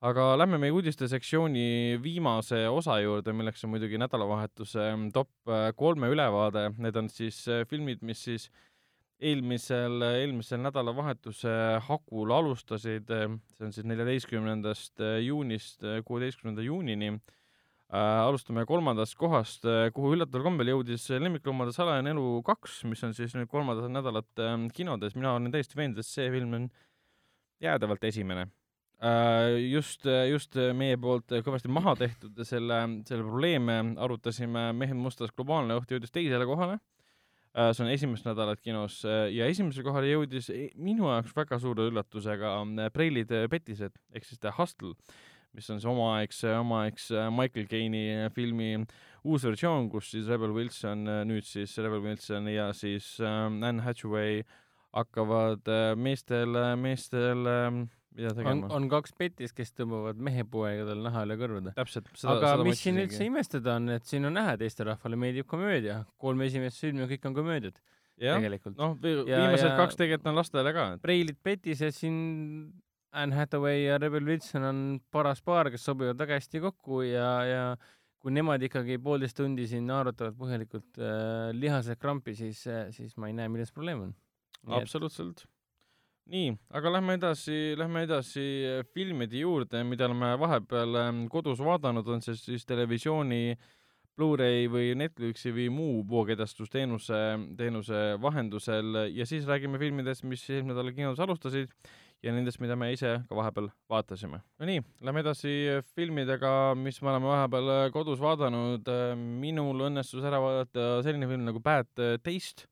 Aga 0.00 0.32
lähme 0.40 0.56
meie 0.60 0.72
uudiste 0.72 1.04
sektsiooni 1.12 1.98
viimase 2.00 2.62
osa 2.72 2.96
juurde, 3.02 3.34
milleks 3.36 3.64
on 3.66 3.74
muidugi 3.74 3.98
nädalavahetuse 4.00 4.84
mm, 4.94 5.08
top 5.12 5.30
äh, 5.52 5.68
kolme 5.76 6.08
ülevaade, 6.08 6.70
need 6.80 6.96
on 6.96 7.10
siis 7.12 7.42
äh, 7.52 7.66
filmid, 7.68 8.00
mis 8.06 8.22
siis 8.24 8.46
eelmisel, 9.20 10.00
eelmisel 10.22 10.62
nädalavahetuse 10.64 11.52
hakul 11.84 12.32
alustasid, 12.32 13.10
see 13.52 13.66
on 13.66 13.74
siis 13.76 13.84
neljateistkümnendast 13.84 15.02
juunist 15.26 15.84
kuueteistkümnenda 16.08 16.64
juunini 16.64 17.10
äh,. 17.12 18.22
alustame 18.24 18.64
kolmandast 18.64 19.18
kohast, 19.20 19.66
kuhu 19.92 20.14
üllataval 20.16 20.46
kombel 20.46 20.72
jõudis 20.72 21.04
Lemmikloomade 21.12 21.74
salajane 21.76 22.14
elu 22.14 22.24
kaks, 22.46 22.78
mis 22.88 23.04
on 23.04 23.12
siis 23.18 23.36
nüüd 23.36 23.50
kolmandat 23.52 23.92
nädalat 23.92 24.40
äh, 24.40 24.56
kinodes, 24.72 25.18
mina 25.18 25.34
olen 25.36 25.52
täiesti 25.52 25.76
veendunud, 25.76 26.00
et 26.00 26.08
see 26.08 26.32
film 26.32 26.56
on 26.56 26.70
jäädavalt 27.60 28.08
esimene 28.08 28.48
äh,. 28.48 28.59
just, 29.70 30.04
just 30.28 30.56
meie 30.76 30.98
poolt 31.00 31.32
kõvasti 31.46 31.70
maha 31.72 31.94
tehtud 31.96 32.36
selle, 32.44 32.80
selle 33.08 33.24
probleeme 33.24 33.78
arutasime 33.96 34.70
Mehed 34.76 34.98
mustas 34.98 35.32
globaalne 35.32 35.78
õht 35.80 35.94
jõudis 35.94 36.12
teisele 36.12 36.44
kohale. 36.44 36.76
Äh, 37.50 37.72
see 37.74 37.82
on 37.82 37.90
esimest 37.90 38.26
nädalat 38.28 38.60
kinos 38.62 39.00
äh, 39.02 39.24
ja 39.34 39.48
esimesele 39.50 39.82
kohale 39.82 40.06
jõudis 40.12 40.52
e- 40.54 40.68
minu 40.78 41.08
jaoks 41.10 41.32
väga 41.34 41.56
suure 41.58 41.88
üllatusega 41.90 42.52
äh, 42.62 42.90
Preilid 42.94 43.32
äh, 43.34 43.48
petised 43.50 43.96
ehk 44.14 44.28
siis 44.28 44.38
The 44.38 44.52
Hustle, 44.54 44.92
mis 45.58 45.66
on 45.74 45.80
see 45.82 45.90
omaaegse, 45.90 46.52
omaaegse 46.60 47.24
Michael 47.34 47.66
Caine'i 47.66 48.28
filmi 48.36 48.84
uus 49.26 49.48
versioon, 49.48 49.88
kus 49.90 50.12
siis 50.12 50.30
Rebel 50.30 50.54
Wilson, 50.54 51.02
nüüd 51.26 51.48
siis 51.48 51.74
Rebel 51.82 52.04
Wilson 52.04 52.46
ja 52.52 52.68
siis 52.70 53.16
äh, 53.18 53.48
Anne 53.50 53.82
Hathaway 53.82 54.44
hakkavad 54.94 55.66
äh, 55.66 55.96
meestel, 55.98 56.54
meestel 56.78 57.50
äh, 57.50 57.80
mida 58.16 58.32
on, 58.32 58.36
tegema. 58.38 58.70
on 58.76 58.88
kaks 58.90 59.14
petis, 59.18 59.54
kes 59.56 59.72
tõmbavad 59.76 60.18
mehepoegadel 60.28 61.00
naha 61.04 61.22
üle 61.26 61.36
kõrvade. 61.40 61.74
täpselt, 61.76 62.10
aga 62.24 62.56
mis 62.66 62.82
siin 62.82 62.98
üldse 63.02 63.26
imestada 63.28 63.76
on, 63.78 63.88
et 63.96 64.08
siin 64.08 64.26
on 64.28 64.36
näha, 64.38 64.56
et 64.56 64.66
Eesti 64.66 64.86
rahvale 64.88 65.18
meeldib 65.20 65.48
komöödia. 65.50 66.04
kolm 66.18 66.42
esimest 66.46 66.80
filmi 66.82 67.06
kõik 67.10 67.30
on 67.30 67.34
komöödiad 67.38 67.80
tegelikult. 68.20 68.76
noh, 68.76 68.96
Ja- 69.02 69.24
viimased 69.24 69.70
ja- 69.70 69.76
kaks 69.76 69.96
tegelikult 69.96 70.26
on 70.26 70.34
lastele 70.36 70.72
ka, 70.72 70.92
et 70.94 71.02
Preilid 71.02 71.38
petised 71.42 71.94
siin, 71.94 72.72
Anne 73.12 73.34
Hathaway 73.34 73.86
ja 73.86 73.98
Rebel 73.98 74.24
Wilson 74.24 74.62
on 74.62 75.00
paras 75.10 75.40
paar, 75.42 75.70
kes 75.70 75.82
sobivad 75.82 76.18
väga 76.18 76.38
hästi 76.38 76.60
kokku 76.60 77.02
ja, 77.02 77.30
ja 77.44 77.76
kui 78.20 78.30
nemad 78.30 78.62
ikkagi 78.62 78.98
poolteist 79.02 79.36
tundi 79.36 79.66
siin 79.66 79.86
naerutavad 79.88 80.36
põhjalikult 80.38 81.00
äh, 81.00 81.50
lihased 81.56 81.98
krampi, 81.98 82.34
siis, 82.34 82.66
siis 82.90 83.16
ma 83.16 83.30
ei 83.30 83.32
näe, 83.32 83.48
milles 83.48 83.72
probleem 83.72 84.02
on. 84.08 84.14
absoluutselt. 84.68 85.46
nii, 86.30 86.52
aga 86.76 86.92
lähme 86.94 87.16
edasi, 87.18 87.58
lähme 87.78 88.04
edasi 88.06 88.46
äh, 88.68 88.80
filmide 88.94 89.40
juurde, 89.42 89.82
mida 89.86 90.06
oleme 90.08 90.32
vahepeal 90.40 90.98
ähm, 91.02 91.26
kodus 91.32 91.62
vaadanud, 91.64 92.08
on 92.08 92.22
see 92.24 92.38
siis 92.38 92.66
televisiooni 92.68 93.56
Blu-ray 94.18 94.66
või 94.68 94.92
Netflixi 95.00 95.52
või 95.54 95.70
muu 95.72 96.02
voogedastusteenuse, 96.08 97.20
teenuse 97.56 98.02
vahendusel 98.20 99.06
ja 99.14 99.24
siis 99.26 99.46
räägime 99.48 99.80
filmidest, 99.80 100.26
mis 100.28 100.44
eelmine 100.50 100.74
nädal 100.74 100.92
kinos 100.92 101.22
alustasid 101.24 101.72
ja 102.20 102.34
nendest, 102.36 102.60
mida 102.60 102.76
me 102.76 102.90
ise 102.92 103.14
ka 103.30 103.38
vahepeal 103.38 103.70
vaatasime. 103.88 104.42
Nonii, 104.60 104.82
lähme 105.06 105.22
edasi 105.24 105.54
filmidega, 105.96 106.74
mis 106.76 107.00
me 107.00 107.14
oleme 107.14 107.30
vahepeal 107.30 107.72
kodus 107.94 108.20
vaadanud. 108.20 108.92
minul 109.40 109.86
õnnestus 109.88 110.26
ära 110.28 110.42
vaadata 110.42 110.90
selline 111.06 111.30
film 111.30 111.48
nagu 111.48 111.64
Bad 111.64 111.88
Taste, 112.20 112.68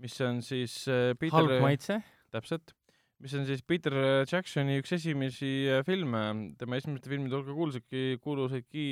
mis 0.00 0.16
on 0.24 0.40
siis 0.46 0.80
Peter 1.20 1.36
halb 1.36 1.58
maitse, 1.60 2.00
täpselt, 2.32 2.77
mis 3.22 3.34
on 3.34 3.46
siis 3.48 3.62
Peter 3.66 3.94
Jacksoni 4.28 4.78
üks 4.82 4.92
esimesi 4.94 5.52
äh, 5.70 5.80
filme, 5.86 6.20
tema 6.58 6.78
esimeste 6.78 7.10
filmide 7.10 7.38
hulka 7.38 7.56
kuulsidki, 7.56 8.04
kuulusidki 8.22 8.84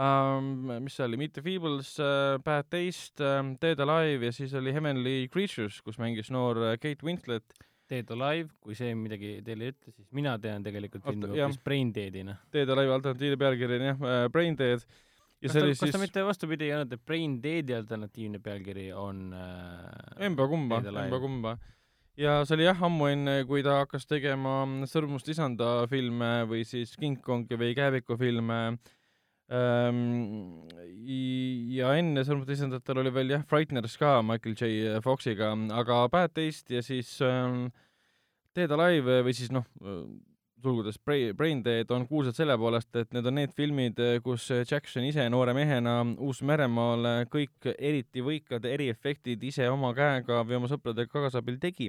ähm,, 0.00 0.70
mis 0.84 0.98
see 0.98 1.06
oli, 1.06 1.18
Meet 1.20 1.34
the 1.38 1.44
Feebles 1.44 1.96
äh,, 2.02 2.36
Bad 2.44 2.70
Taste 2.70 3.24
äh,, 3.26 3.42
Dead 3.62 3.82
Alive 3.82 4.30
ja 4.30 4.36
siis 4.36 4.54
oli 4.58 4.74
Heavenly 4.76 5.26
Creatures, 5.32 5.80
kus 5.86 5.98
mängis 6.02 6.30
noor 6.34 6.62
äh, 6.70 6.78
Kate 6.78 7.06
Winslet. 7.06 7.46
Dead 7.90 8.06
Alive, 8.14 8.52
kui 8.62 8.76
see 8.78 8.92
midagi 8.94 9.40
teile 9.42 9.66
ei 9.66 9.72
ütle, 9.74 9.90
siis 9.96 10.06
mina 10.14 10.36
tean 10.38 10.62
tegelikult 10.62 11.02
filmi 11.02 11.32
hoopis 11.32 11.56
Brain 11.66 11.88
Deadina. 11.90 12.36
Dead 12.54 12.70
Alive 12.70 12.94
alternatiivne 12.94 13.38
pealkiri 13.40 13.80
on 13.80 13.86
jah 13.88 14.28
Brain 14.30 14.54
Dead. 14.58 14.84
ja 15.40 15.48
kas 15.48 15.56
see 15.56 15.58
ta, 15.58 15.64
oli 15.64 15.74
kas 15.74 15.80
ta 15.82 15.88
siis 15.88 16.04
mitte 16.04 16.22
vastupidi 16.28 16.68
ei 16.68 16.76
olnud, 16.76 16.94
et 16.94 17.02
Brain 17.02 17.34
Deadi 17.42 17.74
alternatiivne 17.74 18.38
pealkiri 18.44 18.92
on 18.94 19.34
äh, 19.34 20.22
emba-kumba, 20.28 20.78
emba-kumba. 20.86 21.56
Ja 22.20 22.40
see 22.44 22.56
oli 22.58 22.66
jah 22.66 22.80
ammu 22.86 23.08
enne, 23.10 23.34
kui 23.48 23.62
ta 23.64 23.80
hakkas 23.80 24.04
tegema 24.08 24.62
Sõrmust 24.88 25.28
isanda 25.32 25.86
filme 25.90 26.30
või 26.50 26.64
siis 26.68 26.92
King 27.00 27.20
Kongi 27.24 27.56
või 27.60 27.72
Kääviku 27.76 28.18
filme 28.20 28.60
ähm,. 29.48 30.66
ja 31.74 31.94
enne 31.96 32.24
Sõrmust 32.26 32.52
isandat 32.52 32.84
tal 32.84 33.00
oli 33.02 33.12
veel 33.14 33.32
jah, 33.36 33.44
Frighteners 33.48 33.96
ka 34.00 34.18
Michael 34.26 34.56
J 34.58 34.98
Foxiga, 35.04 35.54
aga 35.72 36.02
Bad 36.12 36.36
Taste 36.36 36.76
ja 36.76 36.82
siis 36.84 37.16
ähm, 37.24 37.70
Dead 38.56 38.72
Alive 38.74 39.22
või 39.24 39.36
siis 39.36 39.52
noh, 39.54 39.64
sulgudes 40.60 41.00
Brain 41.00 41.62
Dead 41.64 41.88
on 41.94 42.04
kuulsad 42.08 42.36
selle 42.36 42.56
poolest, 42.60 42.90
et 43.00 43.14
need 43.16 43.26
on 43.26 43.38
need 43.38 43.56
filmid, 43.56 44.00
kus 44.26 44.50
Jackson 44.68 45.06
ise 45.08 45.24
noore 45.32 45.54
mehena 45.56 46.02
Uus-Meremaal 46.20 47.24
kõik 47.32 47.70
eriti 47.78 48.20
võikad 48.26 48.68
eriefektid 48.68 49.42
ise 49.48 49.70
oma 49.72 49.94
käega 49.96 50.42
või 50.44 50.60
oma 50.60 50.68
sõprade 50.68 51.08
kaasabil 51.08 51.56
tegi. 51.62 51.88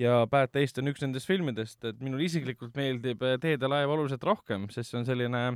Ja 0.00 0.24
Bad 0.30 0.52
Taste 0.54 0.82
on 0.82 0.90
üks 0.90 1.04
nendest 1.04 1.28
filmidest, 1.30 1.78
et 1.86 2.00
minule 2.02 2.26
isiklikult 2.26 2.74
meeldib 2.78 3.22
Dead 3.42 3.62
Alive 3.62 3.94
oluliselt 3.94 4.24
rohkem, 4.26 4.68
sest 4.74 4.90
see 4.90 5.00
on 5.00 5.08
selline 5.08 5.46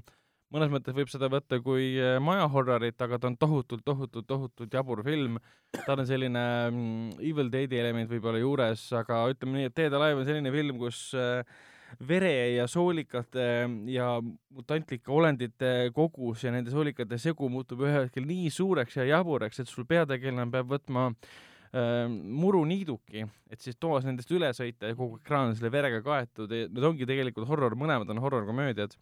mõnes 0.54 0.70
mõttes 0.72 0.96
võib 0.96 1.10
seda 1.12 1.28
võtta 1.32 1.58
kui 1.64 1.90
äh, 2.00 2.16
maja 2.24 2.46
horrorit, 2.52 2.96
aga 3.04 3.18
ta 3.20 3.28
on 3.30 3.36
tohutult, 3.40 3.84
tohutult, 3.84 4.26
tohutult 4.28 4.74
jabur 4.74 5.02
film. 5.04 5.38
tal 5.84 6.00
on 6.00 6.06
selline 6.08 6.44
mm, 6.70 7.18
Evil 7.20 7.50
Deadi 7.52 7.80
element 7.80 8.10
võib-olla 8.10 8.40
juures, 8.40 8.86
aga 8.96 9.26
ütleme 9.32 9.58
nii, 9.58 9.72
et 9.72 9.76
Dead 9.76 9.98
Alive 9.98 10.22
on 10.22 10.28
selline 10.28 10.54
film, 10.54 10.78
kus 10.80 11.02
äh, 11.18 11.58
vere 12.04 12.32
ja 12.54 12.66
soolikate 12.68 13.44
ja 13.88 14.08
mutantlike 14.20 15.12
olendite 15.12 15.90
kogus 15.96 16.44
ja 16.44 16.52
nende 16.52 16.72
soolikate 16.72 17.20
segu 17.20 17.48
muutub 17.52 17.84
ühel 17.84 18.06
hetkel 18.06 18.28
nii 18.28 18.50
suureks 18.52 18.98
ja 19.00 19.08
jaburaks, 19.08 19.60
et 19.60 19.70
sul 19.72 19.88
peategelane 19.88 20.50
peab 20.52 20.68
võtma 20.76 21.10
äh, 21.10 21.36
muruniiduki, 21.72 23.26
et 23.52 23.60
siis 23.60 23.76
toas 23.76 24.06
nendest 24.06 24.30
üle 24.32 24.48
sõita 24.56 24.88
ja 24.88 24.96
kogu 24.96 25.18
ekraan 25.18 25.50
on 25.50 25.56
selle 25.58 25.68
verega 25.72 25.98
kaetud, 26.04 26.52
need 26.52 26.86
ongi 26.88 27.08
tegelikult 27.08 27.48
horror, 27.50 27.76
mõlemad 27.76 28.08
on 28.08 28.22
horror-komöödiad. 28.24 28.94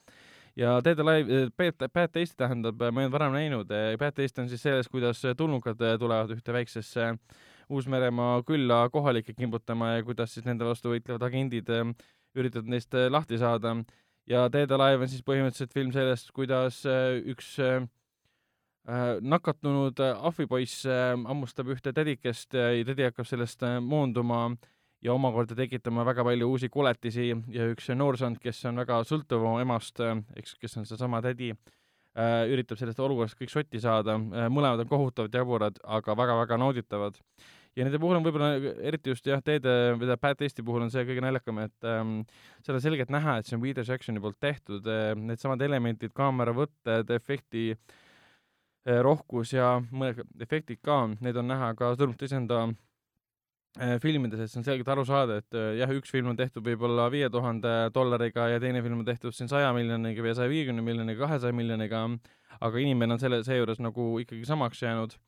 ja 0.57 0.81
Dead 0.83 0.99
Alive, 0.99 1.45
Bad 1.57 1.87
Bad 1.93 2.15
Taste 2.17 2.35
tähendab, 2.37 2.81
ma 2.81 3.01
ei 3.01 3.07
olnud 3.07 3.19
varem 3.19 3.37
näinud, 3.39 3.75
Bad 4.01 4.19
Taste 4.19 4.43
on 4.43 4.49
siis 4.49 4.63
selles, 4.67 4.89
kuidas 4.89 5.23
tulnukad 5.37 5.79
tulevad 5.99 6.35
ühte 6.35 6.53
väiksesse 6.53 7.13
Uus-Meremaa 7.69 8.43
külla 8.47 8.89
kohalikke 8.91 9.35
kimbutama 9.35 9.97
ja 9.97 10.03
kuidas 10.07 10.35
siis 10.35 10.47
nende 10.47 10.65
vastu 10.65 10.93
võitlevad 10.93 11.25
agendid 11.27 11.71
äh, 11.75 11.89
üritavad 12.39 12.71
neist 12.71 12.95
äh, 12.95 13.09
lahti 13.11 13.39
saada. 13.39 13.77
ja 14.27 14.47
Dead 14.53 14.71
Alive 14.71 15.07
on 15.07 15.11
siis 15.11 15.25
põhimõtteliselt 15.27 15.75
film 15.75 15.91
sellest, 15.95 16.31
kuidas 16.35 16.85
äh, 16.87 17.19
üks 17.33 17.57
äh, 17.59 17.83
äh, 17.83 17.89
nakatunud 19.21 19.99
äh, 20.01 20.15
ahvipoiss 20.15 20.85
äh, 20.87 21.17
hammustab 21.27 21.73
ühte 21.75 21.93
tädikest 21.95 22.55
äh, 22.55 22.79
ja 22.79 22.85
tädi 22.87 23.07
hakkab 23.09 23.27
sellest 23.27 23.63
äh, 23.67 23.81
moonduma 23.83 24.53
ja 25.03 25.15
omakorda 25.15 25.57
tekitama 25.59 26.05
väga 26.07 26.25
palju 26.25 26.51
uusi 26.53 26.69
koletisi 26.71 27.33
ja 27.53 27.67
üks 27.73 27.91
noorsand, 27.95 28.39
kes 28.43 28.63
on 28.71 28.79
väga 28.79 29.01
sõltuv 29.09 29.43
oma 29.43 29.65
emast, 29.65 30.01
eks, 30.39 30.55
kes 30.63 30.79
on 30.79 30.87
seesama 30.87 31.21
tädi 31.23 31.51
äh,, 31.51 32.47
üritab 32.47 32.79
sellest 32.79 33.03
olukorrast 33.03 33.39
kõik 33.39 33.53
sotti 33.53 33.83
saada, 33.83 34.17
mõlemad 34.19 34.87
on 34.87 34.91
kohutavalt 34.91 35.35
jaburad, 35.35 35.83
aga 35.85 36.17
väga-väga 36.23 36.59
nauditavad. 36.63 37.19
ja 37.77 37.85
nende 37.85 38.01
puhul 38.01 38.17
on 38.17 38.25
võib-olla 38.25 38.55
eriti 38.89 39.11
just 39.13 39.27
jah, 39.27 39.43
teede 39.45 39.97
või 39.99 40.15
Bad 40.15 40.39
Taste'i 40.41 40.65
puhul 40.65 40.87
on 40.87 40.95
see 40.95 41.05
kõige 41.05 41.27
naljakam, 41.27 41.59
et 41.67 41.91
ähm, 41.91 42.17
seal 42.65 42.79
on 42.79 42.87
selgelt 42.87 43.11
näha, 43.13 43.39
et 43.39 43.51
see 43.51 43.59
on 43.59 43.67
Peter 43.67 43.85
Jacksoni 43.85 44.23
poolt 44.23 44.41
tehtud 44.41 44.87
äh,, 44.87 45.13
needsamad 45.19 45.63
elemendid, 45.63 46.15
kaameravõtted, 46.17 47.13
efekti 47.19 47.73
äh, 47.75 48.03
rohkus 49.03 49.53
ja 49.55 49.77
mõned 49.91 50.23
efektid 50.43 50.81
ka, 50.85 51.05
need 51.25 51.37
on 51.39 51.49
näha 51.51 51.73
ka 51.79 51.93
Sõrmuste 51.99 52.29
isanda 52.29 52.61
äh, 53.81 53.97
filmides, 54.03 54.41
et 54.41 54.53
see 54.53 54.61
on 54.61 54.67
selgelt 54.69 54.91
aru 54.95 55.05
saada, 55.09 55.41
et 55.43 55.59
äh, 55.59 55.75
jah, 55.81 55.91
üks 55.97 56.13
film 56.15 56.31
on 56.31 56.39
tehtud 56.39 56.65
võib-olla 56.67 57.09
viie 57.13 57.31
tuhande 57.33 57.75
dollariga 57.95 58.49
ja 58.53 58.63
teine 58.63 58.83
film 58.85 59.03
on 59.03 59.09
tehtud 59.09 59.35
siin 59.35 59.51
saja 59.51 59.73
miljoniga 59.77 60.23
või 60.23 60.37
saja 60.39 60.53
viiekümne 60.53 60.87
miljoniga, 60.87 61.25
kahesaja 61.27 61.57
miljoniga, 61.57 62.07
aga 62.61 62.83
inimene 62.83 63.17
on 63.17 63.23
selle, 63.23 63.43
seejuures 63.47 63.83
nagu 63.83 64.17
ikkagi 64.23 64.47
samaks 64.49 64.83
jäänud 64.87 65.19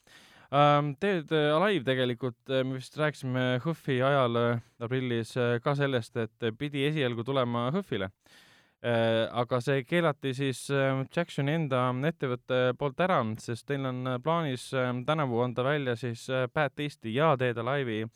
um,. 0.48 0.94
Dead 1.02 1.32
Alive 1.58 1.84
tegelikult, 1.84 2.40
me 2.48 2.78
vist 2.78 2.96
rääkisime 2.96 3.48
HÖFFi 3.64 4.02
ajal 4.06 4.42
äh, 4.42 4.66
aprillis 4.80 5.34
äh, 5.36 5.56
ka 5.64 5.74
sellest, 5.78 6.16
et 6.16 6.52
pidi 6.58 6.86
esialgu 6.88 7.26
tulema 7.26 7.72
HÖFFile 7.74 8.12
Äh, 8.12 8.44
aga 8.82 9.58
see 9.58 9.82
keelati 9.82 10.30
siis 10.38 10.68
äh, 10.70 11.02
Jacksoni 11.10 11.56
enda 11.58 11.88
ettevõtte 12.06 12.76
poolt 12.78 13.00
ära, 13.02 13.18
sest 13.42 13.68
neil 13.72 13.88
on 13.90 14.06
äh, 14.06 14.18
plaanis 14.22 14.72
äh, 14.72 14.92
tänavu 15.06 15.42
anda 15.42 15.64
välja 15.66 15.96
siis 15.96 16.28
äh, 16.30 16.46
Bad 16.46 16.76
Taste'i 16.78 17.14
ja 17.16 17.34
Dead 17.36 17.58
Alive'i 17.58 18.06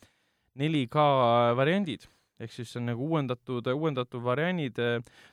4K 0.55 1.55
variandid. 1.57 2.07
Ehk 2.39 2.51
siis 2.51 2.71
see 2.71 2.79
on 2.79 2.87
nagu 2.89 3.05
uuendatud, 3.05 3.67
uuendatud 3.67 4.23
variandid, 4.23 4.79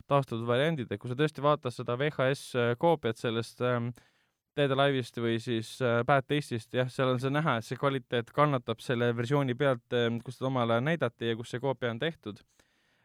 taastatud 0.07 0.47
variandid, 0.47 0.91
et 0.91 1.01
kui 1.01 1.11
sa 1.11 1.17
tõesti 1.17 1.43
vaatad 1.43 1.75
seda 1.75 1.97
VHS 1.99 2.77
koopiat 2.79 3.19
sellest 3.19 3.63
ähm, 3.65 3.89
Dead 4.57 4.71
Alive'ist 4.75 5.17
või 5.23 5.39
siis 5.41 5.77
äh, 5.79 6.03
Bad 6.07 6.27
Taste'ist, 6.27 6.75
jah, 6.75 6.91
seal 6.91 7.15
on 7.15 7.23
see 7.23 7.31
näha, 7.31 7.59
et 7.59 7.67
see 7.67 7.79
kvaliteet 7.79 8.35
kannatab 8.35 8.83
selle 8.83 9.13
versiooni 9.17 9.55
pealt, 9.55 9.95
kus 10.25 10.41
seda 10.41 10.51
omal 10.51 10.75
ajal 10.75 10.89
näidati 10.91 11.31
ja 11.31 11.39
kus 11.39 11.55
see 11.55 11.63
koopia 11.63 11.95
on 11.95 12.03
tehtud 12.03 12.43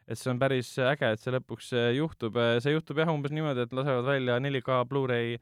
et 0.06 0.18
see 0.18 0.30
on 0.30 0.38
päris 0.38 0.70
äge, 0.78 1.12
et 1.12 1.22
see 1.22 1.34
lõpuks 1.34 1.72
äh, 1.74 1.90
juhtub, 1.96 2.38
see 2.62 2.76
juhtub 2.76 3.02
jah, 3.02 3.12
umbes 3.12 3.34
niimoodi, 3.34 3.66
et 3.66 3.76
lasevad 3.76 4.06
välja 4.06 4.40
4K 4.42 4.82
Blu-ray 4.90 5.36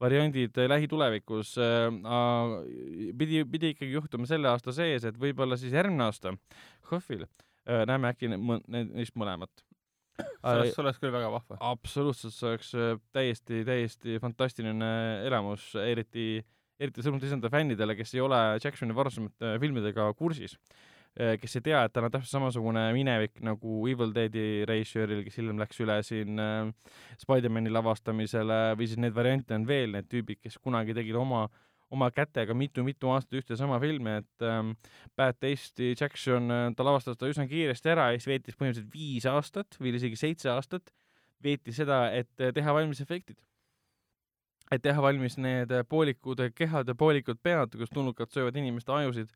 variandid 0.00 0.58
äh, 0.58 0.68
lähitulevikus 0.70 1.56
äh,. 1.58 1.88
pidi, 3.18 3.44
pidi 3.44 3.72
ikkagi 3.74 3.92
juhtuma 3.92 4.26
selle 4.30 4.50
aasta 4.50 4.74
sees, 4.74 5.06
et 5.08 5.18
võib-olla 5.18 5.58
siis 5.58 5.74
järgmine 5.74 6.06
aasta 6.06 6.34
HÖFFil 6.90 7.24
äh, 7.24 7.84
näeme 7.88 8.12
äkki 8.12 8.30
neist 8.30 9.16
mõlemat. 9.18 9.64
see 10.18 10.54
oleks, 10.54 10.74
see 10.74 10.84
oleks 10.84 11.00
küll 11.02 11.14
väga 11.14 11.30
vahva. 11.34 11.58
absoluutselt, 11.72 12.34
see 12.34 12.52
oleks 12.52 12.70
äh, 12.78 12.94
täiesti, 13.14 13.64
täiesti 13.66 14.20
fantastiline 14.22 14.92
elamus, 15.26 15.72
eriti, 15.82 16.44
eriti 16.78 17.04
sõnum 17.06 17.22
enda 17.22 17.50
fännidele, 17.50 17.98
kes 17.98 18.14
ei 18.14 18.22
ole 18.22 18.38
Jacksoni 18.62 18.94
varasemate 18.94 19.56
filmidega 19.62 20.12
kursis. 20.18 20.58
Kes 21.16 21.56
ei 21.58 21.64
tea, 21.66 21.80
et 21.84 21.92
tal 21.92 22.06
on 22.06 22.12
täpselt 22.14 22.36
samasugune 22.36 22.84
minevik 22.94 23.40
nagu 23.42 23.80
Evil 23.90 24.12
Deadi 24.14 24.64
režissööril, 24.68 25.24
kes 25.26 25.38
hiljem 25.40 25.58
läks 25.58 25.80
üle 25.82 25.96
siin 26.06 26.38
äh, 26.42 26.92
Spider-man'i 27.18 27.72
lavastamisele 27.74 28.60
või 28.78 28.86
siis 28.90 29.00
neid 29.02 29.16
variante 29.16 29.56
on 29.56 29.66
veel, 29.66 29.96
need 29.96 30.06
tüübid, 30.12 30.42
kes 30.44 30.60
kunagi 30.62 30.94
tegid 30.94 31.18
oma 31.18 31.48
oma 31.94 32.10
kätega 32.12 32.52
mitu-mitu 32.56 33.08
aastat 33.14 33.38
ühte 33.40 33.56
sama 33.56 33.78
filmi, 33.80 34.18
et 34.20 34.44
ähm, 34.44 34.74
Bad 35.16 35.38
Taste'i 35.40 35.94
Jackson, 35.96 36.52
ta 36.76 36.84
lavastas 36.84 37.16
ta 37.16 37.28
üsna 37.30 37.46
kiiresti 37.48 37.92
ära 37.94 38.10
ja 38.12 38.18
siis 38.18 38.28
veetis 38.28 38.58
põhimõtteliselt 38.58 38.92
viis 38.92 39.26
aastat 39.28 39.78
või 39.80 39.94
isegi 39.96 40.18
seitse 40.20 40.52
aastat, 40.52 40.92
veeti 41.44 41.72
seda, 41.72 42.08
et 42.12 42.30
äh, 42.42 42.52
teha 42.54 42.74
valmis 42.76 43.00
efektid. 43.04 43.38
et 44.68 44.82
teha 44.84 45.00
valmis 45.00 45.38
need 45.40 45.70
äh, 45.72 45.84
poolikud 45.88 46.42
kehad 46.54 46.88
ja 46.88 46.94
poolikud 46.94 47.38
pead, 47.42 47.72
kus 47.80 47.88
tulnukad 47.88 48.28
söövad 48.34 48.56
inimeste 48.56 48.92
ajusid. 48.92 49.32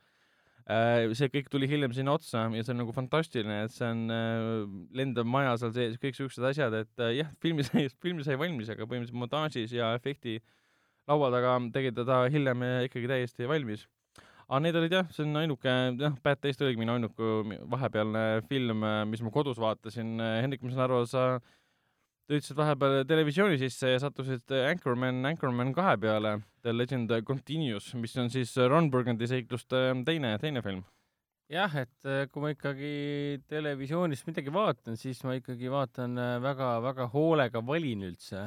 See 0.67 1.31
kõik 1.33 1.49
tuli 1.51 1.67
hiljem 1.71 1.95
sinna 1.97 2.15
otsa 2.15 2.45
ja 2.55 2.63
see 2.63 2.73
on 2.75 2.83
nagu 2.83 2.95
fantastiline, 2.95 3.63
et 3.67 3.75
see 3.75 3.89
on 3.89 4.03
äh, 4.15 4.67
lendav 4.95 5.27
maja 5.27 5.57
seal 5.59 5.73
sees, 5.75 5.97
kõik 6.03 6.19
siuksed 6.19 6.45
asjad, 6.47 6.75
et 6.85 7.03
äh, 7.03 7.17
jah, 7.19 7.33
filmi 7.43 7.65
sai, 7.69 7.89
filmi 8.03 8.27
sai 8.27 8.39
valmis, 8.39 8.71
aga 8.71 8.87
põhimõtteliselt 8.87 9.23
montaažis 9.25 9.75
ja 9.75 9.93
efekti 9.99 10.39
laua 11.11 11.33
taga 11.35 11.57
tegi 11.75 11.91
ta 11.99 12.23
hiljem 12.31 12.63
äh, 12.63 12.77
ikkagi 12.87 13.11
täiesti 13.11 13.51
valmis. 13.51 13.89
aga 14.49 14.61
need 14.63 14.79
olid 14.79 14.95
jah, 14.95 15.11
see 15.11 15.27
on 15.27 15.41
ainuke, 15.41 15.75
jah, 15.99 16.15
Bad 16.23 16.43
Taste 16.45 16.65
oligi 16.65 16.79
minu 16.79 16.95
ainuke 16.95 17.59
vahepealne 17.73 18.25
film, 18.51 18.85
mis 19.09 19.23
ma 19.25 19.31
kodus 19.33 19.59
vaatasin. 19.59 20.19
Hendrik, 20.43 20.63
ma 20.63 20.75
saan 20.75 20.85
aru, 20.85 20.99
sa 21.09 21.23
töötasid 22.31 22.59
vahepeal 22.59 23.03
televisiooni 23.09 23.59
sisse 23.61 23.93
ja 23.95 24.01
sattusid 24.03 24.55
Anchorman, 24.63 25.21
Anchorman 25.33 25.73
kahe 25.77 25.97
peale, 26.01 26.39
The 26.63 26.75
Legend 26.75 27.13
Continues, 27.27 27.93
mis 27.99 28.17
on 28.21 28.31
siis 28.33 28.55
Ron 28.57 28.91
Burgundy 28.91 29.29
seikluste 29.31 29.85
teine, 30.07 30.37
teine 30.43 30.63
film. 30.65 30.83
jah, 31.53 31.75
et 31.83 32.09
äh, 32.09 32.25
kui 32.33 32.41
ma 32.41 32.53
ikkagi 32.55 32.93
televisioonist 33.51 34.29
midagi 34.31 34.53
vaatan, 34.55 34.97
siis 34.97 35.21
ma 35.27 35.35
ikkagi 35.37 35.69
vaatan 35.73 36.17
väga-väga 36.41 37.11
hoolega 37.13 37.61
valin 37.67 38.07
üldse, 38.09 38.47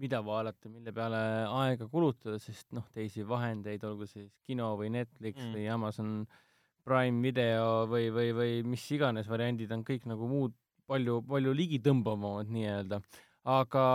mida 0.00 0.22
vaadata, 0.24 0.70
mille 0.72 0.92
peale 0.96 1.20
aega 1.48 1.88
kulutada, 1.92 2.38
sest 2.40 2.68
noh, 2.76 2.84
teisi 2.94 3.24
vahendeid, 3.28 3.84
olgu 3.88 4.08
siis 4.08 4.30
kino 4.46 4.74
või 4.80 4.90
Netflix 4.94 5.40
mm. 5.40 5.54
või 5.56 5.68
Amazon 5.72 6.12
Prime 6.86 7.22
video 7.24 7.86
või, 7.90 8.10
või, 8.14 8.30
või 8.36 8.52
mis 8.74 8.84
iganes 8.94 9.26
variandid 9.28 9.72
on 9.74 9.82
kõik 9.86 10.04
nagu 10.06 10.28
muud 10.30 10.54
palju, 10.90 11.20
palju 11.28 11.54
ligitõmbavamad 11.56 12.52
nii-öelda. 12.52 13.00
aga 13.46 13.86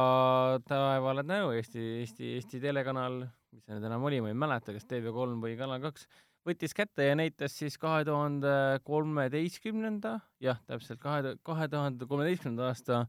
taevale 0.67 1.23
tänu, 1.27 1.51
Eesti, 1.57 1.81
Eesti, 2.01 2.35
Eesti 2.37 2.61
telekanal, 2.63 3.25
mis 3.51 3.65
see 3.65 3.75
nüüd 3.75 3.87
enam 3.89 4.05
oli, 4.07 4.21
ma 4.23 4.31
ei 4.31 4.37
mäleta, 4.37 4.75
kas 4.75 4.87
TV3 4.87 5.41
või 5.43 5.57
Kanal 5.59 5.81
kaks, 5.83 6.07
võttis 6.47 6.73
kätte 6.75 7.05
ja 7.05 7.17
näitas 7.17 7.55
siis 7.59 7.77
kahe 7.81 8.05
tuhande 8.07 8.53
kolmeteistkümnenda, 8.87 10.15
jah, 10.43 10.61
täpselt 10.69 11.01
kahe, 11.03 11.35
kahe 11.45 11.67
tuhande 11.71 12.07
kolmeteistkümnenda 12.09 12.71
aasta 12.71 13.03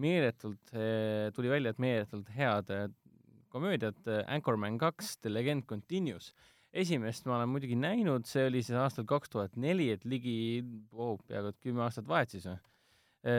meeletult, 0.00 0.72
tuli 1.36 1.52
välja, 1.52 1.74
et 1.74 1.82
meeletult 1.82 2.30
head 2.36 2.72
eh, 2.72 2.86
komöödiat 3.52 4.08
eh, 4.08 4.24
Anchorman 4.30 4.78
kaks, 4.80 5.18
The 5.18 5.32
Legend 5.32 5.66
Continues. 5.68 6.32
esimest 6.72 7.24
ma 7.26 7.34
olen 7.40 7.48
muidugi 7.50 7.74
näinud, 7.74 8.28
see 8.30 8.44
oli 8.46 8.60
siis 8.62 8.78
aastal 8.78 9.04
kaks 9.10 9.32
tuhat 9.32 9.56
neli, 9.58 9.88
et 9.90 10.04
ligi 10.06 10.62
oh, 10.92 11.16
peaaegu 11.26 11.50
et 11.50 11.58
kümme 11.66 11.82
aastat 11.82 12.06
vahet 12.08 12.30
siis 12.30 12.46
või. 12.46 12.60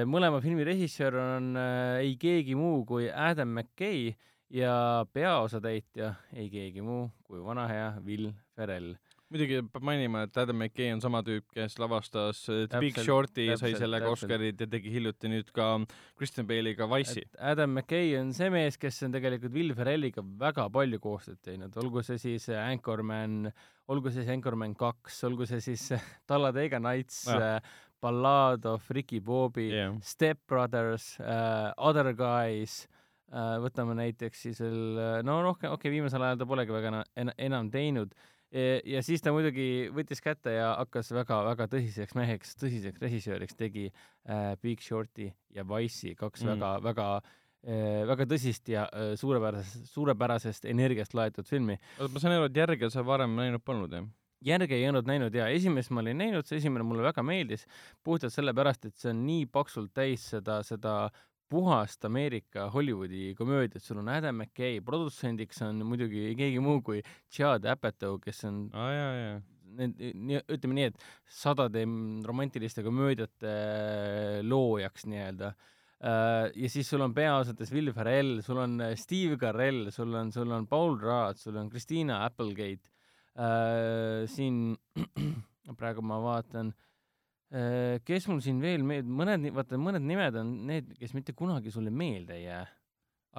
Mõlema 0.06 0.42
filmi 0.44 0.66
režissöör 0.68 1.16
on 1.22 1.56
eh, 1.58 2.02
ei 2.04 2.18
keegi 2.22 2.58
muu 2.58 2.84
kui 2.86 3.10
Adam 3.10 3.56
McKay 3.56 4.12
ja 4.54 5.06
peaosatäitja 5.14 6.14
ei 6.36 6.50
keegi 6.54 6.84
muu 6.86 7.08
kui 7.24 7.42
vana 7.42 7.68
hea 7.72 7.88
Will 8.06 8.30
Ferrell 8.56 8.94
muidugi 9.32 9.62
peab 9.72 9.86
mainima, 9.88 10.26
et 10.28 10.38
Adam 10.42 10.58
McKay 10.60 10.92
on 10.92 11.02
sama 11.04 11.22
tüüp, 11.24 11.46
kes 11.56 11.78
lavastas 11.80 12.42
äh, 12.52 12.66
The 12.72 12.82
Big 12.84 12.98
Shorti, 13.00 13.48
sai 13.60 13.72
sellega. 13.80 14.10
Oscarid 14.12 14.60
ja 14.60 14.68
tegi 14.70 14.92
hiljuti 14.92 15.32
nüüd 15.32 15.52
ka 15.56 15.68
Kristen 16.20 16.48
Bale'iga 16.50 16.88
Wise'i. 16.92 17.24
Adam 17.40 17.72
McKay 17.78 18.18
on 18.20 18.34
see 18.36 18.52
mees, 18.54 18.78
kes 18.82 19.00
on 19.08 19.16
tegelikult 19.16 19.56
Will 19.56 19.76
Ferrelliga 19.78 20.24
väga 20.42 20.68
palju 20.74 21.00
koostööd 21.04 21.40
teinud, 21.48 21.78
olgu 21.80 22.04
see 22.06 22.20
siis 22.22 22.50
äh, 22.52 22.60
Anchorman, 22.74 23.54
olgu 23.92 24.12
see 24.12 24.26
siis 24.26 24.36
Anchorman 24.36 24.76
kaks, 24.80 25.22
olgu 25.30 25.48
see 25.50 25.64
siis 25.64 25.88
äh, 25.96 26.12
Talladega 26.28 26.82
Nights 26.84 27.24
Ballad 28.02 28.66
of 28.66 28.90
Ricky 28.90 29.20
Bobby 29.20 29.70
jah, 29.72 29.96
Step 30.02 30.40
Brothers 30.50 31.16
uh,, 31.22 31.72
Other 31.78 32.12
Guys 32.18 32.86
uh,, 33.32 33.58
võtame 33.64 33.96
näiteks 34.00 34.46
siis 34.48 34.62
veel, 34.64 35.00
no 35.28 35.40
rohkem, 35.46 35.72
okei 35.72 35.90
okay,, 35.90 35.96
viimasel 35.98 36.26
ajal 36.26 36.42
ta 36.42 36.48
polegi 36.50 36.74
väga 36.76 36.92
ena- 36.92 37.08
en, 37.16 37.34
enam 37.50 37.72
teinud. 37.74 38.14
ja 38.52 39.00
siis 39.00 39.22
ta 39.24 39.32
muidugi 39.32 39.88
võttis 39.96 40.20
kätte 40.20 40.52
ja 40.52 40.74
hakkas 40.76 41.14
väga-väga 41.16 41.70
tõsiseks 41.72 42.18
meheks, 42.20 42.58
tõsiseks 42.60 43.00
režissööriks, 43.00 43.56
tegi 43.56 43.86
uh, 43.88 44.58
Big 44.60 44.82
Shorti 44.84 45.30
ja 45.56 45.64
Wise'i, 45.64 46.18
kaks 46.20 46.44
Mm. 46.44 46.58
mm. 46.58 46.84
väga, 46.84 47.06
väga 48.10 48.26
tõsist 48.28 48.68
ja 48.74 48.88
suurepärasest, 49.16 49.86
suurepärasest 49.94 50.66
energiast 50.66 51.14
laetud 51.14 51.48
filmi. 51.48 51.78
ma 52.02 52.20
saan 52.20 52.34
aru, 52.34 52.50
et 52.50 52.58
järge 52.58 52.90
sa 52.92 53.06
varem 53.06 53.36
näinud 53.38 53.64
polnud, 53.64 53.94
jah? 53.94 54.10
Järge 54.46 54.78
ei 54.78 54.88
olnud 54.90 55.10
näinud 55.10 55.36
ja 55.36 55.48
esimest 55.54 55.92
ma 55.94 56.02
olin 56.02 56.18
näinud, 56.18 56.48
see 56.48 56.62
esimene 56.62 56.86
mulle 56.88 57.06
väga 57.06 57.24
meeldis, 57.26 57.68
puhtalt 58.04 58.34
sellepärast, 58.34 58.88
et 58.90 58.98
see 58.98 59.12
on 59.14 59.26
nii 59.28 59.46
paksult 59.54 59.94
täis 59.94 60.26
seda, 60.34 60.62
seda 60.66 60.96
puhast 61.52 62.06
Ameerika 62.06 62.70
Hollywoodi 62.72 63.36
komöödiat, 63.36 63.84
sul 63.84 64.00
on 64.00 64.10
Adam 64.10 64.38
McKay, 64.40 64.80
produtsendiks 64.88 65.60
on 65.66 65.84
muidugi 65.86 66.32
keegi 66.40 66.62
muu 66.64 66.80
kui 66.86 67.02
Chad 67.32 67.68
Apatow, 67.68 68.20
kes 68.24 68.46
on 68.48 68.62
aa 68.72 68.92
jaa, 68.96 69.10
jaa. 69.18 69.42
need, 69.82 70.00
nii, 70.00 70.40
ütleme 70.56 70.78
nii, 70.78 70.88
et 70.94 71.04
sadade 71.42 71.84
romantiliste 72.28 72.84
komöödiate 72.88 73.52
loojaks 74.48 75.06
nii-öelda. 75.12 75.52
ja 76.56 76.70
siis 76.72 76.90
sul 76.90 77.04
on 77.04 77.14
peaosades 77.14 77.72
Will 77.76 77.92
Ferrell, 77.94 78.40
sul 78.42 78.58
on 78.64 78.80
äh, 78.82 78.96
Steve 78.98 79.38
Carell, 79.38 79.92
sul 79.92 80.16
on, 80.18 80.32
sul 80.32 80.50
on 80.56 80.66
Paul 80.68 80.98
Rudd, 81.04 81.38
sul 81.38 81.60
on 81.62 81.70
Christina 81.70 82.24
Applegate. 82.26 82.90
Siin 83.32 84.76
praegu 85.80 86.04
ma 86.04 86.18
vaatan, 86.20 86.74
kes 88.08 88.28
mul 88.28 88.42
siin 88.44 88.60
veel 88.64 88.84
meeld-, 88.88 89.08
mõned, 89.08 89.50
vaata 89.56 89.80
mõned 89.80 90.04
nimed 90.04 90.36
on 90.40 90.54
need, 90.68 90.94
kes 91.00 91.16
mitte 91.16 91.36
kunagi 91.38 91.72
sulle 91.72 91.92
meelde 91.92 92.36
ei 92.38 92.46
jää. 92.46 92.66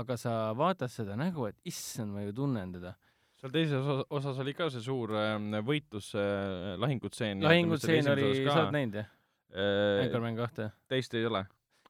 aga 0.01 0.17
sa 0.17 0.33
vaatad 0.57 0.89
seda 0.89 1.17
nägu, 1.21 1.47
et 1.51 1.59
issand, 1.69 2.15
ma 2.15 2.23
ju 2.25 2.33
tunnen 2.33 2.73
teda 2.73 2.95
seal 3.43 3.51
teises 3.51 3.75
osas, 3.83 4.05
osas 4.15 4.39
oli 4.39 4.55
ka 4.55 4.69
see 4.71 4.85
suur 4.85 5.17
äh, 5.19 5.35
võitlus 5.67 6.13
äh, 6.15 6.77
lahingutseen. 6.79 7.43
lahingutseen 7.43 8.11
oli, 8.13 8.29
sa 8.47 8.61
oled 8.61 8.77
näinud 8.77 9.01
jah? 9.01 9.09
äh, 9.51 10.05
Anchorman 10.05 10.39
kahte? 10.39 10.69
teist 10.91 11.17
ei 11.19 11.27
ole. 11.27 11.43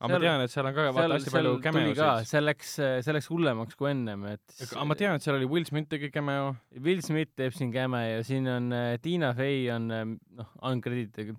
Aga 0.03 0.13
ma 0.13 0.19
tean, 0.25 0.41
et 0.45 0.51
seal 0.53 0.67
on 0.69 0.75
ka 0.75 0.89
vaata 0.97 1.15
hästi 1.17 1.33
palju 1.35 1.53
cameosid. 1.63 2.27
see 2.33 2.43
läks, 2.43 2.73
see 3.07 3.15
läks 3.17 3.29
hullemaks 3.31 3.79
kui 3.79 3.91
ennem, 3.93 4.27
et 4.35 4.59
aga 4.67 4.85
ma 4.91 4.97
tean, 4.99 5.15
et 5.17 5.23
seal 5.25 5.39
oli 5.39 5.47
Will 5.49 5.65
Smith 5.69 5.89
tegi 5.93 6.11
cameo. 6.15 6.53
Will 6.83 7.01
Smith 7.07 7.33
teeb 7.39 7.55
siin 7.57 7.71
käme 7.75 8.03
ja 8.09 8.21
siin 8.27 8.49
on 8.51 8.69
äh, 8.77 8.97
Tiina 9.03 9.33
Fey 9.39 9.69
on 9.75 9.89
äh, 9.95 10.05
noh, 10.41 10.51
uncredited, 10.69 11.35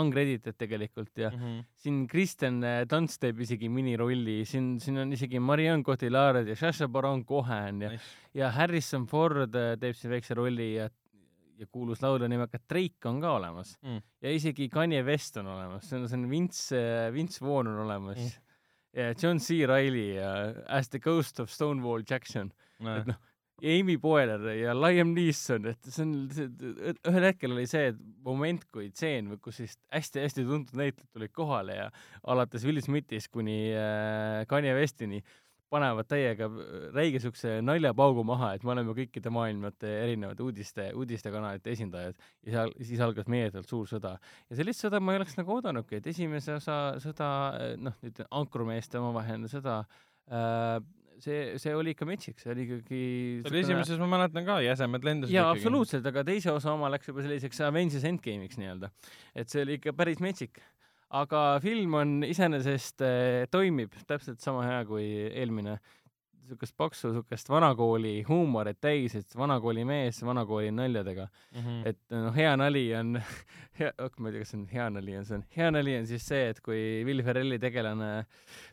uncredited 0.00 0.56
tegelikult 0.56 1.12
ja 1.20 1.28
Mhm. 1.30 1.58
siin 1.76 2.06
Kristen 2.08 2.62
äh, 2.64 2.86
Dunst 2.88 3.20
teeb 3.20 3.40
isegi 3.44 3.68
minirolli, 3.68 4.38
siin, 4.48 4.78
siin 4.80 4.96
on 5.04 5.12
isegi 5.12 5.38
Marianne 5.38 5.84
Cotillard 5.84 6.48
ja 6.48 6.56
Sacha 6.56 6.88
Baron 6.88 7.24
Cohen 7.28 7.82
ja, 7.84 7.90
ja 8.34 8.50
Harrison 8.56 9.04
Ford 9.06 9.52
teeb 9.52 9.94
siin 9.94 10.10
väikse 10.16 10.34
rolli 10.40 10.70
ja 10.78 10.88
ja 11.58 11.66
kuulus 11.66 12.02
laulja 12.02 12.28
nimega 12.30 12.60
Drake 12.70 13.08
on 13.10 13.20
ka 13.22 13.32
olemas. 13.38 13.76
Mm. 13.82 14.02
ja 14.22 14.34
isegi 14.34 14.68
Kanye 14.72 15.02
West 15.06 15.36
on 15.40 15.50
olemas, 15.54 15.88
see 15.88 15.98
on, 15.98 16.08
see 16.08 16.18
on 16.18 16.28
Vince, 16.30 16.82
Vince 17.14 17.42
Vaughn 17.44 17.72
on 17.72 17.82
olemas. 17.86 18.18
Mm. 18.18 19.00
ja 19.00 19.14
John 19.22 19.42
C. 19.42 19.64
Reilly 19.66 20.14
ja 20.16 20.34
As 20.68 20.88
the 20.88 20.98
Ghost 20.98 21.40
of 21.40 21.50
Stonewall 21.50 22.06
Jackson. 22.10 22.52
Et 22.78 23.08
noh, 23.10 23.18
ja 23.62 23.74
Amy 23.80 23.98
Poehler 23.98 24.44
ja 24.54 24.74
Liam 24.76 25.12
Neeson, 25.16 25.66
et 25.72 25.90
see 25.90 26.04
on, 26.04 26.12
ühel 27.10 27.26
hetkel 27.26 27.54
oli 27.56 27.66
see 27.70 27.90
et 27.90 27.98
moment, 28.24 28.62
kui 28.72 28.90
tseen, 28.92 29.32
kus 29.42 29.58
siis 29.62 29.74
hästi-hästi 29.94 30.46
tuntud 30.46 30.78
näitlejad 30.78 31.10
tulid 31.10 31.34
kohale 31.34 31.78
ja 31.80 31.88
alates 32.30 32.66
Will 32.68 32.80
Smithist 32.84 33.32
kuni 33.34 33.58
äh, 33.74 34.44
Kanye 34.50 34.76
Westini 34.78 35.22
panevad 35.72 36.08
täiega 36.08 36.48
räige 36.94 37.20
siukse 37.22 37.58
naljapaugu 37.64 38.24
maha, 38.26 38.54
et 38.56 38.66
me 38.66 38.74
oleme 38.74 38.94
kõikide 38.96 39.32
maailmate 39.34 39.90
erinevate 40.04 40.44
uudiste, 40.44 40.90
uudistekanalite 40.96 41.74
esindajad 41.76 42.18
ja 42.46 42.54
seal, 42.54 42.74
siis 42.90 43.02
algas 43.04 43.28
meeletult 43.30 43.68
suur 43.68 43.88
sõda. 43.90 44.16
ja 44.50 44.60
sellist 44.60 44.84
sõda 44.84 45.00
ma 45.00 45.14
ei 45.14 45.22
oleks 45.22 45.38
nagu 45.40 45.56
oodanudki, 45.58 46.00
et 46.00 46.12
esimese 46.14 46.56
osa 46.58 46.78
sõda, 47.02 47.30
noh, 47.80 47.98
ütleme 48.02 48.30
ankrumeeste 48.42 49.00
omavaheline 49.00 49.50
sõda 49.52 49.82
äh, 50.32 50.78
see, 51.22 51.58
see 51.60 51.74
oli 51.76 51.92
ikka 51.94 52.06
metsik, 52.08 52.38
see 52.40 52.52
oli 52.52 52.64
ikkagi 52.66 53.02
see 53.42 53.52
oli 53.52 53.62
esimeses, 53.62 54.00
ma 54.00 54.08
mäletan 54.14 54.46
ka, 54.46 54.58
jäsemed 54.64 55.06
lendasid 55.06 55.34
jaa, 55.34 55.50
absoluutselt, 55.54 56.06
aga 56.10 56.24
teise 56.26 56.52
osa 56.54 56.72
oma 56.74 56.90
läks 56.94 57.10
juba 57.10 57.24
selliseks 57.26 57.62
Avengers 57.66 58.06
Endgame'iks 58.08 58.60
nii-öelda. 58.60 58.90
et 59.38 59.50
see 59.50 59.64
oli 59.66 59.78
ikka 59.80 59.94
päris 59.98 60.22
metsik. 60.24 60.62
Aga 61.16 61.42
film 61.62 61.94
on 61.98 62.18
iseenesest 62.26 63.04
äh, 63.04 63.46
toimib 63.50 63.94
täpselt 64.08 64.42
sama 64.44 64.66
hea 64.66 64.82
kui 64.88 65.06
eelmine. 65.28 65.78
niisugust 66.48 66.72
paksu, 66.80 67.10
niisugust 67.10 67.50
vanakooli 67.52 68.22
huumorit 68.24 68.78
täis, 68.80 69.12
et 69.18 69.34
vanakooli 69.36 69.82
mees 69.84 70.22
vanakooli 70.24 70.70
naljadega. 70.72 71.26
mm. 71.52 71.82
et 71.86 71.98
noh, 72.14 72.32
hea 72.32 72.54
nali 72.56 72.86
on, 72.96 73.18
hea, 73.78 73.92
ma 74.18 74.30
ei 74.30 74.32
tea, 74.32 74.44
kas 74.44 74.54
see 74.54 74.60
on 74.60 74.64
hea 74.72 74.86
nali 74.94 75.16
on, 75.18 75.26
see 75.28 75.36
on, 75.36 75.44
hea 75.56 75.68
nali 75.70 75.98
on 75.98 76.08
siis 76.08 76.24
see, 76.30 76.48
et 76.54 76.62
kui 76.64 76.80
Will 77.04 77.20
Ferrelli 77.24 77.60
tegelane 77.60 78.10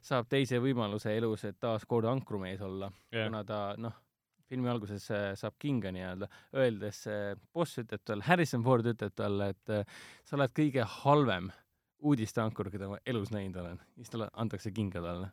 saab 0.04 0.32
teise 0.32 0.62
võimaluse 0.64 1.18
elus, 1.18 1.44
et 1.50 1.60
taas 1.60 1.84
kord 1.88 2.08
ankrumees 2.12 2.64
olla 2.64 2.92
Jah. 3.12 3.28
kuna 3.28 3.44
ta 3.44 3.60
noh, 3.78 4.00
filmi 4.48 4.72
alguses 4.72 5.10
äh, 5.12 5.28
saab 5.36 5.60
kinga 5.60 5.92
nii-öelda, 5.92 6.32
öeldes 6.56 7.04
äh, 7.12 7.36
boss 7.52 7.80
ütleb 7.84 8.08
talle, 8.08 8.24
Harrison 8.28 8.64
Ford 8.64 8.88
ütleb 8.88 9.16
talle, 9.20 9.52
et 9.52 9.78
sa 10.24 10.40
oled 10.40 10.56
kõige 10.56 10.88
halvem 11.02 11.52
uudisteankur, 12.00 12.70
keda 12.74 12.90
ma 12.92 13.00
elus 13.06 13.32
näinud 13.32 13.62
olen. 13.62 13.80
siis 13.96 14.10
talle 14.10 14.30
antakse 14.34 14.72
kinga 14.72 15.02
talle. 15.02 15.30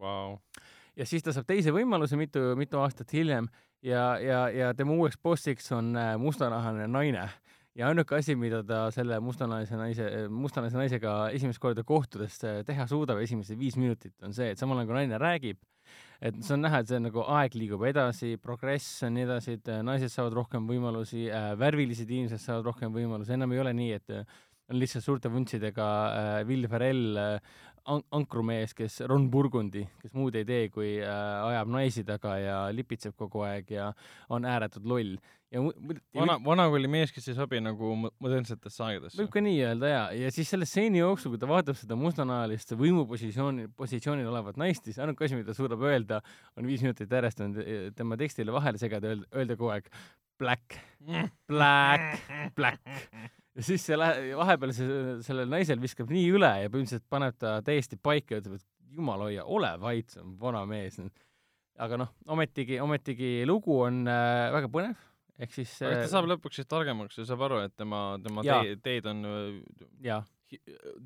Vau. 0.00 0.38
ja 0.96 1.06
siis 1.06 1.22
ta 1.22 1.32
saab 1.32 1.46
teise 1.46 1.72
võimaluse 1.72 2.16
mitu, 2.16 2.40
mitu 2.56 2.80
aastat 2.80 3.12
hiljem 3.12 3.48
ja, 3.84 4.18
ja, 4.18 4.46
ja 4.48 4.74
tema 4.74 4.96
uueks 4.96 5.18
bossiks 5.22 5.72
on 5.72 5.96
äh, 5.96 6.14
mustanahaline 6.18 6.88
naine 6.88 7.26
ja 7.78 7.88
ainuke 7.88 8.16
asi, 8.18 8.36
mida 8.36 8.62
ta 8.66 8.84
selle 8.94 9.18
mustanahalise 9.24 9.78
naise, 9.80 10.08
mustanahalise 10.32 10.80
naisega 10.80 11.16
esimest 11.36 11.60
korda 11.62 11.84
kohtudes 11.86 12.38
äh, 12.44 12.60
teha 12.68 12.86
suudab 12.90 13.20
esimesed 13.24 13.58
viis 13.60 13.76
minutit, 13.80 14.14
on 14.24 14.34
see, 14.36 14.52
et 14.52 14.60
samal 14.60 14.80
ajal 14.80 14.90
kui 14.90 14.98
naine 15.00 15.20
räägib, 15.20 15.60
et 16.22 16.38
see 16.44 16.54
on 16.56 16.64
näha, 16.66 16.82
et 16.82 16.90
see 16.90 17.00
on 17.00 17.08
nagu 17.08 17.24
aeg 17.38 17.56
liigub 17.58 17.84
edasi, 17.88 18.36
progress 18.42 19.02
on 19.06 19.16
nii 19.16 19.26
edasi, 19.26 19.58
et 19.58 19.72
äh, 19.72 19.82
naised 19.86 20.12
saavad 20.12 20.36
rohkem 20.42 20.68
võimalusi 20.68 21.26
äh,, 21.28 21.52
värvilised 21.60 22.10
inimesed 22.10 22.42
saavad 22.42 22.68
rohkem 22.72 22.92
võimalusi, 22.94 23.34
enam 23.36 23.56
ei 23.56 23.64
ole 23.64 23.76
nii, 23.76 24.00
et 24.00 24.16
on 24.70 24.80
lihtsalt 24.80 25.04
suurte 25.04 25.32
vuntsidega 25.32 25.90
äh, 26.06 26.46
Will 26.48 26.68
Ferrell 26.70 27.18
äh, 27.18 27.60
an-, 27.90 28.04
ankrumees, 28.14 28.74
kes, 28.78 29.00
Ron 29.10 29.28
Burgundi, 29.30 29.84
kes 30.02 30.14
muud 30.16 30.36
ei 30.38 30.46
tee, 30.48 30.66
kui 30.72 30.94
äh, 31.02 31.20
ajab 31.50 31.70
naisi 31.74 32.04
taga 32.06 32.36
ja 32.40 32.58
lipitseb 32.74 33.16
kogu 33.18 33.44
aeg 33.46 33.72
ja 33.74 33.90
on 34.32 34.46
ääretult 34.48 34.86
loll. 34.88 35.16
ja 35.52 35.60
vana, 36.16 36.38
vanakooli 36.40 36.88
mees, 36.88 37.10
kes 37.12 37.26
ei 37.28 37.36
sobi 37.36 37.60
nagu 37.60 37.90
mo- 38.04 38.12
modernsetesse 38.24 38.86
aegadesse 38.86 39.20
võib. 39.20 39.32
ka 39.34 39.42
nii 39.44 39.58
öelda 39.66 39.90
jaa, 39.90 40.06
ja 40.16 40.30
siis 40.32 40.48
selle 40.54 40.68
stseeni 40.68 41.02
jooksul, 41.02 41.34
kui 41.34 41.42
ta 41.42 41.50
vaatab 41.50 41.76
seda 41.76 41.98
mustanahalist 41.98 42.72
võimupositsiooni, 42.80 43.68
positsioonil 43.76 44.30
olevat 44.32 44.56
naist, 44.62 44.88
siis 44.88 45.02
ainuke 45.02 45.28
asi, 45.28 45.36
mida 45.36 45.52
suudab 45.56 45.84
öelda, 45.84 46.22
on 46.56 46.70
viis 46.70 46.86
minutit 46.86 47.12
järjest 47.12 47.44
tema 47.98 48.16
tekstile 48.20 48.54
vahele 48.54 48.80
segada, 48.80 49.12
öelda, 49.12 49.28
öelda 49.36 49.60
kogu 49.60 49.74
aeg 49.76 49.92
black, 50.40 50.80
black, 51.50 52.26
black. 52.56 53.38
ja 53.56 53.66
siis 53.66 53.84
see 53.86 53.98
lähe-, 53.98 54.32
vahepeal 54.38 54.74
see, 54.76 55.00
sellel 55.26 55.50
naisel 55.50 55.80
viskab 55.82 56.12
nii 56.12 56.28
üle 56.36 56.52
ja 56.64 56.72
põhimõtteliselt 56.72 57.08
paneb 57.12 57.38
ta 57.40 57.58
täiesti 57.64 57.98
paika 58.00 58.36
ja 58.36 58.42
ütleb, 58.42 58.60
et 58.60 58.96
jumal 58.96 59.24
hoia, 59.26 59.44
ole 59.44 59.72
vait, 59.80 60.08
see 60.12 60.22
on 60.22 60.34
vana 60.40 60.64
mees. 60.68 60.98
aga 61.82 61.98
noh, 62.00 62.12
ometigi, 62.32 62.78
ometigi 62.84 63.32
lugu 63.48 63.80
on 63.86 64.04
äh, 64.08 64.50
väga 64.54 64.68
põnev, 64.72 65.08
ehk 65.40 65.54
siis 65.54 65.72
aga 65.82 66.04
ta 66.04 66.12
saab 66.12 66.28
lõpuks 66.30 66.60
siis 66.60 66.68
targemaks 66.68 67.18
ja 67.18 67.26
saab 67.28 67.46
aru, 67.48 67.62
et 67.66 67.76
tema, 67.76 68.02
tema 68.24 68.44
tee, 68.46 68.76
teed 68.84 69.08
on 69.10 69.24
uh, 69.28 69.86
jaa, 70.04 70.20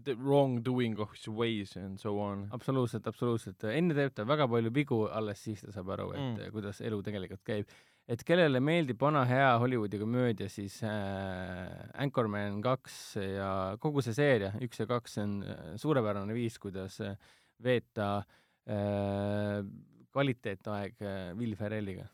the 0.05 0.15
wrong 0.17 0.59
doing 0.63 0.99
of 0.99 1.11
his 1.15 1.29
ways 1.29 1.77
and 1.77 1.99
so 2.01 2.19
on. 2.21 2.47
absoluutselt, 2.53 3.07
absoluutselt, 3.07 3.65
enne 3.71 3.95
teeb 3.95 4.15
ta 4.15 4.25
väga 4.27 4.49
palju 4.51 4.73
vigu, 4.75 5.03
alles 5.09 5.43
siis 5.47 5.61
ta 5.63 5.73
saab 5.75 5.93
aru, 5.97 6.09
et 6.15 6.21
Mm. 6.21 6.33
mm. 6.39 6.51
kuidas 6.55 6.81
elu 6.81 7.03
tegelikult 7.03 7.45
käib. 7.47 7.67
et 8.09 8.23
kellele 8.23 8.61
meeldib 8.63 9.01
vana 9.03 9.25
hea 9.27 9.59
Hollywoodi 9.59 9.99
komöödia, 9.99 10.49
siis 10.49 10.81
äh, 10.83 11.89
Anchorman 11.95 12.61
kaks 12.63 13.17
ja 13.19 13.77
kogu 13.83 14.03
see 14.03 14.15
seeria, 14.15 14.53
üks 14.63 14.79
ja 14.79 14.87
kaks, 14.87 15.15
see 15.19 15.23
on 15.27 15.43
äh, 15.43 15.73
suurepärane 15.77 16.35
viis, 16.35 16.59
kuidas 16.63 17.01
äh, 17.01 17.17
veeta 17.63 18.23
äh, 18.69 19.63
kvaliteetaeg 20.13 21.03
äh, 21.03 21.35
Will 21.39 21.57
Ferrelliga. 21.57 22.07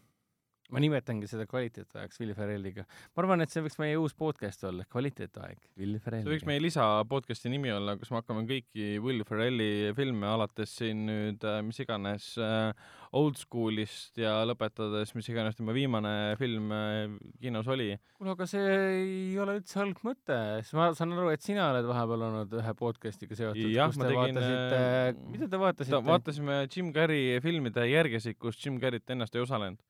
Ma 0.72 0.80
nimetangi 0.82 1.28
seda 1.30 1.46
kvaliteetaegaks 1.48 2.20
Will 2.22 2.34
Ferrelliga. 2.36 2.86
ma 3.12 3.24
arvan, 3.24 3.44
et 3.44 3.52
see 3.52 3.62
võiks 3.64 3.78
meie 3.82 3.98
uus 4.00 4.14
podcast 4.18 4.64
olla, 4.68 4.86
kvaliteetaeg 4.92 5.60
Will 5.80 5.98
Ferrelliga. 6.02 6.28
see 6.28 6.36
võiks 6.36 6.48
meie 6.48 6.62
lisa 6.62 6.86
podcast'i 7.08 7.52
nimi 7.52 7.72
olla, 7.74 7.96
kus 8.00 8.12
me 8.12 8.20
hakkame 8.20 8.44
kõiki 8.48 8.96
Will 9.04 9.24
Ferrelli 9.28 9.92
filme 9.98 10.28
alates 10.30 10.76
siin 10.80 11.04
nüüd 11.08 11.46
äh, 11.48 11.60
mis 11.66 11.80
iganes 11.84 12.32
äh, 12.40 12.72
old 13.12 13.36
school'ist 13.40 14.18
ja 14.22 14.38
lõpetades 14.48 15.12
mis 15.18 15.28
iganes 15.32 15.58
tema 15.58 15.76
viimane 15.76 16.14
film 16.40 16.72
äh, 16.76 17.16
kinos 17.42 17.68
oli. 17.72 17.92
kuule, 18.16 18.36
aga 18.36 18.48
see 18.50 18.76
ei 19.02 19.38
ole 19.42 19.58
üldse 19.60 19.80
halb 19.82 20.00
mõte, 20.06 20.38
sest 20.62 20.78
ma 20.78 20.90
saan 20.96 21.14
aru, 21.16 21.28
et 21.34 21.44
sina 21.44 21.68
oled 21.72 21.88
vahepeal 21.90 22.28
olnud 22.30 22.58
ühe 22.62 22.76
podcast'iga 22.80 23.38
seotud, 23.38 23.68
kus 23.68 24.00
te 24.00 24.08
tegin, 24.08 24.40
vaatasite 24.40 25.30
mida 25.32 25.48
te 25.48 25.60
vaatasite? 25.60 26.02
vaatasime 26.06 26.58
Jim 26.72 26.92
Carrey 26.94 27.40
filmide 27.44 27.86
järgesid, 27.88 28.38
kus 28.40 28.58
Jim 28.62 28.78
Carrey't 28.82 29.14
ennast 29.14 29.36
ei 29.36 29.44
osalenud. 29.44 29.80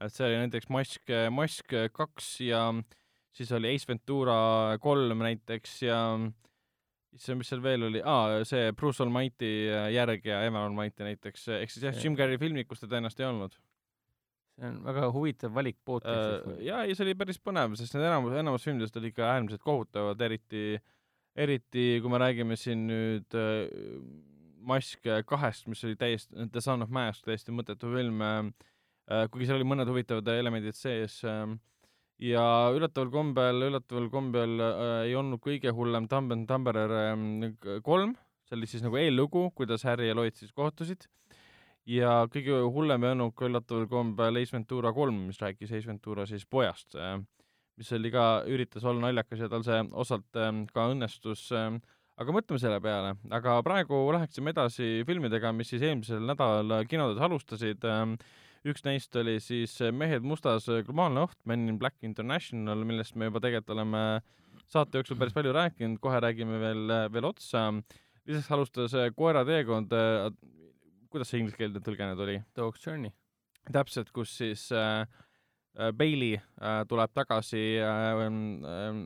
Et 0.00 0.14
see 0.14 0.26
oli 0.28 0.40
näiteks 0.44 0.68
Mask, 0.70 1.14
Mask 1.34 1.74
kaks 1.92 2.34
ja 2.46 2.62
siis 3.34 3.52
oli 3.52 3.74
Ace 3.74 3.88
Ventura 3.88 4.78
kolm 4.82 5.24
näiteks 5.26 5.80
ja 5.86 6.02
issand, 7.16 7.40
mis 7.40 7.50
seal 7.50 7.62
veel 7.64 7.86
oli, 7.88 8.02
aa, 8.04 8.42
see 8.48 8.72
Bruce 8.76 9.02
Almighty 9.04 9.48
järg 9.94 10.26
ja 10.28 10.42
Evan 10.46 10.68
Almighty 10.68 11.06
näiteks, 11.06 11.48
ehk 11.58 11.72
siis 11.72 11.88
jah, 11.88 11.96
Jim 12.04 12.16
Carrey 12.18 12.38
filmid, 12.40 12.68
kus 12.68 12.82
teda 12.84 13.00
ennast 13.00 13.20
ei 13.20 13.28
olnud. 13.28 13.56
see 14.58 14.66
on 14.66 14.78
väga 14.82 15.10
huvitav 15.14 15.52
valik 15.54 15.76
podcast'ist. 15.86 16.62
ja, 16.66 16.82
ja 16.84 16.94
see 16.94 17.06
oli 17.06 17.16
päris 17.18 17.38
põnev, 17.38 17.76
sest 17.78 17.94
need 17.94 18.08
enamus, 18.08 18.34
enamus 18.40 18.64
filmidest 18.66 18.96
olid 18.98 19.12
ikka 19.12 19.28
äärmiselt 19.32 19.62
kohutavad, 19.62 20.24
eriti, 20.26 20.64
eriti 21.38 21.86
kui 22.02 22.12
me 22.12 22.20
räägime 22.22 22.58
siin 22.58 22.88
nüüd 22.90 23.38
äh, 23.38 23.68
Mask 24.68 25.06
kahest, 25.24 25.68
mis 25.70 25.84
oli 25.86 25.96
täiesti, 25.96 26.48
The 26.52 26.60
Son 26.60 26.82
of 26.84 26.90
Mask, 26.92 27.24
täiesti 27.24 27.54
mõttetu 27.54 27.92
film 27.94 28.18
äh,, 28.26 28.50
kuigi 29.08 29.48
seal 29.48 29.56
oli 29.56 29.68
mõned 29.68 29.88
huvitavad 29.88 30.28
elemendid 30.34 30.76
sees 30.76 31.22
äh, 31.24 31.46
ja 32.20 32.44
üllataval 32.74 33.10
kombel, 33.12 33.62
üllataval 33.70 34.08
kombel 34.12 34.58
äh, 34.60 34.88
ei 35.08 35.14
olnud 35.18 35.40
kõige 35.44 35.72
hullem 35.74 36.08
Dumb 36.10 36.34
and 36.34 36.48
Dumberer 36.50 36.94
äh, 36.98 37.78
kolm, 37.86 38.16
see 38.48 38.58
oli 38.58 38.68
siis 38.70 38.84
nagu 38.84 38.98
eellugu, 39.00 39.48
kuidas 39.56 39.86
Harry 39.88 40.10
ja 40.10 40.18
Lloyd 40.18 40.36
siis 40.38 40.52
kohtusid. 40.56 41.08
Ja 41.88 42.26
kõige 42.28 42.58
hullem 42.68 43.04
ei 43.06 43.14
olnud 43.14 43.32
ka 43.36 43.46
üllataval 43.48 43.86
kombel 43.88 44.42
Ace 44.42 44.52
Ventura 44.52 44.92
kolm, 44.92 45.22
mis 45.30 45.38
rääkis 45.40 45.72
Ace 45.72 45.88
Ventura 45.88 46.26
siis 46.28 46.44
pojast, 46.44 46.98
mis 47.78 47.92
oli 47.96 48.10
ka, 48.12 48.24
üritas 48.50 48.84
olla 48.84 49.06
naljakas 49.06 49.46
ja 49.46 49.48
tal 49.48 49.64
see 49.64 49.78
osalt 49.96 50.36
ähm, 50.36 50.66
ka 50.74 50.84
õnnestus, 50.92 51.46
aga 51.54 52.34
mõtleme 52.34 52.60
selle 52.60 52.82
peale, 52.84 53.14
aga 53.32 53.54
praegu 53.64 54.02
läheksime 54.18 54.52
edasi 54.52 54.98
filmidega, 55.08 55.54
mis 55.56 55.72
siis 55.72 55.86
eelmisel 55.86 56.20
nädalal 56.28 56.84
kinodes 56.90 57.24
alustasid, 57.24 57.88
üks 58.66 58.84
neist 58.86 59.14
oli 59.16 59.38
siis 59.42 59.76
Mehed 59.94 60.26
mustas 60.26 60.66
globaalne 60.86 61.26
oht, 61.28 61.38
Men 61.44 61.68
in 61.68 61.78
Black 61.78 62.02
International, 62.02 62.84
millest 62.84 63.14
me 63.14 63.30
juba 63.30 63.40
tegelikult 63.44 63.76
oleme 63.76 64.02
saate 64.68 64.98
jooksul 64.98 65.16
päris 65.20 65.36
palju 65.36 65.54
rääkinud, 65.54 66.00
kohe 66.02 66.20
räägime 66.20 66.58
veel, 66.60 66.94
veel 67.12 67.28
otsa 67.28 67.68
lisaks 68.28 68.50
alustas 68.52 68.94
äh, 68.94 69.10
Koera 69.16 69.44
teekond 69.48 69.92
äh,, 69.96 70.28
kuidas 71.12 71.30
see 71.32 71.40
ingliskeelne 71.42 71.80
tõlge 71.84 72.10
nüüd 72.10 72.22
oli? 72.24 72.36
Dog's 72.56 72.84
Journey. 72.84 73.12
täpselt, 73.72 74.12
kus 74.12 74.34
siis 74.40 74.68
äh, 74.72 75.04
äh, 75.78 75.92
Bailey 75.96 76.36
äh, 76.36 76.82
tuleb 76.88 77.12
tagasi 77.16 77.62
äh, 77.80 78.22
äh, 78.24 79.00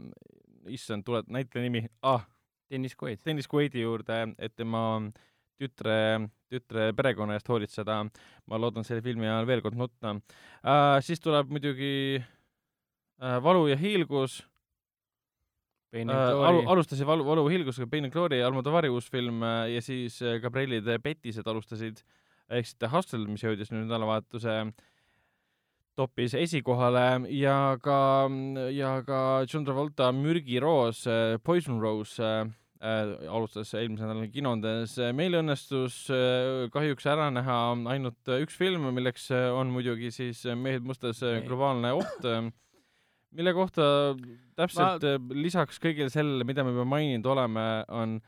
issand, 0.74 1.06
tuleb 1.06 1.30
näitleja 1.30 1.66
nimi 1.68 1.86
ah,, 2.02 2.26
Dennis 2.70 2.96
Quaid. 2.96 3.20
Dennis 3.26 3.50
Quaidi 3.52 3.82
juurde, 3.82 4.22
et 4.38 4.54
tema 4.56 4.82
tütre, 5.62 5.96
tütre 6.50 6.90
perekonna 6.96 7.38
eest 7.38 7.48
hoolitseda. 7.48 8.02
ma 8.46 8.58
loodan 8.58 8.84
selle 8.84 9.02
filmi 9.02 9.28
ajal 9.28 9.46
veel 9.46 9.62
kord 9.64 9.78
nutta 9.78 10.16
äh,. 10.16 11.00
siis 11.00 11.20
tuleb 11.22 11.50
muidugi 11.50 12.18
äh, 12.18 13.38
Valu 13.42 13.68
ja 13.70 13.76
hiilgus 13.78 14.40
äh, 15.94 16.08
alu, 16.08 16.38
Glory. 16.38 16.66
alustasin 16.74 17.06
Valu, 17.06 17.26
Valu 17.26 17.46
ja 17.48 17.56
hiilgusega 17.56 17.86
Pain 17.90 18.08
and 18.08 18.12
Glory, 18.12 18.42
Almodovari 18.42 18.90
uus 18.90 19.10
film 19.10 19.42
äh, 19.42 19.74
ja 19.74 19.82
siis 19.82 20.20
äh, 20.22 20.40
Gabrielid 20.42 20.88
Petised 21.02 21.46
alustasid 21.46 22.02
ehk 22.52 22.66
siis 22.66 22.78
The 22.78 22.90
Hustle, 22.92 23.26
mis 23.28 23.44
jõudis 23.44 23.70
nüüd 23.72 23.86
nädalavahetuse 23.86 24.72
topis 25.96 26.34
esikohale 26.34 27.28
ja 27.36 27.76
ka, 27.80 28.28
ja 28.72 28.96
ka 29.04 29.20
John 29.44 29.64
Travolta 29.64 30.08
Mürgiroos, 30.16 31.04
Poison 31.44 31.80
Rose 31.80 32.32
äh, 32.82 33.02
äh, 33.24 33.28
alustas 33.30 33.72
eelmisel 33.78 34.08
nädalal 34.10 34.30
kinodes. 34.32 34.96
meil 35.14 35.38
õnnestus 35.38 36.04
äh, 36.12 36.66
kahjuks 36.74 37.06
ära 37.06 37.30
näha 37.34 37.58
ainult 37.94 38.32
üks 38.40 38.58
film, 38.58 38.88
milleks 38.94 39.30
äh, 39.30 39.48
on 39.54 39.72
muidugi 39.74 40.10
siis 40.14 40.44
Mehed 40.58 40.84
mustas 40.86 41.22
äh, 41.22 41.40
globaalne 41.46 41.94
oht, 41.98 42.26
äh, 42.26 42.48
mille 43.32 43.54
kohta 43.56 43.84
täpselt 44.58 45.06
Ma... 45.06 45.34
lisaks 45.34 45.80
kõigele 45.82 46.12
sellele, 46.12 46.46
mida 46.48 46.64
me 46.66 46.74
juba 46.74 46.88
maininud 46.88 47.28
oleme, 47.32 47.66
on 47.88 48.18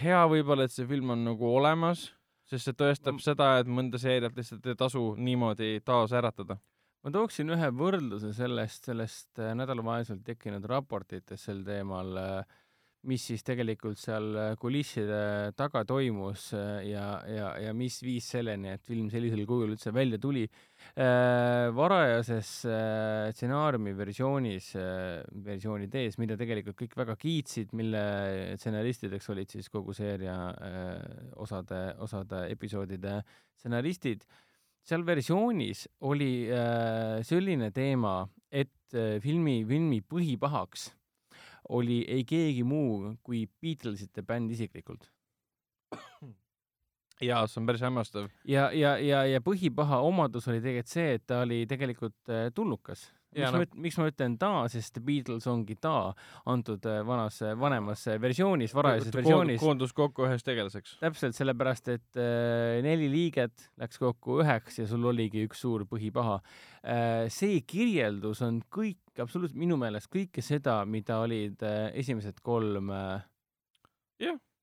hea 0.00 0.22
võib-olla, 0.30 0.66
et 0.66 0.74
see 0.74 0.88
film 0.88 1.14
on 1.14 1.22
nagu 1.30 1.52
olemas, 1.54 2.08
sest 2.50 2.66
see 2.68 2.78
tõestab 2.82 3.18
Ma- 3.18 3.24
seda, 3.24 3.52
et 3.62 3.70
mõnda 3.70 4.00
seeriat 4.02 4.36
lihtsalt 4.36 4.66
ei 4.66 4.78
tasu 4.78 5.12
niimoodi 5.18 5.78
taas 5.86 6.14
äratada. 6.16 6.58
Ma 7.04 7.12
tooksin 7.14 7.52
ühe 7.54 7.70
võrdluse 7.72 8.32
sellest, 8.36 8.90
sellest 8.90 9.40
äh, 9.40 9.54
nädalavahetusel 9.56 10.20
tekkinud 10.26 10.66
raportitest 10.68 11.48
sel 11.48 11.64
teemal, 11.64 12.18
mis 13.08 13.22
siis 13.30 13.44
tegelikult 13.46 13.98
seal 14.00 14.26
äh, 14.36 14.50
kulisside 14.60 15.52
taga 15.56 15.82
toimus 15.88 16.50
äh, 16.56 16.82
ja, 16.90 17.04
ja, 17.28 17.52
ja 17.64 17.72
mis 17.76 17.96
viis 18.04 18.26
selleni, 18.34 18.74
et 18.74 18.84
film 18.84 19.08
sellisel 19.12 19.46
kujul 19.48 19.72
üldse 19.74 19.92
välja 19.94 20.20
tuli. 20.20 20.46
varajases 21.76 22.50
äh, 22.68 23.30
stsenaariumi 23.32 23.92
versioonis, 23.96 24.70
versiooni 25.44 25.88
D-s, 25.92 26.18
mida 26.18 26.36
tegelikult 26.40 26.76
kõik 26.78 26.96
väga 26.96 27.16
kiitsid, 27.20 27.72
mille 27.76 28.02
stsenaristideks 28.60 29.28
olid 29.32 29.52
siis 29.52 29.68
kogu 29.72 29.94
seeria 29.96 30.36
äh, 30.50 30.94
osade, 31.40 31.82
osade 32.00 32.46
episoodide 32.52 33.20
stsenaristid, 33.56 34.24
seal 34.86 35.04
versioonis 35.06 35.86
oli 36.08 36.48
äh, 36.50 37.20
selline 37.26 37.70
teema, 37.74 38.24
et 38.50 38.94
äh, 38.94 39.18
filmi, 39.22 39.60
filmi 39.68 40.00
põhipahaks 40.00 40.90
oli 41.70 42.00
ei 42.10 42.24
keegi 42.26 42.64
muu 42.66 43.14
kui 43.22 43.44
Beatlesite 43.46 44.24
bänd 44.26 44.50
isiklikult. 44.50 45.06
jaa, 47.28 47.44
see 47.46 47.60
on 47.60 47.68
päris 47.68 47.84
hämmastav. 47.86 48.28
ja, 48.48 48.70
ja, 48.72 48.96
ja, 48.98 49.24
ja 49.28 49.40
põhipaha 49.44 50.00
omadus 50.06 50.48
oli 50.50 50.62
tegelikult 50.62 50.94
see, 50.94 51.16
et 51.18 51.26
ta 51.26 51.42
oli 51.44 51.62
tegelikult 51.70 52.32
äh, 52.32 52.48
tulnukas. 52.54 53.10
Miks 53.30 53.46
no- 53.46 53.58
ma 53.60 53.64
üt-, 53.66 53.76
miks 53.78 53.98
ma 54.00 54.08
ütlen 54.10 54.34
ta, 54.40 54.50
sest 54.72 54.96
The 54.96 55.02
Beatles 55.06 55.46
ongi 55.50 55.76
ta 55.78 56.10
antud 56.50 56.86
äh, 56.90 57.00
vanas, 57.06 57.38
vanemas 57.60 58.02
versioonis, 58.22 58.74
varajases 58.74 59.14
versioonis. 59.14 59.60
koondus 59.62 59.94
kokku 59.94 60.26
üheks 60.26 60.46
tegelaseks. 60.46 60.96
täpselt 61.02 61.38
sellepärast, 61.38 61.92
et 61.94 62.18
äh, 62.18 62.80
neli 62.86 63.06
liiget 63.12 63.70
läks 63.78 64.02
kokku 64.02 64.40
üheks 64.42 64.80
ja 64.82 64.88
sul 64.90 65.06
oligi 65.12 65.46
üks 65.46 65.62
suur 65.62 65.86
põhipaha 65.90 66.40
äh,. 66.82 67.28
see 67.30 67.62
kirjeldus 67.62 68.42
on 68.46 68.62
kõik, 68.66 69.02
absoluutselt 69.16 69.60
minu 69.62 69.78
meelest 69.78 70.10
kõike 70.10 70.42
seda, 70.42 70.80
mida 70.84 71.22
olid 71.22 71.62
äh, 71.62 71.92
esimesed 72.02 72.42
kolm 72.42 72.90
äh,, 72.90 73.20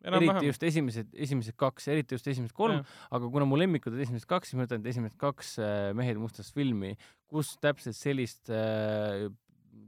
eriti 0.04 0.28
enam-vähem. 0.28 0.46
just 0.46 0.64
esimesed, 0.64 1.10
esimesed 1.14 1.56
kaks, 1.58 1.88
eriti 1.94 2.16
just 2.18 2.28
esimesed 2.28 2.56
kolm, 2.56 2.84
aga 3.12 3.30
kuna 3.34 3.48
mu 3.50 3.58
lemmikud 3.60 3.96
on 3.96 4.04
esimesed 4.06 4.30
kaks, 4.30 4.52
siis 4.52 4.60
ma 4.60 4.68
ütlen, 4.68 4.84
et 4.84 4.92
esimesed 4.94 5.18
kaks 5.22 5.58
äh, 5.60 5.90
Mehed 5.98 6.20
mustast 6.22 6.54
filmi, 6.56 6.94
kus 7.32 7.56
täpselt 7.64 7.98
sellist 7.98 8.52
äh, 8.54 9.28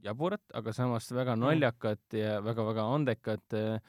jaburat, 0.05 0.43
aga 0.53 0.73
samas 0.73 1.09
väga 1.11 1.35
Mm. 1.35 1.45
naljakat 1.45 2.17
ja 2.17 2.39
väga-väga 2.41 2.87
andekat 2.95 3.53
äh, 3.53 3.79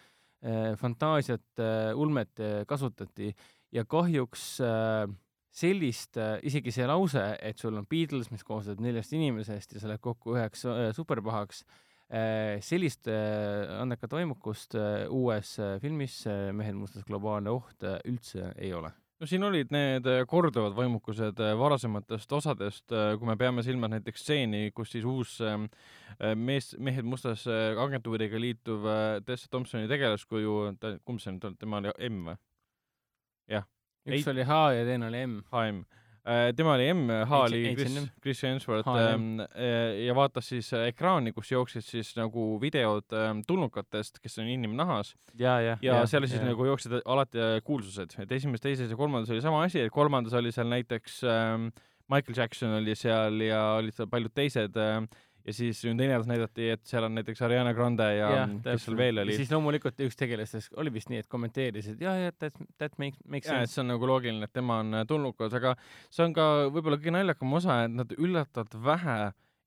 äh, 0.42 0.76
fantaasiat 0.76 1.58
äh,, 1.58 1.94
ulmet 1.96 2.40
äh, 2.40 2.64
kasutati 2.66 3.34
ja 3.72 3.84
kahjuks 3.84 4.60
äh, 4.60 5.06
sellist 5.50 6.16
äh,, 6.16 6.38
isegi 6.46 6.72
see 6.72 6.86
lause, 6.86 7.36
et 7.40 7.58
sul 7.58 7.76
on 7.76 7.86
Beatles, 7.86 8.30
mis 8.30 8.44
koosneb 8.44 8.80
neljast 8.80 9.12
inimesest 9.12 9.74
ja 9.74 9.80
sa 9.80 9.88
lähed 9.88 10.02
kokku 10.04 10.36
üheks 10.36 10.64
äh, 10.68 10.90
superpahaks 10.96 11.64
äh,, 11.64 11.86
sellist 12.64 13.06
äh, 13.06 13.68
andekat 13.80 14.12
vaimukust 14.16 14.74
äh, 14.74 15.04
uues 15.08 15.52
äh, 15.62 15.76
filmis 15.82 16.24
äh, 16.26 16.50
Mehed 16.56 16.74
mustas 16.74 17.04
globaalne 17.06 17.52
oht 17.54 17.84
äh, 17.86 18.00
üldse 18.10 18.50
ei 18.58 18.72
ole. 18.74 18.90
no 19.20 19.28
siin 19.28 19.44
olid 19.44 19.70
need 19.70 20.06
äh, 20.08 20.24
korduvad 20.26 20.74
vaimukused 20.74 21.38
äh, 21.44 21.52
varasematest 21.60 22.32
osadest, 22.32 22.86
kui 22.90 23.28
me 23.28 23.36
peame 23.36 23.62
silmas 23.62 23.92
näiteks 23.94 24.24
stseeni, 24.24 24.70
kus 24.74 24.90
siis 24.96 25.04
uus 25.04 25.36
ähm, 25.44 25.68
äh, 26.18 26.34
mees, 26.34 26.72
mehed 26.78 27.04
mustas 27.06 27.46
äh, 27.46 27.76
agentuuriga 27.78 28.40
liituv 28.40 28.86
äh, 28.88 29.20
Tessa 29.26 29.50
Thompsoni 29.52 29.86
tegelaskuju, 29.92 30.56
kumb 31.04 31.20
see 31.22 31.36
nüüd 31.36 31.46
on, 31.50 31.58
tema 31.60 31.82
oli 31.84 31.92
M 32.08 32.22
või? 32.32 32.38
üks 34.08 34.24
Ei- 34.24 34.30
oli 34.32 34.44
H 34.48 34.54
ja 34.72 34.84
teine 34.88 35.10
oli 35.10 35.18
M. 35.26 35.40
HM. 35.52 35.82
Tema 36.56 36.74
oli 36.74 36.86
M, 36.92 37.08
H 37.26 37.38
oli 37.46 37.74
Chris 37.74 37.96
Chris 38.22 38.42
Hemsworth 38.42 38.88
H&M. 38.88 39.00
ähm, 39.00 39.40
äh, 39.40 40.04
ja 40.06 40.14
vaatas 40.14 40.50
siis 40.52 40.72
äh, 40.76 40.88
ekraani, 40.90 41.32
kus 41.32 41.52
jooksid 41.52 41.84
siis 41.86 42.12
nagu 42.18 42.58
videod 42.62 43.12
ähm, 43.16 43.42
tulnukatest, 43.46 44.20
kes 44.22 44.38
on 44.42 44.50
inimnahas 44.50 45.14
ja, 45.38 45.58
ja, 45.64 45.76
ja 45.82 46.00
seal 46.10 46.26
siis 46.28 46.42
nagu 46.44 46.66
jooksid 46.68 47.00
alati 47.04 47.40
äh, 47.40 47.54
kuulsused, 47.64 48.18
et 48.20 48.32
esimeses, 48.38 48.64
teises 48.64 48.90
ja 48.92 48.98
kolmandas 48.98 49.32
oli 49.32 49.44
sama 49.44 49.64
asi, 49.64 49.80
et 49.84 49.94
kolmandas 49.94 50.36
oli 50.36 50.52
seal 50.52 50.68
näiteks 50.70 51.22
ähm, 51.24 51.70
Michael 52.10 52.36
Jackson 52.36 52.74
oli 52.80 52.94
seal 52.98 53.40
ja 53.44 53.62
olid 53.78 53.94
seal 53.94 54.10
paljud 54.10 54.34
teised 54.34 54.76
äh, 54.80 55.02
ja 55.46 55.54
siis 55.54 55.82
neljandas 55.84 56.28
näidati, 56.28 56.68
et 56.74 56.84
seal 56.88 57.06
on 57.06 57.14
näiteks 57.18 57.42
Ariana 57.46 57.72
Grande 57.76 58.06
ja, 58.16 58.30
ja 58.34 58.46
kes 58.64 58.86
seal 58.86 58.98
veel 58.98 59.22
oli. 59.22 59.36
siis 59.38 59.52
loomulikult 59.52 60.00
üks 60.06 60.18
tegelastest 60.20 60.76
oli 60.80 60.92
vist 60.94 61.10
nii, 61.12 61.22
et 61.24 61.30
kommenteeris, 61.30 61.90
et 61.94 62.04
jah, 62.04 62.18
jah, 62.26 62.34
that, 62.38 62.56
that 62.78 62.96
makes, 63.02 63.20
makes 63.24 63.48
sense. 63.48 63.74
see 63.74 63.84
on 63.84 63.92
nagu 63.94 64.08
loogiline, 64.10 64.44
et 64.46 64.54
tema 64.56 64.80
on 64.84 65.00
äh, 65.00 65.06
tulnukas, 65.08 65.54
aga 65.56 65.74
see 66.08 66.26
on 66.26 66.36
ka 66.36 66.48
võib-olla 66.70 67.00
kõige 67.00 67.16
naljakam 67.16 67.58
osa, 67.60 67.82
et 67.86 67.94
nad 67.94 68.16
üllatavalt 68.18 68.76
vähe 68.84 69.20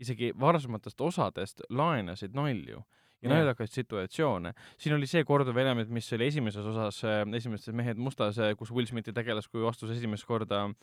isegi 0.03 0.33
varasematest 0.39 1.01
osadest 1.01 1.63
laenasid 1.69 2.35
nalju 2.37 2.83
ja 3.23 3.31
naljakaid 3.31 3.71
situatsioone. 3.71 4.51
siin 4.77 4.95
oli 4.97 5.07
see 5.07 5.23
korduv 5.23 5.57
element, 5.57 5.89
mis 5.89 6.09
oli 6.13 6.27
esimeses 6.27 6.65
osas, 6.67 6.99
esimeses 7.37 7.71
Mehed 7.73 7.97
mustas, 7.97 8.39
kus 8.59 8.71
Will 8.71 8.89
Smithi 8.89 9.13
tegelaskuju 9.15 9.69
astus 9.69 9.93
esimest 9.95 10.27
korda 10.27 10.65
äh, 10.65 10.75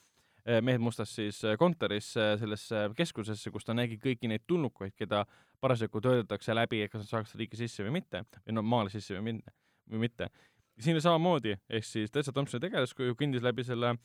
Mehed 0.45 0.81
mustas 0.81 1.15
siis 1.15 1.43
äh, 1.45 1.57
kontorisse, 1.61 2.35
sellesse 2.41 2.87
keskusesse, 2.97 3.51
kus 3.53 3.67
ta 3.67 3.75
nägi 3.77 3.99
kõiki 4.01 4.31
neid 4.31 4.47
tulnukaid, 4.49 4.95
keda 4.97 5.25
parasjagu 5.61 6.01
töötatakse 6.01 6.57
läbi, 6.57 6.85
et 6.85 6.93
kas 6.93 7.05
nad 7.05 7.11
saaks 7.11 7.35
riiki 7.37 7.59
sisse 7.61 7.85
või 7.85 7.99
mitte 8.01 8.25
või 8.39 8.57
no 8.57 8.65
maale 8.65 8.93
sisse 8.93 9.17
või 9.19 9.27
minna 9.33 9.55
või 9.91 10.07
mitte. 10.07 10.31
siin 10.79 10.97
oli 10.97 11.05
samamoodi, 11.05 11.57
ehk 11.69 11.85
siis 11.85 12.11
Tessa 12.11 12.33
Thompsoni 12.33 12.63
tegelaskuju 12.63 13.17
kõndis 13.19 13.43
läbi 13.45 13.65
selle 13.67 13.97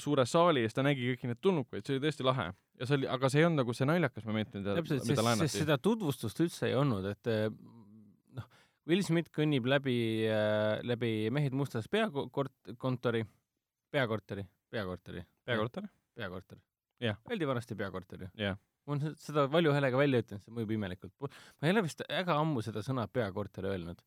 suure 0.00 0.24
saali 0.26 0.62
ja 0.62 0.68
siis 0.68 0.76
ta 0.78 0.84
nägi 0.86 1.10
kõiki 1.10 1.28
neid 1.28 1.40
tulnukaid, 1.44 1.84
see 1.84 1.96
oli 1.96 2.06
tõesti 2.06 2.24
lahe. 2.24 2.46
ja 2.80 2.86
see 2.88 2.96
oli, 2.96 3.08
aga 3.12 3.28
see 3.28 3.42
ei 3.42 3.48
olnud 3.48 3.62
nagu 3.62 3.74
see 3.76 3.88
naljakas 3.88 4.24
moment, 4.24 4.54
mida, 4.54 4.76
mida 4.80 5.24
laenati. 5.26 5.52
seda 5.52 5.76
tutvustust 5.82 6.40
üldse 6.40 6.70
ei 6.70 6.76
olnud, 6.78 7.04
et 7.12 7.30
eh, 7.32 7.50
noh, 8.38 8.46
Will 8.88 9.04
Smith 9.04 9.28
kõnnib 9.34 9.68
läbi, 9.68 9.98
läbi 10.88 11.12
Mehed 11.34 11.52
mustas 11.52 11.90
peakort-, 11.92 12.72
kontori, 12.80 13.20
peakorteri, 13.92 14.46
peakorteri, 14.70 15.24
peakorter? 15.46 15.88
peakorter. 16.18 16.58
Öeldi 17.30 17.46
vanasti 17.46 17.76
peakorter 17.78 18.24
ju. 18.26 18.28
jah, 18.38 18.56
ma 18.86 18.94
olen 18.96 19.02
se- 19.14 19.26
seda 19.28 19.46
valju 19.52 19.72
häälega 19.76 19.98
välja 20.00 20.22
ütlenud, 20.24 20.42
see 20.44 20.54
mõjub 20.56 20.72
imelikult. 20.74 21.12
ma 21.20 21.68
ei 21.68 21.74
ole 21.74 21.82
vist 21.86 22.02
väga 22.08 22.38
ammu 22.40 22.62
seda 22.64 22.82
sõna 22.82 23.06
peakorter 23.08 23.68
öelnud. 23.70 24.00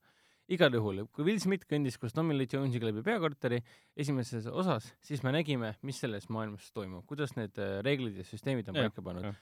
igal 0.51 0.73
juhul, 0.75 1.05
kui 1.15 1.23
Will 1.23 1.39
Smith 1.39 1.63
kõndis 1.69 1.95
koos 1.97 2.11
Tommy 2.13 2.35
Lee 2.35 2.47
Jones'iga 2.51 2.89
läbi 2.89 3.01
peakorteri 3.05 3.61
esimeses 3.95 4.47
osas, 4.51 4.89
siis 4.99 5.23
me 5.23 5.31
nägime, 5.31 5.75
mis 5.81 5.99
selles 6.03 6.27
maailmas 6.29 6.71
toimub, 6.75 7.05
kuidas 7.07 7.38
need 7.38 7.55
eh, 7.57 7.79
reeglid 7.85 8.17
ja 8.19 8.25
süsteemid 8.27 8.67
on 8.67 8.75
Jah, 8.75 8.89
paika 8.89 9.01
pannud 9.05 9.23
jah.. 9.29 9.38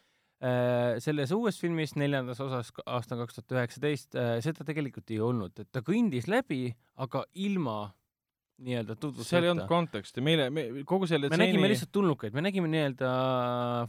selles 1.03 1.31
uues 1.35 1.57
filmis, 1.59 1.95
neljandas 1.99 2.39
osas 2.39 2.69
aastal 2.85 3.17
kaks 3.23 3.35
tuhat 3.39 3.55
üheksateist, 3.57 4.15
seda 4.45 4.63
tegelikult 4.67 5.09
ei 5.11 5.17
olnud, 5.19 5.57
et 5.59 5.67
ta 5.71 5.81
kõndis 5.83 6.29
läbi, 6.31 6.69
aga 6.95 7.25
ilma 7.33 7.89
nii-öelda 8.65 8.95
tutvustada. 8.95 9.30
seal 9.30 9.48
ei 9.48 9.52
olnud 9.53 9.68
konteksti, 9.69 10.23
meile, 10.26 10.49
me 10.53 10.65
kogu 10.88 11.07
selle 11.10 11.30
me 11.30 11.36
tseeni... 11.36 11.53
nägime 11.53 11.72
lihtsalt 11.72 11.91
tulnukaid, 11.95 12.36
me 12.36 12.44
nägime 12.45 12.69
nii-öelda 12.72 13.11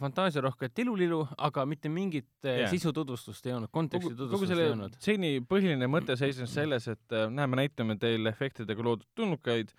fantaasiarohket 0.00 0.82
ilulilu, 0.84 1.20
aga 1.48 1.66
mitte 1.68 1.92
mingit 1.92 2.28
yeah. 2.44 2.70
sisu 2.70 2.92
tutvustust 2.96 3.46
ei 3.50 3.56
olnud, 3.56 3.72
konteksti 3.74 4.12
kogu, 4.12 4.16
tutvustust 4.22 4.54
kogu 4.54 4.60
ei 4.60 4.72
olnud. 4.74 4.96
stseeni 5.00 5.32
põhiline 5.50 5.90
mõte 5.90 6.16
seisnes 6.20 6.54
selles, 6.54 6.88
et 6.92 7.18
näe, 7.34 7.50
me 7.50 7.62
näitame 7.64 7.98
teile 8.00 8.32
efektidega 8.32 8.86
loodud 8.86 9.08
tulnukaid 9.18 9.74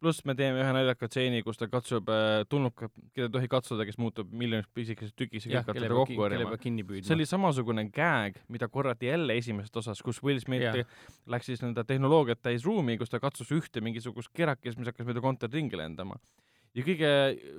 pluss 0.00 0.24
me 0.28 0.34
teeme 0.36 0.62
ühe 0.62 0.72
naljaka 0.74 1.08
stseeni, 1.10 1.42
kus 1.44 1.58
ta 1.60 1.68
katsub 1.70 2.08
äh, 2.12 2.42
tulnukat, 2.50 2.92
keda 3.14 3.28
ei 3.28 3.32
tohi 3.34 3.50
katsuda, 3.52 3.84
kes 3.88 3.98
muutub 4.00 4.30
miljoniks 4.32 4.70
pisikeseks 4.76 5.16
tükiks 5.18 5.48
ja 5.50 5.62
kõik 5.66 5.76
teda 5.76 5.90
kokku 5.92 6.16
korjama. 6.18 6.56
see 6.60 7.16
oli 7.16 7.26
samasugune 7.28 7.84
gag, 7.94 8.38
mida 8.52 8.68
korrati 8.72 9.10
jälle 9.10 9.36
esimeses 9.40 9.76
osas, 9.82 10.00
kus 10.04 10.22
Will 10.24 10.40
Smith 10.42 10.64
ja. 10.64 10.86
läks 11.30 11.50
siis 11.50 11.64
nõnda 11.64 11.84
tehnoloogiat 11.88 12.40
täis 12.42 12.64
ruumi, 12.66 12.96
kus 13.00 13.12
ta 13.12 13.20
katsus 13.22 13.52
ühte 13.56 13.84
mingisugust 13.84 14.32
kerakest, 14.36 14.80
mis 14.80 14.88
hakkas 14.88 15.08
mööda 15.08 15.24
kontorit 15.24 15.58
ringi 15.58 15.80
lendama. 15.80 16.16
ja 16.74 16.86
kõige 16.86 17.12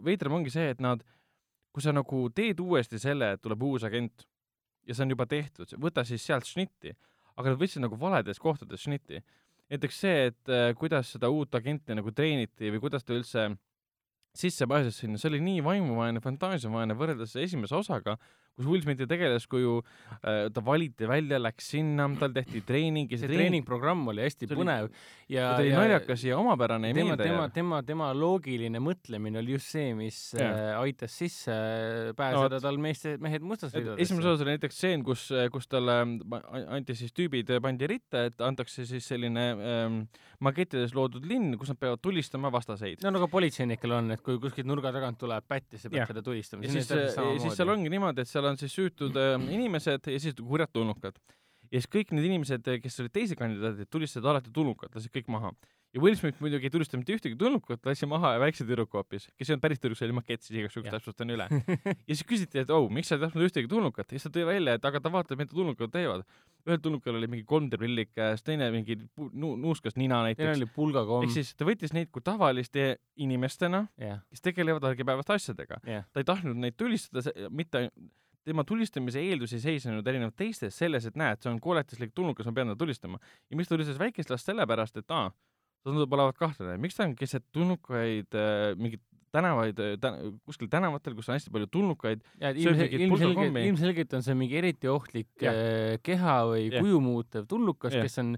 veidram 0.06 0.40
ongi 0.40 0.54
see, 0.54 0.74
et 0.74 0.82
nad, 0.82 1.06
kui 1.72 1.86
sa 1.86 1.94
nagu 1.94 2.26
teed 2.36 2.60
uuesti 2.64 3.00
selle, 3.02 3.36
et 3.36 3.44
tuleb 3.44 3.70
uus 3.70 3.86
agent 3.86 4.26
ja 4.88 4.98
see 4.98 5.06
on 5.06 5.14
juba 5.14 5.30
tehtud, 5.30 5.78
võta 5.78 6.06
siis 6.08 6.26
sealt 6.26 6.50
šnitti, 6.50 6.96
aga 7.38 7.54
nad 7.54 7.62
võtsid 7.62 7.86
nagu 7.86 8.00
valedes 8.00 8.42
kohtades 8.42 8.88
šnitti 8.88 9.22
näiteks 9.72 10.00
see, 10.04 10.30
et 10.32 10.52
äh, 10.52 10.72
kuidas 10.78 11.14
seda 11.16 11.30
uut 11.32 11.56
agenti 11.56 11.96
nagu 11.96 12.12
treeniti 12.16 12.72
või 12.74 12.82
kuidas 12.84 13.06
ta 13.08 13.16
üldse 13.16 13.48
sisse 14.36 14.68
pääses 14.68 14.98
sinna, 15.02 15.20
see 15.20 15.32
oli 15.32 15.42
nii 15.44 15.64
vaimuvaene, 15.66 16.22
fantaasiavaene 16.24 16.96
võrreldes 17.00 17.36
esimese 17.40 17.76
osaga, 17.76 18.18
kus 18.58 18.68
Will 18.68 18.84
Smithi 18.84 19.08
tegelaskuju 19.10 19.78
äh,, 19.82 20.50
ta 20.54 20.64
valiti 20.66 21.08
välja, 21.10 21.40
läks 21.42 21.72
sinna, 21.76 22.08
tal 22.20 22.34
tehti 22.36 22.64
treening 22.68 23.12
ja 23.12 23.20
see, 23.20 23.28
see 23.28 23.40
treeningprogramm 23.40 24.12
oli 24.12 24.26
hästi 24.26 24.50
põnev 24.52 24.90
oli, 24.90 25.04
ja 25.32 25.52
ta 25.56 25.64
oli 25.64 25.74
naljakas 25.76 26.26
ja 26.28 26.40
omapärane 26.42 26.92
ja 26.92 26.98
tema, 26.98 27.18
tema, 27.20 27.48
tema, 27.54 27.82
tema 27.88 28.10
loogiline 28.18 28.82
mõtlemine 28.84 29.42
oli 29.42 29.56
just 29.56 29.72
see, 29.74 29.94
mis 29.98 30.20
äh, 30.40 30.74
aitas 30.80 31.16
sisse 31.18 31.56
pääseda 32.18 32.58
no, 32.58 32.64
tal 32.64 32.82
meeste, 32.82 33.16
mehed 33.22 33.46
mustas 33.46 33.76
ridadesse. 33.76 34.08
esimeses 34.08 34.34
osas 34.34 34.46
oli 34.46 34.56
näiteks 34.58 34.78
stseen, 34.78 35.06
kus, 35.08 35.28
kus 35.54 35.70
talle 35.72 36.00
anti 36.72 36.98
siis 36.98 37.16
tüübid, 37.16 37.54
pandi 37.64 37.90
ritta, 37.90 38.26
et 38.30 38.44
antakse 38.44 38.86
siis 38.90 39.08
selline 39.08 39.48
ähm, 39.56 40.02
makettides 40.44 40.96
loodud 40.98 41.26
linn, 41.28 41.56
kus 41.60 41.72
nad 41.72 41.80
peavad 41.82 42.02
tulistama 42.04 42.52
vastaseid. 42.54 43.02
no 43.06 43.14
nagu 43.14 43.28
politseinikel 43.32 43.94
on, 43.98 44.12
et 44.16 44.24
kui 44.26 44.40
kuskilt 44.42 44.68
nurga 44.70 44.94
tagant 44.96 45.20
tuleb 45.22 45.46
pätt 45.48 45.78
ja 45.78 45.82
sa 45.82 45.92
pead 45.94 46.10
teda 46.12 46.24
tulistama. 46.26 46.66
ja 46.66 46.74
siis, 46.74 46.90
siis 46.90 47.58
seal 47.58 47.74
ongi 47.74 47.92
niimoodi, 47.94 48.26
et 48.26 48.32
seal 48.32 48.41
on 48.50 48.58
siis 48.62 48.74
süütud 48.78 49.18
äh, 49.20 49.36
inimesed 49.54 50.10
ja 50.12 50.24
siis 50.24 50.38
kurjad 50.40 50.74
tulnukad. 50.74 51.20
ja 51.72 51.80
siis 51.80 51.90
kõik 51.92 52.16
need 52.16 52.28
inimesed, 52.28 52.68
kes 52.84 53.00
olid 53.04 53.14
teised 53.16 53.40
kandidaadid, 53.40 53.90
tulistasid 53.90 54.28
alati 54.28 54.52
tulnukat, 54.54 54.96
lasid 54.96 55.14
kõik 55.16 55.32
maha 55.32 55.54
ja 55.94 56.02
Will 56.02 56.16
Smith 56.16 56.40
muidugi 56.40 56.70
ei 56.70 56.72
tulistanud 56.72 57.04
mitte 57.04 57.16
ühtegi 57.18 57.38
tulnukut, 57.40 57.82
lasi 57.86 58.08
maha 58.08 58.32
väikse 58.42 58.66
tüdruku 58.68 59.00
hoopis, 59.00 59.28
kes 59.36 59.50
ei 59.50 59.56
olnud 59.56 59.64
päris 59.66 59.82
tüdruk, 59.82 60.00
see 60.00 60.08
oli 60.08 60.16
makett, 60.16 60.44
siis 60.46 60.60
igaks 60.62 60.78
juhuks 60.78 60.94
täpsustan 60.94 61.34
üle. 61.36 61.48
ja 61.52 61.96
siis 62.14 62.24
küsiti, 62.28 62.62
et 62.64 62.72
oh, 62.74 62.88
miks 62.94 63.12
sa 63.12 63.18
ei 63.18 63.24
tahtnud 63.26 63.48
ühtegi 63.48 63.70
tulnukat 63.72 64.08
ja 64.08 64.20
siis 64.20 64.28
ta 64.28 64.32
tõi 64.38 64.46
välja, 64.48 64.78
et 64.80 64.88
aga 64.88 65.02
ta 65.04 65.12
vaatab, 65.14 65.42
mida 65.42 65.52
tulnukad 65.52 65.92
teevad. 65.92 66.24
ühel 66.68 66.80
tulnukal 66.84 67.18
oli 67.20 67.28
mingi 67.32 67.46
3D 67.50 67.80
prillik 67.82 68.14
käes, 68.16 68.46
teine 68.46 68.70
mingi 68.72 68.98
nu 69.18 69.56
nuuskas 69.60 69.98
nina 70.00 70.22
näiteks. 70.28 70.46
teine 70.46 70.62
oli 70.62 70.70
pulgakomm. 70.76 71.28
ehk 71.28 71.36
siis 71.36 71.52
ta 71.58 71.68
võttis 71.68 71.96
neid 71.98 72.12
kui 72.14 72.24
tavaliste 72.24 72.96
inimestena 73.20 73.86
yeah., 74.00 74.24
kes 74.32 74.48
tegelevad 74.48 74.88
argipäevaste 74.94 75.36
asjadega 75.36 75.82
yeah.. 75.88 76.08
ta 76.14 76.24
ei 76.24 76.30
tahtnud 76.30 76.62
neid 76.62 76.80
tulistada, 76.80 77.36
mitte 77.50 77.90
tema 78.48 78.66
tulistamise 78.68 79.22
eeldus 79.22 79.54
ei 79.56 79.64
seisnenud 79.64 80.08
erinevalt 80.08 80.38
teistest 80.40 80.82
selles, 80.82 81.06
et 81.06 81.18
näed, 81.20 81.42
see 81.44 81.52
on 81.52 81.60
kooletislik 81.62 82.14
tulnukas, 82.18 82.48
ma 82.50 82.56
pean 82.58 82.72
teda 82.72 82.80
tulistama. 82.80 83.20
ja 83.50 83.58
miks 83.58 83.70
ta 83.70 83.76
tulistas 83.76 84.00
väikest 84.02 84.34
last 84.34 84.50
sellepärast, 84.50 84.98
et 84.98 85.14
aa, 85.14 85.30
tundub 85.86 86.14
olevat 86.18 86.38
kahtlane, 86.40 86.78
miks 86.82 86.98
ta 86.98 87.06
on 87.08 87.16
keset 87.18 87.46
tulnukaid 87.54 88.38
äh, 88.38 88.74
mingeid 88.78 89.04
tänavaid 89.36 89.80
äh, 89.80 89.94
tä,, 90.02 90.12
kuskil 90.48 90.70
tänavatel, 90.72 91.16
kus 91.18 91.30
on 91.30 91.38
hästi 91.38 91.54
palju 91.54 91.70
tulnukaid. 91.72 92.26
ilmselgelt, 92.42 93.62
ilmselgelt 93.66 94.18
on 94.18 94.26
see 94.26 94.36
mingi 94.38 94.60
eriti 94.60 94.92
ohtlik 94.92 95.32
ja. 95.42 95.54
äh, 95.54 95.96
keha 96.04 96.42
või 96.52 96.68
ja. 96.68 96.82
kuju 96.82 97.00
muutev 97.04 97.48
tulnukas, 97.50 97.96
kes 97.96 98.20
on 98.24 98.36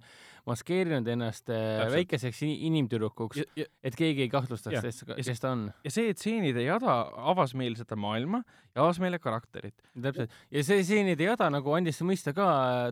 maskeerinud 0.48 1.08
ennast 1.08 1.48
äh, 1.50 1.56
Täpselt. 1.56 1.94
väikeseks 1.96 2.42
inimtüdrukuks, 2.52 3.46
et 3.56 3.96
keegi 3.96 4.26
ei 4.26 4.32
kahtlustaks, 4.32 5.04
kes 5.16 5.40
ta 5.42 5.54
on. 5.56 5.70
ja 5.86 5.94
see 5.94 6.12
tseenide 6.18 6.66
jada 6.66 6.98
avas 7.32 7.56
meile 7.58 7.80
seda 7.80 7.96
maailma 8.00 8.44
ja 8.74 8.84
avas 8.84 9.00
meile 9.04 9.22
karakterit. 9.24 9.78
täpselt, 9.96 10.36
ja 10.52 10.66
see 10.68 10.84
tseenide 10.84 11.30
jada 11.30 11.48
nagu 11.54 11.78
andis 11.78 12.02
mõista 12.04 12.36
ka 12.36 12.50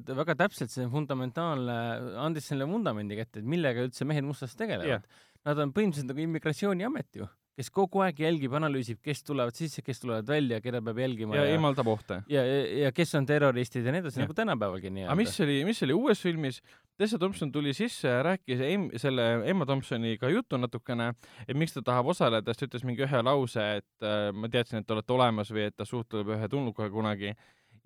väga 0.08 0.38
täpselt, 0.46 0.72
see 0.74 0.88
fundamentaalne, 0.92 1.78
andis 2.24 2.48
selle 2.54 2.70
vundamendi 2.70 3.20
kätte, 3.20 3.44
et 3.44 3.52
millega 3.58 3.84
üldse 3.90 4.08
mehed 4.08 4.26
mustas 4.26 4.56
tegelevad. 4.58 5.06
Nad 5.42 5.58
on 5.58 5.72
põhimõtteliselt 5.74 6.12
nagu 6.12 6.22
immigratsiooniamet 6.22 7.18
ju 7.18 7.28
kes 7.58 7.70
kogu 7.74 8.02
aeg 8.06 8.20
jälgib, 8.24 8.54
analüüsib, 8.58 9.02
kes 9.04 9.24
tulevad 9.28 9.58
sisse, 9.58 9.84
kes 9.86 10.00
tulevad 10.02 10.28
välja, 10.28 10.62
keda 10.64 10.82
peab 10.86 11.02
jälgima 11.04 11.36
ja, 11.38 11.46
eemaldab 11.52 11.90
ohte. 11.92 12.22
ja, 12.32 12.44
ja, 12.48 12.62
ja 12.86 12.92
kes 12.96 13.14
on 13.20 13.28
terroristid 13.28 13.86
ja 13.86 13.94
nii 13.96 14.04
edasi, 14.06 14.22
nagu 14.24 14.36
tänapäevalgi 14.38 14.92
nii-öelda. 14.94 15.12
aga 15.12 15.20
mis 15.20 15.36
oli, 15.44 15.58
mis 15.68 15.84
oli 15.88 15.98
uues 15.98 16.24
filmis, 16.24 16.62
Tessa 17.02 17.18
Thompson 17.18 17.52
tuli 17.52 17.74
sisse 17.74 18.08
ja 18.08 18.24
rääkis 18.24 18.60
em, 18.62 18.90
selle 19.02 19.24
Emma 19.50 19.66
Thompsoniga 19.66 20.30
juttu 20.30 20.60
natukene, 20.62 21.14
et 21.48 21.58
miks 21.58 21.74
ta 21.74 21.82
tahab 21.86 22.12
osaleda, 22.14 22.54
siis 22.54 22.62
ta 22.62 22.70
ütles 22.70 22.86
mingi 22.86 23.08
ühe 23.08 23.24
lause, 23.26 23.64
et 23.82 24.06
äh, 24.06 24.30
ma 24.36 24.50
teadsin, 24.52 24.82
et 24.82 24.88
te 24.88 24.94
olete 24.96 25.16
olemas 25.16 25.50
või 25.52 25.66
et 25.70 25.76
ta 25.76 25.88
suhtleb 25.88 26.30
ühe 26.36 26.52
tulnukaga 26.52 26.94
kunagi 26.94 27.34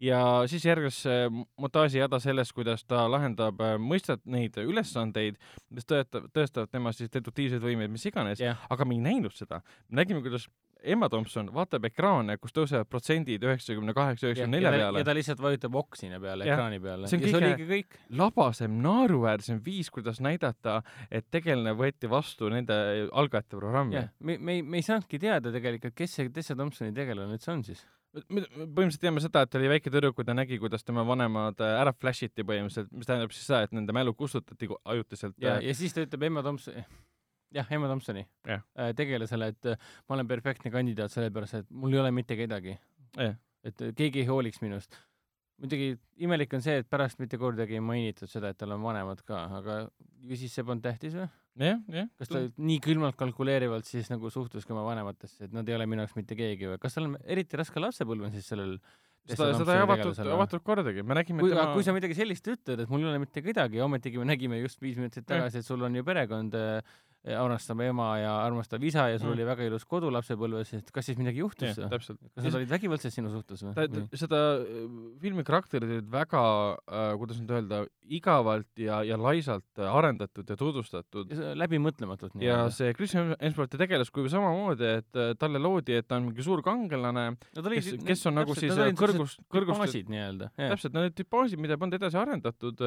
ja 0.02 0.20
siis 0.52 0.66
järgnes 0.66 1.02
montaaži 1.62 2.02
jada 2.02 2.20
sellest, 2.20 2.54
kuidas 2.56 2.84
ta 2.88 3.06
lahendab 3.12 3.62
äh, 3.64 3.76
mõistet 3.82 4.24
neid 4.26 4.58
ülesandeid, 4.60 5.40
mis 5.74 5.88
tõestab, 5.88 6.30
tõestavad 6.36 6.72
tema 6.72 6.94
siis 6.96 7.12
deduktiivseid 7.14 7.64
võimeid, 7.64 7.94
mis 7.94 8.06
iganes 8.10 8.44
yeah., 8.44 8.66
aga 8.70 8.88
me 8.88 8.98
ei 8.98 9.04
näinud 9.06 9.36
seda. 9.36 9.62
me 9.90 10.02
nägime, 10.02 10.24
kuidas 10.26 10.50
Emma 10.86 11.08
Thompson 11.10 11.48
vaatab 11.54 11.88
ekraane, 11.90 12.36
kus 12.38 12.54
tõusevad 12.54 12.88
protsendid 12.90 13.44
üheksakümne 13.46 13.94
kaheksa, 13.98 14.28
üheksakümne 14.30 14.60
nelja 14.60 14.74
peale. 14.76 15.02
ja 15.02 15.08
ta 15.08 15.16
lihtsalt 15.18 15.42
vajutab 15.42 15.80
ok 15.82 15.98
sinna 15.98 16.20
peale, 16.22 16.46
ekraani 16.46 16.80
peale. 16.84 17.10
see 17.10 17.18
on 17.18 17.26
kõige 17.26 17.56
see 17.56 17.70
kõik. 17.72 17.98
labasem, 18.22 18.78
naeruväärsem 18.84 19.62
viis, 19.66 19.90
kuidas 19.94 20.22
näidata, 20.22 20.82
et 21.10 21.28
tegelane 21.34 21.74
võeti 21.80 22.10
vastu 22.12 22.52
nende 22.54 22.78
algajate 23.12 23.58
programmi. 23.58 24.06
me, 24.20 24.38
me 24.38 24.60
ei, 24.60 24.66
me 24.66 24.82
ei 24.82 24.86
saanudki 24.86 25.20
teada 25.22 25.54
tegelikult, 25.56 25.98
kes 25.98 26.20
see 26.20 26.34
Tessa 26.36 26.58
Thompsoni 26.58 26.94
tegelane 26.94 27.40
üldse 27.40 27.54
on 27.56 27.66
siis 27.66 27.82
me 28.30 28.44
põhimõtteliselt 28.46 29.04
teame 29.04 29.24
seda, 29.24 29.44
et 29.46 29.58
oli 29.60 29.72
väike 29.72 29.92
tüdruk, 29.94 30.16
kui 30.18 30.28
ta 30.28 30.36
nägi, 30.38 30.60
kuidas 30.62 30.86
tema 30.86 31.06
vanemad 31.08 31.62
äh, 31.64 31.80
ära 31.82 31.94
flash 31.96 32.28
iti 32.28 32.46
põhimõtteliselt, 32.48 32.92
mis 32.96 33.10
tähendab 33.10 33.34
siis 33.36 33.48
seda, 33.50 33.64
et 33.68 33.76
nende 33.76 33.96
mälu 33.96 34.14
kustutati 34.18 34.70
ajutiselt. 34.84 35.36
ja, 35.42 35.58
äh, 35.58 35.68
ja 35.70 35.76
siis 35.78 35.96
ta 35.96 36.06
ütleb 36.06 36.28
Emma 36.30 36.44
Thompson, 36.46 36.78
jah, 37.56 37.72
Emma 37.78 37.90
Thompsoni 37.92 38.26
äh, 38.52 38.62
tegelasele, 38.98 39.52
et 39.54 39.72
ma 39.76 40.18
olen 40.18 40.30
perfektne 40.30 40.72
kandidaat 40.74 41.14
sellepärast, 41.16 41.62
et 41.64 41.70
mul 41.72 41.96
ei 41.96 42.04
ole 42.04 42.14
mitte 42.16 42.38
kedagi. 42.40 42.78
et 43.66 43.86
keegi 43.96 44.22
ei 44.22 44.30
hooliks 44.30 44.62
minust 44.62 44.98
muidugi 45.62 45.96
imelik 46.20 46.54
on 46.54 46.64
see, 46.64 46.82
et 46.82 46.90
pärast 46.92 47.22
mitte 47.22 47.40
kordagi 47.40 47.78
ei 47.78 47.84
mainitud 47.84 48.30
seda, 48.30 48.52
et 48.52 48.60
tal 48.60 48.76
on 48.76 48.84
vanemad 48.84 49.22
ka, 49.28 49.46
aga 49.60 49.78
ju 50.28 50.40
siis 50.40 50.56
see 50.56 50.66
polnud 50.68 50.84
tähtis 50.84 51.16
või? 51.16 51.30
Jah, 51.62 51.80
jah. 51.92 52.12
kas 52.20 52.32
ta 52.32 52.44
nii 52.58 52.78
külmalt 52.84 53.18
kalkuleerivalt 53.20 53.88
siis 53.88 54.10
nagu 54.12 54.32
suhtuski 54.34 54.76
oma 54.76 54.86
vanematesse, 54.90 55.48
et 55.48 55.56
nad 55.56 55.68
ei 55.70 55.78
ole 55.78 55.88
minu 55.90 56.04
jaoks 56.04 56.18
mitte 56.20 56.38
keegi 56.38 56.72
või? 56.72 56.80
Kas 56.82 56.98
tal 56.98 57.10
on 57.10 57.18
eriti 57.24 57.60
raske 57.60 57.82
lapsepõlv 57.84 58.28
on 58.28 58.36
siis 58.36 58.50
sellel 58.52 58.78
seda, 59.26 59.50
seda 59.58 59.78
ei 59.78 59.84
avatud, 59.86 60.20
avatud 60.36 60.66
kordagi, 60.66 61.06
me 61.08 61.18
nägime 61.18 61.44
kui 61.44 61.54
tema..., 61.54 61.72
kui 61.74 61.88
sa 61.88 61.96
midagi 61.96 62.18
sellist 62.18 62.48
ütled, 62.52 62.84
et 62.84 62.92
mul 62.92 63.06
ei 63.06 63.12
ole 63.14 63.24
mitte 63.24 63.44
kedagi, 63.46 63.82
ometigi 63.86 64.22
me 64.22 64.28
nägime 64.30 64.60
just 64.62 64.82
viis 64.84 65.00
minutit 65.00 65.26
tagasi, 65.28 65.64
et 65.64 65.68
sul 65.68 65.82
on 65.88 65.96
ju 65.98 66.06
perekond 66.06 66.58
äh, 66.60 66.96
armastab 67.34 67.82
ema 67.82 68.10
ja 68.20 68.34
armastab 68.46 68.84
isa 68.86 69.08
ja 69.10 69.18
sul 69.18 69.32
mm. 69.32 69.34
oli 69.34 69.46
väga 69.48 69.66
ilus 69.66 69.86
kodu 69.90 70.12
lapsepõlves, 70.14 70.74
et 70.78 70.92
kas 70.94 71.08
siis 71.10 71.18
midagi 71.18 71.42
juhtus 71.42 71.80
kas 71.80 72.12
nad 72.12 72.58
olid 72.60 72.70
vägivaldsed 72.70 73.14
sinu 73.14 73.32
suhtes 73.34 73.64
või? 73.66 74.04
seda 74.14 74.42
äh, 74.62 74.84
filmi 75.22 75.46
karakterid 75.48 75.90
olid 75.98 76.12
väga 76.12 76.44
äh,, 76.76 77.14
kuidas 77.18 77.40
nüüd 77.42 77.54
öelda, 77.56 77.82
igavalt 78.06 78.70
ja, 78.78 79.00
ja 79.08 79.18
laisalt 79.18 79.82
äh, 79.82 79.90
arendatud 79.90 80.50
ja 80.50 80.58
tutvustatud. 80.60 81.34
läbimõtlematult. 81.58 82.38
ja 82.44 82.68
see 82.74 82.94
Chris 82.98 83.16
Hemsworthi 83.18 83.82
tegelaskuju 83.82 84.30
samamoodi, 84.30 84.92
et 85.02 85.22
äh, 85.22 85.34
talle 85.42 85.62
loodi, 85.62 85.98
et 85.98 86.08
ta 86.08 86.20
on 86.20 86.30
mingi 86.30 86.46
suur 86.46 86.62
kangelane 86.66 87.26
no,, 87.34 87.66
kes, 87.66 87.92
kes 88.06 88.26
on 88.30 88.38
nagu 88.38 88.58
siis 88.58 88.76
kõrgust, 89.00 89.42
kõrgust 89.50 89.98
nii-öelda. 90.14 90.52
täpselt, 90.60 90.94
need 90.94 91.08
olid 91.08 91.18
tüpaažid, 91.18 91.62
mida 91.62 91.80
polnud 91.82 91.98
edasi 91.98 92.22
arendatud. 92.22 92.86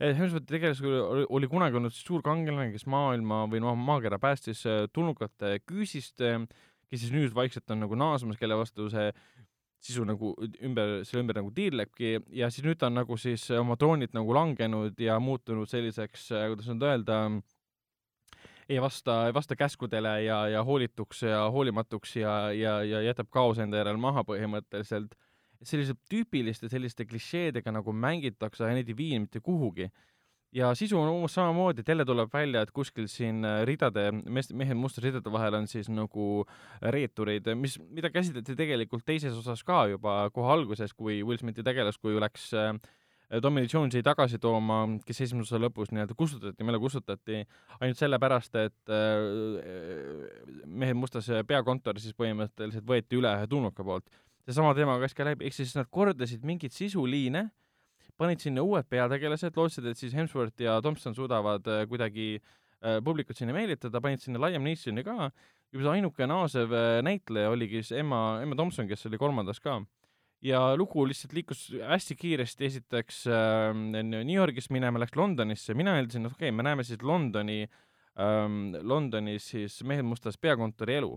Hemsworthi 0.00 0.48
tegelaskuju 0.48 1.04
oli, 1.04 1.28
oli 1.38 1.50
kunagi 1.50 1.76
olnud 1.78 1.94
suur 1.94 2.24
kangelane, 2.24 2.72
kes 2.72 2.86
maailma 2.90 3.44
või 3.50 3.60
noh, 3.64 3.73
maakera 3.78 4.18
päästis 4.22 4.64
äh, 4.66 4.84
tulnukate 4.92 5.58
küüsist, 5.68 6.20
äh, 6.24 6.40
kes 6.90 7.04
siis 7.04 7.14
nüüd 7.14 7.34
vaikselt 7.34 7.70
on 7.70 7.82
nagu 7.84 7.98
naasmas, 7.98 8.38
kelle 8.40 8.58
vastu 8.58 8.90
see 8.92 9.10
sisu 9.84 10.04
nagu 10.08 10.32
ümber, 10.64 11.02
selle 11.04 11.24
ümber 11.24 11.36
nagu 11.40 11.50
tiirlebki 11.52 12.14
ja 12.32 12.48
siis 12.52 12.64
nüüd 12.64 12.78
ta 12.80 12.88
on 12.88 12.96
nagu 13.02 13.18
siis 13.20 13.44
oma 13.52 13.76
troonilt 13.80 14.14
nagu 14.16 14.36
langenud 14.36 15.00
ja 15.00 15.18
muutunud 15.20 15.68
selliseks, 15.68 16.30
äh, 16.32 16.46
kuidas 16.52 16.70
nüüd 16.72 16.86
öelda, 16.88 17.18
ei 18.68 18.80
vasta, 18.80 19.26
ei 19.28 19.34
vasta 19.36 19.56
käskudele 19.56 20.14
ja, 20.24 20.38
ja 20.48 20.64
hoolituks 20.64 21.22
ja 21.26 21.44
hoolimatuks 21.52 22.16
ja, 22.16 22.34
ja, 22.56 22.78
ja 22.84 23.02
jätab 23.04 23.28
kaose 23.30 23.64
enda 23.66 23.82
järel 23.82 24.00
maha 24.00 24.24
põhimõtteliselt. 24.24 25.14
sellise 25.64 25.94
tüüpiliste 26.12 26.68
selliste 26.68 27.06
klišeedega 27.08 27.72
nagu 27.72 27.92
mängitakse 27.92 28.66
neid 28.68 28.88
ei 28.88 28.96
vii 28.96 29.20
mitte 29.22 29.40
kuhugi 29.40 29.90
ja 30.54 30.70
sisu 30.78 30.98
on 31.00 31.10
umbes 31.10 31.34
samamoodi, 31.34 31.82
et 31.82 31.88
jälle 31.88 32.04
tuleb 32.06 32.32
välja, 32.32 32.62
et 32.62 32.72
kuskil 32.74 33.08
siin 33.10 33.44
äh, 33.46 33.62
ridade, 33.66 34.06
mees, 34.12 34.50
mehed 34.54 34.78
mustade 34.78 35.08
ridade 35.08 35.32
vahel 35.32 35.58
on 35.58 35.68
siis 35.70 35.88
nagu 35.90 36.44
reeturid, 36.94 37.50
mis, 37.58 37.78
mida 37.90 38.10
käsitleti 38.14 38.56
tegelikult 38.58 39.04
teises 39.06 39.36
osas 39.38 39.64
ka 39.66 39.84
juba 39.90 40.28
kohe 40.34 40.52
alguses, 40.54 40.94
kui 40.94 41.22
Will 41.22 41.40
Smithi 41.40 41.64
tegelaskuju 41.66 42.22
läks 42.22 42.52
äh, 42.58 42.74
Tommy 43.42 43.64
Lee 43.64 43.72
Jonesi 43.72 44.02
tagasi 44.04 44.38
tooma, 44.38 44.84
kes 45.06 45.24
esimese 45.24 45.54
osa 45.54 45.58
lõpus 45.62 45.90
nii-öelda 45.90 46.14
kustutati, 46.18 46.66
meile 46.66 46.78
kustutati 46.78 47.40
ainult 47.80 47.98
sellepärast, 47.98 48.60
et 48.60 48.94
äh, 48.94 50.62
mehed 50.66 50.98
mustas 51.00 51.32
peakontor 51.48 51.98
siis 52.02 52.14
põhimõtteliselt 52.18 52.86
võeti 52.86 53.18
üle 53.18 53.32
ühe 53.40 53.50
tulnuka 53.50 53.86
poolt. 53.86 54.06
seesama 54.46 54.74
teema 54.76 55.00
käis 55.02 55.16
ka 55.16 55.26
läbi, 55.26 55.48
ehk 55.48 55.56
siis 55.56 55.74
nad 55.74 55.90
kordasid 55.90 56.44
mingeid 56.46 56.76
sisuliine 56.76 57.48
panid 58.20 58.42
sinna 58.42 58.62
uued 58.64 58.86
peategelased, 58.90 59.56
lootsid, 59.58 59.88
et 59.90 59.98
siis 60.00 60.14
Hemsworth 60.14 60.62
ja 60.62 60.78
Thompson 60.84 61.16
suudavad 61.16 61.66
äh, 61.70 61.82
kuidagi 61.90 62.28
äh, 62.38 63.00
publikut 63.04 63.38
sinna 63.38 63.56
meelitada, 63.56 64.02
panid 64.04 64.22
sinna 64.22 64.42
Liam 64.42 64.64
Neesoni 64.66 65.04
ka, 65.06 65.30
juba 65.74 65.86
see 65.86 65.96
ainuke 65.98 66.28
naasev 66.30 66.74
äh, 66.74 67.00
näitleja 67.06 67.50
oligi 67.52 67.82
siis 67.82 67.98
Emma, 68.04 68.40
Emma 68.44 68.58
Thompson, 68.58 68.88
kes 68.90 69.06
oli 69.10 69.20
kolmandas 69.20 69.60
ka. 69.64 69.80
ja 70.44 70.60
lugu 70.76 71.06
lihtsalt 71.08 71.32
liikus 71.32 71.66
hästi 71.88 72.16
kiiresti, 72.20 72.70
esiteks 72.70 73.24
äh, 73.32 73.72
New 74.04 74.34
Yorgist 74.34 74.70
minema, 74.70 75.00
läks 75.02 75.16
Londonisse, 75.16 75.74
mina 75.74 75.96
eeldasin, 75.98 76.26
et 76.26 76.36
okei 76.36 76.48
okay,, 76.50 76.56
me 76.56 76.66
näeme 76.66 76.84
siis 76.84 77.02
Londoni 77.02 77.62
ähm,, 77.64 78.74
Londonis 78.82 79.48
siis 79.54 79.82
Mehed 79.82 80.06
mustas 80.06 80.38
peakontori 80.38 81.00
elu 81.00 81.14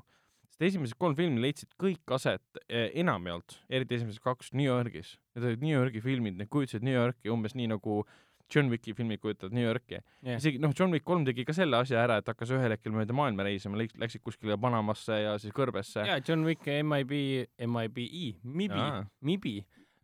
sest 0.57 0.71
esimesed 0.71 0.97
kolm 0.97 1.15
filmi 1.17 1.41
leidsid 1.43 1.73
kõik 1.79 2.15
aset 2.17 2.61
eh, 2.65 2.89
enamjaolt, 2.97 3.59
eriti 3.69 3.99
esimesed 3.99 4.23
kaks, 4.25 4.53
New 4.57 4.65
Yorgis. 4.65 5.17
Need 5.35 5.51
olid 5.51 5.65
New 5.65 5.75
Yorgi 5.75 6.01
filmid, 6.01 6.37
need 6.39 6.49
kujutasid 6.49 6.85
New 6.85 6.95
Yorki 6.95 7.29
umbes 7.33 7.53
nii 7.57 7.69
nagu 7.75 8.01
John 8.47 8.71
Wicki 8.71 8.93
filmid 8.95 9.19
kujutavad 9.19 9.51
New 9.53 9.65
Yorki 9.65 9.97
yeah.. 9.97 10.37
isegi 10.39 10.61
noh, 10.63 10.71
John 10.71 10.93
Wick 10.95 11.03
kolm 11.05 11.25
tegi 11.27 11.43
ka 11.45 11.53
selle 11.53 11.81
asja 11.83 11.99
ära, 12.05 12.21
et 12.21 12.29
hakkas 12.31 12.53
ühel 12.55 12.71
hetkel 12.73 12.95
mööda 12.95 13.15
maailma 13.15 13.43
reisima, 13.43 13.77
läksid 13.77 14.23
kuskile 14.23 14.55
Panamasse 14.61 15.19
ja 15.19 15.33
siis 15.41 15.53
kõrbesse. 15.55 16.05
jaa, 16.07 16.21
John 16.23 16.47
Wick 16.47 16.65
ja 16.65 16.79
MIB, 16.79 17.11
MIB-i, 17.67 18.29
MIBI, 18.47 18.87
MIBI 19.27 19.57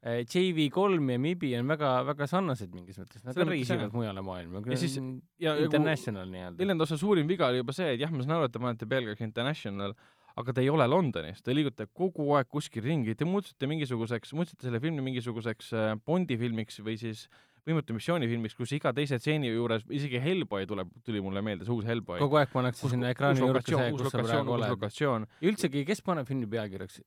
JV3 0.03 1.11
ja 1.11 1.19
MIBI 1.19 1.53
on 1.61 1.69
väga, 1.71 1.89
väga 2.09 2.25
sarnased 2.27 2.73
mingis 2.75 2.97
mõttes, 2.99 3.23
nad 3.23 3.37
reisivad 3.47 3.93
mujale 3.95 4.23
maailma. 4.25 4.59
ja 4.67 4.77
siis 4.79 4.97
ja, 5.39 5.55
International 5.63 6.27
nii-öelda. 6.27 6.59
neljanda 6.59 6.83
osa 6.83 6.97
suurim 6.99 7.29
viga 7.29 7.47
oli 7.47 7.61
juba 7.61 7.75
see, 7.75 7.93
et 7.95 8.03
jah, 8.03 8.11
ma 8.11 8.25
saan 8.25 8.35
aru, 8.35 8.49
et 8.49 8.55
te 8.55 8.59
panete 8.59 8.89
pealkirjaks 8.91 9.23
International, 9.23 9.95
aga 10.39 10.53
ta 10.55 10.63
ei 10.63 10.69
ole 10.73 10.87
Londonis, 10.89 11.41
ta 11.45 11.53
liigutab 11.53 11.91
kogu 11.95 12.31
aeg 12.37 12.49
kuskil 12.51 12.85
ringi, 12.85 13.15
te 13.17 13.27
muutsite 13.27 13.69
mingisuguseks, 13.69 14.33
muutsite 14.37 14.67
selle 14.67 14.81
filmi 14.83 15.03
mingisuguseks 15.05 15.73
äh, 15.77 15.89
Bondi 16.05 16.37
filmiks 16.39 16.79
või 16.85 16.97
siis 17.01 17.27
võimatu 17.67 17.95
missiooni 17.95 18.27
filmiks, 18.27 18.57
kus 18.59 18.73
iga 18.75 18.91
teise 18.95 19.19
stseeni 19.21 19.53
juures, 19.53 19.85
isegi 19.93 20.19
Hellboy 20.23 20.67
tuleb, 20.67 20.91
tuli 21.07 21.21
mulle 21.23 21.43
meelde, 21.45 21.67
see 21.67 21.75
uus 21.75 21.87
Hellboy. 21.87 22.19
kogu 22.19 22.41
aeg 22.41 22.51
pannakse 22.51 22.91
sinna 22.91 23.13
ekraani 23.13 23.43
juurde 23.43 23.63
see, 23.67 23.89
kus 23.95 24.11
sa 24.11 24.25
praegu 24.25 24.57
oled. 24.57 24.87
ja 24.99 25.15
üldsegi, 25.49 25.85
kes 25.87 26.03
paneb 26.03 26.27
filmi 26.29 26.49
pealkirjaks 26.49 27.01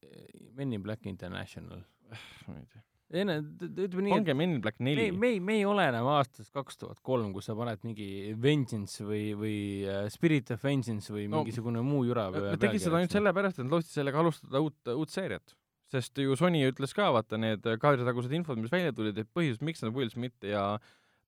Men 0.57 0.73
in 0.73 0.83
Black 0.83 1.05
International? 1.07 1.85
ma 2.47 2.61
ei 2.61 2.69
tea 2.71 2.85
ei 3.15 3.23
no 3.27 3.37
ütleme 3.39 4.03
nii, 4.09 4.15
pange 4.17 4.35
Men 4.35 4.57
in 4.57 4.63
Black 4.65 4.81
neli. 4.83 5.11
me, 5.13 5.21
me 5.23 5.29
ei, 5.35 5.43
me 5.43 5.59
ei 5.61 5.67
ole 5.69 5.85
enam 5.93 6.09
aastas 6.17 6.49
kaks 6.55 6.81
tuhat 6.81 6.99
kolm, 7.07 7.31
kus 7.37 7.47
sa 7.51 7.55
paned 7.59 7.85
mingi 7.87 8.35
Vengeance 8.43 9.07
või, 9.07 9.29
või 9.39 9.59
uh, 9.87 10.09
Spirit 10.13 10.51
of 10.57 10.65
Vengeance 10.67 11.15
või 11.15 11.29
no, 11.31 11.45
mingisugune 11.45 11.85
muu 11.87 12.03
jura. 12.09 12.27
Nad 12.35 12.59
tegid 12.63 12.83
seda 12.83 12.99
ainult 12.99 13.15
sellepärast, 13.15 13.61
et 13.61 13.69
nad 13.69 13.77
lootsid 13.77 14.01
sellega 14.01 14.21
alustada 14.23 14.63
uut, 14.65 14.93
uut 14.97 15.15
seeriat. 15.15 15.55
sest 15.93 16.19
ju 16.19 16.35
Sony 16.35 16.65
ütles 16.67 16.97
ka, 16.99 17.13
vaata 17.15 17.39
need 17.39 17.63
kaadritagused 17.63 18.33
infod, 18.35 18.59
mis 18.59 18.73
välja 18.73 18.91
tulid, 18.97 19.19
et 19.23 19.31
põhjus, 19.31 19.63
miks 19.63 19.87
nad 19.87 19.95
Will 19.95 20.11
Smith 20.11 20.43
ja 20.43 20.73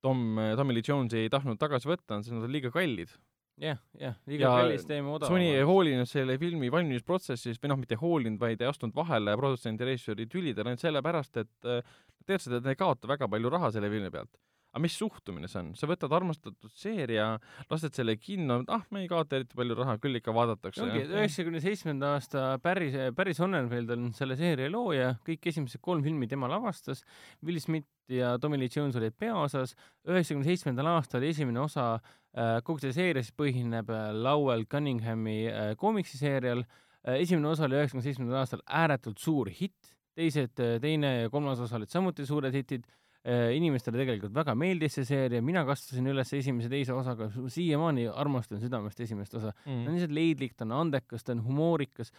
Tom, 0.03 0.39
Tommy 0.59 0.75
Lee 0.75 0.87
Jones'i 0.87 1.27
ei 1.27 1.31
tahtnud 1.31 1.61
tagasi 1.63 1.91
võtta, 1.91 2.19
on 2.19 2.27
see, 2.27 2.35
et 2.35 2.41
nad 2.41 2.49
on 2.49 2.55
liiga 2.55 2.75
kallid 2.75 3.15
jah, 3.63 3.79
jah, 3.99 4.19
liiga 4.31 4.53
kallis 4.55 4.85
teeme 4.89 5.11
odavamalt. 5.13 5.33
Sony 5.33 5.49
ei 5.53 5.65
hoolinud 5.67 6.11
selle 6.11 6.39
filmi 6.41 6.71
valmimisprotsessis 6.73 7.61
või 7.63 7.73
noh, 7.73 7.81
mitte 7.81 7.99
hoolinud, 8.01 8.41
vaid 8.41 8.63
ei 8.63 8.71
astunud 8.71 8.97
vahele 8.97 9.35
produtsendi 9.41 9.85
ja 9.85 9.91
režissööri 9.91 10.29
tülidele 10.31 10.73
ainult 10.73 10.85
sellepärast, 10.85 11.41
et 11.43 11.71
äh, 11.71 11.97
teadsid, 12.29 12.55
et 12.59 12.63
nad 12.63 12.75
ei 12.75 12.79
kaota 12.79 13.11
väga 13.11 13.31
palju 13.31 13.53
raha 13.57 13.73
selle 13.75 13.91
filmi 13.93 14.13
pealt 14.15 14.33
aga 14.69 14.83
mis 14.85 14.97
suhtumine 15.01 15.49
see 15.49 15.61
on, 15.63 15.71
sa 15.79 15.89
võtad 15.89 16.13
armastatud 16.13 16.73
seeria, 16.77 17.31
lased 17.71 17.97
selle 17.97 18.15
kinno, 18.21 18.61
ah, 18.73 18.85
me 18.93 19.03
ei 19.05 19.09
kaota 19.11 19.39
eriti 19.39 19.57
palju 19.59 19.77
raha, 19.79 19.97
küll 20.03 20.21
ikka 20.21 20.35
vaadatakse. 20.37 20.83
ongi, 20.85 21.05
üheksakümne 21.09 21.63
seitsmenda 21.65 22.13
aasta 22.17 22.45
Barry, 22.63 22.91
Barry 23.17 23.35
Sonnenfeld 23.37 23.95
on 23.97 24.11
selle 24.17 24.37
seeria 24.41 24.69
looja, 24.73 25.15
kõik 25.27 25.49
esimesed 25.53 25.81
kolm 25.85 26.05
filmi 26.05 26.29
tema 26.31 26.51
lavastas, 26.53 27.03
Will 27.45 27.61
Smith 27.65 27.89
ja 28.13 28.37
Tommy 28.41 28.61
Lee 28.61 28.73
Jones 28.75 28.97
olid 29.01 29.17
peaosas, 29.19 29.75
üheksakümne 30.09 30.49
seitsmendal 30.49 30.93
aastal 30.93 31.25
esimene 31.29 31.65
osa 31.65 31.95
äh, 31.97 32.59
kogu 32.65 32.85
see 32.85 32.93
seeria 32.97 33.25
siis 33.25 33.37
põhineb 33.37 33.89
äh, 33.93 34.11
Lowell 34.17 34.69
Cunninghami 34.69 35.41
äh, 35.49 35.73
koomiksiseerial 35.81 36.65
äh,, 36.65 37.23
esimene 37.23 37.55
osa 37.55 37.65
oli 37.69 37.81
üheksakümne 37.81 38.05
seitsmendal 38.05 38.43
aastal 38.43 38.65
ääretult 38.69 39.21
suur 39.23 39.49
hitt, 39.49 39.97
teised, 40.19 40.61
teine 40.83 41.13
ja 41.23 41.33
kolmas 41.33 41.61
osa 41.63 41.79
olid 41.79 41.93
samuti 41.93 42.27
suured 42.29 42.53
hitid. 42.53 42.85
Äh, 42.85 43.08
inimestele 43.27 43.99
tegelikult 43.99 44.33
väga 44.37 44.55
meeldis 44.57 44.95
see 44.99 45.07
seeria, 45.09 45.43
mina 45.45 45.65
kasvasin 45.67 46.07
üles 46.13 46.31
esimese, 46.39 46.71
teise 46.73 46.95
osaga, 46.95 47.29
siiamaani 47.53 48.07
armastan 48.09 48.63
südamest 48.63 49.01
esimest 49.05 49.35
osa. 49.35 49.53
Mm.. 49.67 49.83
ta 49.83 49.91
on 49.91 49.99
lihtsalt 49.99 50.15
leidlik, 50.17 50.55
ta 50.57 50.65
on 50.69 50.77
andekas, 50.79 51.27
ta 51.27 51.35
on 51.35 51.43
humoorikas, 51.45 52.13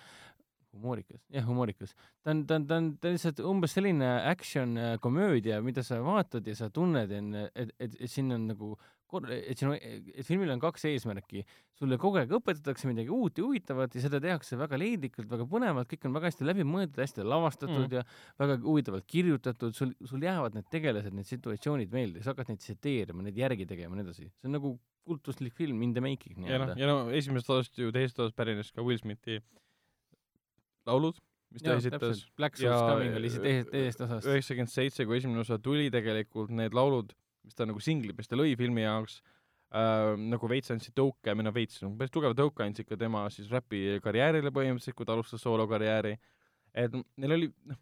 humoorikas, 0.76 1.24
jah, 1.34 1.48
humoorikas. 1.48 1.96
ta 2.24 2.36
on, 2.36 2.46
ta 2.46 2.60
on, 2.60 2.68
ta 2.68 2.78
on, 2.78 2.92
ta 3.00 3.10
on 3.10 3.18
lihtsalt 3.18 3.42
umbes 3.52 3.74
selline 3.78 4.12
action 4.30 4.78
äh, 4.78 4.94
komöödia, 5.02 5.62
mida 5.66 5.84
sa 5.88 6.02
vaatad 6.06 6.48
ja 6.48 6.56
sa 6.56 6.70
tunned, 6.74 7.12
et, 7.12 7.52
et, 7.56 7.76
et 8.00 8.12
siin 8.12 8.32
on 8.36 8.50
nagu 8.52 8.76
et 9.34 9.58
siin, 9.58 9.72
et 9.74 10.26
filmil 10.28 10.52
on 10.54 10.62
kaks 10.62 10.86
eesmärki. 10.90 11.44
sulle 11.80 11.98
kogu 11.98 12.20
aeg 12.20 12.34
õpetatakse 12.36 12.90
midagi 12.90 13.10
uut 13.16 13.38
ja 13.40 13.46
huvitavat 13.46 13.94
ja 13.96 14.02
seda 14.04 14.20
tehakse 14.20 14.58
väga 14.60 14.78
leidlikult, 14.78 15.30
väga 15.32 15.46
põnevalt, 15.50 15.88
kõik 15.90 16.10
on 16.10 16.18
väga 16.18 16.30
hästi 16.30 16.48
läbimõeldud, 16.50 17.00
hästi 17.00 17.24
lavastatud 17.24 17.86
mm. 17.86 17.94
ja 17.96 18.04
väga 18.42 18.58
huvitavalt 18.66 19.08
kirjutatud, 19.08 19.74
sul, 19.78 19.94
sul 20.06 20.26
jäävad 20.28 20.58
need 20.60 20.68
tegelased, 20.74 21.16
need 21.16 21.30
situatsioonid 21.30 21.96
meelde, 21.96 22.24
sa 22.24 22.34
hakkad 22.34 22.52
neid 22.52 22.62
tsiteerima, 22.66 23.24
neid 23.26 23.40
järgi 23.40 23.70
tegema 23.70 23.96
ja 23.96 24.02
nii 24.02 24.10
edasi. 24.10 24.28
see 24.28 24.52
on 24.52 24.58
nagu 24.60 24.76
kultuslik 25.10 25.56
film 25.58 25.82
in 25.88 25.96
the 25.96 26.04
making 26.04 26.38
nii-öelda. 26.44 26.76
ja 26.78 26.92
noh, 26.92 27.10
esimesest 27.16 27.56
osast 27.56 27.82
ju 27.82 27.96
teisest 27.96 28.20
osast 28.20 28.38
pärines 28.38 28.70
ka 28.76 28.86
Will 28.86 29.00
Smithi 29.02 29.40
laulud 30.90 31.18
mis 31.54 31.64
ta 31.64 31.74
ja, 31.74 31.82
esitas. 31.82 32.28
Black 32.38 32.60
Souls 32.60 32.84
Coming 32.84 33.16
oli 33.18 33.32
see 33.34 33.42
teisest, 33.42 33.72
teisest 33.74 34.04
osast. 34.06 34.30
üheksakümmend 34.30 34.74
seitse, 34.74 35.06
kui 35.08 35.18
esimene 35.18 35.42
osa 35.42 35.58
tuli, 35.64 35.90
tegelikult 35.94 36.54
need 36.54 36.76
laulud 36.78 37.16
mis 37.46 37.58
ta 37.58 37.68
nagu 37.70 37.82
singlid, 37.84 38.18
mis 38.18 38.30
ta 38.30 38.40
lõi 38.40 38.56
filmi 38.60 38.86
jaoks 38.86 39.20
äh,, 39.74 40.16
nagu 40.20 40.50
veits 40.52 40.72
andsid 40.74 40.96
tõuke, 40.98 41.34
või 41.34 41.46
noh, 41.48 41.56
veits, 41.56 41.82
nagu 41.84 41.96
päris 42.00 42.14
tugeva 42.16 42.38
tõuke 42.38 42.66
andsid 42.66 42.90
ka 42.90 42.98
tema 43.00 43.26
siis 43.34 43.52
räpikarjäärile 43.54 44.54
põhimõtteliselt, 44.56 44.98
kui 44.98 45.08
ta 45.08 45.16
alustas 45.18 45.46
soolokarjääri. 45.46 46.18
et 46.74 46.98
neil 47.18 47.38
oli, 47.38 47.52
noh, 47.70 47.80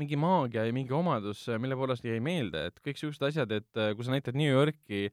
mingi 0.00 0.16
maagia 0.16 0.64
ja 0.64 0.72
mingi 0.72 0.94
omadus, 0.96 1.44
mille 1.60 1.76
poolest 1.76 2.04
jäi 2.06 2.20
meelde, 2.24 2.66
et 2.70 2.80
kõik 2.84 3.00
siuksed 3.00 3.26
asjad, 3.28 3.50
et 3.52 3.80
äh, 3.80 3.92
kui 3.96 4.06
sa 4.06 4.14
näitad 4.14 4.36
New 4.38 4.48
Yorki 4.48 5.10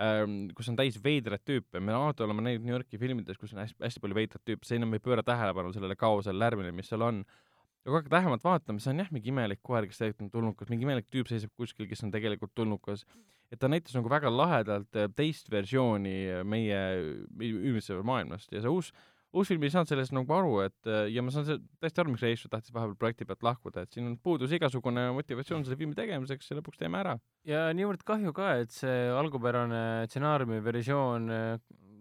ähm,, 0.00 0.46
kus 0.56 0.70
on 0.72 0.78
täis 0.80 0.96
veidraid 1.02 1.44
tüüpe, 1.44 1.80
me 1.80 1.92
alati 1.96 2.24
oleme 2.24 2.44
näinud 2.46 2.64
New 2.64 2.74
Yorki 2.74 3.00
filmides, 3.00 3.38
kus 3.40 3.52
on 3.56 3.62
hästi, 3.64 3.82
hästi 3.84 4.04
palju 4.04 4.18
veidraid 4.20 4.46
tüüpe, 4.48 4.68
see 4.68 4.80
enam 4.80 4.96
ei 4.96 5.04
pööra 5.04 5.24
tähelepanu 5.26 5.74
sellele 5.76 5.96
kaosele, 6.00 6.40
lärmile, 6.40 6.72
mis 6.72 6.88
seal 6.88 7.04
on 7.04 7.20
ja 7.84 7.92
kui 7.92 8.00
hakkad 8.00 8.16
lähemalt 8.16 8.44
vaatama, 8.44 8.80
see 8.80 8.92
on 8.94 9.02
jah, 9.02 9.10
mingi 9.12 9.30
imelik 9.32 9.60
koer, 9.64 9.86
kes 9.88 10.00
tegelikult 10.00 10.26
on 10.26 10.32
tulnukas, 10.32 10.70
mingi 10.72 10.86
imelik 10.88 11.08
tüüp 11.12 11.30
seisab 11.30 11.52
kuskil, 11.60 11.88
kes 11.90 12.04
on 12.06 12.12
tegelikult 12.14 12.54
tulnukas. 12.56 13.04
et 13.52 13.60
ta 13.60 13.68
näitas 13.68 13.94
nagu 13.94 14.08
väga 14.10 14.30
lahedalt 14.32 14.96
äh, 14.96 15.10
teist 15.14 15.50
versiooni 15.52 16.14
äh, 16.32 16.40
meie 16.42 16.78
ümbritseva 17.38 18.02
maailmast 18.02 18.50
ja 18.50 18.62
see 18.64 18.72
uus, 18.72 18.88
uus 19.36 19.50
film 19.52 19.62
ei 19.62 19.70
saanud 19.70 19.90
sellest 19.90 20.14
nagu 20.16 20.32
aru, 20.34 20.56
et 20.64 20.88
äh, 20.88 21.04
ja 21.12 21.22
ma 21.22 21.30
saan 21.30 21.60
täiesti 21.78 22.00
aru, 22.00 22.14
miks 22.14 22.24
režissöör 22.24 22.54
tahtis 22.56 22.74
vahepeal 22.74 22.96
projekti 22.98 23.28
pealt 23.28 23.44
lahkuda, 23.46 23.84
et 23.84 23.94
siin 23.94 24.16
puudus 24.24 24.54
igasugune 24.56 25.10
motivatsioon 25.20 25.66
selle 25.66 25.78
filmi 25.78 25.94
tegemiseks 25.98 26.50
ja 26.50 26.58
lõpuks 26.58 26.80
teeme 26.80 26.98
ära. 27.04 27.18
ja 27.46 27.68
niivõrd 27.76 28.02
kahju 28.08 28.32
ka, 28.34 28.54
et 28.64 28.74
see 28.74 28.98
algupärane 29.12 30.08
stsenaariumi 30.08 30.64
versioon 30.64 31.30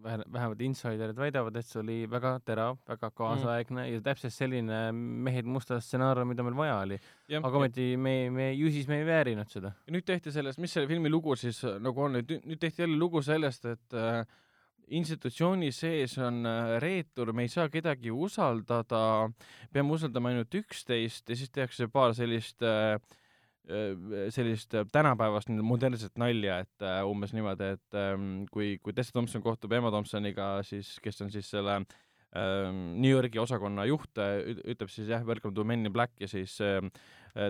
vähemalt 0.04 0.62
insiderid 0.66 1.18
väidavad, 1.18 1.56
et 1.60 1.68
see 1.68 1.80
oli 1.82 1.98
väga 2.10 2.36
terav, 2.46 2.78
väga 2.90 3.10
kaasaegne 3.16 3.82
mm. 3.86 3.94
ja 3.94 4.04
täpselt 4.06 4.36
selline 4.36 4.80
mehed 4.94 5.48
mustas 5.50 5.88
stsenaarium, 5.88 6.32
mida 6.34 6.46
meil 6.46 6.58
vaja 6.58 6.78
oli. 6.84 7.00
aga 7.40 7.52
ometi 7.60 7.94
me, 7.98 8.16
me, 8.34 8.52
ju 8.54 8.72
siis 8.74 8.88
me 8.92 9.02
ei 9.02 9.08
väärinud 9.08 9.52
seda. 9.52 9.74
ja 9.88 9.96
nüüd 9.96 10.08
tehti 10.08 10.34
sellest, 10.36 10.62
mis 10.64 10.74
selle 10.76 10.90
filmi 10.92 11.12
lugu 11.12 11.38
siis 11.40 11.64
äh, 11.68 11.80
nagu 11.84 12.08
on, 12.08 12.20
nüüd, 12.20 12.38
nüüd 12.44 12.62
tehti 12.62 12.86
jälle 12.86 13.00
lugu 13.00 13.24
sellest, 13.26 13.66
et 13.72 13.98
äh, 13.98 14.24
institutsiooni 14.94 15.72
sees 15.72 16.18
on 16.22 16.44
äh, 16.46 16.76
reetur, 16.84 17.32
me 17.34 17.48
ei 17.48 17.52
saa 17.52 17.70
kedagi 17.72 18.12
usaldada, 18.12 19.30
peame 19.74 19.96
usaldama 19.96 20.34
ainult 20.34 20.60
üksteist 20.60 21.32
ja 21.32 21.40
siis 21.40 21.54
tehakse 21.54 21.88
paar 21.92 22.16
sellist 22.18 22.64
Äh, 22.64 23.00
sellist 24.34 24.74
äh, 24.76 24.86
tänapäevast 24.92 25.52
modernset 25.64 26.18
nalja, 26.20 26.60
et 26.66 26.84
uh, 26.84 27.02
umbes 27.08 27.32
niimoodi, 27.36 27.74
et 27.78 28.00
um, 28.00 28.46
kui, 28.52 28.78
kui 28.84 28.96
Tessa 28.96 29.16
Thompson 29.16 29.44
kohtub 29.44 29.72
Emma 29.72 29.92
Thompsoniga, 29.94 30.58
siis 30.68 30.98
kes 31.04 31.24
on 31.24 31.32
siis 31.32 31.48
selle 31.54 31.78
um, 31.80 32.82
New 33.00 33.12
Yorgi 33.12 33.40
osakonna 33.40 33.86
juht, 33.88 34.20
ütleb 34.20 34.92
siis 34.92 35.12
jah, 35.14 35.24
welcome 35.28 35.56
to 35.56 35.64
Men 35.64 35.88
in 35.88 35.96
Black 35.96 36.20
ja 36.20 36.28
siis 36.28 36.58
uh, 36.64 36.84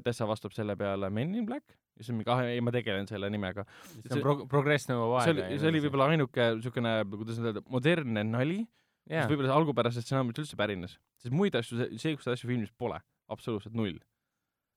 Tessa 0.06 0.30
vastab 0.30 0.54
selle 0.54 0.78
peale 0.80 1.10
Men 1.10 1.34
in 1.40 1.50
Black 1.50 1.74
ja 1.98 2.06
siis 2.06 2.14
mingi, 2.14 2.30
ah 2.34 2.46
ei, 2.46 2.62
ma 2.62 2.74
tegelen 2.74 3.10
selle 3.10 3.30
nimega. 3.34 3.66
see 3.96 4.16
on 4.18 4.24
pro-, 4.24 4.48
progress 4.50 4.90
nõuab 4.90 5.26
see 5.26 5.34
aega. 5.34 5.50
oli, 5.50 5.60
see 5.62 5.74
oli 5.74 5.84
võib-olla 5.88 6.10
ainuke 6.14 6.48
niisugune, 6.60 6.96
kuidas 7.18 7.42
öelda, 7.42 7.66
modernne 7.74 8.26
nali, 8.30 8.62
mis 9.10 9.18
jaa, 9.18 9.28
võib-olla 9.30 9.58
algupärasest 9.58 10.10
stsenaariumist 10.10 10.46
üldse 10.46 10.62
pärines. 10.62 10.98
sest 11.22 11.34
muid 11.36 11.58
asju, 11.58 11.90
seesuguseid 11.92 12.38
asju 12.38 12.50
filmis 12.50 12.74
pole, 12.78 13.02
absoluutselt 13.34 13.78
null. 13.78 13.98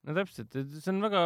No 0.07 0.17
täpselt, 0.17 0.55
see 0.55 0.93
on 0.93 1.03
väga, 1.05 1.23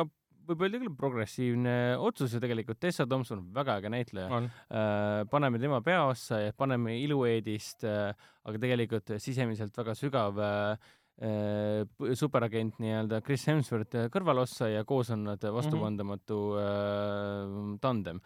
võib 0.48 0.64
öelda 0.64 0.80
küll 0.82 0.94
progressiivne 0.98 1.74
otsus 2.00 2.34
ju 2.34 2.40
tegelikult, 2.42 2.80
Tessa 2.82 3.06
Thompson, 3.08 3.42
väga 3.56 3.78
äge 3.80 3.92
näitleja. 3.92 4.30
on, 4.38 4.48
äh, 4.68 5.24
paneme 5.30 5.60
tema 5.62 5.82
peaossa 5.84 6.40
ja 6.46 6.56
paneme 6.56 6.96
ilueedist 7.02 7.84
äh,, 7.88 8.14
aga 8.44 8.62
tegelikult 8.62 9.14
sisemiselt 9.20 9.76
väga 9.76 9.94
sügav 9.98 10.40
äh, 10.40 10.90
superagent 12.16 12.78
nii-öelda 12.80 13.20
Chris 13.20 13.44
Hemsworth 13.50 14.06
kõrvalossa 14.12 14.70
ja 14.72 14.86
koos 14.88 15.10
on 15.12 15.26
nad 15.28 15.42
vastupandamatu 15.44 16.38
äh, 16.56 17.56
tandem. 17.84 18.22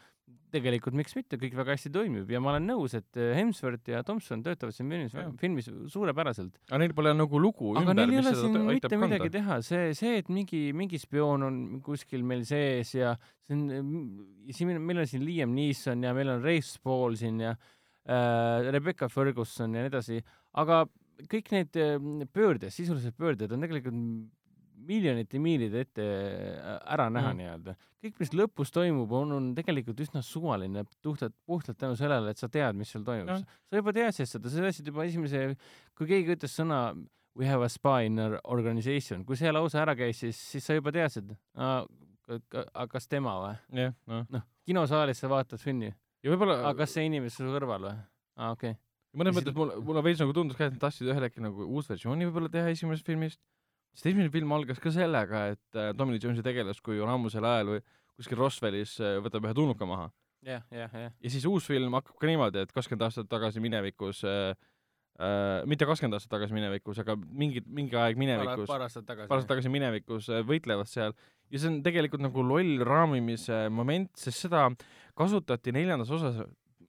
Tegelikult 0.55 0.95
miks 0.97 1.15
mitte, 1.17 1.39
kõik 1.41 1.55
väga 1.59 1.75
hästi 1.75 1.91
toimib 1.95 2.31
ja 2.31 2.41
ma 2.43 2.53
olen 2.53 2.69
nõus, 2.71 2.95
et 2.97 3.19
äh, 3.19 3.33
Hemsworth 3.39 3.91
ja 3.91 4.03
Thompson 4.07 4.43
töötavad 4.45 4.75
siin 4.77 4.91
filmis 4.91 5.15
filmis 5.41 5.69
suurepäraselt. 5.93 6.57
aga 6.69 6.81
neil 6.83 6.95
pole 6.97 7.15
nagu 7.17 7.41
lugu 7.43 7.73
aga 7.75 7.83
ümber, 7.83 7.99
neil 7.99 8.13
ei 8.13 8.21
mis 8.21 8.23
ole 8.23 8.35
seda 8.35 8.43
siin 8.45 8.69
mitte 8.69 8.91
aitab 8.91 9.05
midagi 9.05 9.25
kanda. 9.25 9.35
teha, 9.39 9.59
see, 9.67 9.89
see, 9.99 10.19
et 10.23 10.31
mingi, 10.33 10.63
mingi 10.77 11.01
spioon 11.03 11.47
on 11.49 11.61
kuskil 11.85 12.23
meil 12.27 12.45
sees 12.49 12.95
ja 12.95 13.15
see 13.47 13.57
on, 13.59 13.89
siin 14.55 14.77
meil- 14.79 15.03
on 15.03 15.11
siin 15.11 15.27
Liam 15.27 15.57
Neeson 15.57 16.07
ja 16.07 16.15
meil 16.17 16.31
on 16.37 16.45
Rafe 16.45 16.69
Spall 16.69 17.19
siin 17.19 17.43
ja 17.43 17.55
äh, 17.57 18.71
Rebecca 18.71 19.11
Ferguson 19.11 19.75
ja 19.75 19.83
nii 19.85 19.91
edasi, 19.93 20.23
aga 20.63 20.85
kõik 21.31 21.51
need 21.55 21.83
äh, 21.83 21.99
pöörded, 22.31 22.71
sisulised 22.75 23.19
pöörded 23.19 23.53
on 23.55 23.67
tegelikult 23.67 23.99
miljonite 24.87 25.41
miilide 25.43 25.85
ette 25.87 26.05
äh, 26.05 26.79
ära 26.97 27.09
näha 27.13 27.33
Mm. 27.33 27.41
nii-öelda. 27.41 27.77
kõik, 28.05 28.19
mis 28.21 28.33
lõpus 28.37 28.71
toimub, 28.75 29.13
on, 29.17 29.33
on 29.33 29.51
tegelikult 29.57 30.01
üsna 30.05 30.21
suvaline, 30.23 30.85
puhtalt, 31.03 31.35
puhtalt 31.47 31.79
tänu 31.81 31.97
sellele, 31.97 32.31
et 32.31 32.39
sa 32.39 32.49
tead, 32.53 32.77
mis 32.77 32.91
seal 32.93 33.05
toimub 33.05 33.33
Jah.. 33.33 33.45
sa 33.71 33.81
juba 33.81 33.95
teadsid 33.97 34.29
seda, 34.29 34.53
sa 34.53 34.65
teadsid 34.67 34.91
juba 34.93 35.07
esimese, 35.09 35.45
kui 35.97 36.11
keegi 36.11 36.37
ütles 36.37 36.53
sõna 36.53 36.87
we 37.35 37.47
have 37.47 37.63
a 37.63 37.69
spy 37.69 38.07
in 38.07 38.19
our 38.19 38.39
organization, 38.45 39.25
kui 39.25 39.37
see 39.37 39.51
lause 39.53 39.79
ära 39.81 39.97
käis, 39.99 40.21
siis, 40.23 40.39
siis 40.53 40.67
sa 40.67 40.77
juba 40.77 40.93
teadsid, 40.95 41.33
kas 42.93 43.11
tema 43.11 43.35
või? 43.43 43.55
jah, 43.81 43.95
noh. 44.11 44.25
noh, 44.33 44.45
kinosaalis 44.69 45.21
sa 45.25 45.31
vaatad 45.31 45.61
filmi, 45.63 45.91
ja 46.25 46.33
võib-olla 46.33 46.61
aga 46.63 46.85
kas 46.85 46.95
see 46.97 47.09
inimene 47.09 47.33
su 47.33 47.47
kõrval 47.49 47.89
või? 47.89 47.97
aa, 48.39 48.53
okei 48.55 48.75
okay.. 48.77 48.81
mõnes 49.21 49.37
mõttes 49.37 49.57
mulle, 49.57 49.81
mulle 49.85 50.05
veits 50.07 50.23
nagu 50.23 50.37
tundus 50.37 50.59
ka, 50.59 50.69
et 50.69 50.77
nad 50.77 50.85
tahtsid 50.87 51.11
ühel 51.11 51.27
hetkel 51.27 51.45
nagu 51.45 51.67
uus 51.67 51.91
versiooni 51.91 52.29
võib-olla 52.31 52.53
teha 52.55 52.71
esimesest 52.73 53.07
filmist, 53.07 53.43
sest 53.95 54.11
esimene 54.11 54.33
film 54.35 54.53
algas 54.57 54.81
ka 54.83 54.93
sellega, 54.95 55.47
et 55.55 55.79
äh, 55.79 55.93
Tommy 55.97 56.17
Lee 56.17 56.23
Jones'i 56.23 56.45
tegelaskuju 56.45 57.07
on 57.07 57.15
ammusel 57.15 57.47
ajal 57.49 57.75
või 57.77 57.83
kuskil 58.19 58.41
Roswellis 58.41 58.99
äh, 59.03 59.19
võtab 59.25 59.47
ühe 59.49 59.57
tulnuka 59.57 59.89
maha. 59.89 60.11
jah, 60.45 60.65
jah, 60.75 60.93
jah. 60.93 61.13
ja 61.15 61.33
siis 61.33 61.47
uus 61.49 61.67
film 61.69 61.97
hakkab 61.99 62.19
ka 62.21 62.31
niimoodi, 62.31 62.65
et 62.67 62.75
kakskümmend 62.75 63.07
aastat 63.07 63.31
tagasi 63.31 63.63
minevikus 63.65 64.25
äh, 64.29 64.53
äh, 65.19 65.63
mitte 65.71 65.89
kakskümmend 65.89 66.19
aastat 66.19 66.35
tagasi 66.37 66.57
minevikus, 66.57 67.01
aga 67.05 67.17
mingi, 67.17 67.63
mingi 67.67 67.97
aeg 67.99 68.21
minevikus, 68.21 68.69
paar 68.71 68.85
aastat 68.89 69.07
tagasi. 69.09 69.31
paar 69.31 69.41
aastat 69.41 69.55
tagasi 69.55 69.73
minevikus 69.73 70.29
äh, 70.33 70.43
võitlevad 70.47 70.91
seal 70.91 71.17
ja 71.51 71.61
see 71.61 71.71
on 71.71 71.81
tegelikult 71.87 72.25
nagu 72.25 72.45
loll 72.45 72.85
raamimise 72.87 73.67
moment, 73.73 74.13
sest 74.19 74.47
seda 74.47 74.67
kasutati 75.19 75.75
neljandas 75.75 76.13
osas 76.15 76.43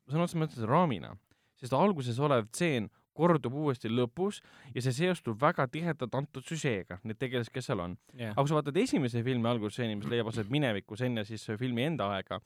sõna 0.10 0.26
otseses 0.26 0.41
mõttes 0.41 0.69
raamina, 0.69 1.14
sest 1.60 1.73
alguses 1.77 2.19
olev 2.22 2.49
tseen 2.52 2.90
kordub 3.16 3.56
uuesti 3.64 3.92
lõpus 3.92 4.42
ja 4.76 4.84
see 4.84 4.94
seostub 5.00 5.40
väga 5.42 5.68
tihedalt 5.72 6.16
antud 6.20 6.46
süžeega, 6.46 7.00
need 7.08 7.20
tegelased, 7.22 7.54
kes 7.54 7.72
seal 7.72 7.84
on. 7.84 7.98
jah, 8.14 8.36
aga 8.36 8.44
kui 8.44 8.52
sa 8.52 8.60
vaatad 8.60 8.80
esimese 8.84 9.24
filmi 9.26 9.50
algusstseeni, 9.52 9.98
mis 10.00 10.12
leiab 10.12 10.30
aset 10.32 10.52
minevikus 10.54 11.06
enne 11.08 11.26
siis 11.28 11.48
filmi 11.60 11.88
enda 11.88 12.10
aega, 12.18 12.42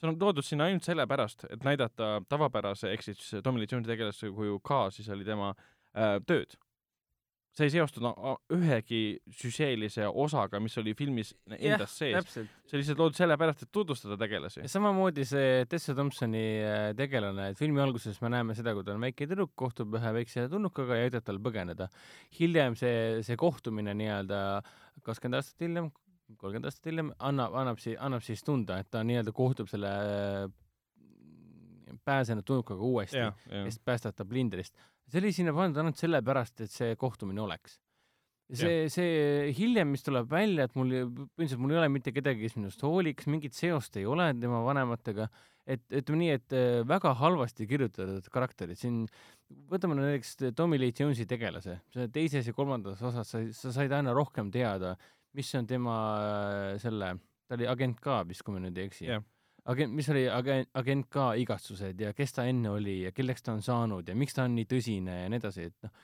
see 0.00 0.10
on 0.10 0.18
toodud 0.20 0.46
sinna 0.46 0.68
ainult 0.70 0.86
sellepärast, 0.86 1.46
et 1.54 1.64
näidata 1.66 2.16
tavapärase 2.28 2.92
ehk 2.92 3.06
siis 3.06 3.34
Tommy 3.44 3.62
Lee 3.62 3.70
Jones'i 3.70 3.92
tegelase 3.92 4.32
kuju 4.34 4.60
K 4.64 4.86
siis 4.96 5.08
oli 5.14 5.26
tema 5.26 5.52
äh, 5.54 6.18
tööd. 6.26 6.56
See 7.54 7.68
ei 7.68 7.72
seostunud 7.76 8.10
a- 8.10 8.34
ühegi 8.54 9.00
süžeelise 9.38 10.08
osaga, 10.08 10.58
mis 10.62 10.74
oli 10.80 10.94
filmis 10.98 11.32
endas 11.54 11.94
sees. 12.00 12.16
täpselt. 12.18 12.54
see 12.66 12.80
lihtsalt 12.80 13.02
loodud 13.02 13.18
sellepärast, 13.18 13.64
et 13.66 13.72
tutvustada 13.74 14.18
tegelasi 14.20 14.64
ja. 14.64 14.70
samamoodi 14.72 15.26
see 15.28 15.64
Tessa 15.70 15.94
Thompsoni 15.94 16.44
äh, 16.66 16.86
tegelane, 16.98 17.52
et 17.52 17.60
filmi 17.60 17.82
alguses 17.84 18.18
me 18.24 18.32
näeme 18.34 18.56
seda, 18.58 18.74
kui 18.74 18.86
tal 18.86 18.98
on 18.98 19.06
väike 19.06 19.28
tüdruk, 19.30 19.54
kohtub 19.58 19.94
ühe 19.98 20.14
väikse 20.18 20.48
tulnukaga 20.52 20.98
ja 20.98 21.10
aitab 21.10 21.28
tal 21.28 21.38
põgeneda. 21.44 21.88
hiljem 22.40 22.78
see, 22.80 23.22
see 23.26 23.38
kohtumine 23.38 23.94
nii-öelda 24.02 24.40
kakskümmend 25.06 25.38
aastat 25.38 25.62
hiljem, 25.66 25.92
kolmkümmend 26.40 26.70
aastat 26.70 26.90
hiljem 26.90 27.14
annab, 27.22 27.54
annab 27.62 27.78
siis, 27.82 27.98
annab 28.02 28.26
siis 28.26 28.42
tunda, 28.46 28.80
et 28.82 28.90
ta 28.90 29.04
nii-öelda 29.06 29.34
kohtub 29.36 29.70
selle 29.70 29.94
äh, 29.94 30.50
pääsenud 32.04 32.42
tulnukaga 32.44 32.82
uuesti 32.82 33.22
jah, 33.22 33.38
jah. 33.50 33.64
kes 33.64 33.78
päästab 33.84 34.16
ta 34.16 34.24
plindrist. 34.24 34.74
See 35.10 35.22
oli 35.22 35.32
sinna 35.36 35.54
pandud 35.56 35.82
ainult 35.82 36.00
sellepärast, 36.00 36.64
et 36.64 36.72
see 36.72 36.94
kohtumine 37.00 37.42
oleks. 37.44 37.78
see, 38.54 38.84
see 38.92 39.52
hiljem, 39.56 39.94
mis 39.94 40.04
tuleb 40.04 40.28
välja, 40.30 40.66
et 40.68 40.74
mul, 40.76 40.90
põhimõtteliselt 40.92 41.62
mul 41.62 41.72
ei 41.72 41.80
ole 41.80 41.90
mitte 41.94 42.12
kedagi, 42.14 42.44
kes 42.44 42.58
minust 42.58 42.84
hooliks, 42.84 43.26
mingit 43.32 43.56
seost 43.56 43.96
ei 43.96 44.04
ole 44.06 44.28
tema 44.36 44.60
vanematega, 44.66 45.30
et 45.64 45.82
ütleme 45.88 46.20
nii, 46.20 46.34
et 46.36 46.54
äh, 46.54 46.82
väga 46.86 47.14
halvasti 47.22 47.66
kirjutatud 47.70 48.28
karakterid, 48.32 48.78
siin 48.78 49.06
võtame 49.72 49.96
näiteks 49.96 50.36
Tommy 50.58 50.78
Lee 50.78 50.92
Jones'i 50.92 51.26
tegelase, 51.28 51.78
teises 52.12 52.50
ja 52.50 52.56
kolmandas 52.56 53.00
osas 53.02 53.32
sa, 53.32 53.40
sa 53.56 53.72
said 53.78 53.96
aina 53.96 54.12
rohkem 54.16 54.52
teada, 54.54 54.92
mis 55.34 55.50
on 55.58 55.66
tema 55.66 55.96
äh, 56.20 56.74
selle, 56.82 57.14
ta 57.48 57.56
oli 57.56 57.68
agent 57.70 58.04
K 58.04 58.20
vist, 58.28 58.44
kui 58.44 58.54
ma 58.54 58.62
nüüd 58.62 58.76
ei 58.78 58.90
eksi. 58.90 59.08
Jah. 59.08 59.24
agent, 59.72 59.94
mis 59.96 60.08
oli 60.12 60.24
agent, 60.28 60.70
agent 60.76 61.08
K 61.12 61.28
igatsused 61.42 62.00
ja 62.00 62.12
kes 62.16 62.36
ta 62.36 62.44
enne 62.48 62.72
oli 62.74 63.00
ja 63.04 63.12
kelleks 63.16 63.44
ta 63.44 63.54
on 63.54 63.62
saanud 63.64 64.08
ja 64.08 64.16
miks 64.18 64.36
ta 64.36 64.44
on 64.48 64.56
nii 64.58 64.68
tõsine 64.70 65.22
ja 65.22 65.30
nii 65.32 65.40
edasi, 65.40 65.68
et 65.70 65.86
noh, 65.86 65.94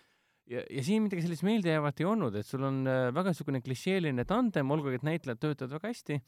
ja, 0.51 0.65
ja 0.65 0.85
siin 0.87 1.05
midagi 1.07 1.25
sellist 1.27 1.45
meeldejäävat 1.47 2.01
ei 2.03 2.09
olnud, 2.09 2.39
et 2.41 2.49
sul 2.49 2.65
on 2.67 2.83
äh, 2.89 3.09
väga 3.15 3.35
niisugune 3.35 3.63
klišeeline 3.65 4.25
tandem, 4.29 4.71
olgugi 4.75 5.01
et 5.01 5.07
näitlejad 5.07 5.43
töötavad 5.43 5.77
väga 5.79 5.93
hästi, 5.93 6.21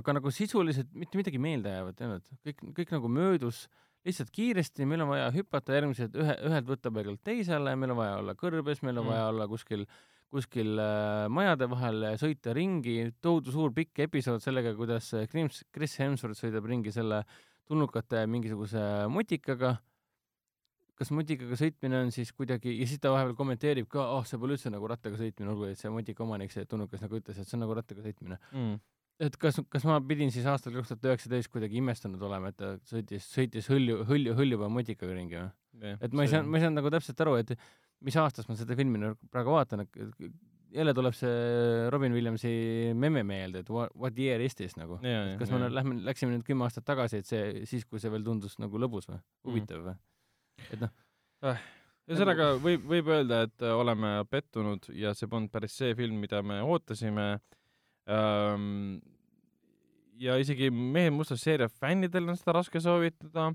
aga 0.00 0.18
nagu 0.18 0.34
sisuliselt 0.34 0.92
mitte 0.98 1.18
midagi 1.20 1.40
meeldejäävat 1.42 2.00
ei 2.00 2.08
olnud, 2.10 2.30
kõik, 2.46 2.62
kõik 2.80 2.94
nagu 2.96 3.10
möödus 3.20 3.64
lihtsalt 4.04 4.32
kiiresti, 4.34 4.84
meil 4.88 5.04
on 5.04 5.14
vaja 5.14 5.30
hüpata 5.32 5.78
järgmised 5.78 6.16
ühe, 6.20 6.34
ühelt 6.50 6.66
võttepaigalt 6.68 7.22
teisele, 7.24 7.72
meil 7.80 7.94
on 7.94 8.02
vaja 8.02 8.18
olla 8.20 8.34
kõrbes, 8.36 8.82
meil 8.84 8.98
on 8.98 9.06
Mm. 9.06 9.14
vaja 9.14 9.28
olla 9.32 9.46
kuskil 9.48 9.86
kuskil 10.34 10.78
äh, 10.82 11.24
majade 11.32 11.68
vahel 11.70 12.06
sõita 12.20 12.54
ringi, 12.56 12.98
tohutu 13.22 13.54
suur 13.54 13.74
pikk 13.74 14.04
episood 14.08 14.42
sellega, 14.42 14.74
kuidas 14.78 15.12
äh, 15.14 15.28
Chris, 15.30 15.62
Chris 15.74 15.98
Hemsworth 16.02 16.40
sõidab 16.40 16.66
ringi 16.70 16.92
selle 16.94 17.22
tulnukate 17.68 18.24
mingisuguse 18.30 18.80
mutikaga, 19.12 19.76
kas 20.98 21.10
mutikaga 21.14 21.58
sõitmine 21.58 22.02
on 22.04 22.10
siis 22.14 22.32
kuidagi 22.36 22.74
ja 22.76 22.88
siis 22.88 23.02
ta 23.02 23.12
vahepeal 23.14 23.36
kommenteerib 23.38 23.88
ka, 23.90 24.02
ah 24.02 24.18
oh, 24.18 24.26
see 24.28 24.40
pole 24.40 24.56
üldse 24.56 24.72
nagu 24.72 24.90
rattaga 24.90 25.18
sõitmine, 25.20 25.52
olgu 25.54 25.70
et 25.70 25.80
see 25.80 25.92
mutika 25.92 26.26
omanik, 26.26 26.52
see 26.54 26.66
tulnukas 26.70 27.02
nagu 27.04 27.18
ütles, 27.20 27.38
et 27.38 27.48
see 27.48 27.58
on 27.58 27.64
nagu 27.64 27.78
rattaga 27.78 28.04
sõitmine. 28.04 28.40
Mm. 28.52 28.76
et 29.24 29.36
kas, 29.38 29.60
kas 29.70 29.84
ma 29.86 30.00
pidin 30.02 30.32
siis 30.34 30.46
aastal 30.50 30.74
kaks 30.74 30.90
tuhat 30.90 31.08
üheksateist 31.12 31.50
kuidagi 31.52 31.78
imestunud 31.78 32.22
olema, 32.26 32.50
et 32.50 32.58
ta 32.58 32.74
sõitis, 32.90 33.26
sõitis 33.30 33.70
hõlju, 33.70 34.02
hõlju, 34.10 34.34
hõljuva 34.40 34.70
mutikaga 34.72 35.14
ringi 35.14 35.38
või? 35.38 35.94
et 35.94 36.12
ma 36.12 36.26
ei 36.26 36.32
saanud, 36.32 36.50
ma 36.50 36.58
ei 36.58 36.66
saanud 36.66 36.80
nagu 36.80 36.90
täpselt 36.94 37.22
aru, 37.24 37.36
et 37.42 37.54
mis 38.04 38.16
aastast 38.20 38.50
ma 38.50 38.56
seda 38.58 38.76
filmi 38.78 39.00
nüüd 39.00 39.20
praegu 39.32 39.54
vaatan, 39.54 39.84
jälle 40.74 40.94
tuleb 40.94 41.14
see 41.16 41.90
Robin 41.92 42.12
Williamsi 42.12 42.50
memme 42.98 43.22
meelde, 43.26 43.62
et 43.62 43.70
what, 43.70 43.92
what 43.98 44.18
year 44.18 44.42
is 44.42 44.56
this 44.58 44.76
nagu. 44.76 44.98
kas 45.38 45.52
me 45.52 45.68
lähme, 45.70 46.00
läksime 46.06 46.34
nüüd 46.34 46.44
kümme 46.46 46.66
aastat 46.66 46.86
tagasi, 46.88 47.22
et 47.22 47.30
see, 47.30 47.64
siis 47.70 47.86
kui 47.86 48.02
see 48.02 48.12
veel 48.12 48.26
tundus 48.26 48.58
nagu 48.62 48.80
lõbus 48.80 49.08
või, 49.10 49.20
huvitav 49.48 49.86
või? 49.86 49.96
et 50.70 50.82
noh, 50.82 50.92
ühesõnaga 52.10 52.52
võib, 52.62 52.84
võib 52.90 53.10
öelda, 53.14 53.44
et 53.48 53.64
äh, 53.64 53.74
oleme 53.76 54.16
pettunud 54.30 54.90
ja 54.98 55.14
see 55.16 55.30
polnud 55.30 55.52
päris 55.54 55.76
see 55.78 55.94
film, 55.98 56.18
mida 56.22 56.42
me 56.42 56.60
ootasime 56.66 57.28
ähm,. 58.10 58.98
ja 60.20 60.36
isegi 60.40 60.70
Mehed 60.70 61.14
mustas 61.14 61.42
seeria 61.42 61.70
fännidel 61.70 62.28
on 62.28 62.38
seda 62.40 62.58
raske 62.58 62.82
soovitada, 62.82 63.52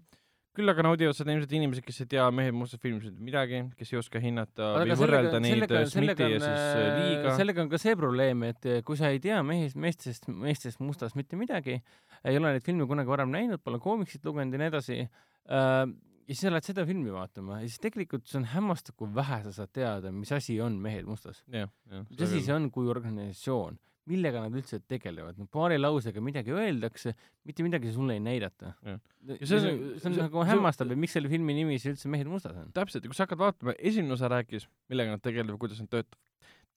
küll 0.60 0.73
aga 0.73 0.86
naudivad 0.86 1.18
seda 1.18 1.34
ilmselt 1.34 1.56
inimesed, 1.56 1.86
kes 1.86 2.02
ei 2.03 2.10
tea 2.15 2.26
Mehed 2.36 2.57
mustas 2.57 2.81
filmist 2.84 3.07
mitte 3.07 3.26
midagi, 3.30 3.61
kes 3.80 3.94
ei 3.94 4.02
oska 4.02 4.22
hinnata 4.23 4.73
või 4.81 4.98
võrrelda 4.99 5.40
neid 5.44 5.65
äh, 5.65 5.86
Smithi 5.90 6.27
ja 6.36 6.41
siis 6.44 6.49
äh, 6.49 6.99
Liiga. 6.99 7.38
sellega 7.40 7.64
on 7.64 7.72
ka 7.72 7.80
see 7.81 7.95
probleem, 7.99 8.44
et 8.49 8.69
kui 8.88 8.99
sa 8.99 9.14
ei 9.14 9.22
tea 9.23 9.40
mehest, 9.45 9.80
meestest, 9.80 10.30
meestest 10.30 10.84
mustast 10.84 11.18
mitte 11.19 11.40
midagi, 11.40 11.80
ei 12.27 12.40
ole 12.41 12.53
neid 12.56 12.68
filme 12.68 12.88
kunagi 12.90 13.11
varem 13.11 13.34
näinud, 13.34 13.64
pole 13.64 13.81
koomiksit 13.84 14.27
lugenud 14.27 14.56
ja 14.56 14.64
nii 14.64 14.72
edasi 14.73 14.99
äh,, 15.02 15.81
ja 16.30 16.36
siis 16.36 16.45
sa 16.45 16.53
lähed 16.53 16.68
seda 16.69 16.86
filmi 16.86 17.14
vaatama 17.14 17.64
ja 17.64 17.68
siis 17.68 17.81
tegelikult 17.81 18.27
see 18.30 18.38
on 18.41 18.49
hämmastav, 18.52 18.94
kui 18.99 19.10
vähe 19.15 19.41
sa 19.48 19.53
saad 19.61 19.72
teada, 19.73 20.11
mis 20.14 20.31
asi 20.36 20.60
on 20.61 20.77
Mehed 20.81 21.07
mustas. 21.10 21.41
mis 21.49 22.26
asi 22.26 22.44
see 22.45 22.53
on 22.53 22.69
kui 22.73 22.90
organisatsioon, 22.91 23.80
millega 24.10 24.41
nad 24.44 24.56
üldse 24.57 24.80
tegelevad, 24.90 25.38
no 25.40 25.48
paari 25.52 25.77
lausega 25.80 26.22
midagi 26.23 26.53
öeldakse, 26.56 27.14
mitte 27.48 27.65
midagi 27.65 27.91
sulle 27.95 28.18
ei 28.18 28.23
näidata. 28.23 28.73
Jah. 28.86 29.02
see 29.26 29.38
Ja 29.40 29.49
see 29.49 29.60
on 29.60 29.68
on-, 29.69 29.99
see 29.99 30.10
on 30.11 30.18
nagu 30.26 30.45
hämmastav, 30.49 30.91
et 30.91 30.99
miks 30.99 31.15
selle 31.18 31.31
filmi 31.31 31.56
nimi 31.57 31.77
siis 31.77 31.95
üldse 31.95 32.11
Mehed 32.11 32.30
mustas 32.31 32.57
on. 32.57 32.72
täpselt, 32.76 33.06
ja 33.06 33.11
kui 33.11 33.18
sa 33.18 33.27
hakkad 33.27 33.41
vaatama, 33.41 33.77
esimene 33.77 34.15
osa 34.18 34.31
rääkis, 34.31 34.68
millega 34.90 35.15
nad 35.15 35.23
tegelevad, 35.26 35.60
kuidas 35.61 35.81
nad 35.84 35.91
töötavad. 35.94 36.26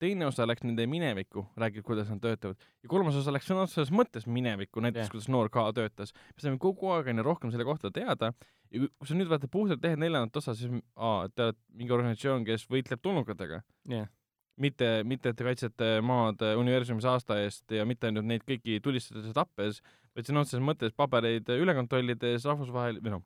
teine 0.02 0.26
osa 0.26 0.46
läks 0.50 0.64
nende 0.66 0.82
minevikku, 0.90 1.44
räägib, 1.62 1.84
kuidas 1.86 2.08
nad 2.10 2.18
töötavad 2.24 2.58
ja 2.82 2.88
kolmas 2.90 3.14
osa 3.20 3.30
läks 3.34 3.46
sõna 3.46 3.68
otseses 3.68 3.92
mõttes 3.94 4.26
minevikku, 4.26 4.82
Jah. 4.82 4.96
yeah., 4.96 5.10
kuidas 5.12 5.28
noor 5.30 5.50
K 5.52 5.62
töötas. 5.76 6.10
me 6.34 6.42
saime 6.42 6.58
kogu 6.58 6.90
aeg 6.90 7.12
aina 7.12 7.22
rohkem 7.22 7.52
selle 7.54 7.64
kohta 7.68 7.92
teada 7.94 8.32
ja 8.72 8.80
kui 8.82 9.06
sa 9.06 9.14
nüüd 9.14 9.30
vaatad 9.30 9.52
puhtalt 9.52 9.82
tehed 9.84 10.00
neljandat 10.02 10.40
osa, 10.42 10.56
siis 10.58 10.72
aa, 10.96 11.28
te 11.28 11.46
olete 11.46 11.62
mingi 11.78 11.94
organisatsioon, 11.94 12.44
kes 12.48 12.66
võitleb 12.72 13.02
tulnukatega. 13.04 13.62
jah, 13.94 14.10
mitte, 14.60 14.88
mitte 15.08 15.32
et 15.32 15.38
te 15.38 15.46
kaitsete 15.46 15.90
maad 16.04 16.42
äh, 16.44 16.56
universumi 16.60 17.04
saasta 17.04 17.38
eest 17.42 17.72
ja 17.72 17.86
mitte 17.88 18.08
ainult 18.08 18.28
neid 18.28 18.44
kõiki 18.48 18.80
tulistades 18.84 19.28
ja 19.30 19.36
tappes, 19.36 19.80
vaid 20.16 20.28
sõna 20.28 20.44
otseses 20.44 20.64
mõttes 20.64 20.94
pabereid 20.96 21.48
üle 21.54 21.74
kontrollides 21.76 22.44
rahvusvahel- 22.48 23.00
või 23.00 23.16
noh, 23.16 23.24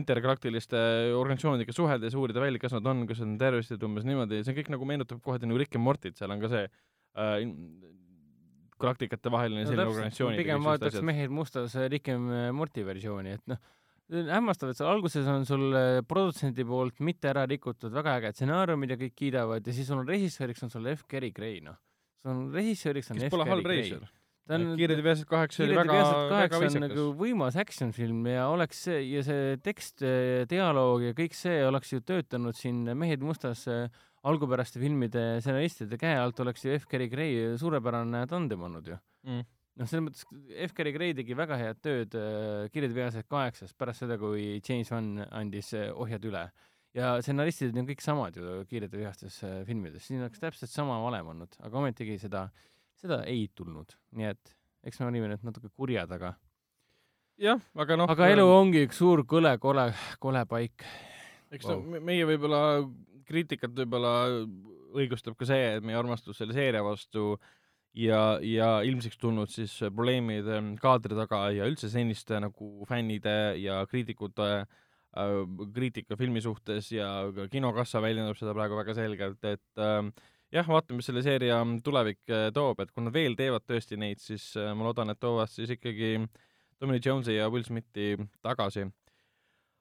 intergalaktiliste 0.00 0.80
organisatsioonidega 1.18 1.74
suheldes 1.74 2.14
uurida 2.18 2.42
välja, 2.42 2.62
kas 2.62 2.74
nad 2.76 2.86
on, 2.86 3.06
kas 3.10 3.22
nad 3.22 3.32
on 3.32 3.38
terroristid, 3.40 3.82
umbes 3.86 4.06
niimoodi, 4.06 4.42
see 4.46 4.54
kõik 4.58 4.70
nagu 4.74 4.86
meenutab 4.86 5.22
kohati 5.24 5.50
nagu 5.50 5.58
Rick 5.58 5.78
and 5.78 5.86
Mortit, 5.86 6.18
seal 6.18 6.30
on 6.30 6.42
ka 6.42 6.50
see 6.52 6.62
äh, 6.66 7.34
galaktikate 8.80 9.32
vaheline 9.34 9.66
selline 9.66 9.90
organisatsioon. 9.90 10.38
pigem 10.38 10.66
vaataks 10.66 11.02
Mehed 11.06 11.34
mustas 11.34 11.74
äh, 11.78 11.90
Rick 11.90 12.10
and 12.14 12.54
Morty 12.56 12.86
versiooni, 12.86 13.38
et 13.38 13.50
noh, 13.50 13.58
hämmastav, 14.10 14.72
et 14.72 14.80
seal 14.80 14.90
alguses 14.90 15.26
on 15.30 15.44
sul 15.48 15.66
äh, 15.76 16.00
produtsendi 16.06 16.64
poolt 16.66 17.02
mitte 17.06 17.30
ära 17.30 17.46
rikutud 17.50 17.92
väga 17.94 18.16
äge 18.18 18.32
stsenaarium, 18.34 18.80
mida 18.82 18.98
kõik 19.00 19.14
kiidavad 19.18 19.66
ja 19.66 19.74
siis 19.76 19.90
on 19.94 20.02
režissööriks 20.08 20.64
on 20.66 20.72
sul 20.72 20.88
F. 20.92 21.04
Gary 21.10 21.30
Gray, 21.34 21.60
noh. 21.64 21.78
sul 22.22 22.32
on 22.34 22.48
režissööriks 22.54 23.12
on 23.12 23.20
kes 23.20 23.30
F. 23.30 23.44
Gary 23.46 23.66
Gray. 23.66 23.92
ta 24.50 24.58
on 24.58 24.66
kiired 24.80 24.98
ja 24.98 25.06
veased 25.06 25.30
kaheksa 25.30 25.62
oli 25.62 25.76
ja 25.76 25.84
väga, 25.84 26.00
väga 26.32 26.60
viisakas 26.64 26.82
nagu 26.88 27.06
võimas 27.20 27.58
action 27.60 27.94
film 27.94 28.26
ja 28.26 28.48
oleks 28.50 28.82
see 28.88 28.98
ja 29.12 29.22
see 29.26 29.56
tekst, 29.62 30.02
dialoog 30.50 31.06
ja 31.06 31.16
kõik 31.16 31.36
see 31.38 31.60
oleks 31.68 31.94
ju 31.94 32.02
töötanud 32.02 32.58
siin 32.58 32.82
Mehed 32.98 33.22
mustas 33.22 33.66
äh, 33.70 33.86
algupäraste 34.26 34.82
filmide 34.82 35.38
stsenaristide 35.40 36.00
käe 36.00 36.18
alt 36.18 36.40
oleks 36.42 36.66
ju 36.66 36.74
F. 36.76 36.90
Gary 36.90 37.08
Gray 37.12 37.54
suurepärane 37.60 38.26
tandem 38.30 38.66
olnud 38.66 38.90
ju 38.90 38.98
mm.. 39.28 39.46
noh, 39.80 39.88
selles 39.88 40.04
mõttes 40.04 40.26
F. 40.68 40.74
Gary 40.76 40.92
Gray 40.94 41.14
tegi 41.16 41.36
väga 41.38 41.58
head 41.60 41.80
tööd 41.84 42.16
äh, 42.18 42.66
Kirjade 42.72 42.96
veased 42.96 43.28
kaheksas 43.30 43.72
pärast 43.78 44.04
seda, 44.04 44.18
kui 44.20 44.58
James 44.58 44.92
Wan 44.92 45.14
andis 45.30 45.72
äh, 45.78 45.88
ohjad 45.94 46.26
üle. 46.28 46.44
ja 46.96 47.12
stsenaristid 47.22 47.76
on 47.78 47.86
kõik 47.88 48.02
samad 48.02 48.36
ju 48.36 48.60
Kiirete 48.70 48.98
vihastes 48.98 49.40
äh, 49.46 49.60
filmides, 49.66 50.06
siin 50.06 50.22
oleks 50.24 50.42
täpselt 50.42 50.72
sama 50.72 50.98
valem 51.04 51.32
olnud, 51.34 51.54
aga 51.62 51.82
ometigi 51.82 52.18
seda, 52.18 52.48
seda 53.00 53.22
ei 53.30 53.48
tulnud, 53.54 53.94
nii 54.18 54.30
et 54.32 54.56
eks 54.86 55.00
me 55.00 55.10
olime 55.10 55.30
nüüd 55.30 55.44
natuke 55.46 55.70
kurjad, 55.70 56.10
aga 56.16 56.34
jah, 57.40 57.62
aga 57.78 58.00
noh. 58.00 58.10
aga 58.10 58.32
elu 58.34 58.48
ongi 58.50 58.84
üks 58.88 59.00
suur 59.00 59.24
kõle, 59.28 59.54
kole, 59.62 59.90
kole 60.20 60.44
paik. 60.50 60.84
eks 61.50 61.68
no 61.70 61.78
Vau. 61.78 61.86
me- 61.94 62.02
meie 62.10 62.26
võib-olla 62.28 62.62
kriitikat 63.30 63.72
võib-olla 63.76 64.14
õigustab 64.98 65.36
ka 65.38 65.46
see, 65.46 65.76
et 65.76 65.86
meie 65.86 65.98
armastus 65.98 66.40
selle 66.40 66.56
seeria 66.56 66.82
vastu 66.82 67.36
ja, 67.94 68.38
ja 68.42 68.68
ilmsiks 68.86 69.18
tulnud 69.18 69.50
siis 69.50 69.78
probleemid 69.94 70.48
kaadri 70.82 71.16
taga 71.18 71.48
ja 71.54 71.68
üldse 71.70 71.90
seniste 71.92 72.38
nagu 72.42 72.86
fännide 72.88 73.56
ja 73.60 73.80
kriitikute 73.90 74.50
äh, 74.60 75.40
kriitika 75.74 76.16
filmi 76.16 76.42
suhtes 76.44 76.92
ja 76.92 77.08
ka 77.34 77.48
kinokassa 77.50 78.02
väljendab 78.02 78.38
seda 78.38 78.54
praegu 78.54 78.78
väga 78.78 78.94
selgelt, 78.98 79.42
et 79.44 79.82
äh, 79.82 80.04
jah, 80.54 80.68
vaatame, 80.68 81.00
mis 81.00 81.10
selle 81.10 81.24
seeria 81.26 81.58
tulevik 81.84 82.22
äh, 82.30 82.48
toob, 82.54 82.82
et 82.82 82.94
kui 82.94 83.04
nad 83.04 83.14
veel 83.14 83.36
teevad 83.38 83.66
tõesti 83.66 83.98
neid, 84.00 84.22
siis 84.22 84.52
äh, 84.58 84.72
ma 84.74 84.88
loodan, 84.88 85.12
et 85.12 85.20
toovad 85.20 85.50
siis 85.50 85.74
ikkagi 85.76 86.16
Tommy 86.80 87.00
Jones'i 87.02 87.36
ja 87.36 87.50
Will 87.52 87.66
Smithi 87.66 88.14
tagasi 88.42 88.86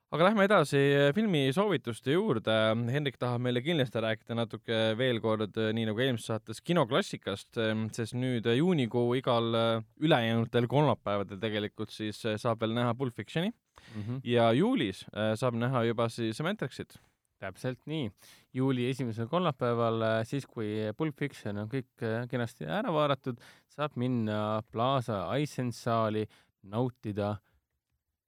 aga 0.09 0.25
lähme 0.25 0.45
edasi 0.47 0.79
äh, 0.79 1.11
filmi 1.13 1.43
soovituste 1.53 2.15
juurde. 2.15 2.53
Hendrik 2.89 3.19
tahab 3.21 3.43
meile 3.45 3.61
kindlasti 3.61 4.01
rääkida 4.01 4.37
natuke 4.37 4.79
veel 4.97 5.21
kord, 5.21 5.55
nii 5.55 5.89
nagu 5.91 6.01
eelmises 6.01 6.31
saates, 6.31 6.63
kinoklassikast, 6.65 7.59
sest 7.95 8.17
nüüd 8.17 8.49
juunikuu 8.57 9.13
igal 9.19 9.53
ülejäänutel 10.01 10.69
kolmapäevadel 10.71 11.41
tegelikult 11.41 11.93
siis 11.93 12.21
saab 12.41 12.65
veel 12.65 12.73
näha 12.77 12.95
Pulp 12.97 13.15
Fictioni 13.15 13.53
Mm 13.95 14.01
-hmm. 14.01 14.19
ja 14.23 14.51
juulis 14.53 15.05
saab 15.35 15.55
näha 15.55 15.83
juba 15.83 16.09
siis 16.09 16.41
Matrixit. 16.41 16.99
täpselt 17.39 17.79
nii. 17.85 18.11
juuli 18.53 18.89
esimesel 18.89 19.27
kolmapäeval, 19.27 20.03
siis 20.23 20.45
kui 20.45 20.75
Pulp 20.97 21.15
Fiction 21.15 21.57
on 21.57 21.69
kõik 21.69 22.27
kenasti 22.29 22.65
ära 22.65 22.91
vaadatud, 22.93 23.39
saab 23.69 23.91
minna 23.95 24.61
Plaza 24.71 25.37
Iceland 25.37 25.71
saali, 25.71 26.25
nautida 26.63 27.37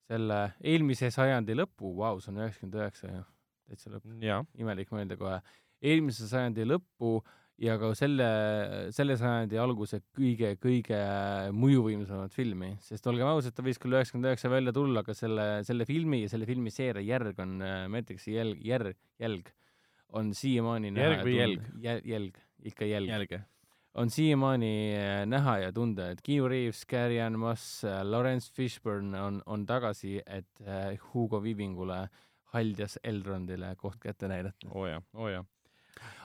selle 0.09 0.39
eelmise 0.63 1.11
sajandi 1.13 1.57
lõpu, 1.57 1.93
vau, 1.97 2.17
see 2.21 2.33
on 2.33 2.41
üheksakümmend 2.41 2.79
üheksa 2.79 3.11
ju, 3.11 3.21
täitsa 3.69 3.93
lõpp, 3.93 4.09
imelik 4.59 4.91
mõelda 4.93 5.19
kohe, 5.19 5.37
eelmise 5.81 6.27
sajandi 6.29 6.65
lõppu 6.67 7.19
ja 7.61 7.77
ka 7.81 7.91
selle, 7.97 8.27
selle 8.95 9.15
sajandi 9.19 9.59
alguse 9.61 10.01
kõige-kõige 10.17 10.99
mõjuvõimsamat 11.53 12.33
filmi, 12.33 12.73
sest 12.83 13.07
olgem 13.11 13.29
ausad, 13.29 13.55
ta 13.55 13.65
võis 13.65 13.79
küll 13.81 13.95
üheksakümmend 13.97 14.31
üheksa 14.31 14.51
välja 14.51 14.73
tulla, 14.75 15.05
aga 15.05 15.15
selle, 15.17 15.47
selle 15.67 15.85
filmi 15.89 16.23
ja 16.23 16.31
selle 16.31 16.49
filmi 16.49 16.73
seeria 16.73 17.05
järg 17.05 17.41
on 17.43 17.59
äh, 17.65 17.85
Matrixi 17.91 18.35
jälg, 18.35 18.61
järg, 18.65 18.97
jälg 19.21 19.51
on 20.17 20.33
siiamaani 20.35 20.93
Järg 20.97 21.25
või 21.27 21.37
jälg?? 21.37 21.67
jälg, 21.81 22.39
ikka 22.71 22.87
jälg. 22.89 23.13
jälge. 23.13 23.43
On 23.95 24.09
siiamaani 24.09 24.95
äh, 24.95 25.26
näha 25.27 25.57
ja 25.65 25.72
tunda, 25.73 26.09
et 26.11 26.22
Keanu 26.23 26.47
Reaves, 26.47 26.85
Carrie 26.88 27.22
Ann 27.23 27.39
Moss, 27.39 27.84
Lawrence 28.03 28.51
Fishburne 28.53 29.22
on, 29.22 29.41
on 29.45 29.65
tagasi, 29.65 30.19
et 30.26 30.61
äh, 30.68 30.99
Hugo 31.13 31.41
Weavingule 31.41 32.05
haldjas 32.53 32.99
Elrondile 33.03 33.76
koht 33.80 33.99
kätte 33.99 34.27
näidata. 34.27 34.69
oo 34.72 34.85
jaa, 34.88 35.01
oo 35.13 35.27
jaa. 35.30 35.43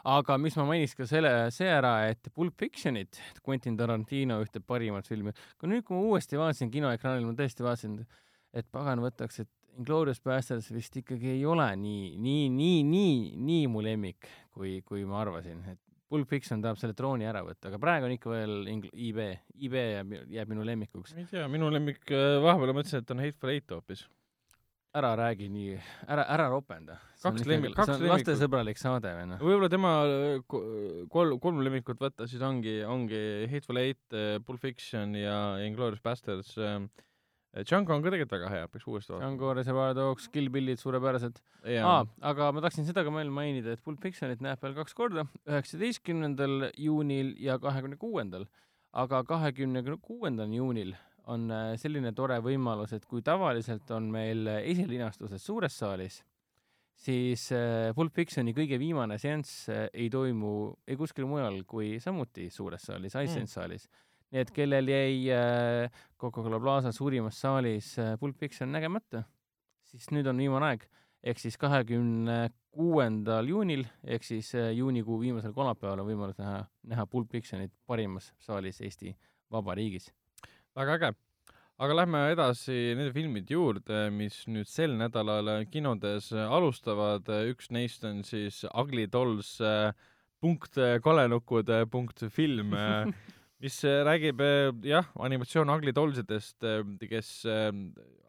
aga 0.05 0.39
mis 0.39 0.57
ma 0.59 0.67
mainiks 0.67 0.95
ka 0.99 1.07
selle, 1.11 1.33
see 1.55 1.69
ära, 1.71 1.97
et 2.11 2.31
Pulp 2.35 2.55
Fictionit, 2.59 3.21
Quentin 3.47 3.77
Tarantino 3.77 4.39
ühte 4.43 4.63
parimat 4.63 5.09
filmi, 5.09 5.35
aga 5.59 5.71
nüüd, 5.71 5.85
kui 5.87 5.99
ma 5.99 6.07
uuesti 6.13 6.39
vaatasin 6.39 6.71
kinoekraanil, 6.71 7.27
ma 7.27 7.35
tõesti 7.39 7.67
vaatasin, 7.67 8.01
et 8.57 8.71
pagan 8.73 9.03
võtaks, 9.03 9.43
et 9.43 9.51
Inglourious 9.77 10.23
Basterds 10.25 10.71
vist 10.73 10.95
ikkagi 10.97 11.35
ei 11.35 11.43
ole 11.45 11.67
nii, 11.77 12.15
nii, 12.23 12.47
nii, 12.49 12.79
nii, 12.89 13.17
nii 13.37 13.67
mu 13.69 13.83
lemmik, 13.85 14.31
kui, 14.55 14.79
kui 14.87 15.03
ma 15.05 15.21
arvasin, 15.21 15.61
et 15.69 15.81
Pulp 16.09 16.29
Fiction 16.31 16.61
tahab 16.63 16.79
selle 16.79 16.95
trooni 16.95 17.27
ära 17.27 17.41
võtta, 17.43 17.67
aga 17.71 17.79
praegu 17.83 18.07
on 18.07 18.13
ikka 18.15 18.31
veel 18.31 18.53
Ing-, 18.71 18.91
IB, 18.95 19.19
IB 19.67 19.75
jääb, 19.75 20.13
jääb 20.31 20.53
minu 20.53 20.63
lemmikuks. 20.67 21.15
ma 21.17 21.25
ei 21.25 21.31
tea, 21.33 21.49
minu 21.51 21.71
lemmik, 21.75 22.05
vahepeal 22.11 22.71
ma 22.71 22.77
mõtlesin, 22.81 23.03
et 23.03 23.11
on 23.11 23.23
Hateful 23.25 23.51
Eight 23.51 23.75
hoopis. 23.75 24.05
ära 24.97 25.11
räägi 25.19 25.49
nii, 25.53 25.73
ära, 26.09 26.23
ära 26.33 26.47
ropenda. 26.49 26.95
Kaks 27.21 27.43
lemmik- 27.45 27.75
kaks 27.77 27.89
lemmikut. 27.91 28.13
lastesõbralik 28.15 28.79
saade 28.81 29.11
või 29.19 29.27
noh. 29.29 29.43
võib-olla 29.43 29.69
tema 29.69 29.91
äh, 30.07 30.39
ko- 30.49 30.63
kolm, 31.13 31.39
kolm 31.43 31.59
lemmikut 31.67 31.99
võtta, 32.01 32.25
siis 32.31 32.41
ongi, 32.41 32.79
ongi 32.89 33.21
Hateful 33.51 33.77
Eight, 33.83 34.17
Pulp 34.47 34.61
Fiction 34.63 35.13
ja 35.19 35.59
Inglourious 35.67 36.01
Basterds. 36.01 36.55
Django 37.65 37.95
on 37.95 38.03
ka 38.05 38.11
tegelikult 38.11 38.35
väga 38.37 38.51
hea, 38.53 38.69
peaks 38.69 38.87
uuesti 38.87 39.13
vaatama. 39.13 39.25
Django 39.25 39.55
Reservoir 39.57 39.95
Dogs, 39.97 40.29
Kill 40.29 40.51
Billid 40.53 40.81
suurepärased. 40.83 41.41
jaa 41.73 41.89
aa, 41.89 42.05
aga 42.33 42.51
ma 42.53 42.61
tahtsin 42.65 42.85
seda 42.89 43.05
ka 43.07 43.13
veel 43.15 43.31
mainida, 43.33 43.73
et 43.73 43.83
Pulp 43.85 44.03
Fictionit 44.03 44.45
näeb 44.45 44.61
veel 44.63 44.77
kaks 44.77 44.95
korda, 44.95 45.25
üheksateistkümnendal 45.49 46.71
juunil 46.77 47.35
ja 47.41 47.59
kahekümne 47.63 47.97
kuuendal. 47.97 48.47
aga 48.97 49.23
kahekümne 49.29 49.83
kuuendal 50.01 50.53
juunil 50.53 50.95
on 51.27 51.51
äh, 51.51 51.75
selline 51.81 52.13
tore 52.17 52.39
võimalus, 52.45 52.95
et 52.97 53.05
kui 53.09 53.23
tavaliselt 53.23 53.91
on 53.91 54.11
meil 54.13 54.47
äh, 54.49 54.63
esilinastused 54.71 55.43
suures 55.43 55.75
saalis, 55.79 56.21
siis 56.97 57.51
äh, 57.53 57.91
Pulp 57.97 58.15
Fictioni 58.15 58.55
kõige 58.57 58.79
viimane 58.79 59.19
seanss 59.19 59.67
ei 59.93 60.09
toimu 60.11 60.53
ei 60.87 60.97
kuskil 60.97 61.27
mujal 61.29 61.63
kui 61.69 61.97
samuti 62.01 62.49
suures 62.51 62.89
saalis, 62.89 63.15
Iceland 63.15 63.49
Mm. 63.49 63.89
Nii 64.33 64.43
et 64.43 64.53
kellel 64.55 64.91
jäi 64.91 65.31
äh, 65.35 66.03
Coca-Cola 66.21 66.61
Plaza 66.61 66.93
suurimas 66.93 67.41
saalis 67.41 67.95
äh, 68.03 68.15
Pulp 68.21 68.39
Fiction 68.41 68.73
nägemata, 68.73 69.23
siis 69.87 70.09
nüüd 70.15 70.27
on 70.31 70.41
viimane 70.43 70.73
aeg, 70.73 70.87
ehk 71.27 71.43
siis 71.43 71.59
kahekümne 71.61 72.49
kuuendal 72.77 73.49
juunil 73.49 73.87
ehk 74.05 74.27
siis 74.27 74.53
äh, 74.59 74.73
juunikuu 74.77 75.21
viimasel 75.23 75.55
kolmapäeval 75.57 76.03
on 76.03 76.11
võimalus 76.11 76.41
näha, 76.41 76.65
näha 76.91 77.07
Pulp 77.11 77.31
Fictionit 77.33 77.73
parimas 77.87 78.33
saalis 78.43 78.83
Eesti 78.85 79.15
Vabariigis. 79.53 80.11
väga 80.77 80.99
äge. 80.99 81.13
aga 81.79 81.97
lähme 81.97 82.27
edasi 82.33 82.75
nende 82.97 83.13
filmide 83.13 83.55
juurde, 83.55 84.11
mis 84.11 84.43
nüüd 84.49 84.69
sel 84.69 84.97
nädalal 84.99 85.65
kinodes 85.71 86.33
alustavad. 86.33 87.29
üks 87.53 87.71
neist 87.71 88.05
on 88.05 88.25
siis 88.25 88.65
Ugly 88.75 89.07
Dolls 89.13 89.61
punkt 90.41 90.77
kalenukud 91.03 91.69
äh, 91.73 91.87
punkt 91.91 92.23
film, 92.31 92.75
mis 93.63 93.79
äh, 93.85 94.03
räägib 94.05 94.41
äh, 94.45 94.71
jah, 94.85 95.09
animatsioon 95.17 95.71
Ugly 95.73 95.95
Dollsidest, 95.97 96.65
kes 97.09 97.31
äh,, 97.49 97.71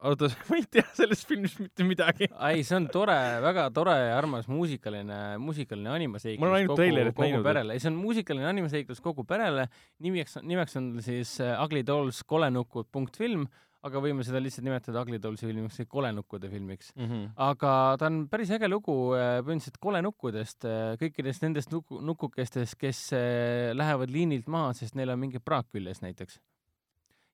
oota, 0.08 0.30
ma 0.50 0.60
ei 0.60 0.66
tea 0.72 0.86
sellest 0.96 1.28
filmist 1.28 1.60
mitte 1.60 1.88
midagi. 1.88 2.30
ei, 2.32 2.64
see 2.68 2.78
on 2.80 2.88
tore, 2.94 3.18
väga 3.44 3.68
tore 3.76 3.96
ja 3.98 4.16
armas 4.18 4.48
muusikaline, 4.52 5.20
muusikaline 5.44 5.92
animaseiklus 5.98 6.44
Ma 6.44 6.52
olen 6.52 6.62
ainult 6.62 6.80
treilerit 6.80 7.22
näinud. 7.24 7.52
ei, 7.74 7.84
see 7.84 7.92
on 7.92 8.00
muusikaline 8.00 8.48
animaseiklus 8.54 9.04
kogu 9.04 9.28
perele, 9.28 9.68
nimeks, 10.04 10.40
nimeks 10.48 10.80
on 10.80 10.92
siis 11.06 11.38
Ugly 11.50 11.84
Dolls 11.88 12.24
kolenukud 12.28 12.88
punkt 12.94 13.20
film, 13.20 13.48
aga 13.86 14.02
võime 14.04 14.26
seda 14.26 14.42
lihtsalt 14.42 14.66
nimetada 14.66 15.04
Ugly 15.04 15.20
Dollsi 15.22 15.48
filmiks 15.48 15.78
või 15.82 15.90
kolenukkude 15.92 16.50
filmiks. 16.50 16.92
mm. 16.96 17.06
-hmm. 17.06 17.30
aga 17.48 17.72
ta 18.00 18.10
on 18.10 18.28
päris 18.32 18.52
äge 18.52 18.70
lugu 18.70 18.98
äh, 19.14 19.38
põhimõtteliselt 19.46 19.80
kolenukkudest, 19.80 20.68
kõikidest 21.02 21.46
nendest 21.46 21.72
nuku, 21.72 22.02
nukukestest, 22.02 22.76
kes 22.80 23.14
äh, 23.14 23.74
lähevad 23.78 24.12
liinilt 24.14 24.48
maha, 24.48 24.74
sest 24.74 24.96
neil 24.96 25.14
on 25.14 25.20
mingi 25.20 25.40
praak 25.40 25.70
küljes 25.72 26.02
näiteks. 26.02 26.40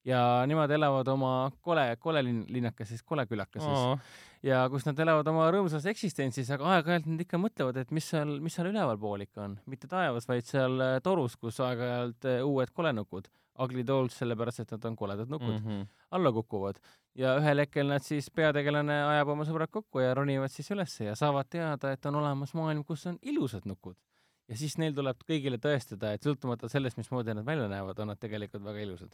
ja 0.03 0.43
nemad 0.47 0.71
elavad 0.71 1.07
oma 1.07 1.51
kole, 1.61 1.95
kolelinnakeses, 1.99 3.03
kolekülakeses 3.03 3.99
ja 4.43 4.63
kus 4.71 4.85
nad 4.87 4.99
elavad 4.99 5.27
oma 5.31 5.47
rõõmsas 5.53 5.85
eksistentsis, 5.89 6.49
aga 6.53 6.75
aeg-ajalt 6.75 7.07
nad 7.07 7.23
ikka 7.23 7.39
mõtlevad, 7.39 7.79
et 7.79 7.93
mis 7.95 8.09
seal, 8.11 8.35
mis 8.43 8.55
seal 8.57 8.69
ülevalpool 8.73 9.23
ikka 9.25 9.45
on, 9.47 9.55
mitte 9.71 9.87
taevas, 9.91 10.27
vaid 10.29 10.47
seal 10.47 10.75
äh, 10.83 10.97
torus, 11.03 11.37
kus 11.39 11.61
aeg-ajalt 11.63 12.27
äh, 12.29 12.41
uued 12.45 12.73
kolenukud, 12.75 13.29
ugly 13.61 13.83
dolls, 13.85 14.15
sellepärast 14.17 14.63
et 14.63 14.71
nad 14.73 14.85
on 14.89 14.95
koledad 14.97 15.29
nukud 15.29 15.59
mm, 15.59 15.65
-hmm. 15.65 15.85
alla 16.11 16.31
kukuvad 16.31 16.79
ja 17.15 17.35
ühel 17.37 17.61
hetkel 17.63 17.89
nad 17.89 18.05
siis, 18.05 18.29
peategelane 18.33 18.95
ajab 19.03 19.33
oma 19.35 19.45
sõbrad 19.47 19.71
kokku 19.73 20.01
ja 20.01 20.13
ronivad 20.17 20.51
siis 20.53 20.71
ülesse 20.73 21.05
ja 21.05 21.15
saavad 21.15 21.49
teada, 21.49 21.91
et 21.93 22.05
on 22.09 22.15
olemas 22.21 22.53
maailm, 22.57 22.83
kus 22.83 23.05
on 23.07 23.19
ilusad 23.21 23.67
nukud. 23.69 23.95
ja 24.47 24.57
siis 24.59 24.77
neil 24.77 24.93
tuleb 24.93 25.21
kõigile 25.27 25.57
tõestada, 25.57 26.13
et 26.13 26.25
sõltumata 26.25 26.69
sellest, 26.69 26.97
mismoodi 26.97 27.33
nad 27.33 27.45
välja 27.45 27.67
näevad, 27.67 27.99
on 27.99 28.11
nad 28.11 28.19
tegelikult 28.19 28.63
väga 28.63 28.79
ilusad. 28.79 29.13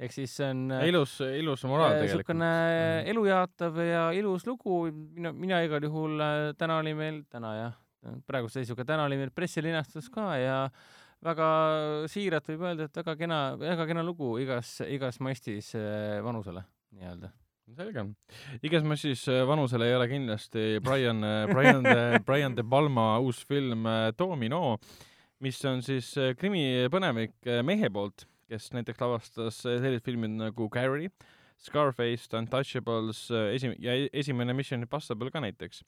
ehk 0.00 0.12
siis 0.12 0.36
see 0.36 0.50
on 0.50 0.70
äh, 0.72 0.88
ilus, 0.88 1.20
ilus 1.20 1.64
moraal 1.64 1.92
tegelikult. 1.92 2.34
niisugune 2.34 2.50
Mhm. 2.50 3.10
elujaatav 3.14 3.78
ja 3.84 4.10
ilus 4.10 4.46
lugu, 4.46 4.82
mina, 4.92 5.32
mina 5.32 5.62
igal 5.62 5.82
juhul, 5.82 6.18
täna 6.58 6.78
oli 6.78 6.94
meil, 6.94 7.22
täna 7.30 7.54
jah, 7.56 7.78
praeguse 8.26 8.60
seisuga 8.60 8.84
täna 8.84 9.04
oli 9.04 9.16
meil 9.20 9.30
pressilinastus 9.30 10.08
ka 10.10 10.34
ja 10.40 10.70
väga 11.24 11.50
siiralt 12.08 12.48
võib 12.48 12.64
öelda, 12.64 12.88
et 12.88 12.96
väga 13.02 13.16
kena, 13.20 13.40
väga 13.60 13.86
kena 13.90 14.04
lugu 14.06 14.32
igas, 14.40 14.78
igas 14.88 15.20
mastis 15.20 15.74
äh, 15.76 16.18
vanusele 16.24 16.64
nii-öelda. 16.96 17.30
selge. 17.76 18.06
igas 18.66 18.82
massis 18.82 19.26
äh, 19.28 19.44
vanusele 19.46 19.86
ei 19.90 19.94
ole 19.94 20.08
kindlasti 20.10 20.80
Brian, 20.82 21.20
Brian 21.52 21.84
de, 21.84 22.00
Brian 22.26 22.56
de 22.56 22.64
Palma 22.64 23.18
uus 23.20 23.44
film 23.46 23.86
äh, 23.86 24.10
Domino, 24.18 24.78
mis 25.40 25.60
on 25.68 25.80
siis 25.84 26.12
äh, 26.20 26.32
krimipõnevik 26.38 27.36
äh, 27.48 27.60
mehe 27.66 27.90
poolt, 27.92 28.26
kes 28.50 28.70
näiteks 28.76 29.00
lavastas 29.00 29.60
äh, 29.64 29.78
sellised 29.80 30.04
filmid 30.04 30.34
nagu 30.36 30.68
Carrie, 30.72 31.12
Scarface, 31.60 32.30
Untouchables, 32.36 33.26
esi-, 33.52 33.76
ja 33.84 33.92
e- 33.96 34.08
esimene 34.16 34.54
Mission 34.56 34.84
Impossible 34.84 35.28
ka 35.32 35.42
näiteks. 35.44 35.82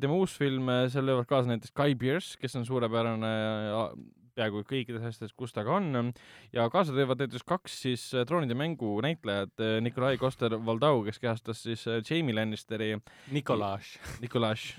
tema 0.00 0.16
uus 0.16 0.32
film, 0.40 0.70
seal 0.88 1.04
löövad 1.04 1.26
kaasa 1.28 1.50
näiteks 1.50 1.74
Guy 1.76 1.92
Pearce, 1.94 2.38
kes 2.40 2.56
on 2.56 2.64
suurepärane 2.64 3.32
äh, 3.68 3.90
peaaegu 4.36 4.62
kõikides 4.68 5.04
asjades, 5.10 5.34
kus 5.36 5.52
ta 5.56 5.64
ka 5.66 5.78
on 5.78 6.12
ja 6.54 6.68
kaasa 6.72 6.94
teevad 6.96 7.24
näiteks 7.24 7.46
kaks 7.48 7.80
siis 7.86 8.06
äh, 8.14 8.26
troonide 8.28 8.56
mängu 8.58 8.96
näitlejat, 9.04 9.66
Nikolai 9.84 10.16
Koster-Valdau, 10.20 11.04
kes 11.08 11.20
kehastas 11.22 11.62
siis 11.66 11.86
äh, 11.88 12.00
Jamie 12.04 12.36
Lannisteri 12.36 12.94
Nikolaj. 13.34 13.94
Nikolaj 14.24 14.70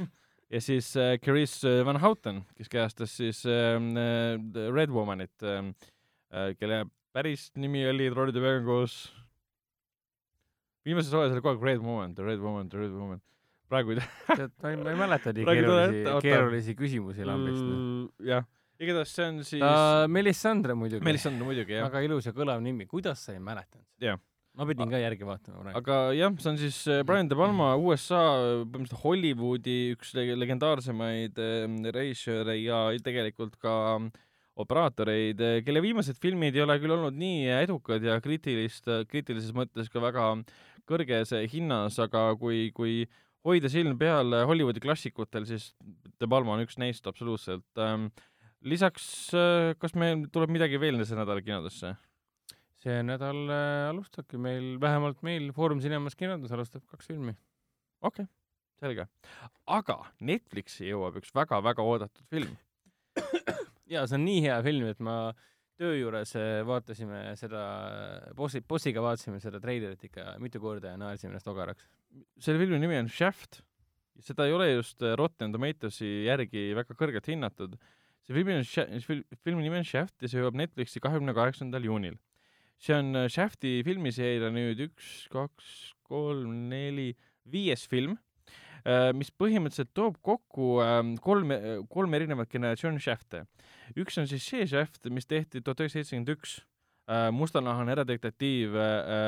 ja 0.52 0.61
siis 0.61 0.91
äh, 0.99 1.18
Carice 1.19 1.86
Van 1.86 1.99
Houten, 2.02 2.44
kes 2.57 2.69
kehastas 2.69 3.15
siis 3.18 3.45
äh, 3.45 3.78
äh, 3.78 4.73
Red 4.73 4.91
Womanit 4.91 5.44
äh,, 5.44 5.72
äh, 6.34 6.53
kelle 6.60 6.86
päris 7.14 7.52
nimi 7.56 7.84
oli 7.90 8.10
troonide 8.11 8.44
mängus 8.44 9.11
viimases 10.86 11.14
hooajas 11.14 11.36
oli 11.36 11.44
kogu 11.44 11.53
aeg 11.56 11.68
Red 11.69 11.84
Woman, 11.86 12.15
The 12.15 12.26
Red 12.26 12.41
Woman, 12.44 12.69
The 12.69 12.82
Red 12.82 12.95
Woman. 12.95 13.22
praegu 13.72 13.94
ei 13.95 14.02
tea. 14.02 14.48
ma 14.60 14.91
ei, 14.91 14.98
mäleta 14.99 15.32
nii 15.36 15.45
keerulisi, 15.48 16.15
keerulisi 16.26 16.76
küsimusi 16.76 17.28
lambist. 17.28 18.18
jah, 18.28 18.48
igatahes 18.82 19.14
see 19.16 19.28
on 19.30 19.40
siis 19.45 19.62
ta, 19.64 20.08
Melisandre 20.12 20.76
muidugi. 20.78 21.03
Melisandre 21.06 21.48
muidugi 21.48 21.78
jah, 21.78 21.88
väga 21.90 22.02
ilus 22.08 22.28
ja 22.30 22.34
kõlav 22.36 22.62
nimi, 22.66 22.88
kuidas 22.90 23.24
sa 23.28 23.36
ei 23.36 23.41
mäletanud? 23.44 23.86
Jah. 24.02 24.20
ma 24.58 24.66
pidin 24.68 24.90
ka 24.91 24.99
järgi 24.99 25.24
vaatama 25.28 25.62
praegu. 25.64 25.78
aga 25.80 25.99
jah, 26.18 26.34
see 26.44 26.49
on 26.52 26.58
siis 26.60 26.80
äh, 26.91 27.03
Brian 27.08 27.30
De 27.32 27.38
Palma 27.40 27.70
USA, 27.80 28.20
põhimõtteliselt 28.66 29.03
Hollywoodi 29.06 29.78
üks 29.94 30.12
leg- 30.18 30.34
legendaarsemaid 30.41 31.40
äh, 31.40 31.64
režissööre 31.95 32.58
ja 32.60 32.82
tegelikult 33.06 33.56
ka 33.62 33.76
ähm, 33.95 34.10
operaatoreid, 34.60 35.40
kelle 35.66 35.82
viimased 35.82 36.20
filmid 36.22 36.58
ei 36.58 36.66
ole 36.66 36.76
küll 36.84 36.91
olnud 36.98 37.16
nii 37.18 37.48
edukad 37.62 38.03
ja 38.03 38.18
kriitilist, 38.22 38.90
kriitilises 39.10 39.53
mõttes 39.56 39.88
ka 39.90 40.03
väga 40.03 40.26
kõrges 40.90 41.32
hinnas, 41.53 41.95
aga 42.03 42.34
kui, 42.38 42.68
kui 42.76 43.06
hoida 43.48 43.72
silm 43.72 43.95
peal 43.98 44.36
Hollywoodi 44.49 44.84
klassikutel, 44.84 45.48
siis 45.49 45.72
De 46.20 46.28
Palma 46.30 46.58
on 46.58 46.66
üks 46.66 46.76
neist 46.78 47.08
absoluutselt. 47.10 47.64
lisaks, 48.62 49.06
kas 49.82 49.96
meil 49.98 50.28
tuleb 50.34 50.52
midagi 50.54 50.80
veel 50.82 51.02
see 51.06 51.18
nädal 51.18 51.42
kinodesse? 51.46 51.96
see 52.82 53.02
nädal 53.06 53.46
äh, 53.52 53.90
alustabki 53.92 54.40
meil, 54.42 54.76
vähemalt 54.82 55.22
meil 55.26 55.52
Foorum 55.56 55.82
Cinemas 55.84 56.18
kinodes 56.18 56.54
alustab 56.56 56.84
kaks 56.90 57.12
filmi. 57.12 57.36
okei 58.02 58.26
okay,, 58.26 58.32
selge. 58.82 59.08
aga 59.70 60.00
Netflixi 60.26 60.90
jõuab 60.90 61.20
üks 61.22 61.34
väga-väga 61.36 61.86
oodatud 61.86 62.26
film. 62.34 62.56
ja 63.94 64.08
see 64.08 64.18
on 64.18 64.26
nii 64.26 64.44
hea 64.48 64.58
film, 64.66 64.90
et 64.90 65.02
ma 65.04 65.18
töö 65.82 65.94
juures 66.00 66.34
äh, 66.40 66.62
vaatasime 66.66 67.36
seda, 67.38 67.64
bossi, 68.38 68.64
bossiga 68.66 69.04
vaatasime 69.06 69.42
seda 69.44 69.62
treilerit 69.62 70.10
ikka 70.10 70.36
mitu 70.42 70.62
korda 70.64 70.96
ja 70.96 71.02
naersime 71.02 71.36
ennast 71.36 71.50
ogaraks. 71.54 71.86
selle 72.42 72.62
filmi 72.62 72.82
nimi 72.82 72.98
on 72.98 73.10
Shaft. 73.10 73.62
seda 74.22 74.50
ei 74.50 74.58
ole 74.58 74.72
just 74.74 75.02
äh, 75.06 75.14
Rotten 75.18 75.54
Tomatoesi 75.54 76.26
järgi 76.26 76.72
väga 76.78 76.98
kõrgelt 76.98 77.30
hinnatud. 77.30 77.78
Filmi 78.36 78.58
on, 78.60 78.66
filmi 79.44 79.66
nimi 79.66 79.80
on 79.82 79.88
Shaft 79.88 80.24
ja 80.24 80.32
see 80.32 80.41
jõuab 80.41 80.58
Netflixi 80.60 81.02
kahekümne 81.03 81.36
kaheksandal 81.38 81.86
juunil. 81.88 82.18
see 82.82 82.98
on 82.98 83.16
äh, 83.16 83.30
Shafti 83.30 83.80
filmiseeria 83.86 84.49
nüüd 84.53 84.82
üks, 84.88 85.28
kaks, 85.34 85.94
kolm, 86.08 86.70
neli, 86.72 87.14
viies 87.49 87.88
film, 87.90 88.18
mis 89.14 89.30
põhimõtteliselt 89.38 89.91
toob 89.94 90.16
kokku 90.26 90.80
ähm, 90.82 91.12
kolm, 91.22 91.52
kolm 91.94 92.16
erinevat 92.18 92.49
generatsiooni 92.49 92.98
Shafte. 92.99 93.44
üks 93.94 94.18
on 94.18 94.26
siis 94.26 94.41
see 94.41 94.66
Shaft, 94.66 95.06
mis 95.14 95.30
tehti 95.30 95.62
tuhat 95.62 95.84
üheksasada 95.84 96.02
seitsekümmend 96.02 96.34
üks, 96.34 96.56
mustanahane 97.32 97.91
eradetektiiv 97.91 98.76
äh, 98.76 98.82
äh, 98.82 99.24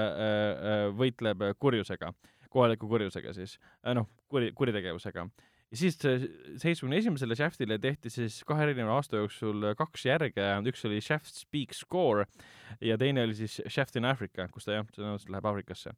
äh, 0.72 0.86
võitleb 0.96 1.44
kurjusega, 1.60 2.14
kohaliku 2.50 2.88
kurjusega 2.88 3.34
siis, 3.36 3.58
noh, 3.96 4.08
kuri, 4.30 4.52
kuritegevusega. 4.56 5.28
Ja 5.74 5.80
siis 5.80 5.98
seitsmekümne 5.98 7.00
esimesele 7.02 7.36
Shaftile 7.36 7.80
tehti 7.82 8.12
siis 8.14 8.42
kahe 8.46 8.68
erineva 8.68 8.94
aasta 9.00 9.18
jooksul 9.18 9.72
kaks 9.78 10.06
järge, 10.06 10.46
üks 10.70 10.86
oli 10.86 11.00
Shaft 11.02 11.34
Speaks 11.34 11.82
Score 11.82 12.28
ja 12.82 12.98
teine 13.02 13.24
oli 13.26 13.34
siis 13.38 13.58
Shaft 13.66 13.98
in 13.98 14.06
Africa, 14.06 14.46
kus 14.54 14.68
ta 14.68 14.78
jah, 14.78 14.86
tõenäoliselt 14.94 15.34
läheb 15.34 15.50
Aafrikasse. 15.50 15.96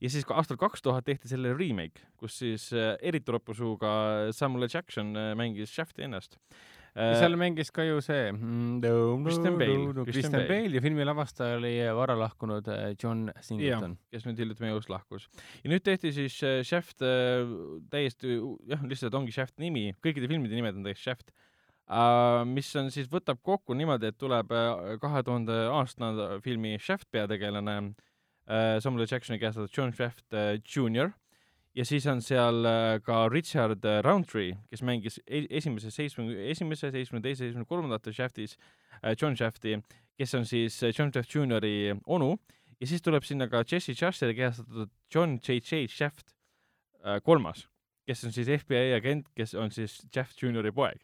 ja 0.00 0.10
siis 0.10 0.28
ka 0.28 0.36
aastal 0.36 0.60
kaks 0.60 0.84
tuhat 0.84 1.08
tehti 1.08 1.30
selle 1.30 1.54
remake, 1.56 2.04
kus 2.20 2.36
siis 2.42 2.68
äh, 2.76 2.98
eriti 3.00 3.32
ropusuuga 3.32 3.94
Samuel 4.32 4.68
Jackson 4.68 5.16
äh, 5.16 5.32
mängis 5.38 5.72
Shafti 5.72 6.04
ennast. 6.04 6.36
Ja 6.94 7.14
seal 7.18 7.34
mängis 7.38 7.72
ka 7.74 7.84
ju 7.86 8.00
see 8.04 8.28
mm, 8.30 9.24
Christian 9.24 9.56
Bale. 9.58 9.78
Christian 9.78 10.06
Christian 10.12 10.36
Bale. 10.36 10.48
Bale 10.50 10.78
ja 10.78 10.82
filmi 10.84 11.06
lavastaja 11.06 11.58
oli 11.58 11.72
vara 11.96 12.14
lahkunud 12.18 12.68
äh, 12.70 12.84
John 12.94 13.30
Singleton. 13.42 13.96
kes 14.14 14.26
nüüd 14.28 14.38
hiljuti 14.38 14.62
meie 14.62 14.74
elust 14.76 14.92
lahkus. 14.92 15.26
ja 15.64 15.72
nüüd 15.72 15.82
tehti 15.86 16.12
siis 16.14 16.36
äh, 16.46 16.60
Shaft 16.66 17.02
äh, 17.02 17.42
täiesti, 17.90 18.38
jah, 18.70 18.84
lihtsalt 18.86 19.18
ongi 19.18 19.34
Shaft 19.34 19.58
nimi, 19.62 19.90
kõikide 20.04 20.30
filmide 20.30 20.54
nimed 20.54 20.78
on 20.78 20.86
täiesti 20.86 21.08
Shaft 21.08 21.34
uh,, 21.34 22.44
mis 22.46 22.70
on 22.78 22.92
siis, 22.94 23.10
võtab 23.10 23.42
kokku 23.42 23.74
niimoodi, 23.74 24.12
et 24.12 24.20
tuleb 24.20 24.54
kahe 25.02 25.26
tuhande 25.26 25.58
aastane 25.74 26.30
filmi 26.46 26.76
Shaft 26.78 27.10
peategelane 27.14 27.76
uh,, 27.82 28.78
Samuel 28.84 29.10
Jacksoni 29.10 29.42
käestatud 29.42 29.74
John 29.74 29.94
Shaft 29.96 30.28
uh, 30.30 30.54
Jr 30.62 31.10
ja 31.74 31.84
siis 31.84 32.06
on 32.06 32.22
seal 32.22 32.64
äh, 32.68 33.00
ka 33.02 33.28
Richard 33.28 33.84
äh, 33.84 34.00
Roundtree, 34.04 34.54
kes 34.70 34.82
mängis 34.86 35.18
e- 35.26 35.46
esimese 35.50 35.90
seitsmekümne, 35.90 36.48
esimese, 36.50 36.90
seitsmekümne 36.90 37.22
teise, 37.26 37.44
seitsmekümne 37.44 37.68
kolmandate 37.68 38.12
Shaftis 38.12 38.56
äh, 39.02 39.14
John 39.20 39.36
Shafti, 39.36 39.78
kes 40.18 40.34
on 40.34 40.46
siis 40.46 40.80
John 40.98 41.12
Shaft 41.12 41.34
Juniori 41.34 41.94
onu 42.06 42.36
ja 42.80 42.86
siis 42.86 43.02
tuleb 43.02 43.26
sinna 43.26 43.48
ka 43.50 43.64
Jesse 43.70 43.94
Chasteri 43.94 44.34
kehastatud 44.34 44.90
John 45.14 45.38
J.J. 45.38 45.88
Shaft 45.90 46.34
kolmas, 47.24 47.66
kes 48.08 48.22
on 48.24 48.32
siis 48.32 48.48
FBI 48.62 48.94
agent, 48.96 49.26
kes 49.36 49.52
on 49.60 49.68
siis 49.70 49.98
Shaft 50.08 50.40
Juniori 50.42 50.72
poeg. 50.72 51.02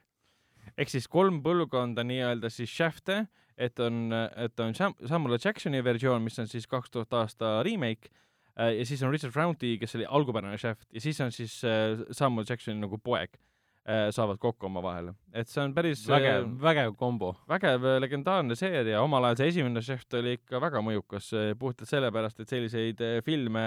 ehk 0.79 0.89
siis 0.89 1.09
kolm 1.09 1.43
põlvkonda 1.45 2.05
nii-öelda 2.07 2.49
siis 2.49 2.71
Shafte, 2.73 3.27
et 3.59 3.79
on, 3.81 4.13
et 4.13 4.61
on 4.61 4.73
Sam-, 4.75 4.97
Samuel 5.07 5.37
Jacksoni 5.45 5.83
versioon, 5.85 6.23
mis 6.23 6.39
on 6.39 6.49
siis 6.49 6.67
kaks 6.67 6.91
tuhat 6.91 7.13
aasta 7.13 7.63
remake 7.67 8.09
ja 8.57 8.87
siis 8.87 9.03
on 9.03 9.13
Richard 9.15 9.37
Roundtree, 9.37 9.79
kes 9.81 9.95
oli 9.99 10.09
algupärane 10.09 10.59
Shaft 10.59 10.89
ja 10.93 11.01
siis 11.01 11.21
on 11.21 11.33
siis 11.33 11.61
äh, 11.65 12.01
Samuel 12.11 12.49
Jacksoni 12.49 12.81
nagu 12.81 12.99
poeg 12.99 13.37
äh, 13.37 14.09
saavad 14.15 14.41
kokku 14.43 14.67
omavahel, 14.67 15.13
et 15.33 15.49
see 15.49 15.63
on 15.63 15.75
päris 15.77 16.07
vägev 16.09 16.45
äh,, 16.45 16.55
vägev 16.63 16.97
kombo. 16.99 17.35
vägev 17.49 17.87
äh, 17.87 17.99
legendaarne 18.03 18.59
seeria, 18.59 19.03
omal 19.03 19.31
ajal 19.31 19.41
see 19.41 19.53
esimene 19.55 19.85
Chef 19.85 20.05
oli 20.19 20.37
ikka 20.39 20.61
väga 20.63 20.83
mõjukas, 20.85 21.33
puhtalt 21.59 21.91
sellepärast, 21.91 22.43
et 22.43 22.53
selliseid 22.57 23.05
äh, 23.07 23.21
filme, 23.27 23.67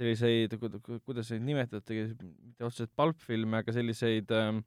selliseid, 0.00 0.56
kuidas 1.04 1.30
neid 1.30 1.44
nimetati, 1.46 2.00
mitte 2.18 2.66
otseselt 2.66 2.90
pulp-filme, 2.98 3.60
aga 3.62 3.74
selliseid 3.76 4.32
ähm, 4.34 4.64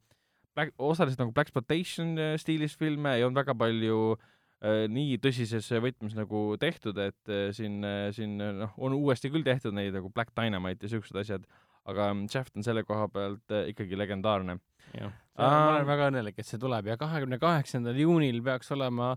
black, 0.58 0.74
osaliselt 0.78 1.22
nagu 1.22 1.34
Blaxploitation 1.36 2.18
äh, 2.18 2.34
stiilis 2.40 2.76
filme 2.78 3.14
ei 3.16 3.24
olnud 3.26 3.42
väga 3.42 3.54
palju 3.58 4.00
äh, 4.14 4.26
nii 4.66 5.18
tõsises 5.22 5.68
võtmes 5.82 6.16
nagu 6.18 6.42
tehtud, 6.58 6.98
et 6.98 7.30
äh, 7.30 7.48
siin, 7.54 7.78
siin 8.14 8.36
noh, 8.38 8.74
on 8.76 8.96
uuesti 8.96 9.30
küll 9.30 9.46
tehtud 9.46 9.76
neid 9.76 9.94
nagu 9.94 10.10
Black 10.10 10.34
Dynamite 10.34 10.86
ja 10.86 10.96
siuksed 10.96 11.18
asjad, 11.22 11.46
aga 11.88 12.10
Shaft 12.28 12.58
on 12.58 12.66
selle 12.66 12.82
koha 12.88 13.06
pealt 13.12 13.54
äh, 13.54 13.70
ikkagi 13.72 13.98
legendaarne. 13.98 14.58
jah, 14.96 15.12
ma 15.36 15.48
olen 15.68 15.86
väga 15.86 16.08
õnnelik, 16.08 16.38
et 16.40 16.48
see 16.48 16.58
tuleb 16.60 16.86
ja 16.88 16.96
kahekümne 16.98 17.36
kaheksandal 17.38 17.98
juunil 18.00 18.40
peaks 18.42 18.72
olema 18.72 19.10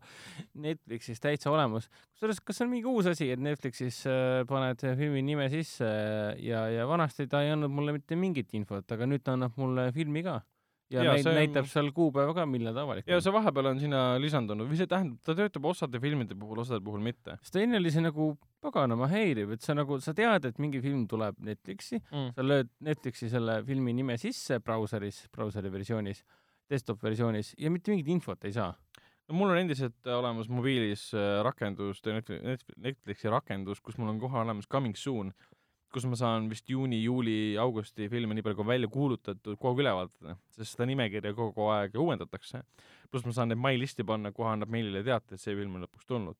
Netflixis 0.59 1.23
täitsa 1.23 1.49
olemas. 1.51 1.87
kusjuures, 2.11 2.41
kas 2.43 2.59
see 2.59 2.67
on 2.67 2.73
mingi 2.75 2.91
uus 2.91 3.07
asi, 3.09 3.31
et 3.31 3.41
Netflixis 3.41 4.01
äh, 4.11 4.43
paned 4.49 4.83
filmi 4.99 5.23
nime 5.25 5.47
sisse 5.53 5.89
ja, 6.43 6.65
ja 6.69 6.87
vanasti 6.89 7.27
ta 7.31 7.41
ei 7.41 7.53
andnud 7.55 7.71
mulle 7.71 7.95
mitte 7.97 8.19
mingit 8.19 8.53
infot, 8.53 8.85
aga 8.91 9.07
nüüd 9.09 9.23
ta 9.25 9.37
annab 9.37 9.57
mulle 9.57 9.89
filmi 9.95 10.23
ka. 10.27 10.41
Ja, 10.91 11.05
ja 11.07 11.15
see 11.17 11.31
on- 11.31 11.37
näitab 11.39 11.67
seal 11.71 11.91
kuupäeva 11.95 12.33
ka, 12.35 12.45
millal 12.49 12.75
ta 12.75 12.85
avalik 12.85 13.07
ja 13.07 13.17
on. 13.19 13.25
see 13.25 13.33
vahepeal 13.33 13.71
on 13.71 13.79
sinna 13.81 14.01
lisandunud 14.21 14.69
või 14.69 14.79
see 14.79 14.89
tähendab, 14.91 15.21
ta 15.25 15.35
töötab 15.37 15.67
osade 15.71 16.01
filmide 16.03 16.37
puhul, 16.37 16.63
osade 16.65 16.83
puhul 16.83 17.03
mitte 17.03 17.37
sest 17.41 17.59
enne 17.63 17.79
oli 17.81 17.93
see 17.93 18.03
nagu 18.03 18.33
paganama 18.61 19.07
häiriv, 19.09 19.55
et 19.55 19.65
sa 19.65 19.73
nagu, 19.77 19.97
sa 20.03 20.13
tead, 20.17 20.45
et 20.45 20.59
mingi 20.61 20.81
film 20.83 21.07
tuleb 21.09 21.39
Netflixi, 21.41 21.97
mm.. 22.11 22.29
sa 22.37 22.45
lööd 22.45 22.69
Netflixi 22.85 23.31
selle 23.31 23.61
filmi 23.65 23.95
nime 23.97 24.17
sisse 24.21 24.59
brauseris, 24.61 25.23
brauseri 25.33 25.71
versioonis, 25.73 26.23
desktop 26.69 27.01
versioonis 27.03 27.55
ja 27.57 27.71
mitte 27.73 27.91
mingit 27.93 28.11
infot 28.13 28.45
ei 28.45 28.53
saa. 28.55 28.75
no 29.27 29.37
mul 29.39 29.53
on 29.53 29.61
endiselt 29.63 30.07
olemas 30.11 30.49
mobiilis 30.51 31.07
äh, 31.15 31.39
rakendus, 31.47 32.03
Netflixi 32.05 33.31
rakendus, 33.31 33.81
kus 33.81 33.97
mul 33.97 34.11
on 34.13 34.19
kohe 34.19 34.37
olemas 34.43 34.67
Coming 34.67 34.95
Soon, 34.95 35.33
kus 35.93 36.05
ma 36.07 36.17
saan 36.19 36.47
vist 36.51 36.69
juuni, 36.71 37.01
juuli, 37.03 37.55
augusti 37.59 38.07
filme, 38.11 38.35
nii 38.37 38.45
palju 38.45 38.59
kui 38.59 38.67
välja 38.67 38.89
kuulutatud, 38.91 39.57
kogu 39.57 39.73
aeg 39.73 39.83
üle 39.83 39.95
vaadata, 39.97 40.37
sest 40.55 40.75
seda 40.75 40.87
nimekirja 40.89 41.33
kogu 41.37 41.67
aeg 41.73 41.97
uuendatakse. 41.99 42.63
pluss 43.11 43.27
ma 43.27 43.35
saan 43.35 43.51
need 43.51 43.59
my 43.59 43.75
list'i 43.79 44.05
panna, 44.07 44.31
kohe 44.31 44.53
annab 44.53 44.71
meilile 44.71 45.03
teate, 45.03 45.35
et 45.35 45.43
see 45.43 45.55
film 45.55 45.75
on 45.75 45.85
lõpuks 45.85 46.07
tulnud. 46.07 46.39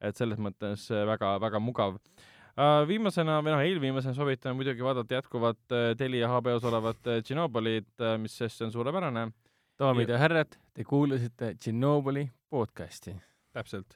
et 0.00 0.16
selles 0.16 0.38
mõttes 0.38 0.84
väga-väga 0.90 1.58
mugav 1.58 1.96
uh,. 1.98 2.84
viimasena 2.86 3.40
või 3.42 3.54
noh, 3.54 3.62
eelviimasena 3.66 4.14
soovitan 4.14 4.54
muidugi 4.54 4.84
vaadata 4.86 5.18
jätkuvat 5.18 5.74
uh, 5.74 5.90
Telia 5.98 6.30
HBO-s 6.30 6.66
olevat 6.70 7.02
Tšernobõlit 7.22 7.90
uh,, 7.98 8.14
mis 8.22 8.38
sest 8.38 8.58
see 8.58 8.68
on 8.68 8.74
suurepärane 8.74 9.28
daamid 9.78 10.10
ja 10.10 10.18
härrad, 10.22 10.58
te 10.74 10.86
kuulasite 10.86 11.54
Tšernobõli 11.58 12.28
podcasti. 12.50 13.14
täpselt. 13.58 13.94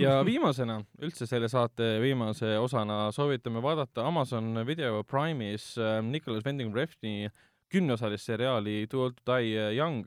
ja 0.00 0.18
viimasena, 0.28 0.80
üldse 1.02 1.28
selle 1.30 1.50
saate 1.52 1.96
viimase 2.02 2.56
osana 2.60 3.08
soovitame 3.14 3.62
vaadata 3.64 4.06
Amazon 4.08 4.64
Video 4.66 5.02
Prime'is 5.08 5.74
äh, 5.78 6.00
Nicholas 6.04 6.46
Winding 6.46 6.74
Refni 6.74 7.28
kümneosalist 7.72 8.30
seriaali 8.30 8.84
Too 8.90 9.02
Old 9.02 9.20
to 9.20 9.34
Die 9.34 9.54
Young, 9.78 10.04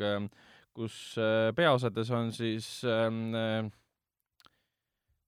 kus 0.78 1.18
äh, 1.20 1.52
peaosades 1.58 2.12
on 2.14 2.34
siis 2.36 2.68
ähm, 2.88 3.32
äh, 3.36 3.70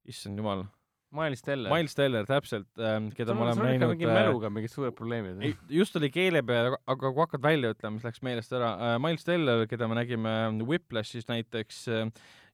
issand 0.09 0.39
jumal, 0.39 0.65
Miles 1.11 1.41
Teller. 1.41 1.73
Miles 1.73 1.95
Teller 1.97 2.27
täpselt 2.29 2.67
äh,, 2.77 2.99
keda 3.17 3.33
me 3.33 3.47
oleme 3.47 3.71
näinud 3.71 3.95
mingi 3.95 4.09
mäluga 4.09 4.51
mingid 4.53 4.73
suured 4.73 4.93
probleemid 4.97 5.41
just 5.73 5.97
oli 5.97 6.11
keele 6.13 6.43
peal, 6.45 6.77
aga 6.85 7.09
kui 7.09 7.23
hakkad 7.25 7.41
välja 7.45 7.73
ütlema, 7.73 7.97
siis 7.97 8.11
läks 8.11 8.25
meelest 8.25 8.53
ära 8.53 8.75
uh,. 8.77 8.97
Miles 9.01 9.25
Teller, 9.25 9.65
keda 9.69 9.89
me 9.89 9.97
nägime 9.97 10.35
Whiplashis 10.69 11.25
näiteks 11.31 11.81
uh, 11.89 12.05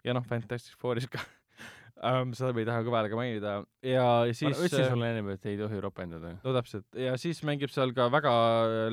ja 0.06 0.16
noh, 0.16 0.26
Fantastic 0.30 0.78
Fouris 0.82 1.10
ka. 1.12 1.24
Um,, 2.06 2.34
seda 2.36 2.52
me 2.52 2.60
ei 2.62 2.68
taha 2.68 2.84
kõvelaga 2.84 3.18
mainida. 3.18 3.54
Ja 3.86 4.04
ma 4.28 4.34
siis 4.36 4.58
ütlesin 4.60 4.92
sulle 4.92 5.08
ennem, 5.14 5.30
et 5.32 5.46
ei 5.48 5.56
tohi 5.58 5.80
ropendada. 5.82 6.34
no 6.44 6.56
täpselt, 6.58 6.86
ja 7.00 7.16
siis 7.20 7.40
mängib 7.48 7.72
seal 7.74 7.96
ka 7.96 8.10
väga 8.14 8.34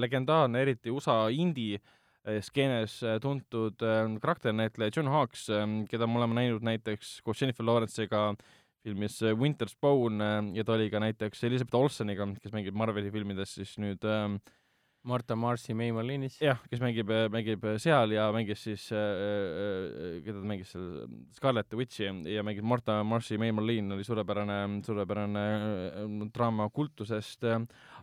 legendaarne, 0.00 0.62
eriti 0.62 0.92
USA 0.94 1.26
indie 1.34 1.80
eh, 1.80 2.38
skeenes 2.46 3.00
eh, 3.02 3.18
tuntud 3.22 3.82
eh, 3.82 4.06
karakternäitleja 4.22 4.96
John 4.96 5.10
Hawkes, 5.12 5.48
keda 5.90 6.08
me 6.08 6.22
oleme 6.22 6.38
näinud 6.38 6.64
näiteks 6.64 7.18
koos 7.26 7.42
Jennifer 7.42 7.66
Lawrence'iga 7.66 8.30
filmis 8.82 9.18
Winter's 9.38 9.74
Bone 9.82 10.30
ja 10.54 10.64
ta 10.66 10.78
oli 10.78 10.88
ka 10.90 11.02
näiteks 11.02 11.42
Elizabeth 11.50 11.78
Olseniga, 11.78 12.26
kes 12.42 12.54
mängib 12.54 12.78
Marveli 12.78 13.10
filmides 13.14 13.58
siis 13.58 13.76
nüüd 13.82 14.06
ähm, 14.06 14.38
Marta 15.04 15.36
Marsi 15.36 15.74
May 15.74 15.90
Marlinis. 15.94 16.38
jah, 16.42 16.60
kes 16.70 16.80
mängib, 16.82 17.10
mängib 17.32 17.64
seal 17.82 18.14
ja 18.14 18.28
mängis 18.34 18.62
siis 18.62 18.84
äh,, 18.94 20.20
keda 20.22 20.38
ta 20.38 20.46
mängis 20.46 20.70
seal, 20.74 20.88
Scarlet 21.36 21.74
Witchi 21.78 22.06
ja 22.30 22.44
mängib 22.46 22.66
Marta 22.68 23.00
Marcy 23.06 23.38
May 23.40 23.52
Marlene 23.52 23.96
oli 23.96 24.06
suurepärane, 24.06 24.58
suurepärane 24.86 25.44
äh, 25.56 26.28
draama 26.34 26.68
kultusest. 26.70 27.42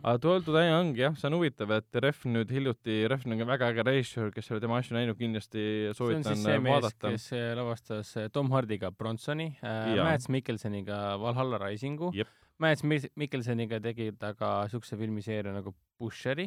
aga 0.02 0.18
Told 0.20 0.44
to 0.44 0.52
Die 0.56 0.68
Young 0.68 0.92
jah, 0.96 1.16
see 1.16 1.28
on 1.30 1.38
huvitav, 1.38 1.72
et 1.76 2.00
Ref 2.04 2.24
nüüd 2.28 2.52
hiljuti, 2.52 3.00
Ref 3.08 3.24
on 3.26 3.46
väga 3.48 3.70
äge 3.72 3.86
režissöör, 3.86 4.30
kes 4.34 4.50
ei 4.50 4.56
ole 4.56 4.64
tema 4.64 4.80
asju 4.80 4.96
näinud, 4.96 5.18
kindlasti 5.18 5.64
soovitan 5.96 6.34
siis 6.34 6.44
see 6.44 6.60
mees, 6.60 6.76
vaadata. 6.76 7.14
kes 7.14 7.30
äh, 7.36 7.48
lavastas 7.58 8.12
äh, 8.20 8.28
Tom 8.32 8.52
Hardiga 8.52 8.92
Bronsoni 8.92 9.54
äh. 9.62 9.96
Mads 10.04 10.28
Mikkelseniga 10.32 11.18
Valhalla 11.20 11.60
Risingu 11.64 12.12
Jep., 12.16 12.28
Mads 12.60 12.82
Mik- 12.84 13.10
Mikkelseniga 13.16 13.78
tegi 13.80 14.10
ta 14.20 14.34
ka 14.36 14.68
siukse 14.68 14.96
filmiseeria 15.00 15.52
nagu 15.54 15.72
Busheri, 16.00 16.46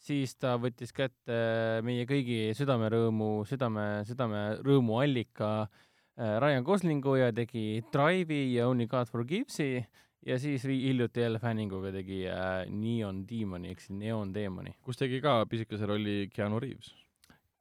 siis 0.00 0.34
ta 0.36 0.56
võttis 0.60 0.92
kätte 0.92 1.36
meie 1.84 2.04
kõigi 2.08 2.52
südamerõõmu, 2.56 3.44
südame, 3.48 4.02
südamerõõmu 4.08 4.98
allika 5.00 5.50
äh, 5.62 6.38
Ryan 6.40 6.64
Goslingu 6.64 7.16
ja 7.20 7.30
tegi 7.32 7.82
Drive'i 7.92 8.54
ja 8.54 8.68
Only 8.68 8.86
God 8.86 9.08
Forgives'i 9.12 9.84
ja 10.26 10.38
siis 10.38 10.64
hiljuti 10.64 11.20
jälle 11.20 11.38
Fanninguga 11.42 11.92
tegi 11.92 12.24
äh, 12.28 12.64
Neon 12.70 13.24
Demoni 13.28 13.72
ehk 13.72 13.80
siis 13.80 13.96
Neon 13.98 14.32
Demoni. 14.34 14.74
kus 14.82 14.96
tegi 15.00 15.20
ka 15.20 15.44
pisikese 15.46 15.86
rolli 15.86 16.28
Keanu 16.32 16.60
Reaves. 16.60 16.92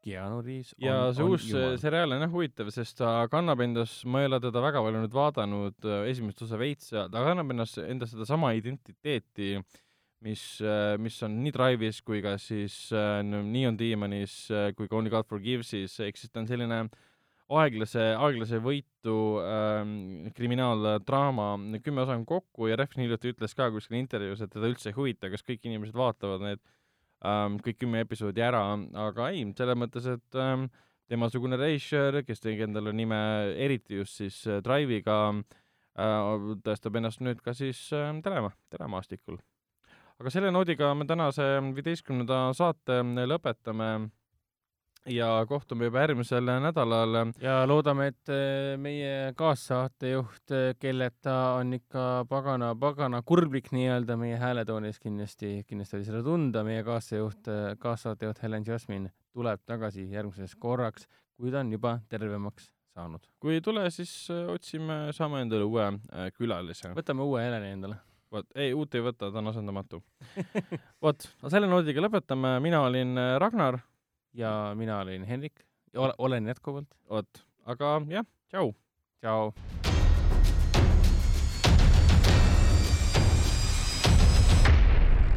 Keanu 0.02 0.42
Reaves 0.42 0.74
ja 0.82 0.98
on, 1.08 1.14
see 1.16 1.26
on 1.26 1.36
uus 1.36 1.46
jumal. 1.50 1.78
seriaal 1.82 2.16
on 2.16 2.26
jah 2.26 2.34
huvitav, 2.34 2.72
sest 2.74 2.98
ta 3.02 3.14
kannab 3.32 3.62
endas, 3.66 4.00
ma 4.10 4.24
ei 4.24 4.30
ole 4.30 4.42
teda 4.44 4.64
väga 4.64 4.82
palju 4.86 5.04
nüüd 5.04 5.16
vaadanud, 5.16 5.88
esimest 6.10 6.42
osa 6.48 6.60
veits, 6.62 6.90
ta 6.92 7.26
kannab 7.30 7.54
endas, 7.54 7.78
endas 7.84 8.14
sedasama 8.16 8.54
identiteeti, 8.58 9.54
mis, 10.26 10.44
mis 11.02 11.22
on 11.26 11.38
nii 11.44 11.54
Drive'is 11.54 12.02
kui 12.06 12.22
ka 12.26 12.36
siis 12.42 12.76
äh, 12.94 13.22
Neon 13.26 13.78
Demonis 13.78 14.36
äh, 14.54 14.70
kui 14.78 14.90
ka 14.90 14.98
Only 14.98 15.14
God 15.14 15.30
Forgives'is, 15.30 15.98
ehk 16.06 16.20
siis 16.20 16.34
ta 16.34 16.44
on 16.44 16.50
selline 16.50 16.84
aeglase, 17.52 18.04
aeglase 18.16 18.62
võitu 18.64 19.16
ähm, 19.44 19.96
kriminaaldraama, 20.38 21.48
kümme 21.84 22.06
osa 22.06 22.16
on 22.16 22.28
kokku 22.30 22.70
ja 22.70 22.78
Refn 22.80 23.04
hiljuti 23.04 23.34
ütles 23.34 23.58
ka 23.58 23.68
kuskil 23.74 24.00
intervjuus, 24.00 24.44
et 24.46 24.54
teda 24.54 24.70
üldse 24.72 24.92
ei 24.92 24.98
huvita, 24.98 25.32
kas 25.34 25.44
kõik 25.48 25.68
inimesed 25.68 25.98
vaatavad 25.98 26.46
need 26.46 26.64
ähm, 27.26 27.58
kõik 27.64 27.82
kümme 27.84 28.04
episoodi 28.06 28.44
ära, 28.46 28.64
aga 29.08 29.30
ei, 29.34 29.44
selles 29.58 29.80
mõttes, 29.80 30.08
et 30.10 30.40
ähm, 30.40 30.68
temasugune 31.12 31.60
režissöör, 31.60 32.22
kes 32.28 32.44
tegi 32.44 32.66
endale 32.68 32.94
nime 32.96 33.20
eriti 33.60 34.00
just 34.00 34.22
siis 34.22 34.42
äh, 34.48 34.62
Drive'iga 34.64 35.18
äh,, 35.32 36.48
tõestab 36.66 37.00
ennast 37.00 37.24
nüüd 37.26 37.42
ka 37.44 37.56
siis 37.58 37.88
äh, 37.96 38.12
telema, 38.24 38.54
telemaastikul. 38.74 39.42
aga 40.22 40.34
selle 40.34 40.52
noodiga 40.54 40.94
me 40.94 41.08
tänase 41.10 41.46
viieteistkümnenda 41.74 42.52
saate 42.58 43.02
lõpetame 43.26 43.92
ja 45.10 45.30
kohtume 45.50 45.86
juba 45.86 46.04
järgmisel 46.04 46.52
nädalal. 46.64 47.32
ja 47.42 47.62
loodame, 47.68 48.08
et 48.12 48.30
äh, 48.30 48.78
meie 48.78 49.34
kaassaatejuht, 49.38 50.54
kelleta 50.80 51.38
on 51.60 51.74
ikka 51.74 52.26
pagana, 52.30 52.76
pagana 52.76 53.22
kurblik 53.22 53.72
nii-öelda 53.72 54.18
meie 54.18 54.38
hääletoonis 54.42 55.00
kindlasti, 55.00 55.64
kindlasti 55.68 55.98
oli 55.98 56.06
seda 56.10 56.22
tunda, 56.24 56.64
meie 56.64 56.84
kaassajuht, 56.84 57.50
kaassaatejuht 57.80 58.44
Helen 58.44 58.68
Jasmin 58.68 59.10
tuleb 59.34 59.64
tagasi 59.66 60.06
järgmiseks 60.12 60.56
korraks, 60.60 61.08
kui 61.38 61.52
ta 61.52 61.64
on 61.64 61.72
juba 61.72 61.98
tervemaks 62.10 62.70
saanud. 62.96 63.26
kui 63.40 63.58
ei 63.58 63.62
tule, 63.62 63.88
siis 63.94 64.14
otsime, 64.30 65.08
saame 65.16 65.42
endale 65.46 65.68
uue 65.68 65.88
külalise. 66.38 66.94
võtame 66.98 67.26
uue 67.26 67.44
Heleni 67.46 67.76
endale. 67.78 68.00
vot, 68.32 68.48
ei, 68.56 68.74
uut 68.74 68.96
ei 68.96 69.04
võta, 69.06 69.32
ta 69.32 69.40
on 69.40 69.52
asendamatu. 69.52 70.02
vot, 71.04 71.30
selle 71.48 71.70
noodiga 71.72 72.04
lõpetame, 72.04 72.58
mina 72.64 72.84
olin 72.86 73.18
Ragnar, 73.42 73.80
ja 74.34 74.74
mina 74.76 75.00
olin 75.00 75.24
Henrik, 75.24 75.54
olen 76.18 76.48
jätkuvalt. 76.48 76.88
vot, 77.10 77.28
aga 77.66 78.02
jah, 78.08 78.26
tšau. 78.50 78.74
tšau. 79.22 79.52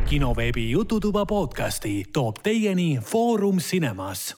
kinoveebi 0.04 0.70
Jututuba 0.70 1.26
podcasti 1.26 2.04
toob 2.12 2.36
teieni 2.42 2.98
Foorum 3.02 3.56
Cinemas 3.56 4.32